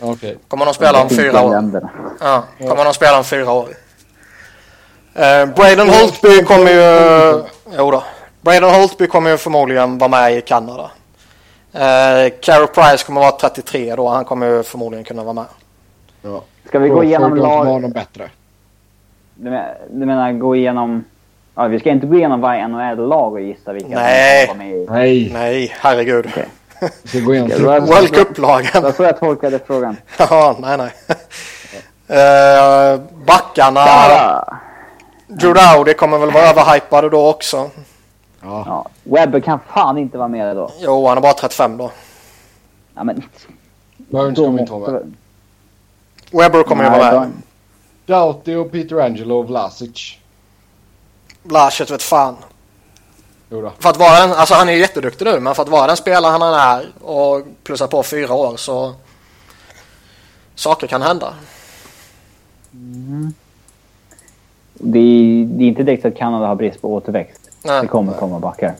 Okej. 0.00 0.38
Kommer 0.48 0.64
de 0.64 0.74
spela 0.74 1.02
om 1.02 1.08
fyra 1.08 1.42
år? 1.44 1.50
länderna? 1.50 1.90
Ja, 2.20 2.44
kommer 2.58 2.84
de 2.84 2.94
spela 2.94 3.18
om 3.18 3.24
fyra 3.24 3.52
år. 3.52 3.68
Eh, 5.14 5.46
Braden 5.46 5.88
Holtby 5.88 6.42
kommer 6.42 6.70
ju... 6.70 7.42
Jo 7.78 7.90
då. 7.90 8.02
Braden 8.40 8.74
Holtby 8.74 9.06
kommer 9.06 9.30
ju 9.30 9.36
förmodligen 9.36 9.98
vara 9.98 10.08
med 10.10 10.36
i 10.36 10.40
Kanada. 10.40 10.90
Eh, 11.72 12.32
Carey 12.40 12.66
Price 12.66 13.04
kommer 13.06 13.20
vara 13.20 13.32
33 13.32 13.96
då. 13.96 14.08
Han 14.08 14.24
kommer 14.24 14.46
ju 14.46 14.62
förmodligen 14.62 15.04
kunna 15.04 15.22
vara 15.22 15.32
med. 15.34 15.44
Ja. 16.22 16.42
Ska 16.66 16.78
vi 16.78 16.88
gå 16.88 17.04
igenom 17.04 17.36
lag... 17.36 17.92
bättre. 17.92 18.30
Du 19.34 19.50
men- 19.50 19.74
du 19.90 20.06
menar 20.06 20.32
gå 20.32 20.56
igenom... 20.56 21.04
Ja, 21.60 21.68
vi 21.68 21.80
ska 21.80 21.90
inte 21.90 22.06
gå 22.06 22.14
igenom 22.14 22.40
varje 22.40 22.68
NHL-lag 22.68 23.32
och 23.32 23.40
gissa 23.40 23.72
vilka 23.72 23.88
Nej. 23.88 24.46
som 24.46 24.58
med 24.58 24.70
i. 24.70 24.86
Nej, 24.90 25.30
Nej, 25.32 25.74
herregud. 25.80 26.26
Okej. 26.28 26.48
vi 27.02 27.08
ska 27.08 27.20
gå 27.20 27.34
igenom 27.34 27.86
World 27.86 28.14
Cup-lagen. 28.14 28.70
Det 28.74 28.80
var 28.80 28.92
så 28.92 29.02
jag 29.02 29.20
tolkade 29.20 29.58
frågan. 29.66 29.96
Ja, 30.18 30.56
nej, 30.60 30.78
nej. 30.78 30.90
Eh, 32.08 33.00
backarna. 33.26 33.84
Kanada! 33.84 34.58
Drew 35.26 35.54
Dowdy 35.54 35.94
kommer 35.94 36.18
väl 36.18 36.30
vara 36.30 36.44
överhypad 36.44 37.10
då 37.10 37.28
också. 37.28 37.70
Ja. 38.40 38.64
Ja, 38.66 38.86
Webber 39.02 39.40
kan 39.40 39.58
fan 39.74 39.98
inte 39.98 40.18
vara 40.18 40.28
med 40.28 40.56
då. 40.56 40.70
Jo, 40.78 41.06
han 41.06 41.16
är 41.16 41.22
bara 41.22 41.32
35 41.32 41.76
då. 41.76 41.90
Ja, 42.94 43.04
men... 43.04 43.22
Burns 43.96 44.36
då 44.36 44.44
kommer 44.44 44.60
inte 44.60 44.72
vara 44.72 44.90
med. 44.92 45.14
Webber 46.30 46.62
kommer 46.62 46.84
ju 46.84 46.90
vara 46.90 47.20
med. 47.20 47.30
Doughty 48.06 48.54
och 48.56 48.72
Peter 48.72 49.00
Angelo 49.00 49.34
och 49.34 49.46
Vlasic. 49.46 50.19
Blashet 51.42 51.90
vet 51.90 52.02
fan. 52.02 52.36
Jo 53.50 53.62
då. 53.62 53.72
För 53.78 53.90
att 53.90 53.96
vara 53.96 54.20
den, 54.20 54.32
alltså 54.32 54.54
han 54.54 54.68
är 54.68 54.72
ju 54.72 54.78
jätteduktig 54.78 55.24
nu, 55.24 55.40
men 55.40 55.54
för 55.54 55.62
att 55.62 55.68
vara 55.68 55.86
den 55.86 55.96
spelare 55.96 56.30
han 56.30 56.42
är 56.54 56.88
och 57.00 57.46
plussa 57.64 57.86
på 57.86 58.02
fyra 58.02 58.34
år 58.34 58.56
så 58.56 58.94
saker 60.54 60.86
kan 60.86 61.02
hända. 61.02 61.34
Det 64.72 64.98
är, 64.98 65.44
det 65.44 65.64
är 65.64 65.68
inte 65.68 65.82
direkt 65.82 66.04
att 66.04 66.16
Kanada 66.16 66.46
har 66.46 66.54
brist 66.54 66.82
på 66.82 66.94
återväxt. 66.94 67.50
Nej. 67.62 67.82
Det 67.82 67.86
kommer 67.88 68.12
komma 68.12 68.38
backar. 68.38 68.74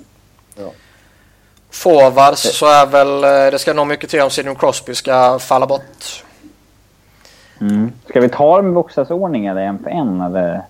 Forwards 1.71 2.59
så 2.59 2.67
är 2.67 2.87
väl, 2.87 3.25
eh, 3.25 3.51
det 3.51 3.59
ska 3.59 3.73
nog 3.73 3.87
mycket 3.87 4.11
till 4.11 4.21
om 4.21 4.31
Sidney 4.31 4.55
Crosby 4.55 4.95
ska 4.95 5.39
falla 5.39 5.67
bort. 5.67 6.25
Mm. 7.61 7.93
Ska 8.09 8.21
vi 8.21 8.29
ta 8.29 8.57
dem 8.57 8.69
i 8.69 8.73
bokstavsordning 8.73 9.47
eller 9.47 9.61
en 9.61 9.79
för 9.79 9.91
en? 9.91 10.21
Eller? 10.21 10.63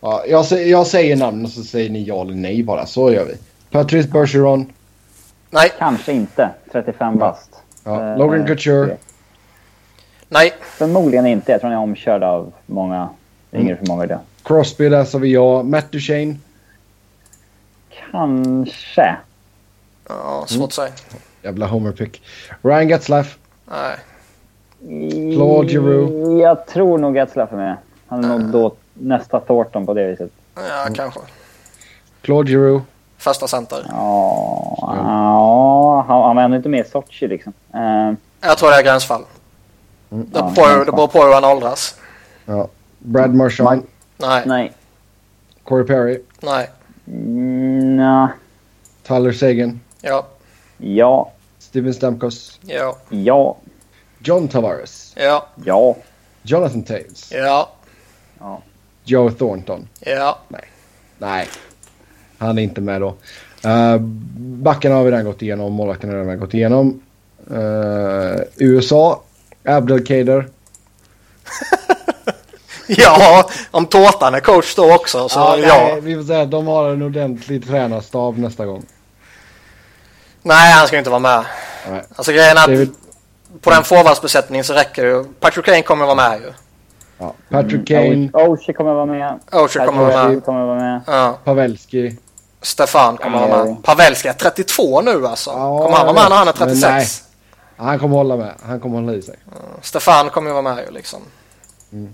Ja, 0.00 0.24
jag, 0.28 0.44
jag 0.66 0.86
säger 0.86 1.16
namn 1.16 1.44
och 1.44 1.50
så 1.50 1.62
säger 1.62 1.90
ni 1.90 2.02
ja 2.04 2.20
eller 2.22 2.34
nej 2.34 2.62
bara. 2.62 2.86
Så 2.86 3.12
gör 3.12 3.24
vi. 3.24 3.34
Patrice 3.70 4.06
Bergeron. 4.08 4.72
Nej, 5.50 5.72
Kanske 5.78 6.12
inte. 6.12 6.50
35 6.72 7.18
bast. 7.18 7.50
Ja, 7.84 8.12
Eh, 8.12 8.18
Logan 8.18 8.46
Couture. 8.46 8.96
nej, 10.28 10.52
Förmodligen 10.60 11.26
inte. 11.26 11.52
Jag 11.52 11.60
tror 11.60 11.70
han 11.70 11.78
är 11.78 11.82
omkörd 11.82 12.22
av 12.22 12.52
många 12.66 13.08
yngre 13.52 13.76
förmågor. 13.76 14.06
det. 14.06 14.18
Crosby, 14.42 14.88
där 14.88 15.04
sa 15.04 15.18
vi 15.18 15.32
ja. 15.32 15.62
Matt 15.62 15.92
Duchene. 15.92 16.36
Kanske. 18.10 19.16
ja, 20.08 20.44
svårt 20.48 20.66
att 20.68 20.72
säga. 20.72 20.92
Jävla 21.42 21.66
homerpick. 21.66 22.22
Ryan 22.62 22.88
Getzlaff. 22.88 23.38
Nej. 23.70 23.96
Claude 25.36 25.68
Giroux. 25.68 26.42
Jag 26.42 26.66
tror 26.66 26.98
nog 26.98 27.16
Getzlaff 27.16 27.52
är 27.52 27.56
med. 27.56 27.76
Han 28.06 28.24
är 28.24 28.28
nog 28.28 28.40
då 28.40 28.74
nästa 28.98 29.40
Thornton 29.40 29.86
på 29.86 29.94
det 29.94 30.06
viset. 30.06 30.30
Ja, 30.54 30.86
kanske. 30.94 31.20
Claude 32.22 32.50
Giroux. 32.50 32.84
Första 33.18 33.48
center. 33.48 33.86
Ja, 33.88 34.76
ja 34.80 36.04
han, 36.08 36.22
han 36.22 36.36
var 36.36 36.42
ändå 36.42 36.56
inte 36.56 36.68
med 36.68 36.86
i 36.86 36.88
Sochi 36.90 37.28
liksom. 37.28 37.52
Eh, 37.74 38.12
Jag 38.48 38.58
tror 38.58 38.70
det 38.70 38.76
är 38.76 38.82
gränsfall. 38.82 39.22
Det 40.08 40.38
ja, 40.38 40.52
beror 40.54 40.78
på, 40.78 40.84
det 40.84 40.92
beror 40.92 41.08
på 41.08 41.22
hur 41.24 41.34
han 41.34 41.44
åldras. 41.44 41.94
Ja. 42.44 42.68
Brad 42.98 43.34
Marchand. 43.34 43.82
Nej, 44.16 44.42
Nej. 44.46 44.72
Corey 45.64 45.84
Perry. 45.86 46.22
nej, 46.40 46.70
Mm, 47.08 47.96
nja. 47.96 48.28
Tyler 49.02 49.32
Sagan. 49.32 49.80
ja, 50.00 50.26
Ja. 50.78 51.30
Steven 51.58 51.94
Stamkos. 51.94 52.60
ja, 52.62 52.96
Ja. 53.08 53.56
John 54.18 54.48
Tavares. 54.48 55.12
ja, 55.16 55.46
Ja. 55.64 55.94
Jonathan 56.42 56.82
Taves. 56.82 57.32
ja, 57.32 57.68
Ja. 58.40 58.60
Joe 59.06 59.30
Thornton. 59.30 59.88
ja. 60.00 60.38
Nej. 61.18 61.48
Han 62.38 62.58
är 62.58 62.62
inte 62.62 62.80
med 62.80 63.00
då. 63.00 63.14
Uh, 63.66 63.96
backarna 64.38 64.94
har 64.94 65.04
vi 65.04 65.10
redan 65.10 65.24
gått 65.24 65.42
igenom. 65.42 65.72
Målvakten 65.72 66.10
har 66.10 66.16
vi 66.16 66.22
redan 66.22 66.40
gått 66.40 66.54
igenom. 66.54 67.00
Uh, 67.50 68.36
USA. 68.56 69.22
Abdelkader. 69.64 70.48
Ja, 72.88 73.50
om 73.70 73.86
Tårtan 73.86 74.34
är 74.34 74.40
coach 74.40 74.74
då 74.74 74.94
också 74.94 75.28
så 75.28 75.38
ja. 75.38 75.56
nej, 75.58 76.00
vi 76.00 76.14
får 76.16 76.22
säga 76.22 76.42
att 76.42 76.50
de 76.50 76.66
har 76.66 76.90
en 76.90 77.02
ordentlig 77.02 77.66
tränarstab 77.66 78.38
nästa 78.38 78.66
gång. 78.66 78.86
Nej, 80.42 80.72
han 80.72 80.86
ska 80.86 80.98
inte 80.98 81.10
vara 81.10 81.20
med. 81.20 81.44
Nej. 81.90 82.02
Alltså 82.16 82.32
grejen 82.32 82.56
är 82.56 82.60
är 82.68 82.72
att 82.74 82.80
väl- 82.80 82.88
på 83.60 83.70
den 83.70 83.84
forwardsbesättningen 83.84 84.64
så 84.64 84.74
räcker 84.74 85.04
det 85.04 85.10
ju. 85.10 85.24
Patrick 85.40 85.64
Kane 85.64 85.82
kommer 85.82 86.04
vara 86.04 86.14
med 86.14 86.40
ju. 86.40 86.52
Ja. 87.18 87.32
Patrick 87.48 87.88
Kane. 87.88 88.30
Oshie 88.32 88.74
kommer 88.74 88.92
vara 88.94 89.06
med. 89.06 89.40
Oshie 89.52 89.86
kommer 89.86 90.02
vara 90.04 90.28
med. 90.28 90.44
kommer 90.44 90.66
vara 90.66 90.78
med. 90.78 91.00
Ja. 91.06 91.38
Pavelski. 91.44 92.16
Stefan 92.62 93.16
kommer 93.16 93.48
vara 93.48 93.64
med. 93.64 93.72
Ja. 93.72 93.76
Pavelski 93.82 94.28
är 94.28 94.32
32 94.32 95.00
nu 95.00 95.26
alltså. 95.26 95.50
Ja, 95.50 95.78
Kommer 95.82 95.96
han 95.96 96.06
vara 96.06 96.14
med 96.14 96.30
när 96.30 96.36
han 96.36 96.48
är 96.48 96.54
men 96.58 96.68
36? 96.68 97.22
Han 97.76 97.98
kommer 97.98 98.16
hålla 98.16 98.36
med. 98.36 98.52
Han 98.62 98.80
kommer 98.80 99.00
hålla 99.00 99.12
i 99.14 99.22
sig. 99.22 99.36
Stefan 99.82 100.30
kommer 100.30 100.48
ju 100.50 100.52
vara 100.52 100.74
med 100.74 100.84
ju 100.86 100.92
liksom. 100.92 101.20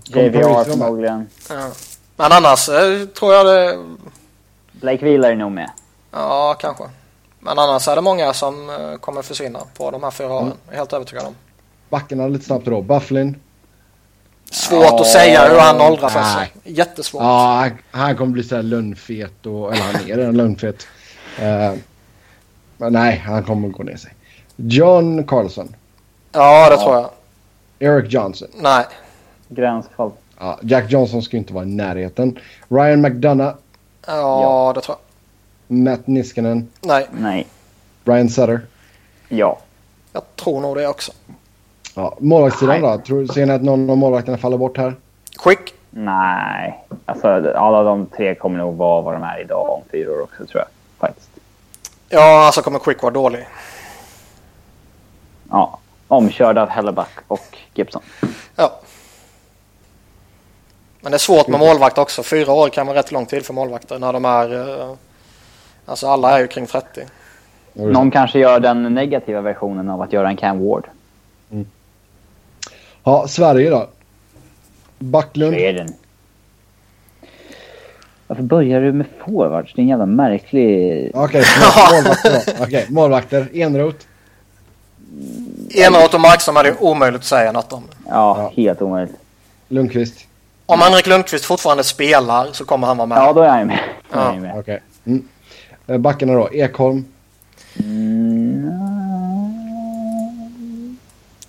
JVR 0.03 0.53
med? 0.55 0.65
förmodligen. 0.65 1.27
Ja. 1.49 1.69
Men 2.15 2.31
annars 2.31 2.69
eh, 2.69 3.05
tror 3.05 3.33
jag 3.33 3.45
det... 3.45 3.77
Blake 4.71 5.05
Wheeler 5.05 5.31
är 5.31 5.35
nog 5.35 5.51
med. 5.51 5.69
Ja, 6.11 6.55
kanske. 6.59 6.83
Men 7.39 7.59
annars 7.59 7.87
är 7.87 7.95
det 7.95 8.01
många 8.01 8.33
som 8.33 8.69
eh, 8.69 8.97
kommer 8.99 9.21
försvinna 9.21 9.59
på 9.77 9.91
de 9.91 10.03
här 10.03 10.11
fyra 10.11 10.33
åren. 10.33 10.53
Jag 10.65 10.73
är 10.73 10.77
helt 10.77 10.93
övertygad 10.93 11.25
om. 11.25 11.35
Backarna 11.89 12.27
lite 12.27 12.45
snabbt 12.45 12.65
då. 12.65 12.81
Bufflin. 12.81 13.39
Svårt 14.53 14.83
Ja, 14.83 15.01
att 15.01 15.07
säga 15.07 15.47
hur 15.49 15.59
han 15.59 15.81
åldras 15.81 16.15
alltså. 16.15 16.39
Jättesvårt. 16.63 17.21
Ja, 17.21 17.53
han, 17.59 17.71
han 18.01 18.17
kommer 18.17 18.31
bli 18.31 18.43
så 18.43 18.55
här 18.55 18.63
lönnfet. 18.63 19.45
Och, 19.45 19.73
eller 19.73 19.83
han 19.83 19.95
är 19.95 20.17
redan 20.17 20.37
lönnfet. 20.37 20.87
Eh, 21.39 21.73
men 22.77 22.93
nej, 22.93 23.17
han 23.17 23.43
kommer 23.43 23.67
gå 23.67 23.83
ner 23.83 23.95
sig. 23.97 24.13
John 24.55 25.23
Carlson. 25.27 25.75
Ja, 26.31 26.69
det 26.69 26.77
tror 26.77 26.95
jag. 26.95 27.09
Eric 27.79 28.13
Johnson. 28.13 28.47
Nej. 28.55 28.85
Gränsfall. 29.49 30.11
Ja, 30.39 30.59
Jack 30.61 30.91
Johnson 30.91 31.21
ska 31.23 31.37
inte 31.37 31.53
vara 31.53 31.63
i 31.63 31.67
närheten. 31.67 32.39
Ryan 32.69 33.01
McDonough. 33.01 33.55
Ja, 34.07 34.41
Ja. 34.41 34.71
det 34.75 34.81
tror 34.81 34.97
jag. 35.67 35.77
Matt 35.77 36.07
Niskanen. 36.07 36.69
Nej, 36.81 37.07
Nej. 37.11 37.47
Brian 38.03 38.29
Sutter. 38.29 38.61
Ja. 39.29 39.59
jag 40.13 40.23
tror 40.35 40.61
nog 40.61 40.75
det 40.77 40.87
också. 40.87 41.11
Ja, 41.95 42.15
målvaktssidan 42.19 42.81
då? 42.81 42.97
Tror, 42.97 43.25
ser 43.25 43.45
ni 43.45 43.53
att 43.53 43.61
någon 43.63 43.89
av 43.89 43.97
målvakterna 43.97 44.37
faller 44.37 44.57
bort 44.57 44.77
här? 44.77 44.95
Quick. 45.43 45.73
Nej. 45.89 46.83
Alltså 47.05 47.27
alla 47.55 47.83
de 47.83 48.05
tre 48.05 48.35
kommer 48.35 48.57
nog 48.57 48.75
vara 48.77 49.01
vad 49.01 49.13
de 49.13 49.23
är 49.23 49.41
idag 49.41 49.69
om 49.69 49.81
fyra 49.91 50.11
år 50.11 50.21
också 50.21 50.45
tror 50.45 50.61
jag. 50.61 50.67
Faktiskt. 51.07 51.29
Ja, 52.09 52.45
alltså 52.45 52.61
kommer 52.61 52.79
Quick 52.79 53.01
vara 53.01 53.13
dålig. 53.13 53.47
Ja. 55.49 55.79
Omkörd 56.07 56.57
av 56.57 56.69
Helleback 56.69 57.09
och 57.27 57.57
Gibson. 57.73 58.01
Ja. 58.55 58.71
Men 61.01 61.11
det 61.11 61.15
är 61.15 61.19
svårt 61.19 61.47
med 61.47 61.59
målvakt 61.59 61.97
också. 61.97 62.23
Fyra 62.23 62.51
år 62.53 62.69
kan 62.69 62.87
vara 62.87 62.97
rätt 62.97 63.11
lång 63.11 63.25
tid 63.25 63.45
för 63.45 63.53
målvakter 63.53 63.99
när 63.99 64.13
de 64.13 64.25
är... 64.25 64.79
eh, 64.81 64.93
Alltså 65.85 66.07
alla 66.07 66.31
är 66.37 66.39
ju 66.39 66.47
kring 66.47 66.65
30. 66.65 67.01
Någon 67.73 68.11
kanske 68.11 68.39
gör 68.39 68.59
den 68.59 68.93
negativa 68.93 69.41
versionen 69.41 69.89
av 69.89 70.01
att 70.01 70.13
göra 70.13 70.27
en 70.27 70.37
Cam 70.37 70.65
Ward. 70.67 70.87
Ja, 73.03 73.27
Sverige 73.27 73.69
då? 73.69 73.87
Backlund. 74.99 75.53
Sweden. 75.53 75.93
Varför 78.27 78.43
börjar 78.43 78.81
du 78.81 78.91
med 78.93 79.05
forwards? 79.25 79.73
Det 79.75 79.79
är 79.81 79.83
en 79.83 79.89
jävla 79.89 80.05
märklig... 80.05 81.11
Okej, 81.13 81.43
förlåt, 81.45 81.93
målvakter 81.93 82.55
då. 82.57 82.63
Okej, 82.63 82.85
målvakter. 82.89 83.47
Enroth. 83.53 84.05
Enroth 85.75 86.15
och 86.15 86.21
Markström 86.21 86.57
är 86.57 86.63
det 86.63 86.75
omöjligt 86.79 87.19
att 87.21 87.25
säga 87.25 87.51
något 87.51 87.73
om. 87.73 87.83
Ja, 88.09 88.11
Ja. 88.37 88.51
helt 88.63 88.81
omöjligt. 88.81 89.15
Lundqvist. 89.67 90.25
Om 90.65 90.79
Henrik 90.79 91.07
Lundqvist 91.07 91.45
fortfarande 91.45 91.83
spelar 91.83 92.47
så 92.51 92.65
kommer 92.65 92.87
han 92.87 92.97
vara 92.97 93.05
med. 93.07 93.17
Ja, 93.17 93.33
då 93.33 93.41
är 93.41 93.57
jag 93.57 93.67
med. 93.67 93.79
Då 94.13 94.19
är 94.19 94.23
Ja. 94.23 94.33
jag 94.33 94.41
med. 94.41 94.57
Okej. 94.59 94.81
Mm. 95.05 95.27
Eh, 95.87 95.97
Backarna 95.97 96.33
då? 96.33 96.49
Ekholm. 96.53 97.05
Mm, 97.79 98.69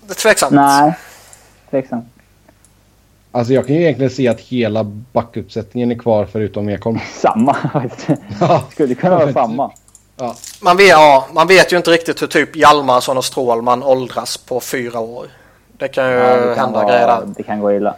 Det 0.07 0.13
är 0.13 0.15
tveksamt. 0.15 0.53
nej. 0.55 0.93
Tveksam. 1.75 2.03
Alltså 3.33 3.53
jag 3.53 3.67
kan 3.67 3.77
ju 3.77 3.83
egentligen 3.83 4.11
se 4.11 4.29
att 4.29 4.41
hela 4.41 4.85
backuppsättningen 4.85 5.91
är 5.93 5.95
kvar 5.99 6.27
förutom 6.33 6.69
Ekholm. 6.69 6.99
Samma 7.15 7.55
faktiskt. 7.73 8.09
Ja. 8.41 8.63
Skulle 8.71 8.95
kunna 8.95 9.17
vara 9.19 9.33
samma. 9.33 9.71
Ja. 10.17 10.35
Man 10.63 10.77
vet, 10.77 10.89
ja, 10.89 11.27
man 11.33 11.47
vet 11.47 11.73
ju 11.73 11.77
inte 11.77 11.91
riktigt 11.91 12.23
hur 12.23 12.27
typ 12.27 12.57
Hjalmarsson 12.57 13.17
och 13.17 13.25
Strålman 13.25 13.83
åldras 13.83 14.37
på 14.37 14.61
fyra 14.61 15.01
år. 15.01 15.27
Det 15.79 15.89
kan 15.89 16.07
ju 16.11 16.17
Ja, 16.17 16.37
det, 16.37 16.55
kan 16.55 16.65
hända 16.65 16.79
vara, 16.83 16.93
grejer 16.93 17.07
där. 17.07 17.23
det 17.37 17.43
kan 17.43 17.61
gå 17.61 17.73
illa. 17.73 17.95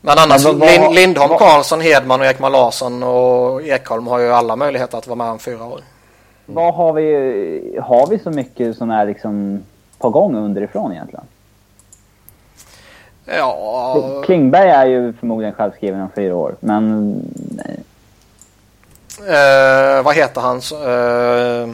Men 0.00 0.18
annars, 0.18 0.44
Men 0.44 0.58
vad- 0.58 0.68
Lin, 0.70 0.94
Lindholm, 0.94 1.30
vad- 1.30 1.38
Karlsson, 1.38 1.80
Hedman 1.80 2.20
och 2.20 2.26
Ekman 2.26 2.52
Larsson 2.52 3.02
och 3.02 3.62
Ekholm 3.62 4.06
har 4.06 4.18
ju 4.18 4.32
alla 4.32 4.56
möjligheter 4.56 4.98
att 4.98 5.06
vara 5.06 5.16
med 5.16 5.26
om 5.30 5.38
fyra 5.38 5.64
år. 5.64 5.80
Vad 6.46 6.74
har 6.74 6.92
vi... 6.92 7.78
Har 7.82 8.06
vi 8.06 8.18
så 8.18 8.30
mycket 8.30 8.76
som 8.76 8.90
är 8.90 9.06
liksom 9.06 9.62
på 9.98 10.10
gång 10.10 10.36
underifrån 10.36 10.92
egentligen? 10.92 11.24
Ja, 13.36 14.22
Klingberg 14.24 14.68
är 14.70 14.86
ju 14.86 15.12
förmodligen 15.12 15.54
självskriven 15.54 16.00
om 16.00 16.10
fyra 16.14 16.36
år, 16.36 16.56
men... 16.60 17.14
eh, 19.18 20.02
vad 20.02 20.14
heter 20.14 20.40
han? 20.40 20.60
Eh, 20.86 21.68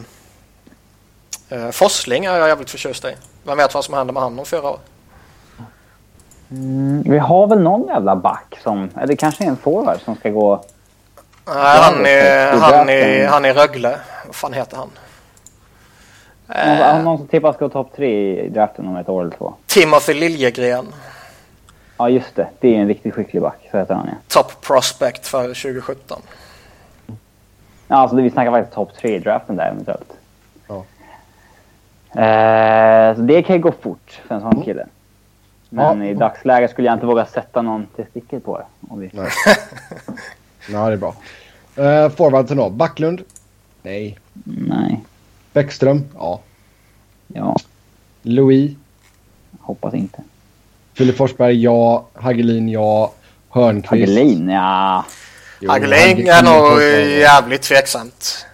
eh, 1.59 1.71
Forsling 1.71 2.25
är 2.25 2.37
jag 2.37 2.49
jävligt 2.49 2.71
förtjust 2.71 3.05
i. 3.05 3.15
Vem 3.45 3.57
vet 3.59 3.75
vad 3.75 3.85
som 3.85 3.95
händer 3.95 4.15
med 4.15 4.23
han 4.23 4.39
om 4.39 4.45
fyra 4.45 4.71
år? 4.71 4.79
Mm, 6.51 7.03
vi 7.07 7.19
har 7.19 7.47
väl 7.47 7.61
någon 7.61 7.87
jävla 7.89 8.17
back 8.17 8.59
som... 8.63 8.91
Eller 9.01 9.17
kanske 9.17 9.45
en 9.45 9.57
forward 9.57 10.01
som 10.05 10.17
ska 10.17 10.31
gå... 10.31 10.65
Nej, 11.47 11.79
han 11.81 12.07
är, 12.07 12.53
han 12.53 12.89
är, 12.89 13.27
han 13.27 13.45
är 13.45 13.55
Rögle. 13.55 13.99
Vad 14.27 14.35
fan 14.35 14.53
heter 14.53 14.77
han? 14.77 14.89
Någon, 16.47 16.59
Eh, 16.59 17.03
någon 17.03 17.19
som 17.19 17.27
tippas 17.29 17.59
gå 17.59 17.69
topp 17.69 17.93
tre 17.97 18.41
i 18.45 18.49
draften 18.49 18.87
om 18.87 18.97
ett 18.97 19.09
år 19.09 19.21
eller 19.23 19.31
två. 19.31 19.55
Timothy 19.67 20.15
Liljegren. 20.15 20.87
Ja, 21.97 22.09
just 22.09 22.35
det. 22.37 22.49
Det 22.61 22.77
är 22.77 22.81
en 22.81 22.89
riktigt 22.89 23.15
skicklig 23.15 23.43
back. 23.43 23.69
Så 23.71 23.79
heter 23.79 23.95
han 23.95 24.07
ja. 24.11 24.15
Top 24.29 24.61
prospect 24.61 25.27
för 25.27 25.43
2017. 25.43 26.23
Ja, 27.89 27.97
alltså 27.97 28.17
vi 28.17 28.31
snackar 28.31 28.51
faktiskt 28.51 28.75
topp 28.75 28.91
tre 29.01 29.17
i 29.17 29.19
draften 29.19 29.57
där 29.57 29.69
eventuellt. 29.71 30.13
Ja. 30.69 30.85
Eh, 32.23 33.17
så 33.17 33.23
det 33.23 33.43
kan 33.43 33.57
ju 33.57 33.63
gå 33.63 33.73
fort 33.73 34.21
för 34.29 34.35
en 34.35 34.41
sån 34.41 34.53
Mm. 34.53 34.65
kille. 34.65 34.87
Men 35.69 36.01
Ja. 36.03 36.07
i 36.09 36.15
dagsläget 36.15 36.71
skulle 36.71 36.87
jag 36.89 36.95
inte 36.97 37.07
våga 37.07 37.27
sätta 37.27 37.63
någon 37.63 37.87
till 37.87 38.05
sticket 38.11 38.45
på 38.45 38.59
det. 38.59 38.65
Om 38.89 39.01
vi... 39.01 39.11
Nej. 39.13 39.29
ja, 40.71 40.87
det 40.87 40.93
är 40.93 40.97
bra. 40.97 41.15
Uh, 41.79 42.09
Forwardsen 42.09 42.57
då. 42.57 42.71
Backlund? 42.71 43.23
Nej. 43.83 44.19
Nej. 44.45 45.05
Bäckström? 45.53 46.05
Ja. 46.15 46.41
Ja, 47.27 47.57
Louis? 48.23 48.73
hoppas 49.61 49.95
inte. 49.95 50.23
Filip 50.95 51.17
Forsberg? 51.17 51.63
Ja. 51.63 52.07
Hagelin? 52.15 52.69
Ja. 52.69 53.13
Hörnqvist? 53.51 53.91
Hagelin? 53.91 54.49
Ja. 54.49 55.05
Jo, 55.61 55.71
Hagelin 55.71 56.29
är 56.29 56.43
nog 56.43 56.83
jävligt 57.21 57.63
tveksamt. 57.63 58.47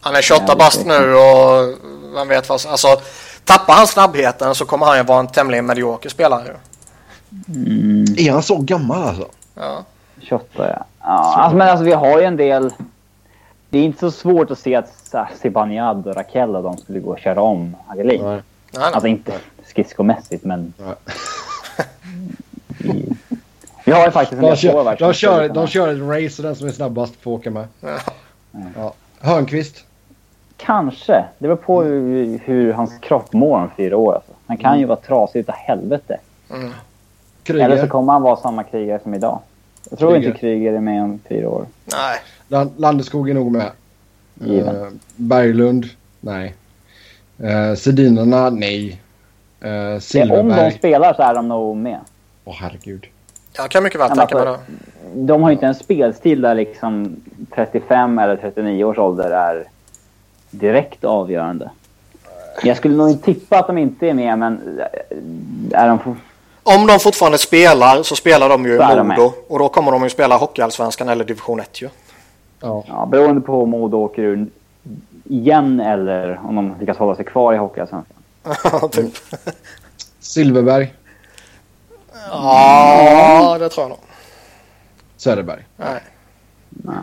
Han 0.00 0.16
är 0.16 0.22
28 0.22 0.42
Jävligt 0.42 0.58
bast 0.58 0.86
nu 0.86 1.14
och 1.14 1.74
vem 2.14 2.28
vet 2.28 2.48
vad. 2.48 2.66
Alltså, 2.66 2.88
tappar 3.44 3.74
han 3.74 3.86
snabbheten 3.86 4.54
så 4.54 4.64
kommer 4.64 4.86
han 4.86 4.96
ju 4.96 5.02
vara 5.02 5.20
en 5.20 5.28
tämligen 5.28 5.66
medioker 5.66 6.08
spelare. 6.08 6.56
Mm, 7.48 8.04
Är 8.18 8.32
han 8.32 8.42
så 8.42 8.56
gammal 8.58 9.02
alltså? 9.02 9.28
Ja. 9.54 9.84
28 10.20 10.46
ja. 10.56 10.64
ja 10.64 10.84
alltså, 11.06 11.56
men 11.56 11.68
alltså 11.68 11.84
vi 11.84 11.92
har 11.92 12.18
ju 12.18 12.24
en 12.24 12.36
del... 12.36 12.72
Det 13.70 13.78
är 13.78 13.82
inte 13.82 13.98
så 13.98 14.10
svårt 14.10 14.50
att 14.50 14.58
se 14.58 14.74
att 14.74 15.14
Zibanejad 15.42 16.06
och 16.06 16.16
Rakell 16.16 16.56
och 16.56 16.62
de 16.62 16.76
skulle 16.76 17.00
gå 17.00 17.10
och 17.10 17.18
köra 17.18 17.40
om 17.40 17.76
Hagelin. 17.86 18.24
Nej. 18.24 18.42
Alltså 18.72 19.06
inte 19.06 19.32
skridskomässigt 19.66 20.44
men... 20.44 20.72
Nej. 20.78 20.94
Vi, 23.84 23.92
har 23.92 24.04
ju 24.04 24.10
faktiskt 24.10 24.32
en 24.32 24.40
De 24.48 24.56
del 24.56 24.72
forwards 24.72 24.98
de, 24.98 25.12
kör, 25.12 25.48
de 25.48 25.66
kör 25.66 25.88
ett 25.88 26.24
race 26.24 26.42
och 26.42 26.46
den 26.48 26.56
som 26.56 26.68
är 26.68 26.72
snabbast 26.72 27.16
får 27.20 27.30
åka 27.30 27.50
med. 27.50 27.66
Ja. 27.80 27.98
Ja. 28.76 28.92
Hörnqvist? 29.20 29.84
Kanske. 30.56 31.12
Det 31.38 31.48
beror 31.48 31.56
på 31.56 31.82
hur, 31.82 32.38
hur 32.44 32.72
hans 32.72 32.98
kropp 33.00 33.32
mår 33.32 33.58
om 33.58 33.70
fyra 33.76 33.96
år. 33.96 34.14
Alltså. 34.14 34.32
Han 34.46 34.56
kan 34.56 34.78
ju 34.78 34.84
vara 34.84 34.98
trasig 34.98 35.40
utav 35.40 35.54
helvete. 35.54 36.16
Mm. 36.50 36.72
Eller 37.48 37.82
så 37.82 37.88
kommer 37.88 38.12
han 38.12 38.22
vara 38.22 38.36
samma 38.36 38.62
krigare 38.62 39.00
som 39.02 39.14
idag. 39.14 39.38
Jag 39.90 39.98
tror 39.98 40.12
Kryger. 40.14 40.28
inte 40.28 40.40
Kryger 40.40 40.72
är 40.72 40.80
med 40.80 41.02
om 41.02 41.20
fyra 41.28 41.48
år. 41.48 41.66
Nej. 41.84 42.18
Land- 42.48 42.72
Landeskog 42.76 43.30
är 43.30 43.34
nog 43.34 43.52
med. 43.52 43.70
Given. 44.34 44.76
Eh, 44.76 44.88
Berglund? 45.16 45.84
Nej. 46.20 46.54
Uh, 47.44 47.74
Sedinarna? 47.74 48.50
Nej. 48.50 49.00
Uh, 49.64 49.70
Ja, 49.70 49.86
om 49.88 49.94
de 49.94 50.00
Silverberg? 50.00 50.72
spelar 50.72 51.14
så 51.14 51.22
är 51.22 51.34
de 51.34 51.48
nog 51.48 51.76
med. 51.76 51.98
Åh 52.48 52.54
herregud. 52.58 53.06
Jag 53.56 53.70
kan 53.70 53.82
mycket 53.82 54.00
väl 54.00 54.08
tänka 54.08 54.34
mig 54.36 54.44
det. 54.44 54.50
alltså, 54.50 54.64
De 55.14 55.42
har 55.42 55.50
ju 55.50 55.54
inte 55.54 55.66
en 55.66 55.74
spelstil 55.74 56.40
där 56.40 56.54
liksom 56.54 57.16
35 57.54 58.18
eller 58.18 58.36
39 58.36 58.84
års 58.84 58.98
ålder 58.98 59.30
är 59.30 59.64
direkt 60.50 61.04
avgörande. 61.04 61.70
Jag 62.62 62.76
skulle 62.76 62.94
nog 62.96 63.22
tippa 63.22 63.58
att 63.58 63.66
de 63.66 63.78
inte 63.78 64.06
är 64.08 64.14
med, 64.14 64.38
men 64.38 64.78
eh, 65.70 65.80
är 65.82 65.88
de... 65.88 65.98
for- 65.98 66.16
Om 66.62 66.86
de 66.86 66.98
fortfarande 66.98 67.38
spelar 67.38 68.02
så 68.02 68.16
spelar 68.16 68.48
de 68.48 68.64
ju 68.66 68.74
i 68.74 69.02
Modo. 69.02 69.32
Och 69.48 69.58
då 69.58 69.68
kommer 69.68 69.92
de 69.92 70.02
ju 70.02 70.10
spela 70.10 70.36
Hockeyallsvenskan 70.36 71.08
eller 71.08 71.24
Division 71.24 71.60
1 71.60 71.82
ju. 71.82 71.88
Ja. 72.60 72.84
Ja, 72.88 73.06
beroende 73.06 73.40
på 73.40 73.62
om 73.62 73.70
Modo 73.70 73.96
åker 73.98 74.22
ur 74.22 74.46
igen 75.24 75.80
eller 75.80 76.40
om 76.44 76.54
de 76.56 76.74
lyckas 76.80 76.96
hålla 76.96 77.16
sig 77.16 77.24
kvar 77.24 77.54
i 77.54 77.56
Hockeyallsvenskan. 77.56 78.16
typ. 78.92 79.14
Silverberg? 80.20 80.94
Ja, 82.30 83.56
det 83.60 83.68
tror 83.68 83.84
jag 83.84 83.88
nog. 83.88 83.98
Söderberg? 85.16 85.64
Nej. 85.76 86.00
Nej. 86.68 86.94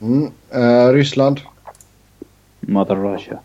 Mm. 0.00 0.30
Eh, 0.50 0.88
Ryssland? 0.92 1.40
Matarosha. 2.60 3.38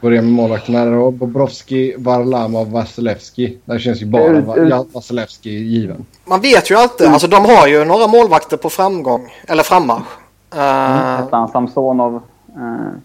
Börjar 0.00 0.22
med 0.22 0.32
målvakterna 0.32 0.84
då. 0.84 1.10
Bobrovski, 1.10 1.94
Varlamov, 1.98 2.70
Vasilevski. 2.70 3.58
Där 3.64 3.78
känns 3.78 4.02
ju 4.02 4.06
bara 4.06 4.40
Va- 4.40 4.84
Vasilevski 4.92 5.50
given. 5.50 6.06
Man 6.24 6.40
vet 6.40 6.70
ju 6.70 6.74
alltid. 6.74 7.06
Alltså 7.06 7.26
de 7.28 7.44
har 7.44 7.66
ju 7.66 7.84
några 7.84 8.06
målvakter 8.06 8.56
på 8.56 8.70
framgång. 8.70 9.34
Eller 9.48 9.62
frammarsch. 9.62 10.06
Eh, 10.54 11.16
Hette 11.16 11.36
han 11.36 11.48
Samsonov? 11.48 12.22
Eh, 12.56 12.98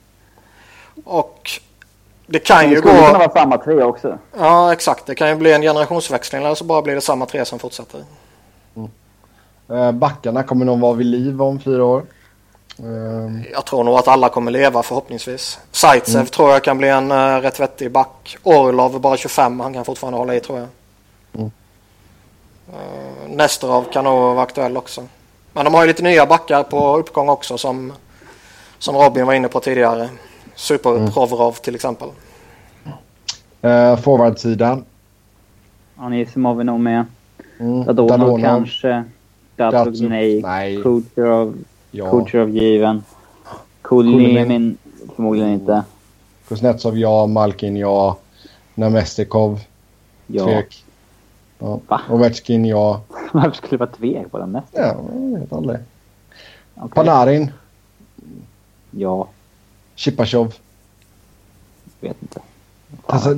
och 1.04 1.50
det 2.32 2.40
kan 2.40 2.64
det 2.64 2.70
ju 2.70 2.78
skulle 2.78 2.94
kunna 2.94 3.12
gå... 3.12 3.18
vara 3.18 3.30
samma 3.30 3.58
tre 3.58 3.84
också. 3.84 4.18
Ja, 4.38 4.74
exakt. 4.74 5.06
Det 5.06 5.16
kan 5.16 5.30
ju 5.30 5.36
bli 5.36 5.54
en 5.54 5.62
generationsväxling 5.62 6.44
eller 6.44 6.56
så 6.56 6.64
bara 6.64 6.82
blir 6.82 6.96
det 6.96 7.02
samma 7.02 7.26
tre 7.26 7.46
som 7.46 7.60
fortsätter. 7.60 8.04
Eh, 9.70 9.92
backarna 9.92 10.44
kommer 10.44 10.66
nog 10.66 10.80
vara 10.80 10.94
vid 10.94 11.08
liv 11.08 11.42
om 11.42 11.60
fyra 11.60 11.86
år. 11.86 12.04
Eh, 12.80 13.52
Jag 13.52 13.66
tror 13.66 13.84
nog 13.84 13.96
att 13.96 14.08
alla 14.08 14.30
kommer 14.30 14.52
leva 14.52 14.84
förhoppningsvis. 14.84 15.60
Zaitsev 15.72 16.26
tror 16.26 16.50
jag 16.50 16.64
kan 16.64 16.78
bli 16.78 16.90
en 16.90 17.12
uh, 17.12 17.42
rätt 17.42 17.60
vettig 17.60 17.92
back. 17.92 18.38
Orlov 18.44 18.96
är 18.96 19.00
bara 19.00 19.18
25. 19.18 19.60
Han 19.60 19.74
kan 19.74 19.86
fortfarande 19.86 20.20
hålla 20.20 20.36
i 20.36 20.40
tror 20.40 20.60
jag. 20.60 20.68
Mm. 21.34 21.52
Uh, 22.70 23.36
Nestorov 23.36 23.84
kan 23.92 24.04
nog 24.04 24.14
vara 24.14 24.42
aktuell 24.42 24.78
också. 24.78 25.08
Men 25.54 25.66
de 25.66 25.74
har 25.74 25.82
ju 25.82 25.88
lite 25.88 26.04
nya 26.04 26.26
backar 26.26 26.64
på 26.64 26.98
uppgång 26.98 27.30
också 27.30 27.58
som, 27.58 27.94
som 28.80 28.96
Robin 28.96 29.26
var 29.26 29.34
inne 29.34 29.48
på 29.48 29.60
tidigare. 29.60 30.10
Super 30.62 31.08
Provorov 31.12 31.52
till 31.54 31.76
exempel. 31.76 32.10
eh, 33.62 33.96
Forwardsidan. 33.98 34.86
Anisimov 35.96 36.60
är 36.60 36.64
nog 36.64 36.80
med. 36.80 37.06
Mm. 37.60 37.86
Dadonov 37.86 38.08
Dadonov. 38.20 38.42
kanske. 38.42 39.04
Datsuk, 39.56 40.10
nej. 40.10 40.42
nej. 40.42 40.82
Kucherov. 40.84 41.64
Ja. 41.92 42.12
Kucherov 42.12 42.50
given. 42.50 43.04
Kulinin 43.82 44.78
förmodligen 45.16 45.50
inte. 45.50 45.84
Kuznetsov 46.48 46.98
ja. 46.98 47.26
Malkin 47.28 47.78
ja. 47.78 48.18
Namestikov. 48.76 49.60
Ja. 50.28 50.46
Tvek. 50.46 50.86
Ja. 51.60 51.80
Va? 51.88 52.02
Ovechkin 52.10 52.66
ja. 52.66 53.02
Varför 53.32 53.52
skulle 53.52 53.70
det 53.70 53.78
vara 53.78 53.90
tvek 53.90 54.32
på 54.32 54.38
den 54.38 54.52
mest? 54.52 54.68
Ja, 54.72 54.96
jag 55.32 55.40
vet 55.40 55.54
aldrig. 55.54 55.80
Okej. 56.76 56.90
Panarin. 56.96 57.52
Ja, 58.92 59.28
Chipachov. 60.02 60.54
vet 62.00 62.18
inte. 62.22 62.42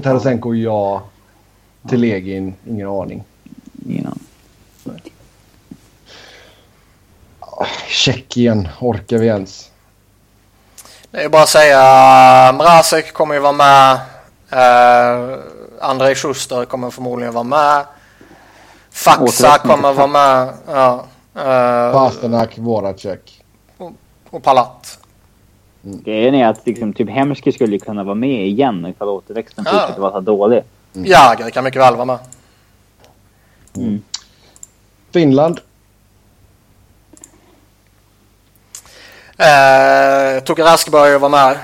Tarasenko 0.03 0.53
ja. 0.53 1.03
Telegin. 1.90 2.56
Ingen 2.68 2.88
aning. 2.88 3.23
Ingen 3.85 4.07
aning. 4.07 5.14
Tjeckien. 7.88 8.69
Orkar 8.80 9.18
vi 9.18 9.27
ens? 9.27 9.72
Det 11.11 11.23
är 11.23 11.30
bara 11.30 11.44
att 11.44 11.49
säga 11.49 12.53
Mrazek 12.53 13.14
kommer 13.14 13.34
ju 13.34 13.40
vara 13.40 13.52
med. 13.52 13.99
Uh, 14.53 15.40
Andrei 15.81 16.15
Schuster 16.15 16.65
kommer 16.65 16.90
förmodligen 16.90 17.34
vara 17.34 17.44
med. 17.44 17.85
Faxa 18.91 19.57
kommer 19.57 19.94
vara 19.94 20.07
med. 20.07 20.53
Ja. 20.68 21.06
Uh, 21.35 21.94
Pasternak, 21.94 22.57
Voracek. 22.57 23.44
och 24.30 24.44
Palat. 24.44 25.03
Grejen 25.86 26.36
är 26.36 26.48
att 26.48 26.66
liksom, 26.66 26.94
typ 26.94 27.10
Hemsky 27.10 27.52
skulle 27.52 27.80
kunna 27.80 28.04
vara 28.04 28.16
med 28.16 28.48
igen 28.48 28.86
ifall 28.86 29.08
återväxten 29.10 29.66
Ja. 29.68 29.72
fortsätter 29.72 30.02
vara 30.02 30.12
så 30.12 30.20
dålig. 30.20 30.64
Jäger 30.94 31.50
kan 31.50 31.64
mycket 31.64 31.82
väl 31.82 31.96
vara 31.96 32.06
med. 32.06 32.20
Mm. 33.78 34.02
Finland. 35.14 35.60
Uh, 39.40 40.44
Tuukka 40.44 40.64
Rask 40.64 40.92
bör 40.92 41.08
ju 41.08 41.18
vara 41.18 41.30
med. 41.30 41.58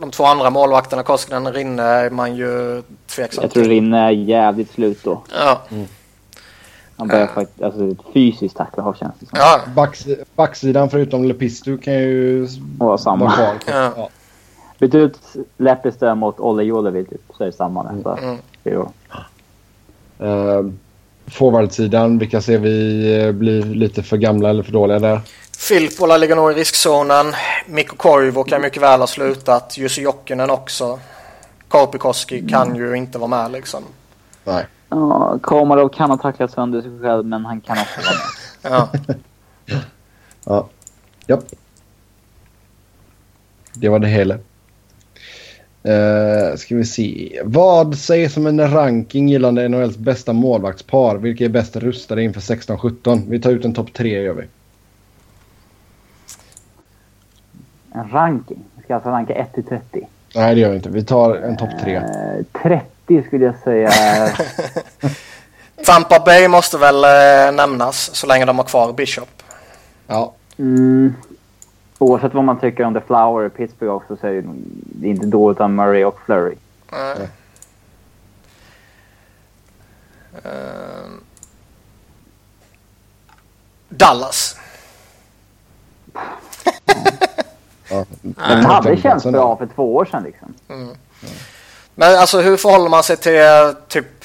De 0.00 0.10
två 0.10 0.24
andra 0.24 0.50
målvakterna, 0.50 1.02
Koskinen 1.02 1.46
och 1.46 1.54
Rinne, 1.54 1.82
är 1.82 2.10
man 2.10 2.36
ju 2.36 2.82
tveksam 3.06 3.42
Jag 3.42 3.52
tror 3.52 3.64
Rinne 3.64 3.98
är 3.98 4.10
jävligt 4.10 4.72
slut 4.72 5.04
då. 5.04 5.22
Ja. 5.38 5.62
Han 6.98 7.08
börjar 7.08 7.20
Ja. 7.22 7.26
faktiskt 7.34 7.62
alltså, 7.62 7.94
fysiskt 8.12 8.56
tackla 8.56 8.82
av 8.84 8.94
känns 8.94 9.14
det 9.20 9.26
som. 9.26 9.38
ja. 9.38 9.60
Backs- 9.74 10.24
backsidan 10.34 10.90
förutom 10.90 11.24
Lepistu 11.24 11.78
kan 11.78 11.94
ju 11.94 12.46
samma. 12.98 13.24
vara 13.24 13.32
kvar. 13.32 13.54
Ja. 13.66 13.92
Ja. 13.96 14.08
Byt 14.78 14.94
ut 14.94 15.18
Lepistö 15.56 16.14
mot 16.14 16.40
Olle 16.40 16.64
Juolevi 16.64 17.04
typ, 17.04 17.20
så 17.36 17.42
är 17.42 17.46
det 17.46 17.52
samma 17.52 17.82
nästa 17.92 18.16
Mm. 18.18 18.36
fyra. 18.64 18.88
Uh, 20.20 20.70
Forwardsidan, 21.26 22.18
vilka 22.18 22.40
ser 22.40 22.58
vi 22.58 23.04
eh, 23.22 23.32
blir 23.32 23.62
lite 23.62 24.02
för 24.02 24.16
gamla 24.16 24.50
eller 24.50 24.62
för 24.62 24.72
dåliga 24.72 24.98
där? 24.98 25.20
Filippola 25.58 26.16
ligger 26.16 26.36
nog 26.36 26.50
i 26.50 26.54
riskzonen. 26.54 27.26
Mikko 27.66 27.96
Koivu 27.96 28.44
kan 28.44 28.62
mycket 28.62 28.82
väl 28.82 29.00
ha 29.00 29.06
slutat. 29.06 29.78
Jussi 29.78 30.02
Jokinen 30.02 30.50
också. 30.50 30.98
Korpikoski 31.68 32.48
kan 32.48 32.76
ju 32.76 32.94
inte 32.94 33.18
vara 33.18 33.28
med 33.28 33.50
liksom. 33.52 33.82
Nej. 34.44 34.66
Ja, 34.88 35.38
Komarov 35.42 35.88
kan 35.88 36.10
ha 36.10 36.16
tacklat 36.16 36.50
sönder 36.50 36.82
sig 36.82 37.00
själv, 37.00 37.26
men 37.26 37.44
han 37.44 37.60
kan 37.60 37.76
också 37.78 38.00
vara 38.00 38.14
med. 38.14 38.24
Ja. 38.62 38.88
Ja. 40.44 40.68
Japp. 41.26 41.44
Det 43.74 43.88
var 43.88 43.98
det 43.98 44.08
hela. 44.08 44.34
Uh, 45.88 46.56
ska 46.56 46.76
vi 46.76 46.84
se. 46.84 47.40
Vad 47.44 47.98
sägs 47.98 48.34
som 48.34 48.46
en 48.46 48.70
ranking 48.70 49.28
gällande 49.28 49.68
NHLs 49.68 49.96
bästa 49.96 50.32
målvaktspar? 50.32 51.16
Vilka 51.16 51.44
är 51.44 51.48
bäst 51.48 51.76
rustade 51.76 52.22
inför 52.22 52.40
16-17? 52.40 53.22
Vi 53.28 53.40
tar 53.40 53.50
ut 53.50 53.64
en 53.64 53.74
topp 53.74 53.92
tre 53.92 54.22
gör 54.22 54.34
vi. 54.34 54.44
En 57.92 58.08
ranking. 58.08 58.64
Vi 58.76 58.82
ska 58.82 58.94
alltså 58.94 59.10
ranka 59.10 59.34
1 59.34 59.54
till 59.54 59.64
30. 59.64 60.08
Nej, 60.34 60.54
det 60.54 60.60
gör 60.60 60.70
vi 60.70 60.76
inte. 60.76 60.90
Vi 60.90 61.04
tar 61.04 61.36
en 61.36 61.56
topp 61.56 61.70
tre. 61.80 61.94
Eh, 61.94 62.02
30 62.62 62.97
skulle 63.26 63.44
jag 63.44 63.58
säga. 63.58 63.90
Tampa 65.84 66.20
Bay 66.20 66.48
måste 66.48 66.78
väl 66.78 67.04
eh, 67.04 67.54
nämnas 67.54 68.14
så 68.14 68.26
länge 68.26 68.44
de 68.44 68.58
har 68.58 68.64
kvar 68.64 68.92
Bishop. 68.92 69.42
Ja. 70.06 70.34
Mm, 70.58 71.14
oavsett 71.98 72.34
vad 72.34 72.44
man 72.44 72.60
tycker 72.60 72.84
om 72.84 72.94
The 72.94 73.00
Flower 73.00 73.46
i 73.46 73.50
Pittsburgh 73.50 73.92
också 73.92 74.16
så 74.16 74.26
är 74.26 74.44
det 74.44 75.08
inte 75.08 75.26
dåligt 75.26 75.60
av 75.60 75.70
Murray 75.70 76.04
och 76.04 76.20
Flurry. 76.26 76.54
Eh. 76.92 77.22
Eh, 80.44 81.10
Dallas. 83.88 84.56
ja. 87.90 88.04
Det 88.22 88.66
hade 88.66 88.96
känts 88.96 89.24
bra 89.24 89.56
för 89.56 89.66
två 89.66 89.96
år 89.96 90.04
sedan 90.04 90.22
liksom. 90.22 90.54
Men 92.00 92.18
alltså 92.18 92.40
hur 92.40 92.56
förhåller 92.56 92.88
man 92.88 93.02
sig 93.02 93.16
till 93.16 93.74
typ 93.88 94.24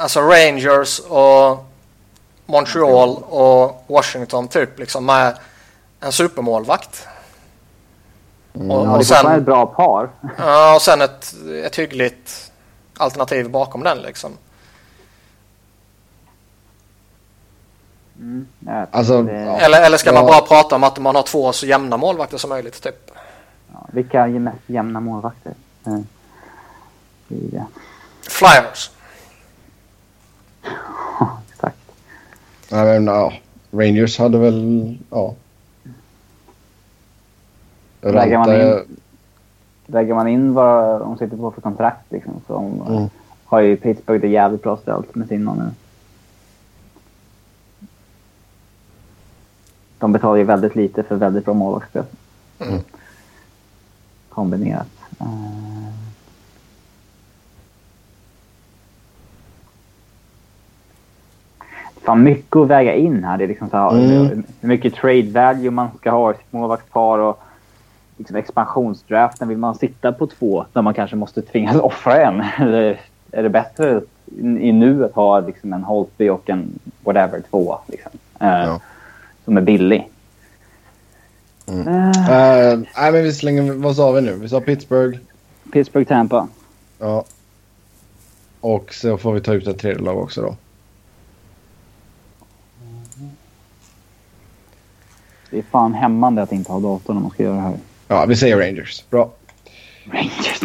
alltså 0.00 0.20
Rangers 0.20 1.00
och 1.00 1.64
Montreal 2.46 3.16
och 3.22 3.84
Washington 3.86 4.48
typ 4.48 4.78
liksom 4.78 5.06
med 5.06 5.38
en 6.00 6.12
supermålvakt. 6.12 7.06
Och, 8.52 8.60
Ja, 8.60 8.74
det 8.74 8.88
och 8.88 8.96
är 8.96 9.00
ett 9.00 9.06
sen, 9.06 9.44
bra 9.44 9.66
par. 9.66 10.10
ja, 10.38 10.74
och 10.74 10.82
sen 10.82 11.00
ett, 11.00 11.34
ett 11.64 11.76
hyggligt 11.78 12.52
alternativ 12.96 13.50
bakom 13.50 13.82
den 13.82 13.98
liksom. 13.98 14.32
Mm, 18.18 18.46
Alltså. 18.90 19.14
Eller, 19.28 19.82
eller 19.86 19.96
ska 19.96 20.12
man 20.12 20.24
Ja. 20.26 20.30
bara 20.32 20.40
prata 20.40 20.74
om 20.76 20.84
att 20.84 20.98
man 20.98 21.14
har 21.16 21.22
två 21.22 21.52
så 21.52 21.66
jämna 21.66 21.96
målvakter 21.96 22.38
som 22.38 22.50
möjligt 22.50 22.82
typ? 22.82 23.03
Vilka 23.94 24.20
är 24.26 24.38
mest 24.38 24.58
jämna 24.66 25.00
målvakter? 25.00 25.54
Eh, 25.86 25.98
det. 27.28 27.64
Flyers. 28.20 28.90
Ja, 31.20 31.38
exakt. 31.52 31.76
Nej, 32.70 32.84
men, 33.00 33.14
ja. 33.14 33.32
Rangers 33.70 34.18
hade 34.18 34.38
väl... 34.38 34.98
Ja. 35.10 35.34
Väger 38.00 38.38
man 38.38 38.60
in- 38.60 38.98
Väger 39.86 40.14
man 40.14 40.28
in 40.28 40.54
vad 40.54 41.00
de 41.00 41.18
sitter 41.18 41.36
på 41.36 41.50
för 41.50 41.60
kontrakt 41.60 42.12
liksom, 42.12 42.32
så 42.46 42.52
de, 42.52 42.82
Mm. 42.96 43.08
har 43.44 43.60
ju 43.60 43.76
Pittsburgh 43.76 44.20
det 44.20 44.28
jävligt 44.28 44.62
bra 44.62 44.76
ställt 44.76 45.14
med 45.14 45.28
sina 45.28 45.54
nu. 45.54 45.70
De 49.98 50.12
betalar 50.12 50.36
ju 50.36 50.44
väldigt 50.44 50.74
lite 50.76 51.02
för 51.02 51.16
väldigt 51.16 51.44
bra 51.44 51.54
målvaktsspel. 51.54 52.04
Mm. 52.58 52.80
Kombinerat. 54.34 54.86
Eh, 55.20 55.26
Fan 62.02 62.22
mycket 62.22 62.56
att 62.56 62.68
väga 62.68 62.94
in 62.94 63.24
här. 63.24 63.38
Det 63.38 63.44
är 63.44 63.48
liksom 63.48 63.70
så 63.70 63.76
här, 63.76 63.90
Mm. 63.90 64.44
hur 64.60 64.68
mycket 64.68 64.94
trade 64.94 65.22
value 65.30 65.70
man 65.70 65.88
ska 66.00 66.10
ha 66.10 66.30
i 66.30 66.34
sitt 66.34 66.52
målvaktspar 66.52 67.18
och 67.18 67.40
liksom 68.16 68.36
expansionsdraften. 68.36 69.48
Vill 69.48 69.58
man 69.58 69.74
sitta 69.74 70.12
på 70.12 70.26
två 70.26 70.64
där 70.72 70.82
man 70.82 70.94
kanske 70.94 71.16
måste 71.16 71.42
tvingas 71.42 71.76
offra 71.80 72.16
en? 72.16 72.40
Eller 72.58 73.00
är 73.30 73.42
det 73.42 73.48
bättre 73.48 74.00
i, 74.26 74.68
i 74.68 74.72
nu 74.72 75.04
att 75.04 75.12
ha 75.14 75.40
liksom 75.40 75.72
en 75.72 75.84
Holtby 75.84 76.28
och 76.28 76.50
en 76.50 76.78
whatever 77.04 77.42
två 77.50 77.78
liksom, 77.86 78.12
eh, 78.40 78.48
Ja. 78.64 78.80
som 79.44 79.56
är 79.56 79.60
billig? 79.60 80.08
Mm. 81.66 81.88
Eh, 81.88 82.04
Eh, 82.74 82.78
nej, 82.96 83.12
men 83.12 83.22
vi 83.22 83.32
slänger... 83.32 83.72
Vad 83.72 83.96
sa 83.96 84.12
vi 84.12 84.20
nu? 84.20 84.32
Vi 84.32 84.48
sa 84.48 84.60
Pittsburgh. 84.60 85.18
Pittsburgh 85.72 86.08
Tampa. 86.08 86.48
Ja. 86.98 87.24
Och 88.60 88.94
så 88.94 89.18
får 89.18 89.32
vi 89.32 89.40
ta 89.40 89.54
ut 89.54 89.66
ett 89.66 89.78
tredje 89.78 90.02
lag 90.02 90.18
också 90.18 90.42
då. 90.42 90.56
Det 95.50 95.58
är 95.58 95.62
fan 95.62 95.94
hämmande 95.94 96.42
att 96.42 96.52
inte 96.52 96.72
ha 96.72 96.80
dator 96.80 97.14
när 97.14 97.20
man 97.20 97.30
ska 97.30 97.42
göra 97.42 97.54
det 97.54 97.60
här. 97.60 97.78
Ja, 98.08 98.26
vi 98.26 98.36
säger 98.36 98.56
Rangers. 98.56 99.04
Bra. 99.10 99.30
Rangers. 100.04 100.60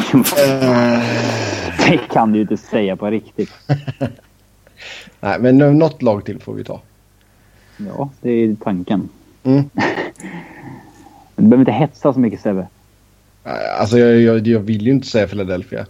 det 1.89 1.97
kan 1.97 2.31
du 2.31 2.37
ju 2.37 2.41
inte 2.41 2.57
säga 2.57 2.95
på 2.95 3.09
riktigt. 3.09 3.51
Nej, 5.19 5.39
men 5.39 5.61
eh, 5.61 5.71
något 5.71 6.01
lag 6.01 6.25
till 6.25 6.39
får 6.39 6.53
vi 6.53 6.63
ta. 6.63 6.81
Ja, 7.77 8.09
det 8.21 8.31
är 8.31 8.55
tanken. 8.55 9.09
Mm. 9.43 9.69
Du 11.39 11.47
behöver 11.47 11.61
inte 11.61 11.71
hetsa 11.71 12.13
så 12.13 12.19
mycket 12.19 12.41
Sebbe. 12.41 12.67
Alltså, 13.79 13.97
jag, 13.97 14.21
jag, 14.21 14.47
jag 14.47 14.59
vill 14.59 14.85
ju 14.85 14.91
inte 14.91 15.07
säga 15.07 15.27
Philadelphia. 15.27 15.85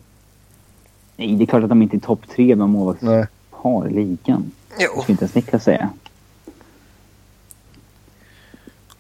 Nej, 1.16 1.36
det 1.36 1.44
är 1.44 1.46
klart 1.46 1.64
att 1.64 1.70
de 1.70 1.82
inte 1.82 1.98
är 1.98 2.00
topp 2.00 2.22
tre 2.30 2.56
bland 2.56 2.72
målvaktspar 2.72 3.28
Nej. 3.82 3.92
i 3.92 3.94
ligan. 3.94 4.52
Det 4.78 4.84
ska 5.04 5.12
inte 5.12 5.24
ens 5.24 5.36
Niklas 5.36 5.64
säga. 5.64 5.90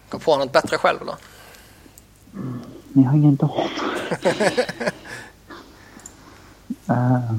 gå 0.09 0.19
på 0.19 0.37
något 0.37 0.53
bättre 0.53 0.77
själv 0.77 0.99
då. 1.05 1.15
Men 2.89 3.03
jag 3.03 3.09
har 3.11 3.17
ingen 3.17 3.35
dator. 3.35 3.71
uh. 6.89 7.33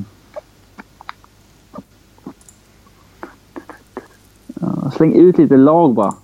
Släng 4.96 5.14
ut 5.14 5.38
lite 5.38 5.56
lag 5.56 5.94
bara. 5.94 6.14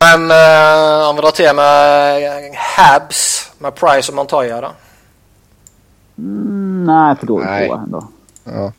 Men 0.00 0.30
eh, 0.30 1.08
om 1.08 1.16
vi 1.16 1.22
drar 1.22 1.30
till 1.30 1.56
med 1.56 2.24
eh, 2.24 2.54
Habs 2.56 3.52
med 3.58 3.74
Price 3.74 4.12
och 4.12 4.16
Montoya 4.16 4.60
då? 4.60 4.70
Mm, 6.18 6.84
nej, 6.84 7.16
för 7.16 7.26
dåligt 7.26 7.48
Nej. 7.48 7.68
på 7.68 7.74
ändå. 7.74 8.08
Ja. 8.44 8.72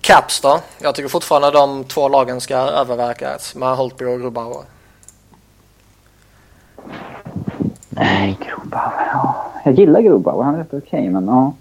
Caps 0.00 0.40
då? 0.40 0.60
Jag 0.78 0.94
tycker 0.94 1.08
fortfarande 1.08 1.50
de 1.50 1.84
två 1.84 2.08
lagen 2.08 2.40
ska 2.40 2.56
övervägas 2.56 3.54
med 3.54 3.76
Holtby 3.76 4.04
och 4.04 4.20
Grubauer. 4.20 4.62
Nej, 7.88 8.38
Grobauer. 8.46 9.08
Ja. 9.12 9.52
Jag 9.64 9.74
gillar 9.74 10.00
Grobauer. 10.00 10.44
Han 10.44 10.54
är 10.54 10.58
rätt 10.58 10.74
okej, 10.74 11.10
men 11.10 11.26
ja. 11.26 11.52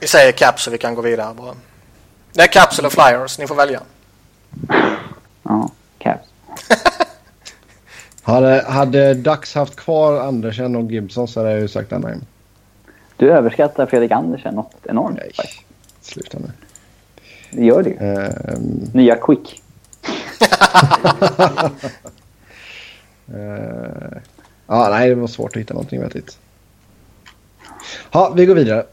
Vi 0.00 0.06
säger 0.06 0.32
Caps 0.32 0.62
så 0.62 0.70
vi 0.70 0.78
kan 0.78 0.94
gå 0.94 1.02
vidare 1.02 1.34
bara. 1.34 1.54
Det 2.32 2.42
är 2.42 2.46
Caps 2.46 2.78
eller 2.78 2.90
Flyers, 2.90 3.38
ni 3.38 3.46
får 3.46 3.54
välja. 3.54 3.80
Ja, 5.50 5.70
Caps. 5.98 6.28
Hade, 8.22 8.64
hade 8.68 9.14
Dax 9.14 9.54
haft 9.54 9.76
kvar 9.76 10.20
Andersen 10.20 10.76
och 10.76 10.92
Gibson 10.92 11.28
så 11.28 11.40
hade 11.40 11.50
jag 11.50 11.60
ju 11.60 11.68
sagt 11.68 11.92
Anaheim. 11.92 12.20
Du 13.16 13.32
överskattar 13.32 13.86
Fredrik 13.86 14.10
Andersen 14.10 14.54
något 14.54 14.74
enormt. 14.82 15.18
Nej, 15.18 15.32
faktiskt. 15.36 15.62
sluta 16.00 16.38
nu. 16.38 16.50
Det 17.50 17.64
gör 17.64 17.84
ju. 17.84 17.96
Ehm, 17.96 18.90
Nya 18.94 19.16
Quick. 19.16 19.62
eh, 23.34 24.18
ja, 24.66 24.88
nej, 24.90 25.08
det 25.08 25.14
var 25.14 25.26
svårt 25.26 25.56
att 25.56 25.60
hitta 25.60 25.74
någonting 25.74 26.00
vettigt. 26.00 26.38
Ja, 28.12 28.32
vi 28.36 28.46
går 28.46 28.54
vidare. 28.54 28.86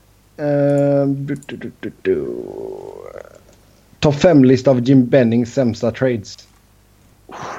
Du, 1.05 1.35
du, 1.47 1.57
du, 1.57 1.71
du, 1.79 1.91
du. 2.01 2.25
Topp 3.99 4.15
5-lista 4.15 4.71
av 4.71 4.79
Jim 4.79 5.05
Bennings 5.05 5.53
sämsta 5.53 5.91
trades. 5.91 6.46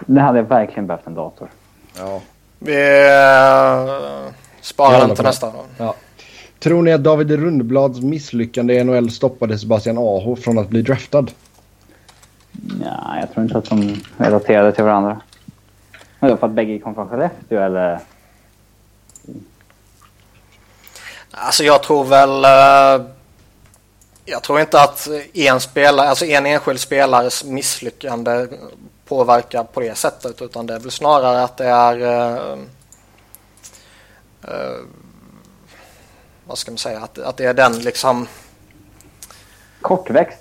Nu 0.07 0.21
hade 0.21 0.39
jag 0.39 0.45
verkligen 0.45 0.87
behövt 0.87 1.07
en 1.07 1.15
dator. 1.15 1.51
Ja. 1.99 2.21
Vi 2.59 2.73
eh, 2.73 4.33
sparar 4.61 4.99
den 4.99 5.09
det 5.09 5.15
till 5.15 5.25
nästa 5.25 5.47
då. 5.47 5.65
Ja. 5.77 5.95
Tror 6.59 6.83
ni 6.83 6.93
att 6.93 7.03
David 7.03 7.31
Rundblads 7.31 8.01
misslyckande 8.01 8.75
i 8.75 8.85
NHL 8.85 9.11
stoppade 9.11 9.59
Sebastian 9.59 9.99
Aho 9.99 10.37
från 10.37 10.59
att 10.59 10.69
bli 10.69 10.83
draftad? 10.83 11.27
Ja, 12.85 13.17
jag 13.21 13.33
tror 13.33 13.45
inte 13.45 13.59
att 13.59 13.65
de 13.65 14.03
relaterade 14.17 14.73
till 14.73 14.85
varandra. 14.85 15.21
Men 16.21 16.39
för 16.39 16.47
att 16.47 16.53
bägge 16.53 16.79
kom 16.79 16.95
från 16.95 17.09
Skellefteå 17.09 17.61
eller? 17.61 18.01
Alltså 21.31 21.65
jag 21.65 21.83
tror 21.83 22.05
väl... 22.05 22.45
eh, 22.45 23.07
jag 24.25 24.43
tror 24.43 24.61
inte 24.61 24.81
att 24.81 25.09
en 25.35 25.61
spelare, 25.61 26.09
alltså 26.09 26.25
en 26.25 26.47
enskild 26.47 26.81
spelares 26.81 27.45
misslyckande 27.45 28.47
påverkar 29.09 29.65
på 29.65 29.81
det 29.81 29.95
sättet 29.95 30.43
utan 30.43 30.67
det 30.67 30.75
är 30.75 30.79
väl 30.79 30.91
snarare 30.91 31.43
att 31.43 31.57
det 31.57 31.67
är... 31.67 32.01
eh, 32.03 32.59
eh, 34.43 34.79
vad 36.45 36.59
ska 36.59 36.71
man 36.71 36.79
säga? 36.79 37.01
Att, 37.01 37.19
att 37.19 37.37
det 37.37 37.45
är 37.45 37.55
den 37.55 37.79
liksom... 37.79 38.27
Kortväxt. 39.81 40.39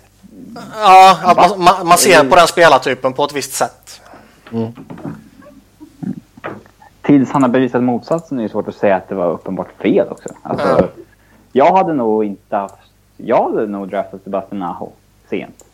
Ja, 0.76 1.19
att 1.23 1.60
man, 1.60 1.88
man, 1.88 1.98
ser 1.98 2.30
på 2.30 2.35
den 2.35 2.48
spelartypen 2.48 3.14
på 3.14 3.23
ett 3.23 3.34
visst 3.34 3.53
sätt. 3.53 4.02
Tills 7.02 7.31
han 7.31 7.41
har 7.41 7.49
bevisat 7.49 7.84
motsatsen 7.84 8.39
är 8.39 8.44
det 8.44 8.49
svårt 8.49 8.68
att 8.68 8.76
säga 8.76 8.95
att 8.95 9.10
det 9.10 9.15
var 9.15 9.31
uppenbart 9.31 9.72
fel 9.81 10.07
också. 10.10 10.30
Alltså, 10.44 10.68
Ja. 10.68 10.88
Jag 11.52 11.77
hade 11.77 11.94
nog 11.94 12.26
inte 12.26 12.56
haft... 12.56 12.76
Jag 13.18 13.44
hade 13.44 13.68
nog 13.68 13.89
draftat 13.89 14.23
Sebastian 14.23 14.64
Aho 14.64 14.91
sent. 15.30 15.66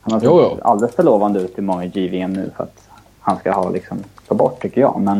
Han 0.00 0.12
har 0.12 0.20
Jo, 0.24 0.54
sett 0.54 0.64
alldeles 0.64 0.94
för 0.94 1.02
lovande 1.02 1.40
ut 1.40 1.58
i 1.58 1.60
många 1.60 1.84
JVM 1.84 2.32
nu 2.32 2.50
för 2.56 2.64
att 2.64 2.88
han 3.20 3.38
ska 3.38 3.52
ha 3.52 3.70
liksom, 3.70 3.98
ta 4.28 4.34
bort 4.34 4.62
tycker 4.62 4.80
jag. 4.80 5.00
Men 5.00 5.18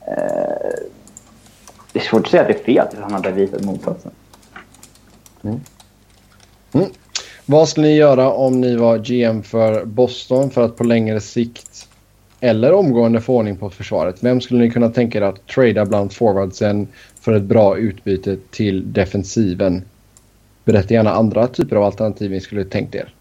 eh, 0.00 0.74
det 1.92 1.98
är 1.98 2.04
svårt 2.04 2.24
att 2.24 2.30
säga 2.30 2.42
att 2.42 2.48
det 2.48 2.54
är 2.54 2.64
fel 2.64 2.86
tills 2.88 3.02
han 3.02 3.12
har 3.12 3.20
bevisat 3.20 3.64
motsatsen. 3.64 4.12
Vad 7.46 7.68
skulle 7.68 7.86
ni 7.86 7.94
göra 7.94 8.32
om 8.32 8.60
ni 8.60 8.76
var 8.76 8.98
GM 8.98 9.42
för 9.42 9.84
Boston 9.84 10.50
för 10.50 10.64
att 10.64 10.76
på 10.76 10.84
längre 10.84 11.20
sikt 11.20 11.88
eller 12.40 12.72
omgående 12.72 13.20
få 13.20 13.36
ordning 13.36 13.56
på 13.56 13.70
försvaret? 13.70 14.16
Vem 14.20 14.40
skulle 14.40 14.60
ni 14.60 14.70
kunna 14.70 14.90
tänka 14.90 15.18
er 15.18 15.22
att 15.22 15.46
trada 15.46 15.86
bland 15.86 16.12
forwardsen 16.12 16.88
för 17.20 17.32
ett 17.32 17.42
bra 17.42 17.76
utbyte 17.76 18.36
till 18.50 18.92
defensiven? 18.92 19.82
Berätta 20.64 20.94
gärna 20.94 21.12
andra 21.12 21.46
typer 21.46 21.76
av 21.76 21.84
alternativ 21.84 22.30
ni 22.30 22.40
skulle 22.40 22.64
tänkt 22.64 22.94
er. 22.94 23.13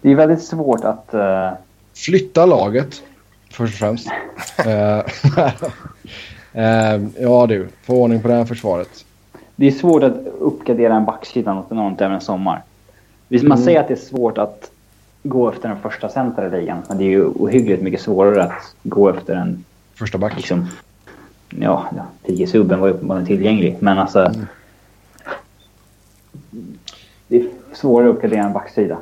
Det 0.00 0.10
är 0.10 0.14
väldigt 0.14 0.42
svårt 0.42 0.84
att... 0.84 1.14
eh, 1.14 1.50
Flytta 1.94 2.46
laget 2.46 3.02
först 3.50 3.72
och 3.74 3.78
främst. 3.78 4.08
Eh, 4.66 4.98
eh, 6.94 7.02
ja 7.18 7.46
du, 7.46 7.68
få 7.82 7.94
ordning 8.02 8.22
på 8.22 8.28
det 8.28 8.34
här 8.34 8.44
försvaret. 8.44 9.04
det 9.56 9.66
är 9.66 9.70
svårt 9.70 10.02
att 10.02 10.16
uppgradera 10.40 10.94
en 10.96 11.04
backsida 11.04 11.54
något 11.54 11.72
enormt 11.72 12.00
även 12.00 12.14
en 12.14 12.20
sommar. 12.20 12.62
Visst, 13.28 13.44
man 13.44 13.58
Mm. 13.58 13.64
säger 13.64 13.80
att 13.80 13.88
det 13.88 13.94
är 13.94 13.98
svårt 13.98 14.38
att 14.38 14.70
gå 15.22 15.48
efter 15.50 15.68
den 15.68 15.78
första 15.78 16.08
center 16.08 16.46
i 16.46 16.60
ligan. 16.60 16.82
Men 16.88 16.98
det 16.98 17.04
är 17.04 17.08
ju 17.08 17.24
ohyggligt 17.24 17.82
mycket 17.82 18.00
svårare 18.00 18.42
att 18.44 18.52
gå 18.82 19.08
efter 19.08 19.34
en 19.34 19.64
Första 19.94 20.18
back. 20.18 20.36
liksom... 20.36 20.66
Ja, 21.50 21.86
ja 21.96 22.02
TG-subben 22.26 22.80
var 22.80 22.86
ju 22.88 22.92
uppenbarligen 22.94 23.26
tillgänglig. 23.26 23.76
Men 23.80 23.98
alltså... 23.98 24.20
Mm. 24.20 24.46
Det 27.28 27.36
är 27.36 27.46
svårare 27.72 28.08
att 28.10 28.14
uppgradera 28.16 28.44
en 28.44 28.52
backsida. 28.52 28.98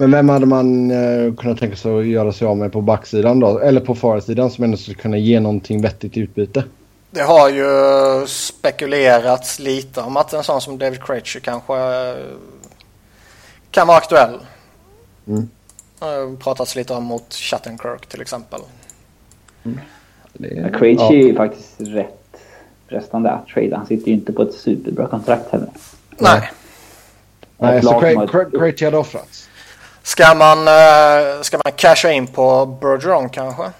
Men 0.00 0.10
vem 0.10 0.28
hade 0.28 0.46
man 0.46 0.90
eh, 0.90 1.34
kunnat 1.34 1.58
tänka 1.58 1.76
sig 1.76 1.98
att 1.98 2.06
göra 2.06 2.32
sig 2.32 2.46
av 2.48 2.56
med 2.56 2.72
på 2.72 2.80
backsidan 2.80 3.40
då? 3.40 3.58
Eller 3.58 3.80
på 3.80 3.94
forwardsidan 3.94 4.50
som 4.50 4.64
ändå 4.64 4.76
skulle 4.76 4.94
kunna 4.94 5.16
ge 5.16 5.40
någonting 5.40 5.82
vettigt 5.82 6.16
i 6.16 6.20
utbyte? 6.20 6.64
Det 7.10 7.20
har 7.20 7.48
ju 7.50 8.26
spekulerats 8.26 9.58
lite 9.58 10.00
om 10.00 10.16
att 10.16 10.32
en 10.32 10.42
sån 10.42 10.60
som 10.60 10.78
David 10.78 11.02
Krejci 11.02 11.40
kanske 11.40 11.74
eh, 11.74 12.16
kan 13.70 13.86
vara 13.86 13.98
aktuell. 13.98 14.38
Mm. 15.26 15.48
Det 15.98 16.04
har 16.04 16.36
pratats 16.36 16.76
lite 16.76 16.92
om 16.92 17.04
mot 17.04 17.34
Shattenkirk 17.34 18.06
till 18.06 18.20
exempel. 18.20 18.60
Det, 20.32 20.72
Krejci 20.78 21.04
är 21.04 21.26
ju 21.26 21.34
faktiskt 21.34 21.74
rätt 21.78 22.40
frestande 22.88 23.30
att 23.30 23.46
trada. 23.46 23.76
Han 23.76 23.86
sitter 23.86 24.08
ju 24.08 24.14
inte 24.14 24.32
på 24.32 24.42
ett 24.42 24.54
superbra 24.54 25.06
kontrakt 25.06 25.52
heller. 25.52 25.68
Nej. 26.18 26.50
Nej, 27.58 27.82
så 27.82 28.00
Krejci 28.58 28.84
hade 28.84 28.96
offrats. 28.96 29.49
Ska 30.02 30.34
man, 30.34 30.58
eh, 30.68 31.42
ska 31.42 31.60
man 31.64 31.72
casha 31.76 32.10
in 32.10 32.26
på 32.26 32.66
Bergeron 32.66 33.28
kanske? 33.28 33.70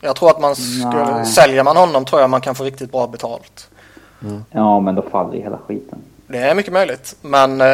Jag 0.00 0.16
tror 0.16 0.30
att 0.30 0.40
man 0.40 0.56
skulle, 0.56 1.16
Nej. 1.16 1.26
säljer 1.26 1.62
man 1.64 1.76
honom 1.76 2.04
tror 2.04 2.20
jag 2.20 2.30
man 2.30 2.40
kan 2.40 2.54
få 2.54 2.64
riktigt 2.64 2.92
bra 2.92 3.06
betalt. 3.06 3.68
Ja, 4.50 4.80
men 4.80 4.94
då 4.94 5.02
faller 5.02 5.34
ju 5.34 5.42
hela 5.42 5.58
skiten. 5.58 5.98
Det 6.26 6.38
är 6.38 6.54
mycket 6.54 6.72
möjligt. 6.72 7.16
Men 7.22 7.60
eh, 7.60 7.66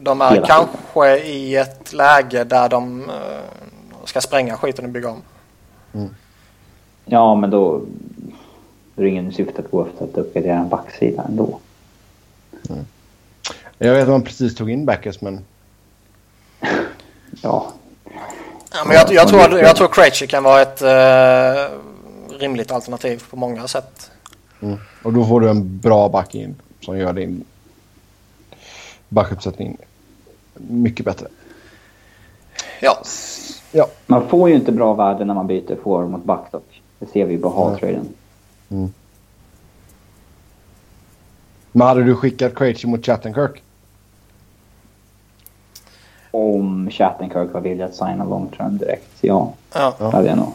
de 0.00 0.20
är 0.20 0.30
Hela 0.30 0.46
kanske 0.46 1.18
i 1.18 1.56
ett 1.56 1.92
läge 1.92 2.44
där 2.44 2.68
de 2.68 3.10
eh, 3.10 3.14
ska 4.04 4.20
spränga 4.20 4.56
skiten 4.56 4.84
och 4.84 4.90
bygga 4.90 5.08
om. 5.08 5.22
Ja, 7.04 7.34
men 7.34 7.50
då... 7.50 7.82
Då 8.94 9.02
är 9.02 9.04
det 9.04 9.10
ingen 9.10 9.32
syfte 9.32 9.62
att 9.62 9.70
gå 9.70 9.86
efter 9.86 10.04
att 10.04 10.16
uppgradera 10.16 10.56
en 10.56 10.68
backsida 10.68 11.22
ändå. 11.28 11.58
Jag 13.78 13.94
vet 13.94 14.02
att 14.02 14.08
man 14.08 14.22
precis 14.22 14.54
tog 14.54 14.70
in 14.70 14.86
Backes 14.86 15.20
men... 15.20 15.44
Ja, 17.42 17.72
Ja, 18.72 18.84
men 18.86 18.96
jag, 18.96 19.12
jag, 19.12 19.28
tror, 19.28 19.58
jag 19.60 19.76
tror 19.76 19.88
Krejci 19.88 20.26
kan 20.26 20.42
vara 20.42 20.62
ett 20.62 20.82
eh, 20.82 21.78
rimligt 22.38 22.70
alternativ 22.72 23.24
på 23.30 23.36
många 23.36 23.68
sätt. 23.68 24.10
Mm. 24.62 24.78
Och 25.02 25.12
då 25.12 25.24
får 25.24 25.40
du 25.40 25.50
en 25.50 25.78
bra 25.78 26.08
back 26.08 26.34
in 26.34 26.54
som 26.80 26.98
gör 26.98 27.12
din 27.12 27.44
backuppsättning 29.08 29.76
mycket 30.54 31.04
bättre. 31.06 31.26
Ja, 32.80 33.02
Ja. 33.72 33.88
man 34.06 34.28
får 34.28 34.48
ju 34.48 34.54
inte 34.54 34.72
bra 34.72 34.94
värde 34.94 35.24
när 35.24 35.34
man 35.34 35.46
byter 35.46 35.76
forward 35.82 36.10
mot 36.10 36.24
back 36.24 36.52
dock. 36.52 36.82
Det 36.98 37.06
ser 37.06 37.24
vi 37.26 37.38
på 37.38 37.48
Hall-traden. 37.48 38.08
Men 41.72 41.86
hade 41.86 42.04
du 42.04 42.16
skickat 42.16 42.54
Krejci 42.54 42.86
mot 42.86 43.06
Chattenkirk? 43.06 43.62
Om 46.30 46.90
Shattenkirk 46.90 47.52
var 47.52 47.60
villig 47.60 47.84
att 47.84 47.94
signa 47.94 48.24
long 48.24 48.48
term 48.56 48.78
direkt, 48.78 49.18
ja. 49.20 49.52
ja. 49.74 49.94
Ja. 49.98 50.10
hade 50.10 50.28
jag 50.28 50.38
nog. 50.38 50.52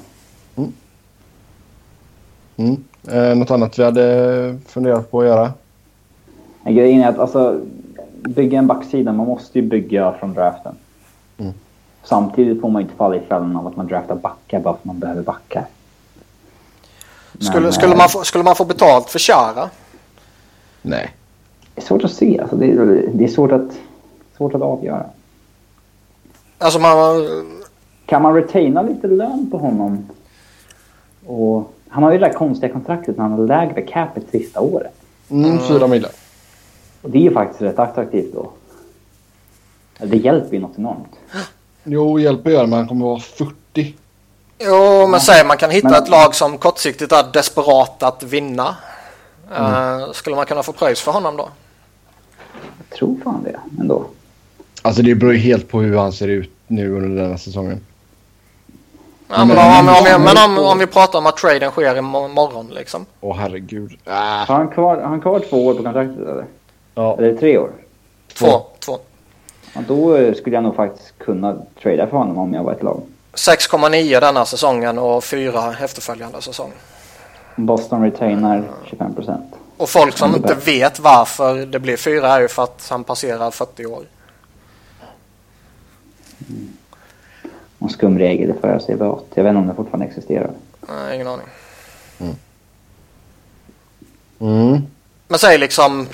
Mm. 2.57 2.83
Eh, 3.11 3.35
något 3.35 3.51
annat 3.51 3.79
vi 3.79 3.83
hade 3.83 4.57
funderat 4.67 5.11
på 5.11 5.21
att 5.21 5.27
göra? 5.27 5.53
Grejen 6.63 7.01
är 7.01 7.09
att 7.09 7.19
alltså, 7.19 7.59
bygga 8.21 8.59
en 8.59 8.67
backsida, 8.67 9.13
man 9.13 9.27
måste 9.27 9.59
ju 9.59 9.65
bygga 9.65 10.13
från 10.19 10.33
draften. 10.33 10.75
Mm. 11.37 11.53
Samtidigt 12.03 12.61
får 12.61 12.69
man 12.69 12.81
inte 12.81 12.95
falla 12.95 13.15
i 13.15 13.19
fällan 13.19 13.55
av 13.55 13.67
att 13.67 13.75
man 13.75 13.87
draftar 13.87 14.15
backar 14.15 14.59
bara 14.59 14.73
för 14.73 14.79
att 14.79 14.85
man 14.85 14.99
behöver 14.99 15.21
backar. 15.21 15.65
Men, 17.31 17.41
Skulle, 17.41 17.67
eh, 17.67 17.71
skulle, 17.71 17.95
man 17.95 18.09
få, 18.09 18.23
skulle 18.23 18.43
man 18.43 18.55
få 18.55 18.65
betalt 18.65 19.09
för 19.09 19.19
Chara? 19.19 19.69
Nej. 20.81 21.11
Det 21.75 21.81
är 21.81 21.85
svårt 21.85 22.03
att 22.03 22.11
se. 22.11 22.39
Alltså, 22.39 22.55
det, 22.55 22.71
är, 22.71 23.09
det 23.13 23.23
är 23.23 23.27
svårt 23.27 23.51
att, 23.51 23.77
svårt 24.37 24.53
att 24.53 24.61
avgöra. 24.61 25.05
Alltså 26.65 26.79
man... 26.79 27.25
Kan 28.05 28.21
man 28.21 28.33
retaina 28.35 28.81
lite 28.81 29.07
lön 29.07 29.47
på 29.51 29.57
honom? 29.57 30.09
Och, 31.25 31.73
han 31.89 32.03
har 32.03 32.11
ju 32.11 32.17
det 32.17 32.25
där 32.27 32.33
konstiga 32.33 32.73
kontraktet 32.73 33.17
när 33.17 33.23
han 33.23 33.31
har 33.31 33.47
lägre 33.47 33.81
capita 33.81 34.31
sista 34.31 34.61
året. 34.61 34.93
Mm, 35.29 35.59
fyra 35.59 35.87
millar. 35.87 36.11
Och 37.01 37.09
det 37.09 37.17
är 37.17 37.21
ju 37.21 37.33
faktiskt 37.33 37.61
rätt 37.61 37.79
attraktivt 37.79 38.33
då. 38.33 38.51
Det 39.97 40.17
hjälper 40.17 40.53
ju 40.55 40.61
något 40.61 40.77
enormt. 40.77 41.13
Jo, 41.83 42.19
hjälper 42.19 42.49
gör 42.49 42.61
det, 42.61 42.67
men 42.67 42.79
han 42.79 42.87
kommer 42.87 43.05
vara 43.05 43.19
40. 43.19 43.95
Jo, 44.59 45.07
men 45.07 45.19
säg 45.19 45.45
man 45.45 45.57
kan 45.57 45.69
hitta 45.71 45.89
Men- 45.89 46.03
ett 46.03 46.09
lag 46.09 46.35
som 46.35 46.57
kortsiktigt 46.57 47.11
är 47.11 47.31
desperat 47.33 48.03
att 48.03 48.23
vinna. 48.23 48.75
Eh, 49.57 50.11
skulle 50.13 50.35
man 50.35 50.45
kunna 50.45 50.63
få 50.63 50.71
pröjs 50.71 51.01
för 51.01 51.11
honom 51.11 51.37
då? 51.37 51.49
Jag 52.89 52.97
tror 52.97 53.15
fan 53.23 53.43
det 53.43 53.59
ändå. 53.81 54.05
Alltså 54.81 55.01
det 55.01 55.15
beror 55.15 55.33
ju 55.33 55.39
helt 55.39 55.69
på 55.69 55.81
hur 55.81 55.97
han 55.97 56.11
ser 56.13 56.27
ut 56.27 56.54
nu 56.67 56.95
under 56.95 57.21
den 57.21 57.31
här 57.31 57.37
säsongen. 57.37 57.85
Ja, 59.27 59.45
men, 59.45 59.57
om, 59.57 59.87
om, 59.89 60.03
vi- 60.05 60.19
men 60.19 60.37
om, 60.57 60.65
om 60.65 60.79
vi 60.79 60.87
pratar 60.87 61.19
om 61.19 61.25
att 61.25 61.37
traden 61.37 61.71
sker 61.71 61.97
imorgon 61.97 62.67
liksom. 62.73 63.05
Åh 63.21 63.35
herregud. 63.37 63.91
Äh. 64.05 64.13
Har 64.13 64.55
han 64.55 64.67
kvar, 64.67 65.01
han 65.01 65.21
kvar 65.21 65.39
två 65.39 65.65
år 65.65 65.73
på 65.73 65.83
kontraktet 65.83 66.17
eller? 66.19 66.45
Ja. 66.95 67.17
Eller 67.17 67.37
tre 67.37 67.57
år? 67.57 67.69
Två. 68.33 68.61
Två. 68.79 68.97
Ja, 69.73 69.81
då 69.87 70.15
eh, 70.15 70.33
skulle 70.33 70.55
jag 70.55 70.63
nog 70.63 70.75
faktiskt 70.75 71.17
kunna 71.19 71.55
trada 71.83 72.07
för 72.07 72.17
honom 72.17 72.37
om 72.37 72.53
jag 72.53 72.63
var 72.63 72.71
ett 72.71 72.83
lag. 72.83 73.01
6,9 73.33 74.19
denna 74.19 74.45
säsongen 74.45 74.97
och 74.97 75.23
4 75.23 75.75
efterföljande 75.83 76.41
säsong. 76.41 76.71
Boston 77.55 78.01
retainar 78.03 78.63
25 78.85 79.15
procent. 79.15 79.45
Och 79.77 79.89
folk 79.89 80.17
som 80.17 80.35
inte 80.35 80.53
vet 80.65 80.99
varför 80.99 81.65
det 81.65 81.79
blir 81.79 81.97
4 81.97 82.27
är 82.33 82.41
ju 82.41 82.47
för 82.47 82.63
att 82.63 82.87
han 82.91 83.03
passerar 83.03 83.51
40 83.51 83.85
år. 83.85 84.03
En 87.85 87.89
skum 87.89 88.19
regel 88.19 88.53
för 88.61 88.67
att 88.67 88.89
vad. 88.89 89.19
Jag 89.33 89.43
vet 89.43 89.49
inte 89.51 89.59
om 89.59 89.67
det 89.67 89.73
fortfarande 89.73 90.05
existerar. 90.05 90.51
Nej, 90.87 91.15
ingen 91.15 91.27
aning. 91.27 91.47
Mm. 94.39 94.81
Men 95.27 95.39
säg 95.39 95.57
liksom 95.57 96.07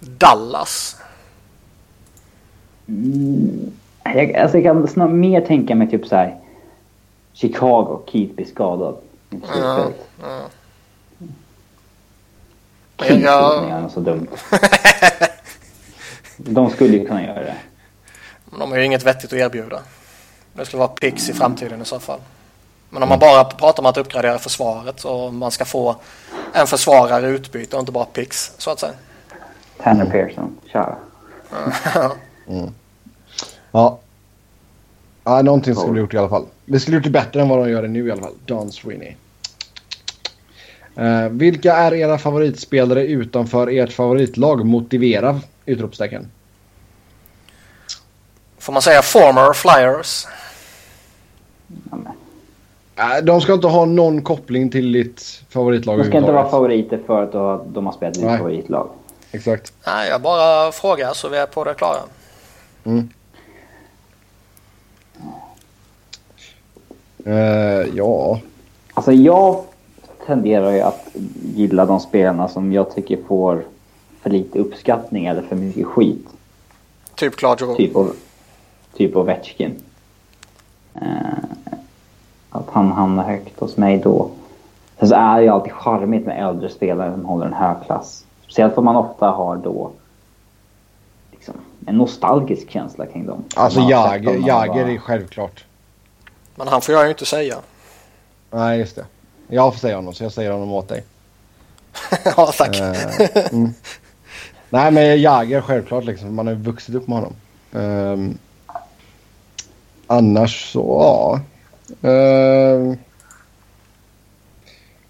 Dallas. 0.00 0.96
Mm, 2.88 3.72
jag, 4.04 4.36
alltså 4.36 4.58
jag 4.58 4.64
kan 4.64 4.88
snart 4.88 5.10
mer 5.10 5.40
tänka 5.40 5.74
mig 5.74 5.90
typ 5.90 6.06
så 6.06 6.16
här. 6.16 6.40
Chicago, 7.32 8.02
Keith 8.12 8.34
blir 8.34 8.46
skadad. 8.46 8.96
Ja, 9.30 9.38
ja. 10.22 10.40
Keith 12.96 13.14
skulle 13.14 13.20
Ja. 13.20 13.54
kunna 13.58 13.70
göra 13.70 13.80
något 13.80 13.92
så 13.92 14.00
dumt. 14.00 14.26
De 16.36 16.70
skulle 16.70 16.96
ju 16.96 17.06
kunna 17.06 17.22
göra 17.26 17.40
det. 17.42 17.56
Men 18.50 18.58
de 18.60 18.70
har 18.70 18.78
ju 18.78 18.84
inget 18.84 19.06
vettigt 19.06 19.32
att 19.32 19.38
erbjuda. 19.38 19.82
Det 20.52 20.64
skulle 20.64 20.78
vara 20.78 20.88
pix 20.88 21.28
i 21.28 21.32
framtiden 21.34 21.82
i 21.82 21.84
så 21.84 22.00
fall. 22.00 22.20
Men 22.90 23.02
om 23.02 23.08
man 23.08 23.18
bara 23.18 23.44
pratar 23.44 23.82
om 23.82 23.86
att 23.86 23.96
uppgradera 23.96 24.38
försvaret 24.38 25.04
och 25.04 25.34
man 25.34 25.50
ska 25.50 25.64
få 25.64 25.96
en 26.52 26.66
försvarare 26.66 27.28
i 27.28 27.30
utbyte 27.30 27.76
och 27.76 27.80
inte 27.80 27.92
bara 27.92 28.04
pix 28.04 28.52
så 28.58 28.70
att 28.70 28.80
säga. 28.80 28.92
Tanner 29.82 30.06
Pearson, 30.06 30.56
tja. 30.72 30.96
Ja. 33.72 33.98
Ja, 35.24 35.42
någonting 35.42 35.74
skulle 35.74 35.92
vi 35.92 36.00
gjort 36.00 36.14
i 36.14 36.18
alla 36.18 36.28
fall. 36.28 36.46
Vi 36.64 36.80
skulle 36.80 36.96
gjort 36.96 37.04
det 37.04 37.10
bättre 37.10 37.42
än 37.42 37.48
vad 37.48 37.58
de 37.58 37.70
gör 37.70 37.82
det 37.82 37.88
nu 37.88 38.08
i 38.08 38.10
alla 38.10 38.22
fall. 38.22 38.34
Don 38.46 38.72
Sweeney. 38.72 39.14
Eh, 40.96 41.28
vilka 41.28 41.76
är 41.76 41.94
era 41.94 42.18
favoritspelare 42.18 43.06
utanför 43.06 43.66
ert 43.66 43.92
favoritlag? 43.92 44.66
Motivera! 44.66 45.40
Utropstecken. 45.66 46.30
Får 48.62 48.72
man 48.72 48.82
säga 48.82 49.02
former 49.02 49.52
flyers? 49.52 50.26
Äh, 52.96 53.24
De 53.24 53.40
ska 53.40 53.52
inte 53.52 53.66
ha 53.66 53.84
någon 53.84 54.22
koppling 54.22 54.70
till 54.70 54.92
ditt 54.92 55.42
favoritlag 55.48 55.98
De 55.98 56.04
ska 56.04 56.18
inte 56.18 56.32
vara 56.32 56.48
favoriter 56.48 57.00
för 57.06 57.22
att 57.22 57.32
de- 57.74 57.86
har 57.86 57.92
spelat 57.92 58.16
i 58.16 58.20
ditt 58.20 58.28
Nej. 58.28 58.38
favoritlag. 58.38 58.88
Exakt. 59.32 59.72
Nej, 59.86 60.08
jag 60.08 60.20
bara 60.22 60.72
frågar 60.72 61.12
så 61.12 61.28
vi 61.28 61.36
är 61.36 61.46
på 61.46 61.64
det 61.64 61.74
klara. 61.74 61.98
Eh, 67.24 67.88
ja. 67.94 68.40
Alltså 68.94 69.12
jag 69.12 69.64
tenderar 70.26 70.70
ju 70.72 70.80
att 70.80 71.06
gilla 71.54 71.86
de 71.86 72.00
spelarna 72.00 72.48
som 72.48 72.72
jag 72.72 72.94
tycker 72.94 73.18
får 73.28 73.64
för 74.22 74.30
lite 74.30 74.58
uppskattning 74.58 75.26
eller 75.26 75.42
för 75.42 75.56
mycket 75.56 75.86
skit. 75.86 76.26
Typ 77.14 77.36
Claude 77.36 77.64
Giroux. 77.64 77.76
Typ 77.76 77.96
typ 78.96 79.16
Ovechkin. 79.16 79.82
Eh, 80.94 81.02
att 82.50 82.66
han 82.72 82.92
hamnar 82.92 83.24
högt 83.24 83.60
hos 83.60 83.76
mig 83.76 83.98
då. 83.98 84.30
Sen 84.98 85.08
så 85.08 85.14
är 85.14 85.36
det 85.36 85.42
ju 85.42 85.48
alltid 85.48 85.72
charmigt 85.72 86.26
med 86.26 86.48
äldre 86.48 86.68
spelare 86.68 87.12
som 87.12 87.24
håller 87.24 87.46
en 87.46 87.52
hög 87.52 87.76
klass. 87.86 88.24
Speciellt 88.44 88.74
för 88.74 88.82
man 88.82 88.96
ofta 88.96 89.26
har 89.26 89.56
då 89.56 89.90
liksom, 91.30 91.54
en 91.86 91.98
nostalgisk 91.98 92.70
känsla 92.70 93.06
kring 93.06 93.26
dem. 93.26 93.44
Alltså 93.56 93.80
Jager, 93.80 94.46
Jager 94.48 94.82
var- 94.84 94.90
är 94.90 94.98
självklart. 94.98 95.64
Men 96.54 96.68
han 96.68 96.80
får 96.82 96.94
jag 96.94 97.04
ju 97.04 97.10
inte 97.10 97.26
säga. 97.26 97.56
Nej, 98.50 98.78
just 98.78 98.96
det. 98.96 99.04
Jag 99.48 99.72
får 99.72 99.80
säga 99.80 99.96
honom 99.96 100.14
så 100.14 100.24
jag 100.24 100.32
säger 100.32 100.50
honom 100.52 100.72
åt 100.72 100.88
dig. 100.88 101.04
ja, 102.36 102.52
tack. 102.58 102.80
Eh, 102.80 103.52
mm. 103.52 103.74
Nej, 104.70 104.90
men 104.90 105.20
Jager 105.20 105.60
självklart 105.60 106.04
liksom. 106.04 106.34
Man 106.34 106.46
har 106.46 106.54
ju 106.54 106.60
vuxit 106.60 106.94
upp 106.94 107.08
med 107.08 107.18
honom. 107.18 107.32
Ehm, 107.72 108.38
annars 110.12 110.72
så, 110.72 110.80
ja. 110.80 111.40
Ehm, 112.08 112.96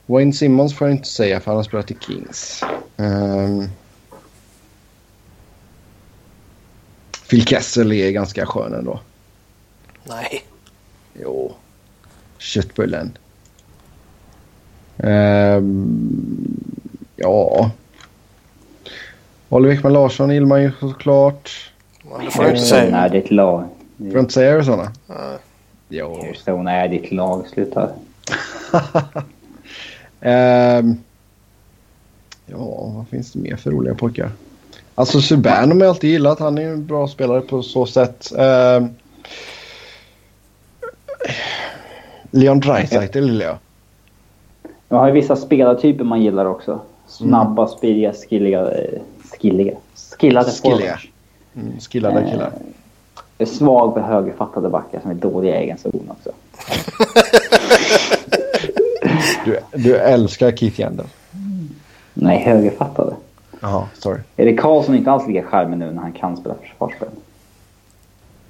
Wayne 0.07 0.33
Simmons 0.33 0.75
får 0.75 0.89
jag 0.89 0.97
inte 0.97 1.09
säga 1.09 1.41
för 1.41 1.51
han 1.51 1.57
har 1.57 1.65
spelat 1.65 1.91
i 1.91 1.97
Kings. 2.01 2.65
Um, 2.97 3.69
Phil 7.31 7.47
Kessel 7.47 7.93
är 7.93 8.11
ganska 8.11 8.47
skön 8.47 8.75
ändå. 8.75 9.01
Nej. 10.05 10.45
Jo. 11.13 11.55
Köttbullen. 12.39 13.19
Ehm, 14.99 16.57
ja. 17.17 17.71
Oliver 19.49 19.75
Ekman 19.75 19.93
Larsson 19.93 20.31
gillar 20.31 20.47
man 20.47 20.63
ju 20.63 20.73
såklart. 20.81 21.73
Men 22.03 22.25
det 22.25 22.31
får 22.31 22.43
du 22.43 22.49
inte 22.49 22.61
Arizona 22.61 22.81
säga. 22.81 22.97
är 22.97 23.09
ditt 23.09 23.31
lag. 23.31 23.69
Får 24.11 24.13
jag 24.17 24.23
inte 24.23 24.33
säga 24.35 24.55
Arizona? 24.55 24.93
Nej. 25.07 25.39
Jo. 25.89 26.21
Arizona 26.23 26.73
är 26.73 26.89
ditt 26.89 27.13
lag. 27.13 27.47
Sluta. 27.49 27.89
Ehm, 30.25 30.97
ja, 32.47 32.93
vad 32.97 33.09
finns 33.09 33.33
det 33.33 33.39
mer 33.39 33.57
för 33.57 33.71
roliga 33.71 33.95
pojkar? 33.95 34.31
Alltså 34.95 35.21
Subban 35.21 35.69
har 35.71 35.77
man 35.79 35.89
alltid 35.89 36.11
gillat. 36.11 36.39
Han 36.39 36.59
är 36.59 36.69
en 36.69 36.87
bra 36.87 37.09
spelare 37.09 37.41
på 37.41 37.63
så 37.63 37.87
sätt. 37.87 38.33
Ehm, 38.39 38.89
Leon 42.31 42.61
Draisaitl 42.61 43.19
gillar 43.19 43.47
jag. 43.47 43.57
Man 44.89 45.01
har 45.01 45.07
ju 45.07 45.13
vissa 45.13 45.37
spelartyper 45.37 46.05
man 46.05 46.23
gillar 46.23 46.45
också. 46.47 46.81
Snabba, 47.07 47.69
speediga, 47.69 48.13
skilliga... 48.13 48.71
eh, 48.71 49.01
Skilliga? 49.41 49.75
Skillade 50.19 50.51
Skilliga. 50.51 50.99
Mm, 51.55 51.81
skillade 51.81 52.31
killar. 52.31 52.53
Är 53.43 53.47
svag 53.47 53.95
för 53.95 54.01
högerfattade 54.01 54.69
backar 54.69 55.01
som 55.01 55.11
är 55.11 55.15
dåliga 55.15 55.61
i 55.61 55.63
egen 55.65 55.79
zon 55.79 56.11
också. 56.11 56.31
Du, 59.45 59.59
du 59.73 59.97
älskar 59.97 60.53
Keith 60.53 60.81
Yandel. 60.81 61.07
Nej, 62.15 62.39
högerfattade. 62.39 63.15
Jaha, 63.61 63.87
sorry. 63.99 64.21
Erik 64.37 64.61
Karlsson 64.61 64.95
är 64.95 64.99
inte 64.99 65.11
alls 65.11 65.29
lika 65.29 65.43
charmig 65.43 65.79
nu 65.79 65.91
när 65.91 66.03
han 66.03 66.13
kan 66.13 66.37
spela 66.37 66.55
försvarsspel. 66.55 67.09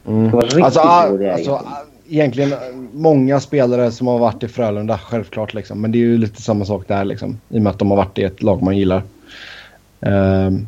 Mm. 0.07 0.25
Det 0.25 0.37
var 0.37 0.43
riktigt 0.43 0.65
Alltså, 0.65 0.81
ah, 0.81 1.33
alltså, 1.33 1.53
ah, 1.53 1.85
egentligen 2.09 2.53
ah, 2.53 2.57
många 2.93 3.41
spelare 3.41 3.93
som 3.93 4.07
har 4.07 4.19
varit 4.19 4.43
i 4.43 4.49
Frölunda, 4.49 4.99
självklart. 4.99 5.55
Liksom. 5.55 5.81
Men 5.81 5.93
det 5.93 5.99
är 5.99 6.01
ju 6.01 6.19
lite 6.19 6.43
samma 6.43 6.65
sak 6.65 6.89
där 6.89 7.05
liksom. 7.05 7.41
I 7.49 7.59
och 7.59 7.63
med 7.63 7.71
att 7.71 7.79
de 7.79 7.91
har 7.91 7.97
varit 7.97 8.19
i 8.19 8.25
ett 8.25 8.43
lag 8.43 8.63
man 8.63 8.77
gillar. 8.77 9.03
Ehm, 10.01 10.67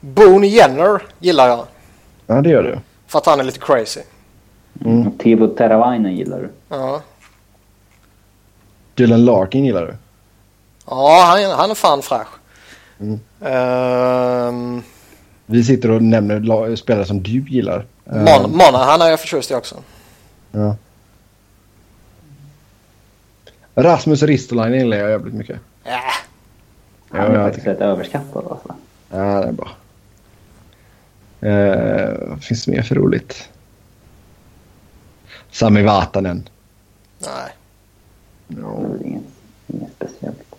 Boone 0.00 0.46
Jenner 0.46 1.02
gillar 1.18 1.48
jag. 1.48 1.66
ja, 2.26 2.34
det 2.42 2.48
gör 2.50 2.62
du. 2.62 2.78
För 3.06 3.18
att 3.18 3.26
han 3.26 3.40
är 3.40 3.44
lite 3.44 3.58
crazy. 3.58 4.00
Mm. 4.84 5.18
Teuvo 5.18 5.46
Teravainen 5.46 6.16
gillar 6.16 6.38
du. 6.38 6.48
Ja, 6.68 7.02
Dylan 8.94 9.24
Larkin 9.24 9.64
gillar 9.64 9.86
du. 9.86 9.94
ja 10.86 11.22
han, 11.26 11.50
han 11.58 11.70
är 11.70 11.74
fan 11.74 12.02
fräsch. 12.02 12.28
Mm. 13.00 13.20
Ehm, 13.40 14.82
Vi 15.46 15.64
sitter 15.64 15.90
och 15.90 16.02
nämner 16.02 16.40
la- 16.40 16.76
spelare 16.76 17.04
som 17.04 17.22
du 17.22 17.30
gillar. 17.48 17.84
Ehm, 18.06 18.24
Mon- 18.24 18.50
Monahan 18.50 19.00
är 19.02 19.10
jag 19.10 19.20
förtjust 19.20 19.50
i 19.50 19.54
också. 19.54 19.76
ja. 20.52 20.76
Rasmus 23.74 24.22
Ristolainen 24.22 24.78
gillar 24.80 24.96
jag 24.96 25.10
jävligt 25.10 25.34
mycket. 25.34 25.56
Äh, 25.84 25.92
Han 27.10 27.20
Ja, 27.20 27.26
är 27.26 27.34
jag 27.34 27.44
faktiskt 27.46 27.66
rätt 27.66 27.80
överskattad 27.80 28.44
alltså. 28.50 28.74
Ja, 29.10 29.16
det 29.40 29.48
är 29.48 29.52
bra. 29.52 29.68
Uh, 31.42 32.28
vad 32.28 32.44
finns 32.44 32.64
det 32.64 32.70
mer 32.70 32.82
för 32.82 32.94
roligt? 32.94 33.48
Sami 35.50 35.82
Vatanen. 35.82 36.48
nej. 37.18 37.52
Det 38.48 38.60
är 38.60 39.06
inget, 39.06 39.22
inget 39.66 39.92
speciellt. 39.96 40.50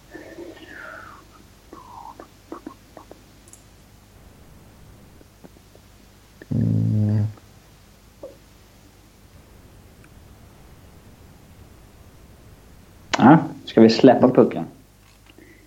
Ja, 13.18 13.38
ska 13.66 13.82
vi 13.82 13.90
släppa 13.90 14.30
pucken? 14.30 14.66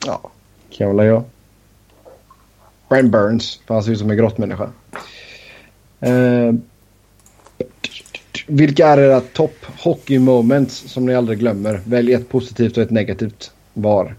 Ja, 0.07 0.31
kan 0.71 0.97
väl 0.97 1.07
jag. 1.07 1.23
Brian 2.89 3.11
Burns, 3.11 3.61
för 3.67 3.75
han 3.75 3.83
ser 3.83 3.93
ut 3.93 3.99
som 3.99 4.11
en 4.11 4.17
grottmänniska. 4.17 4.71
Uh, 6.07 6.55
vilka 8.47 8.89
är 8.89 8.99
era 8.99 9.21
topp 9.21 9.57
hockey 9.79 10.19
moments 10.19 10.75
som 10.77 11.07
ni 11.07 11.15
aldrig 11.15 11.39
glömmer? 11.39 11.81
Välj 11.85 12.13
ett 12.13 12.29
positivt 12.29 12.77
och 12.77 12.83
ett 12.83 12.91
negativt 12.91 13.51
var. 13.73 14.15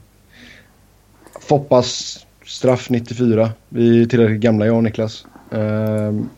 Foppas 1.42 2.20
straff 2.46 2.90
94. 2.90 3.50
Vi 3.70 4.02
är 4.02 4.06
tillräckligt 4.06 4.42
gamla 4.42 4.66
jag 4.66 4.76
och 4.76 4.84
Niklas. 4.84 5.26
Ehm, 5.52 6.30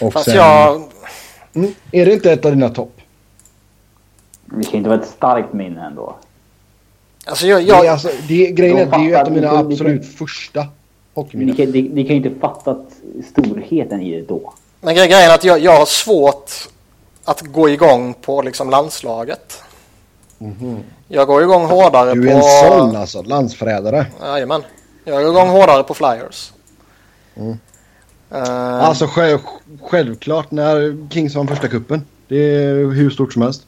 och 0.00 0.12
Fast 0.12 0.24
sen- 0.24 0.36
jag... 0.36 0.82
Mm, 1.54 1.74
är 1.92 2.06
det 2.06 2.12
inte 2.12 2.32
ett 2.32 2.44
av 2.44 2.52
dina 2.52 2.68
topp? 2.68 3.00
Vi 4.44 4.64
kan 4.64 4.74
inte 4.74 4.90
vara 4.90 5.00
ett 5.00 5.08
starkt 5.08 5.52
minne 5.52 5.86
ändå. 5.86 6.16
Alltså 7.24 7.46
jag... 7.46 7.60
Det 7.60 7.66
jag 7.66 7.86
är 7.86 7.90
alltså, 7.90 8.08
det, 8.28 8.46
är- 8.48 8.52
grejen 8.52 8.76
är 8.78 8.84
De 8.84 8.90
att 8.90 8.92
det 8.92 9.04
är 9.04 9.08
ju 9.08 9.14
ett 9.14 9.26
av 9.26 9.32
mina 9.32 9.50
absolut 9.50 10.06
första 10.06 10.66
Ni 11.32 11.52
kan, 11.54 11.66
ni, 11.70 11.82
ni 11.82 12.04
kan 12.06 12.16
ju 12.16 12.22
inte 12.28 12.40
fattat 12.40 12.86
storheten 13.32 14.00
i 14.02 14.10
det 14.20 14.28
då. 14.28 14.52
men 14.80 14.94
gre- 14.94 15.06
grejen 15.06 15.30
är 15.30 15.34
att 15.34 15.44
jag, 15.44 15.58
jag 15.58 15.78
har 15.78 15.86
svårt 15.86 16.50
att 17.24 17.40
gå 17.40 17.68
igång 17.68 18.14
på 18.14 18.42
liksom 18.42 18.70
landslaget. 18.70 19.62
Jag 21.08 21.26
går 21.26 21.42
igång 21.42 21.64
hårdare 21.64 22.14
Du 22.14 22.22
på... 22.22 22.28
är 22.30 22.34
en 22.34 22.42
sån 22.42 22.96
alltså, 22.96 23.22
landsförrädare. 23.22 24.06
Jajamän. 24.22 24.62
Jag 25.04 25.22
går 25.22 25.30
igång 25.30 25.48
hårdare 25.48 25.82
på 25.82 25.94
flyers. 25.94 26.52
Mm. 27.34 27.58
Eh, 28.30 28.84
Alltså 28.84 29.06
själv, 29.06 29.38
självklart 29.82 30.50
när 30.50 31.08
Kings 31.10 31.34
vann 31.34 31.48
första 31.48 31.68
kuppen. 31.68 32.04
Det 32.28 32.36
är 32.36 32.74
hur 32.74 33.10
stort 33.10 33.32
som 33.32 33.42
helst. 33.42 33.66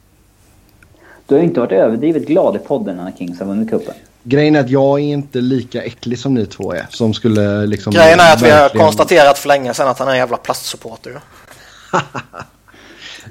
Du 1.27 1.35
har 1.35 1.39
ju 1.41 1.47
inte 1.47 1.59
varit 1.59 1.71
överdrivet 1.71 2.27
glad 2.27 2.55
i 2.55 2.59
podden 2.59 2.97
när 2.97 3.11
Kings 3.17 3.39
har 3.39 3.45
vunnit 3.47 3.69
cupen. 3.69 3.93
Grejen 4.27 4.55
är 4.55 4.59
att 4.59 4.69
jag 4.69 4.99
är 4.99 5.03
inte 5.03 5.41
lika 5.41 5.83
äcklig 5.83 6.19
som 6.19 6.33
ni 6.33 6.45
två 6.45 6.73
är. 6.73 6.87
Som 6.89 7.13
skulle 7.13 7.65
liksom... 7.65 7.93
Grejen 7.93 8.19
är 8.19 8.33
att 8.33 8.41
vi 8.41 8.49
har 8.49 8.57
verkligen- 8.59 8.85
konstaterat 8.85 9.37
för 9.37 9.47
länge 9.47 9.73
sedan 9.73 9.87
att 9.87 9.99
han 9.99 10.07
är 10.07 10.11
en 10.11 10.17
jävla 10.17 10.37
plastsupporter. 10.37 11.19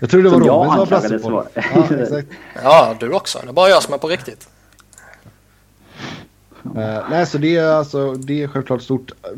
Jag 0.00 0.10
tror 0.10 0.22
det 0.22 0.28
var 0.28 0.38
Som 0.38 0.48
Robin 0.48 0.64
som 0.64 0.68
var 0.68 0.80
anklagades 0.80 1.22
plastsupport. 1.22 1.52
för. 1.54 1.96
Ja, 1.96 2.02
exakt. 2.02 2.28
Ja, 2.62 2.94
du 3.00 3.12
också. 3.12 3.38
Det 3.42 3.48
är 3.48 3.52
bara 3.52 3.68
jag 3.68 3.82
som 3.82 3.94
är 3.94 3.98
på 3.98 4.08
riktigt. 4.08 4.48
Eh, 6.76 6.98
nej, 7.10 7.26
så 7.26 7.38
det 7.38 7.56
är 7.56 7.66
alltså 7.66 8.12
det 8.14 8.42
är 8.42 8.48
självklart 8.48 8.82
stort 8.82 9.10
eh, 9.22 9.28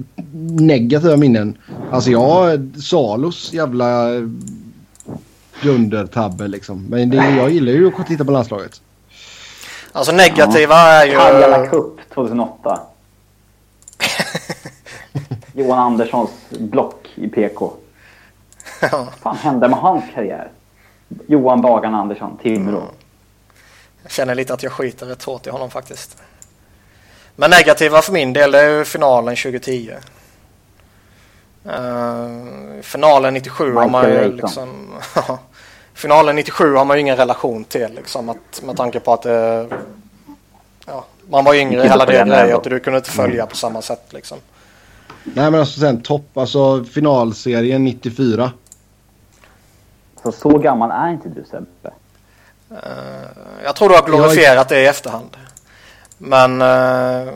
negativa 0.61 1.17
minnen. 1.17 1.59
Alltså 1.91 2.11
jag, 2.11 2.71
Salos 2.83 3.53
jävla 3.53 4.09
dundertabbe 5.63 6.49
liksom. 6.49 6.87
Men 6.91 7.11
det, 7.11 7.17
jag 7.17 7.51
gillar 7.51 7.73
ju 7.73 7.93
att 7.99 8.07
titta 8.07 8.25
på 8.25 8.33
landslaget. 8.33 8.81
Alltså 9.97 10.13
negativa 10.13 10.75
är 10.77 11.07
ju... 11.07 11.17
Pajala 11.17 11.67
Cup 11.67 12.01
2008. 12.15 12.81
Johan 15.53 15.79
Anderssons 15.79 16.31
block 16.51 17.09
i 17.15 17.29
PK. 17.29 17.73
Vad 18.93 19.15
fan 19.23 19.37
hände 19.37 19.69
med 19.69 19.79
hans 19.79 20.05
karriär? 20.15 20.51
Johan 21.27 21.61
Bagan 21.61 21.95
Andersson, 21.95 22.39
Timrå. 22.43 22.79
Mm. 22.79 22.91
Jag 24.03 24.13
känner 24.13 24.35
lite 24.35 24.55
att 24.55 24.63
jag 24.63 24.73
skiter 24.73 25.07
rätt 25.07 25.23
hårt 25.23 25.47
i 25.47 25.51
honom 25.51 25.71
faktiskt. 25.71 26.23
Men 27.37 27.51
negativa 27.51 28.03
för 28.03 28.13
min 28.13 28.33
del 28.33 28.55
är 28.55 28.85
finalen 28.85 29.37
2010. 29.37 29.93
Uh, 31.67 31.75
eh, 31.75 32.83
finalen 32.83 33.35
97 33.35 33.65
Michael 33.65 33.83
har 33.83 33.89
man 33.89 34.11
ju 34.11 34.33
liksom... 34.33 34.95
finalen 35.97 36.37
97 36.37 36.75
har 36.75 36.85
man 36.85 36.97
ju 36.97 37.01
ingen 37.01 37.17
relation 37.17 37.65
till 37.65 37.95
liksom 37.95 38.29
att, 38.29 38.63
med 38.63 38.77
tanke 38.77 39.01
på 39.01 39.13
att 39.13 39.23
det... 39.23 39.69
Ja, 40.87 41.05
man 41.31 41.45
var 41.45 41.55
yngre 41.55 41.83
hela 41.83 42.07
det 42.07 42.13
grejen 42.13 42.61
du 42.65 42.81
kunde 42.81 42.99
inte 42.99 43.11
följa 43.11 43.43
mm. 43.43 43.49
på 43.49 43.57
samma 43.57 43.83
sätt 43.83 44.05
liksom. 44.11 44.39
Nej 45.25 45.51
men 45.51 45.61
alltså 45.61 45.81
sen 45.81 46.03
topp, 46.03 46.39
alltså 46.39 46.85
finalserien 46.85 47.85
94. 47.85 48.53
Så 50.23 50.33
så 50.33 50.59
gammal 50.59 50.91
är 50.91 51.13
inte 51.13 51.29
du 51.29 51.45
Sebbe? 51.51 51.95
Uh, 52.71 52.79
jag 53.65 53.77
tror 53.77 53.89
du 53.89 53.95
har 53.95 54.07
glorifierat 54.07 54.69
det 54.69 54.81
i 54.81 54.87
efterhand. 54.87 55.37
Men 56.19 56.63
uh, 56.63 57.33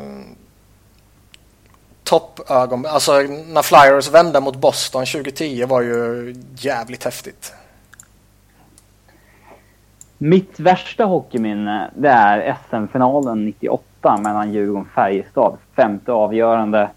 toppögon, 2.05 2.87
alltså 2.87 3.13
när 3.47 3.63
Flyers 3.63 4.11
vände 4.11 4.41
mot 4.41 4.57
Boston 4.57 5.07
2010 5.07 5.65
var 5.65 5.81
ju 5.81 6.35
jävligt 6.57 7.05
häftigt. 7.05 7.53
Mitt 10.23 10.61
värsta 10.61 11.05
hockeyminne 11.05 11.91
det 11.95 12.09
är 12.09 12.57
SM-finalen 12.69 13.45
98 13.45 14.17
mellan 14.17 14.53
Djurgården 14.53 14.83
och 14.83 14.95
Färjestad. 14.95 15.57
Femte 15.77 16.13
avgörande 16.13 16.91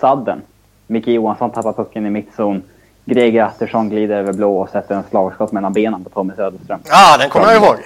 sadden. 0.00 0.42
Micke 0.86 1.06
Johansson 1.06 1.50
tappar 1.50 1.72
pucken 1.72 2.06
i 2.06 2.10
mittzon. 2.10 2.62
Greger 3.04 3.42
Attersson 3.42 3.88
glider 3.88 4.16
över 4.16 4.32
blå 4.32 4.58
och 4.58 4.68
sätter 4.68 4.94
en 4.94 5.02
slagskott 5.10 5.52
mellan 5.52 5.72
benen 5.72 6.04
på 6.04 6.10
Tommy 6.10 6.34
Söderström. 6.36 6.80
Ja, 6.84 7.14
ah, 7.14 7.18
den 7.18 7.30
kommer 7.30 7.46
jag 7.46 7.56
ihåg. 7.56 7.76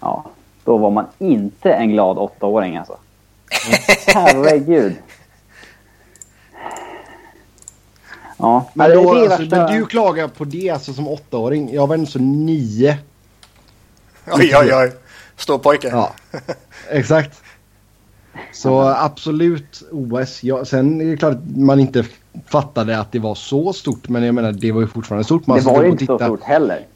Ja, 0.00 0.24
då 0.64 0.76
var 0.76 0.90
man 0.90 1.06
inte 1.18 1.72
en 1.72 1.88
glad 1.88 2.18
åttaåring 2.18 2.76
alltså. 2.76 2.96
Herregud. 4.14 4.96
Ja, 8.38 8.70
men, 8.74 8.90
då, 8.90 9.14
det 9.14 9.20
alltså, 9.20 9.56
men 9.56 9.72
du 9.72 9.86
klagar 9.86 10.28
på 10.28 10.44
det 10.44 10.70
alltså 10.70 10.92
som 10.92 11.08
åttaåring. 11.08 11.74
Jag 11.74 11.86
var 11.86 11.94
ändå 11.94 12.06
så 12.06 12.18
nio. 12.18 12.98
Oj, 14.32 14.56
oj, 14.56 14.74
oj. 14.74 14.92
Stor 15.36 15.58
pojke. 15.58 15.88
Ja, 15.88 16.12
exakt. 16.90 17.42
Så 18.52 18.80
absolut 18.98 19.82
OS. 19.90 20.42
Ja, 20.42 20.64
sen 20.64 21.00
är 21.00 21.04
det 21.04 21.16
klart 21.16 21.32
att 21.32 21.56
man 21.56 21.80
inte 21.80 22.04
fattade 22.48 22.98
att 22.98 23.12
det 23.12 23.18
var 23.18 23.34
så 23.34 23.72
stort. 23.72 24.08
Men 24.08 24.22
jag 24.22 24.34
menar 24.34 24.52
det 24.52 24.72
var 24.72 24.80
ju 24.80 24.86
fortfarande 24.86 25.24
stort. 25.24 25.46
Man 25.46 25.58
det 25.58 25.64
var 25.64 25.82
ju 25.82 25.90
inte 25.90 26.06
så 26.06 26.18
stort 26.18 26.42
heller. 26.42 26.86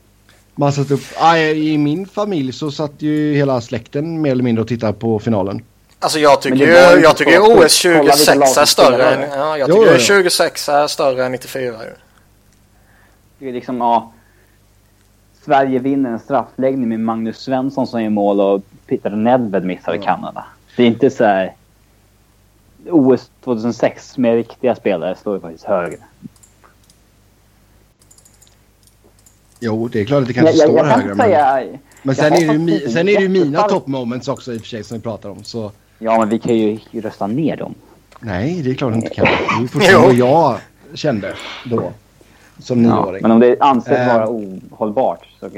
Man 0.55 0.73
satt 0.73 0.91
upp, 0.91 1.01
aj, 1.19 1.73
I 1.73 1.79
min 1.79 2.07
familj 2.07 2.53
så 2.53 2.71
satt 2.71 2.93
ju 2.99 3.35
hela 3.35 3.61
släkten 3.61 4.21
mer 4.21 4.31
eller 4.31 4.45
mindre 4.45 4.63
och 4.63 4.69
tittade 4.69 4.93
på 4.93 5.19
finalen. 5.19 5.63
Alltså 5.99 6.19
jag 6.19 6.43
tycker 6.43 6.57
ju 6.57 7.01
jag 7.03 7.17
tycker 7.17 7.41
OS 7.41 7.73
26 7.73 8.57
är 8.57 8.65
större 8.65 9.11
än, 9.11 9.31
ja, 9.31 9.59
jag 9.59 9.69
tycker 9.69 9.87
jo, 9.87 9.93
jo. 9.93 9.99
26 9.99 10.69
är 10.69 10.87
större 10.87 11.25
än 11.25 11.33
94 11.33 11.75
Det 13.39 13.49
är 13.49 13.53
liksom, 13.53 13.77
ja. 13.77 14.13
Sverige 15.45 15.79
vinner 15.79 16.11
en 16.11 16.19
straffläggning 16.19 16.89
med 16.89 17.01
Magnus 17.01 17.39
Svensson 17.39 17.87
som 17.87 18.01
är 18.01 18.05
i 18.05 18.09
mål 18.09 18.41
och 18.41 18.63
Peter 18.87 19.11
Nedved 19.11 19.65
missar 19.65 19.93
i 19.93 19.97
mm. 19.97 20.07
Kanada. 20.07 20.45
Det 20.77 20.83
är 20.83 20.87
inte 20.87 21.11
så 21.11 21.25
här... 21.25 21.55
OS 22.91 23.31
2006 23.45 24.19
med 24.19 24.35
riktiga 24.35 24.75
spelare 24.75 25.15
står 25.15 25.35
ju 25.35 25.41
faktiskt 25.41 25.65
högre. 25.65 25.97
Jo, 29.61 29.89
det 29.89 30.01
är 30.01 30.05
klart 30.05 30.21
att 30.21 30.29
det 30.29 30.35
kanske 30.35 30.57
jag, 30.57 30.69
står 30.69 30.79
jag, 30.79 30.87
jag 30.87 30.95
högre. 30.95 31.15
Men, 31.15 31.79
men 32.03 32.15
sen, 32.15 32.33
är 32.33 32.59
det 32.59 32.73
ju, 32.73 32.89
sen 32.89 33.09
är 33.09 33.17
det 33.17 33.23
ju 33.23 33.29
mina 33.29 33.63
top 33.63 33.87
moments 33.87 34.29
också 34.29 34.53
i 34.53 34.57
och 34.57 34.61
för 34.61 34.69
sig 34.69 34.85
som 34.85 34.97
vi 34.97 35.03
pratar 35.03 35.29
om. 35.29 35.45
Så. 35.45 35.73
Ja, 35.99 36.19
men 36.19 36.29
vi 36.29 36.39
kan 36.39 36.57
ju 36.57 36.79
rösta 36.93 37.27
ner 37.27 37.57
dem. 37.57 37.75
Nej, 38.21 38.63
det 38.63 38.71
är 38.71 38.75
klart 38.75 38.91
att 38.91 38.97
vi 38.97 39.03
inte 39.03 39.15
kan. 39.15 39.25
Det 39.25 39.65
är 39.65 39.67
fortfarande 39.67 40.07
vad 40.07 40.15
jag 40.15 40.59
kände 40.95 41.35
då. 41.65 41.93
Som 42.59 42.83
nioåring. 42.83 43.23
Ja, 43.23 43.29
men 43.29 43.31
om 43.31 43.41
det 43.41 43.57
anses 43.61 43.99
äh, 43.99 44.07
vara 44.07 44.29
ohållbart 44.29 45.27
så... 45.41 45.51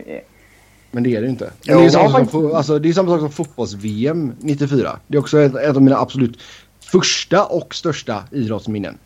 Men 0.90 1.02
det 1.02 1.16
är 1.16 1.22
det 1.22 1.28
inte. 1.28 1.50
Jo, 1.62 1.78
det, 1.78 1.84
är 1.84 1.90
samma 1.90 2.10
sak 2.10 2.30
som, 2.30 2.54
alltså, 2.54 2.78
det 2.78 2.88
är 2.88 2.92
samma 2.92 3.08
sak 3.08 3.20
som 3.20 3.30
fotbolls-VM 3.30 4.32
94. 4.40 4.98
Det 5.06 5.16
är 5.16 5.20
också 5.20 5.40
ett, 5.40 5.54
ett 5.54 5.76
av 5.76 5.82
mina 5.82 5.96
absolut 5.96 6.38
första 6.80 7.44
och 7.44 7.74
största 7.74 8.24
idrottsminnen. 8.30 8.98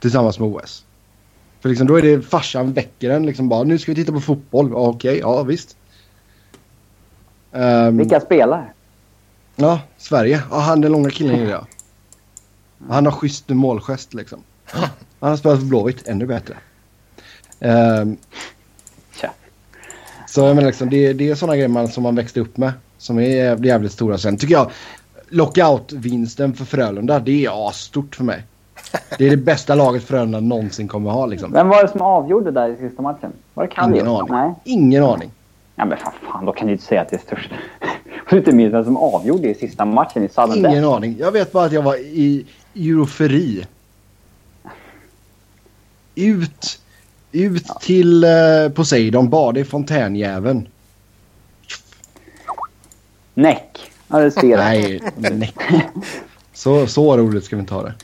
Tillsammans 0.00 0.38
med 0.38 0.48
OS. 0.48 0.84
För 1.60 1.68
liksom, 1.68 1.86
då 1.86 1.96
är 1.96 2.02
det 2.02 2.22
farsan 2.22 2.72
väcker 2.72 3.10
en 3.10 3.26
liksom 3.26 3.48
bara 3.48 3.64
nu 3.64 3.78
ska 3.78 3.92
vi 3.92 3.96
titta 3.96 4.12
på 4.12 4.20
fotboll. 4.20 4.74
Okej, 4.74 5.10
okay, 5.10 5.18
ja 5.20 5.42
visst. 5.42 5.76
Um, 7.52 7.96
Vilka 7.98 8.20
spelar? 8.20 8.72
Ja, 9.56 9.80
Sverige. 9.98 10.42
Ja, 10.50 10.58
han 10.58 10.80
den 10.80 10.92
långa 10.92 11.10
killen 11.10 11.40
är 11.40 11.44
det 11.44 11.50
ja. 11.50 11.66
Han 12.88 13.04
har 13.04 13.12
schysst 13.12 13.48
målgest 13.48 14.14
liksom. 14.14 14.42
Han 15.20 15.30
har 15.30 15.36
spelat 15.36 15.58
för 15.58 15.66
Blåvitt, 15.66 16.08
ännu 16.08 16.26
bättre. 16.26 16.54
Um, 17.60 18.16
så 20.28 20.40
jag 20.40 20.56
menar 20.56 20.66
liksom, 20.66 20.90
det, 20.90 21.12
det 21.12 21.30
är 21.30 21.34
sådana 21.34 21.56
grejer 21.56 21.68
man, 21.68 21.88
som 21.88 22.02
man 22.02 22.14
växte 22.14 22.40
upp 22.40 22.56
med. 22.56 22.72
Som 22.98 23.18
är 23.18 23.64
jävligt 23.66 23.92
stora. 23.92 24.18
Sen 24.18 24.36
tycker 24.36 24.54
jag 24.54 24.70
lockout-vinsten 25.28 26.54
för 26.54 26.64
Frölunda, 26.64 27.18
det 27.18 27.44
är 27.44 27.68
asstort 27.68 28.16
för 28.16 28.24
mig. 28.24 28.42
Det 29.18 29.26
är 29.26 29.30
det 29.30 29.36
bästa 29.36 29.74
laget 29.74 30.04
Frölunda 30.04 30.40
någonsin 30.40 30.88
kommer 30.88 31.10
ha 31.10 31.26
liksom. 31.26 31.52
Vem 31.52 31.68
var 31.68 31.82
det 31.82 31.88
som 31.88 32.02
avgjorde 32.02 32.50
där 32.50 32.68
i 32.68 32.76
sista 32.76 33.02
matchen? 33.02 33.32
Var 33.54 33.64
det 33.64 33.70
Kallius? 33.70 34.00
Ingen 34.00 34.08
aning. 34.08 34.32
Nej. 34.32 34.54
Ingen 34.64 35.04
aning. 35.04 35.30
Ja 35.76 35.84
men 35.84 35.98
fan, 35.98 36.12
fan 36.32 36.44
då 36.44 36.52
kan 36.52 36.66
du 36.66 36.72
inte 36.72 36.84
säga 36.84 37.00
att 37.00 37.08
det 37.08 37.16
är 37.16 37.20
störst. 37.20 37.50
Var 38.30 38.38
inte 38.38 38.52
minst 38.52 38.74
vem 38.74 38.84
som 38.84 38.96
avgjorde 38.96 39.48
i 39.48 39.54
sista 39.54 39.84
matchen 39.84 40.24
i 40.24 40.28
Ingen 40.56 40.84
aning. 40.84 41.16
Jag 41.18 41.32
vet 41.32 41.52
bara 41.52 41.64
att 41.64 41.72
jag 41.72 41.82
var 41.82 41.96
i 41.96 42.46
euroferi. 42.74 43.66
Ut, 46.18 46.80
ut 47.32 47.64
ja. 47.68 47.74
till 47.74 48.24
uh, 48.24 48.68
Poseidon, 48.68 49.30
bad 49.30 49.58
i 49.58 49.64
fontänjäveln. 49.64 50.68
Näck. 53.34 53.92
Ser 54.08 54.56
Nej, 54.56 55.00
näck. 55.16 55.54
Så, 56.52 56.86
så 56.86 57.16
roligt 57.16 57.44
ska 57.44 57.56
vi 57.56 57.60
inte 57.60 57.74
ha 57.74 57.82
det. 57.82 57.94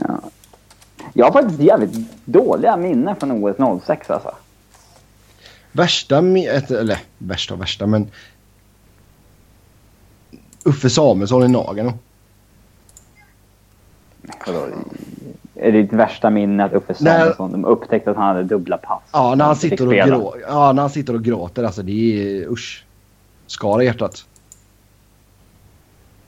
Ja. 0.00 0.20
Jag 1.12 1.24
har 1.26 1.32
faktiskt 1.32 1.60
jävligt 1.60 2.08
dåliga 2.24 2.76
minnen 2.76 3.16
från 3.16 3.44
OS 3.44 3.84
06 3.86 4.10
alltså. 4.10 4.34
Värsta, 5.72 6.18
eller 6.18 6.98
värsta 7.18 7.54
och 7.54 7.60
värsta 7.60 7.86
men 7.86 8.10
Uffe 10.64 10.90
Samuelsson 10.90 11.44
i 11.44 11.48
Nagano. 11.48 11.98
Är 15.64 15.72
ditt 15.72 15.92
värsta 15.92 16.30
minne 16.30 16.64
att 16.64 16.72
Uffe 16.72 16.94
Samuelsson 16.94 17.52
de 17.52 17.64
upptäckte 17.64 18.10
att 18.10 18.16
han 18.16 18.26
hade 18.26 18.42
dubbla 18.42 18.76
pass? 18.76 19.02
Ja, 19.12 19.34
när 19.34 19.44
han, 19.44 19.56
sitter 19.56 19.86
och, 19.86 19.94
grå, 19.94 20.34
ja, 20.48 20.72
när 20.72 20.82
han 20.82 20.90
sitter 20.90 21.14
och 21.14 21.24
gråter. 21.24 21.64
Alltså 21.64 21.82
det 21.82 21.92
är 21.92 22.52
usch. 22.52 22.84
Skar 23.46 23.82
i 23.82 23.84
hjärtat. 23.84 24.26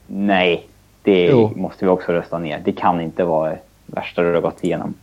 Nej, 0.06 0.66
det 1.02 1.24
jo. 1.26 1.52
måste 1.56 1.84
vi 1.84 1.90
också 1.90 2.12
rösta 2.12 2.38
ner. 2.38 2.62
Det 2.64 2.72
kan 2.72 3.00
inte 3.00 3.24
vara 3.24 3.50
det 3.50 3.58
värsta 3.86 4.22
du 4.22 4.34
har 4.34 4.40
gått 4.40 4.64
igenom. 4.64 4.94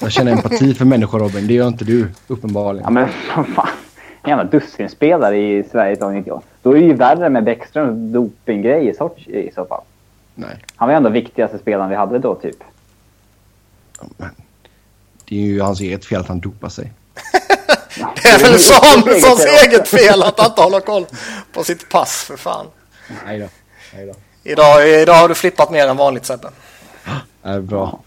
Jag 0.00 0.12
känner 0.12 0.32
empati 0.32 0.74
för 0.74 0.84
människor 0.84 1.18
Robin. 1.18 1.46
Det 1.46 1.54
gör 1.54 1.68
inte 1.68 1.84
du 1.84 2.08
uppenbarligen. 2.28 2.84
Ja 2.84 2.90
men 2.90 3.08
fan. 3.54 3.68
En 4.22 4.30
jävla 4.30 4.44
dussinspelare 4.44 5.36
i 5.36 5.64
Sverige 5.70 5.96
lag 6.00 6.14
98. 6.14 6.46
Då 6.62 6.70
är 6.70 6.80
det 6.80 6.86
ju 6.86 6.94
värre 6.94 7.28
med 7.28 7.44
Bäckströms 7.44 8.12
dopinggrej 8.12 8.88
i, 8.88 8.94
sorts, 8.94 9.28
i 9.28 9.50
så 9.54 9.64
fall. 9.64 9.82
Nej. 10.34 10.64
Han 10.76 10.88
var 10.88 10.94
ändå 10.94 11.10
viktigaste 11.10 11.58
spelaren 11.58 11.90
vi 11.90 11.96
hade 11.96 12.18
då 12.18 12.34
typ. 12.34 12.56
men 14.16 14.30
det 15.24 15.36
är 15.36 15.46
ju 15.46 15.60
hans 15.60 15.80
eget 15.80 16.04
fel 16.04 16.20
att 16.20 16.28
han 16.28 16.40
dopar 16.40 16.68
sig. 16.68 16.92
det 18.22 18.28
är 18.28 18.38
väl 18.38 18.58
Samuelssons 18.58 19.44
eget 19.64 19.88
fel 19.88 20.22
att 20.22 20.38
han 20.40 20.50
inte 20.50 20.62
håller 20.62 20.80
koll 20.80 21.06
på 21.52 21.64
sitt 21.64 21.88
pass 21.88 22.24
för 22.24 22.36
fan. 22.36 22.66
Nej 23.26 23.38
då. 23.38 23.46
Nej 23.94 24.06
då. 24.06 24.14
Idag, 24.44 24.88
idag 24.88 25.14
har 25.14 25.28
du 25.28 25.34
flippat 25.34 25.70
mer 25.70 25.88
än 25.88 25.96
vanligt 25.96 26.24
Sebbe. 26.24 26.48
Det 27.42 27.48
är 27.48 27.60
bra. 27.60 28.00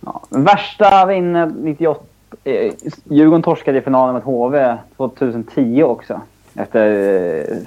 Ja. 0.00 0.22
Värsta 0.28 1.06
vinner 1.06 1.46
98. 1.46 2.04
Eh, 2.44 2.72
Djurgården 3.04 3.42
torskade 3.42 3.78
i 3.78 3.80
finalen 3.80 4.14
mot 4.14 4.24
HV 4.24 4.76
2010 4.96 5.82
också. 5.82 6.20
Efter 6.54 6.80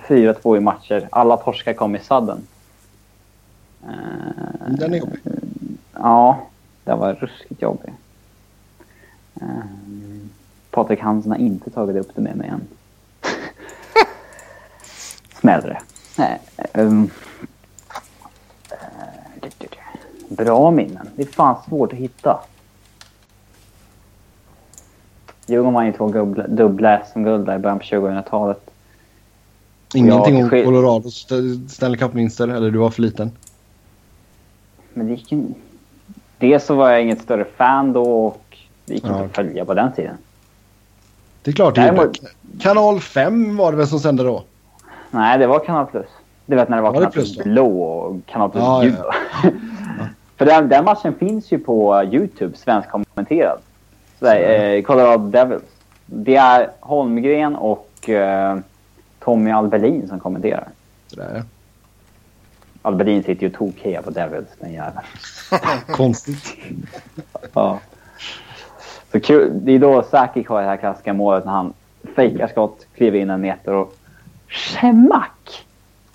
4-2 0.08 0.54
eh, 0.56 0.58
i 0.58 0.60
matcher. 0.60 1.08
Alla 1.12 1.38
torskar 1.38 1.74
kom 1.74 1.96
i 1.96 2.00
sadden. 2.00 2.48
Den 4.68 4.94
är 4.94 4.98
jobbig. 4.98 5.20
Ja, 5.94 6.48
det 6.84 6.96
var 6.96 7.14
ruskigt 7.14 7.62
jobbig. 7.62 7.94
Patrik 10.72 11.00
Hansen 11.00 11.32
har 11.32 11.40
inte 11.40 11.70
tagit 11.70 11.96
upp 11.96 12.16
det 12.16 12.22
med 12.22 12.36
mig 12.36 12.48
än. 12.48 12.62
Smällre. 15.40 15.82
Um, 16.74 17.10
bra 20.30 20.72
minnen. 20.72 21.10
Det 21.16 21.22
är 21.22 21.28
fan 21.28 21.56
svårt 21.70 21.94
att 21.94 22.00
hitta. 22.00 22.40
Djurgården 25.48 25.74
vann 25.74 25.86
ju 25.86 25.94
två 25.94 26.08
dubbla, 26.48 27.06
SM-guld 27.06 27.50
i 27.50 27.58
början 27.58 27.80
på 27.80 27.86
2000-talet. 27.86 28.72
Ingenting 29.94 30.44
om 30.44 30.50
Colorados 30.50 31.16
St- 31.32 31.70
Stanley 31.70 31.98
Cup-vinster, 32.00 32.48
eller 32.48 32.72
du 32.72 32.78
var 32.80 32.90
för 32.90 33.02
liten? 33.02 33.32
Men 34.94 35.08
det 35.08 35.14
gick 35.14 35.32
ju... 35.32 35.44
Dels 36.38 36.66
så 36.66 36.76
var 36.76 36.90
jag 36.92 37.02
inget 37.02 37.22
större 37.22 37.46
fan 37.58 37.94
då 37.94 38.26
och 38.26 38.58
det 38.86 38.94
gick 38.94 39.04
Ja, 39.06 39.10
inte 39.14 39.26
att 39.26 39.36
följa 39.36 39.66
på 39.66 39.74
den 39.74 39.92
tiden. 39.94 40.18
Det 41.42 41.52
är 41.52 41.56
klart 41.56 41.76
det 41.76 41.82
Däremot-. 41.82 42.20
Kanal 42.60 43.00
5 43.00 43.58
var 43.58 43.72
det 43.72 43.78
väl 43.78 43.88
som 43.88 44.00
sände 44.00 44.24
då? 44.24 44.44
Nej, 45.12 45.38
det 45.38 45.48
var 45.48 45.60
Kanal 45.60 45.86
Plus. 45.86 46.06
Du 46.46 46.56
vet 46.56 46.70
när 46.70 46.78
det 46.78 46.84
var, 46.84 46.90
Var 46.94 47.00
det 47.00 47.06
Kanal 47.06 47.12
Plus 47.14 47.36
Plus 47.36 47.46
då? 47.46 47.52
blå 47.52 47.82
och 47.84 48.16
Kanal 48.26 48.50
Plus 48.52 48.64
Ja, 48.64 48.82
gul. 48.82 48.96
ja, 49.44 49.50
För 50.38 50.46
den, 50.46 50.70
den 50.70 50.86
matchen 50.86 51.14
finns 51.16 51.52
ju 51.52 51.60
på 51.60 52.04
Youtube, 52.04 52.58
svensk 52.58 52.90
kommenterad. 52.90 53.60
Där, 54.20 54.76
eh, 54.76 54.82
Colorado 54.82 55.30
Devils. 55.30 55.64
Det 56.06 56.36
är 56.36 56.70
Holmgren 56.80 57.56
och 57.56 58.10
eh, 58.10 58.58
Tommy 59.20 59.52
Albelin 59.52 60.08
som 60.08 60.20
kommenterar. 60.20 60.68
Sådär 61.08 61.44
ja. 62.84 62.88
Albelin 62.90 63.24
sitter 63.24 63.42
ju 63.42 63.48
och 63.50 63.54
tokhejar 63.58 64.02
på 64.02 64.10
Devils, 64.10 64.48
den 64.60 64.74
jäveln. 64.74 65.06
Konstigt. 65.88 66.58
Ja. 67.54 67.80
Så 69.12 69.20
kul. 69.20 69.52
Det 69.66 69.72
är 69.72 69.80
då 69.80 70.04
Sakic 70.04 70.48
har 70.48 70.62
det 70.62 70.68
här 70.68 70.78
klassiska 70.78 71.14
målet 71.14 71.46
när 71.46 71.52
han 71.52 71.74
fejkar 72.16 72.48
skott, 72.48 72.86
kliver 72.96 73.20
in 73.20 73.30
en 73.30 73.42
meter 73.42 73.74
och 73.74 73.96
schemack! 74.48 75.66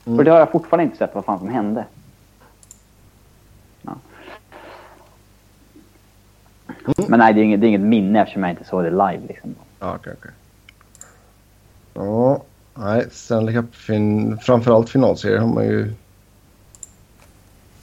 Mm. 0.04 0.16
För 0.16 0.24
det 0.24 0.30
har 0.30 0.38
jag 0.38 0.50
fortfarande 0.52 0.84
inte 0.84 0.96
sett 0.96 1.14
vad 1.14 1.24
fan 1.24 1.38
som 1.38 1.48
hände. 1.48 1.84
Ja. 3.82 3.92
Mm. 6.68 7.08
Men 7.08 7.18
nej, 7.18 7.34
det 7.34 7.40
är, 7.40 7.44
inget, 7.44 7.60
det 7.60 7.66
är 7.66 7.68
inget 7.68 7.80
minne 7.80 8.20
eftersom 8.20 8.42
jag 8.42 8.52
inte 8.52 8.64
såg 8.64 8.84
det 8.84 8.90
live. 8.90 9.20
Liksom. 9.28 9.54
Ja, 9.80 9.94
okej, 9.94 10.14
okej. 10.18 10.30
Ja, 11.94 12.42
nej, 12.74 13.06
Stanley 13.10 13.54
Cup, 13.54 13.74
fin- 13.74 14.38
framförallt 14.38 14.90
finalserier 14.90 15.38
har 15.38 15.54
man 15.54 15.64
ju 15.64 15.92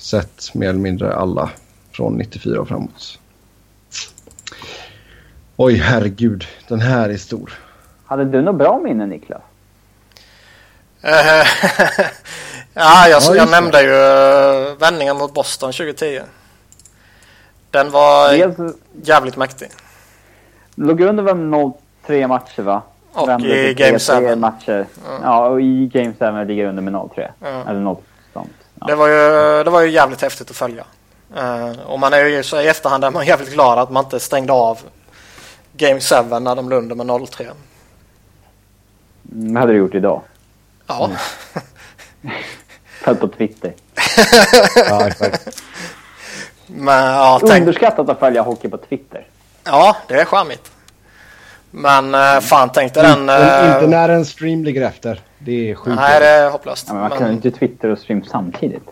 sett 0.04 0.54
mer 0.54 0.70
eller 0.70 0.80
mindre 0.80 1.16
alla 1.16 1.50
från 1.92 2.14
94 2.18 2.62
och 2.62 2.68
framåt. 2.68 3.20
Oj, 5.56 5.76
herregud. 5.76 6.46
Den 6.68 6.80
här 6.80 7.10
är 7.10 7.18
stor. 7.18 7.54
Hade 8.06 8.26
du 8.26 8.42
något 8.42 8.56
bra 8.56 8.80
minne, 8.80 9.06
Niklas? 9.06 9.42
Eh, 11.02 11.12
ja, 12.74 13.08
jag, 13.08 13.10
just 13.10 13.36
jag 13.36 13.52
nämnde 13.52 13.82
ju 13.82 13.94
eh, 13.94 14.76
vändningen 14.78 15.18
mot 15.18 15.34
Boston 15.34 15.72
2010. 15.72 16.22
Den 17.72 17.92
var 17.92 18.32
Dels 18.32 18.76
jävligt 19.04 19.38
mäktig. 19.38 19.68
låg 20.76 21.02
under 21.02 21.24
väl 21.24 21.36
0-3 21.36 22.28
matcher, 22.28 22.62
va? 22.62 22.82
Och 23.14 23.30
i 23.42 23.44
till 23.44 23.74
Game 23.86 23.98
3-3 23.98 24.30
7. 24.30 24.36
matcher. 24.36 24.86
Ja, 25.22 25.48
och 25.48 25.62
i 25.62 25.88
Game 25.88 26.14
7 26.44 26.46
ligger 26.48 26.66
under 26.66 26.82
med 26.82 26.94
0-3. 26.94 27.30
Ja. 27.40 27.64
Eller 27.70 27.80
något 27.80 27.98
sånt. 27.98 28.08
Ja. 28.08 28.12
Det 28.88 28.95
var 28.95 29.07
ju, 29.07 29.64
det 29.64 29.69
var 29.69 29.81
ju 29.81 29.89
jävligt 29.89 30.22
häftigt 30.22 30.49
att 30.49 30.55
följa. 30.55 30.84
Eh, 31.35 31.80
och 31.80 31.99
man 31.99 32.14
är 32.14 32.26
ju 32.26 32.43
så 32.43 32.61
i 32.61 32.68
efterhand 32.68 33.03
är 33.03 33.11
man 33.11 33.26
jävligt 33.27 33.53
glad 33.53 33.80
att 33.80 33.91
man 33.91 34.03
inte 34.03 34.19
stängde 34.19 34.53
av 34.53 34.80
Game 35.73 35.99
7 35.99 36.15
när 36.39 36.55
de 36.55 36.69
låg 36.69 36.80
under 36.84 36.95
med 36.95 37.05
0-3. 37.07 37.41
Mm, 39.31 39.53
Vad 39.53 39.61
hade 39.61 39.73
du 39.73 39.80
gjort 39.80 39.95
idag? 39.95 40.22
Ja, 40.88 41.10
Följt 43.03 43.19
på 43.19 43.27
Twitter. 43.27 43.73
Ja, 44.76 45.07
exakt. 45.07 45.61
men 46.68 47.03
ja, 47.05 47.39
tänk, 47.41 47.60
Underskattat 47.60 48.10
att 48.10 48.19
följa 48.19 48.41
hockey 48.41 48.69
på 48.69 48.77
Twitter. 48.77 49.27
ja 49.64 49.97
det 50.07 50.14
är 50.22 50.26
charmigt. 50.26 50.72
Men 51.72 52.15
eh, 52.15 52.39
fan 52.39 52.69
tänk 52.73 52.93
dig 52.93 53.03
den... 53.03 53.30
Eh, 53.30 53.73
inte 53.76 53.88
när 53.88 54.10
en 54.10 54.26
stream 54.26 54.64
ligger 54.64 54.81
efter. 54.81 55.22
Det 55.45 55.72
är 55.72 55.76
sjukt. 55.76 55.95
Nej, 55.95 56.20
det 56.20 56.28
är 56.28 56.49
hopplöst. 56.52 56.86
Ja, 56.88 56.94
men 56.94 57.02
man 57.02 57.10
kan 57.11 57.20
ju 57.20 57.26
Men 57.26 57.34
inte 57.36 57.52
Twitter 57.52 57.90
och 57.90 57.99
stream 57.99 58.24
samtidigt. 58.24 58.84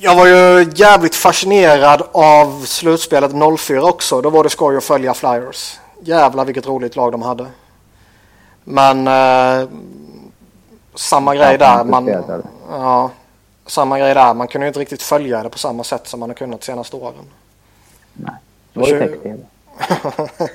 jag 0.00 0.14
var 0.16 0.26
ju 0.26 0.70
jävligt 0.74 1.14
fascinerad 1.14 2.02
av 2.12 2.64
slutspelet 2.64 3.32
04 3.58 3.82
också. 3.84 4.20
Då 4.20 4.30
var 4.30 4.44
det 4.44 4.50
skoj 4.50 4.76
att 4.76 4.84
följa 4.84 5.14
Flyers. 5.14 5.78
Jävlar 6.02 6.44
vilket 6.44 6.66
roligt 6.66 6.96
lag 6.96 7.12
de 7.12 7.22
hade. 7.22 7.46
Men 8.64 9.06
eh, 9.08 9.68
samma 10.94 11.34
grej 11.34 11.58
där. 11.58 11.84
Man, 11.84 12.06
ja, 12.70 13.10
samma 13.66 13.98
grej 13.98 14.14
där. 14.14 14.34
Man 14.34 14.48
kunde 14.48 14.64
ju 14.64 14.68
inte 14.68 14.80
riktigt 14.80 15.02
följa 15.02 15.42
det 15.42 15.48
på 15.50 15.58
samma 15.58 15.84
sätt 15.84 16.06
som 16.08 16.20
man 16.20 16.28
har 16.30 16.34
kunnat 16.34 16.60
de 16.60 16.66
senaste 16.66 16.96
åren. 16.96 17.24
Nej. 18.12 18.34
Det 18.72 18.80
var 18.80 18.86
ju 18.86 18.92
Kör- 18.98 19.06
text-tv. 19.08 19.38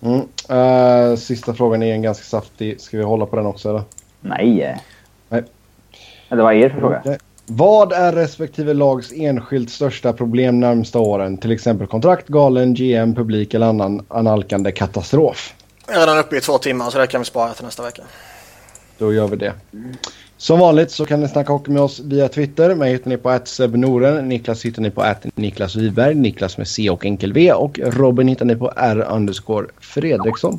Mm. 0.00 0.20
Eh, 0.48 1.16
sista 1.16 1.54
frågan 1.54 1.82
är 1.82 1.92
en 1.92 2.02
ganska 2.02 2.24
saftig. 2.24 2.80
Ska 2.80 2.96
vi 2.96 3.02
hålla 3.02 3.26
på 3.26 3.36
den 3.36 3.46
också 3.46 3.68
eller? 3.68 3.82
Nej. 4.20 4.78
Nej. 5.28 5.42
Eller 6.28 6.42
vad 6.42 6.54
är 6.54 6.60
det 6.60 6.70
för 6.70 6.80
fråga? 6.80 7.00
Okej. 7.04 7.18
Vad 7.46 7.92
är 7.92 8.12
respektive 8.12 8.74
lags 8.74 9.12
enskilt 9.12 9.70
största 9.70 10.12
problem 10.12 10.60
närmsta 10.60 10.98
åren? 10.98 11.38
Till 11.38 11.52
exempel 11.52 11.86
kontrakt, 11.86 12.28
galen, 12.28 12.74
GM, 12.74 13.14
publik 13.14 13.54
eller 13.54 13.66
annan 13.66 14.06
analkande 14.08 14.72
katastrof. 14.72 15.54
Jag 15.86 15.96
är 15.96 16.00
redan 16.00 16.18
uppe 16.18 16.36
i 16.36 16.40
två 16.40 16.58
timmar 16.58 16.90
så 16.90 16.98
det 16.98 17.06
kan 17.06 17.20
vi 17.20 17.24
spara 17.24 17.54
till 17.54 17.64
nästa 17.64 17.82
vecka. 17.82 18.02
Då 18.98 19.12
gör 19.12 19.28
vi 19.28 19.36
det. 19.36 19.52
Som 20.38 20.58
vanligt 20.58 20.90
så 20.90 21.06
kan 21.06 21.20
ni 21.20 21.28
snacka 21.28 21.52
hockey 21.52 21.70
med 21.70 21.82
oss 21.82 22.00
via 22.00 22.28
Twitter. 22.28 22.74
Mig 22.74 22.92
hittar 22.92 23.10
ni 23.10 23.16
på 23.16 23.38
@sebnoren. 23.44 24.28
Niklas 24.28 24.64
hittar 24.64 24.82
ni 24.82 24.90
på 24.90 25.14
Niklas 25.34 25.76
Wiberg. 25.76 26.14
Niklas 26.14 26.58
med 26.58 26.68
C 26.68 26.90
och 26.90 27.04
enkel 27.04 27.32
V. 27.32 27.52
Och 27.52 27.78
Robin 27.82 28.28
hittar 28.28 28.44
ni 28.44 28.56
på 28.56 28.72
R 28.76 29.06
underscore 29.10 29.66
Fredriksson. 29.80 30.58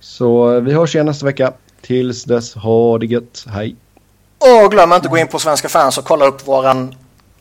Så 0.00 0.60
vi 0.60 0.72
hörs 0.72 0.94
igen 0.94 1.06
nästa 1.06 1.26
vecka. 1.26 1.52
Tills 1.80 2.24
dess, 2.24 2.54
ha 2.54 2.98
det 2.98 3.06
gött. 3.06 3.44
Hej! 3.48 3.76
Och 4.38 4.70
glöm 4.70 4.92
inte 4.92 5.06
att 5.06 5.10
gå 5.10 5.18
in 5.18 5.28
på 5.28 5.38
Svenska 5.38 5.68
fans 5.68 5.98
och 5.98 6.04
kolla 6.04 6.26
upp 6.26 6.48
våran 6.48 6.94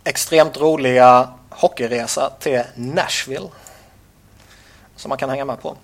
extremt 0.03 0.61
roliga 0.61 1.29
hockeyresa 1.49 2.29
till 2.39 2.61
Nashville. 2.75 3.47
Som 4.95 5.09
man 5.09 5.17
kan 5.17 5.29
hänga 5.29 5.45
med 5.45 5.61
på. 5.61 5.75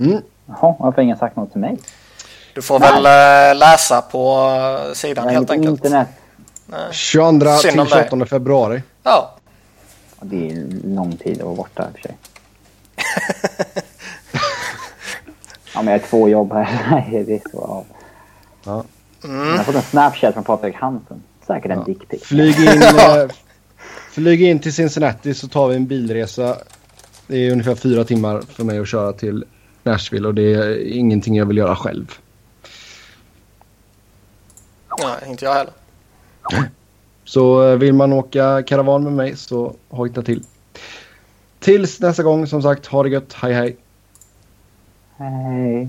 Mm. 0.00 0.22
Jaha, 0.46 0.76
varför 0.78 0.96
har 0.96 1.02
ingen 1.02 1.18
sagt 1.18 1.36
något 1.36 1.52
till 1.52 1.60
mig? 1.60 1.78
Du 2.58 2.62
får 2.62 2.78
Nej. 2.78 2.92
väl 3.02 3.06
eh, 3.50 3.58
läsa 3.58 4.02
på 4.02 4.50
eh, 4.88 4.92
sidan 4.94 5.24
har 5.24 5.32
helt 5.32 5.50
enkelt. 5.50 5.84
internet. 5.84 6.08
22 6.92 7.50
Synd 7.56 7.70
till 7.72 7.80
om 7.80 7.86
dig. 7.88 8.06
28 8.10 8.26
februari. 8.26 8.82
Ja, 9.02 9.34
Ja, 10.20 10.26
Det 10.26 10.50
är 10.50 10.66
lång 10.94 11.16
tid 11.16 11.38
att 11.38 11.44
vara 11.44 11.54
borta 11.54 11.82
i 11.82 11.86
och 11.94 11.98
för 12.00 12.02
sig. 12.08 12.16
ja, 15.74 15.82
men 15.82 15.86
jag 15.86 16.00
har 16.00 16.06
två 16.06 16.28
jobb 16.28 16.52
här. 16.52 16.86
Nej, 16.90 17.24
det 17.26 17.34
är 17.34 17.40
så. 17.50 17.50
Ja. 17.52 17.84
Ja. 18.64 18.84
Mm. 19.28 19.48
Jag 19.48 19.56
har 19.56 19.64
fått 19.64 19.74
en 19.74 19.82
Snapchat 19.82 20.34
från 20.34 20.44
Patrik 20.44 20.74
Hansen. 20.74 21.22
Säkert 21.46 21.70
en 21.70 21.78
Ja. 21.78 21.84
dickpic. 21.84 22.22
Flyg 22.22 22.60
in, 22.74 22.82
eh, 22.82 23.26
flyg 24.10 24.42
in 24.42 24.58
till 24.58 24.74
Cincinnati 24.74 25.34
så 25.34 25.48
tar 25.48 25.68
vi 25.68 25.76
en 25.76 25.86
bilresa. 25.86 26.56
Det 27.26 27.36
är 27.36 27.52
ungefär 27.52 27.74
fyra 27.74 28.04
timmar 28.04 28.42
för 28.48 28.64
mig 28.64 28.78
att 28.78 28.88
köra 28.88 29.12
till 29.12 29.44
Nashville 29.82 30.28
och 30.28 30.34
det 30.34 30.54
är 30.54 30.88
ingenting 30.92 31.36
jag 31.36 31.46
vill 31.46 31.56
göra 31.56 31.76
själv. 31.76 32.18
Nej, 34.98 35.30
inte 35.30 35.44
jag 35.44 35.54
heller. 35.54 35.72
Så 37.24 37.68
eh, 37.68 37.76
vill 37.76 37.92
man 37.92 38.12
åka 38.12 38.62
karavan 38.62 39.04
med 39.04 39.12
mig 39.12 39.36
så 39.36 39.74
hojta 39.88 40.22
till. 40.22 40.42
Tills 41.58 42.00
nästa 42.00 42.22
gång 42.22 42.46
som 42.46 42.62
sagt, 42.62 42.86
ha 42.86 43.02
det 43.02 43.08
gött. 43.08 43.32
Hej 43.32 43.52
hej. 43.52 43.76
Hej. 45.16 45.88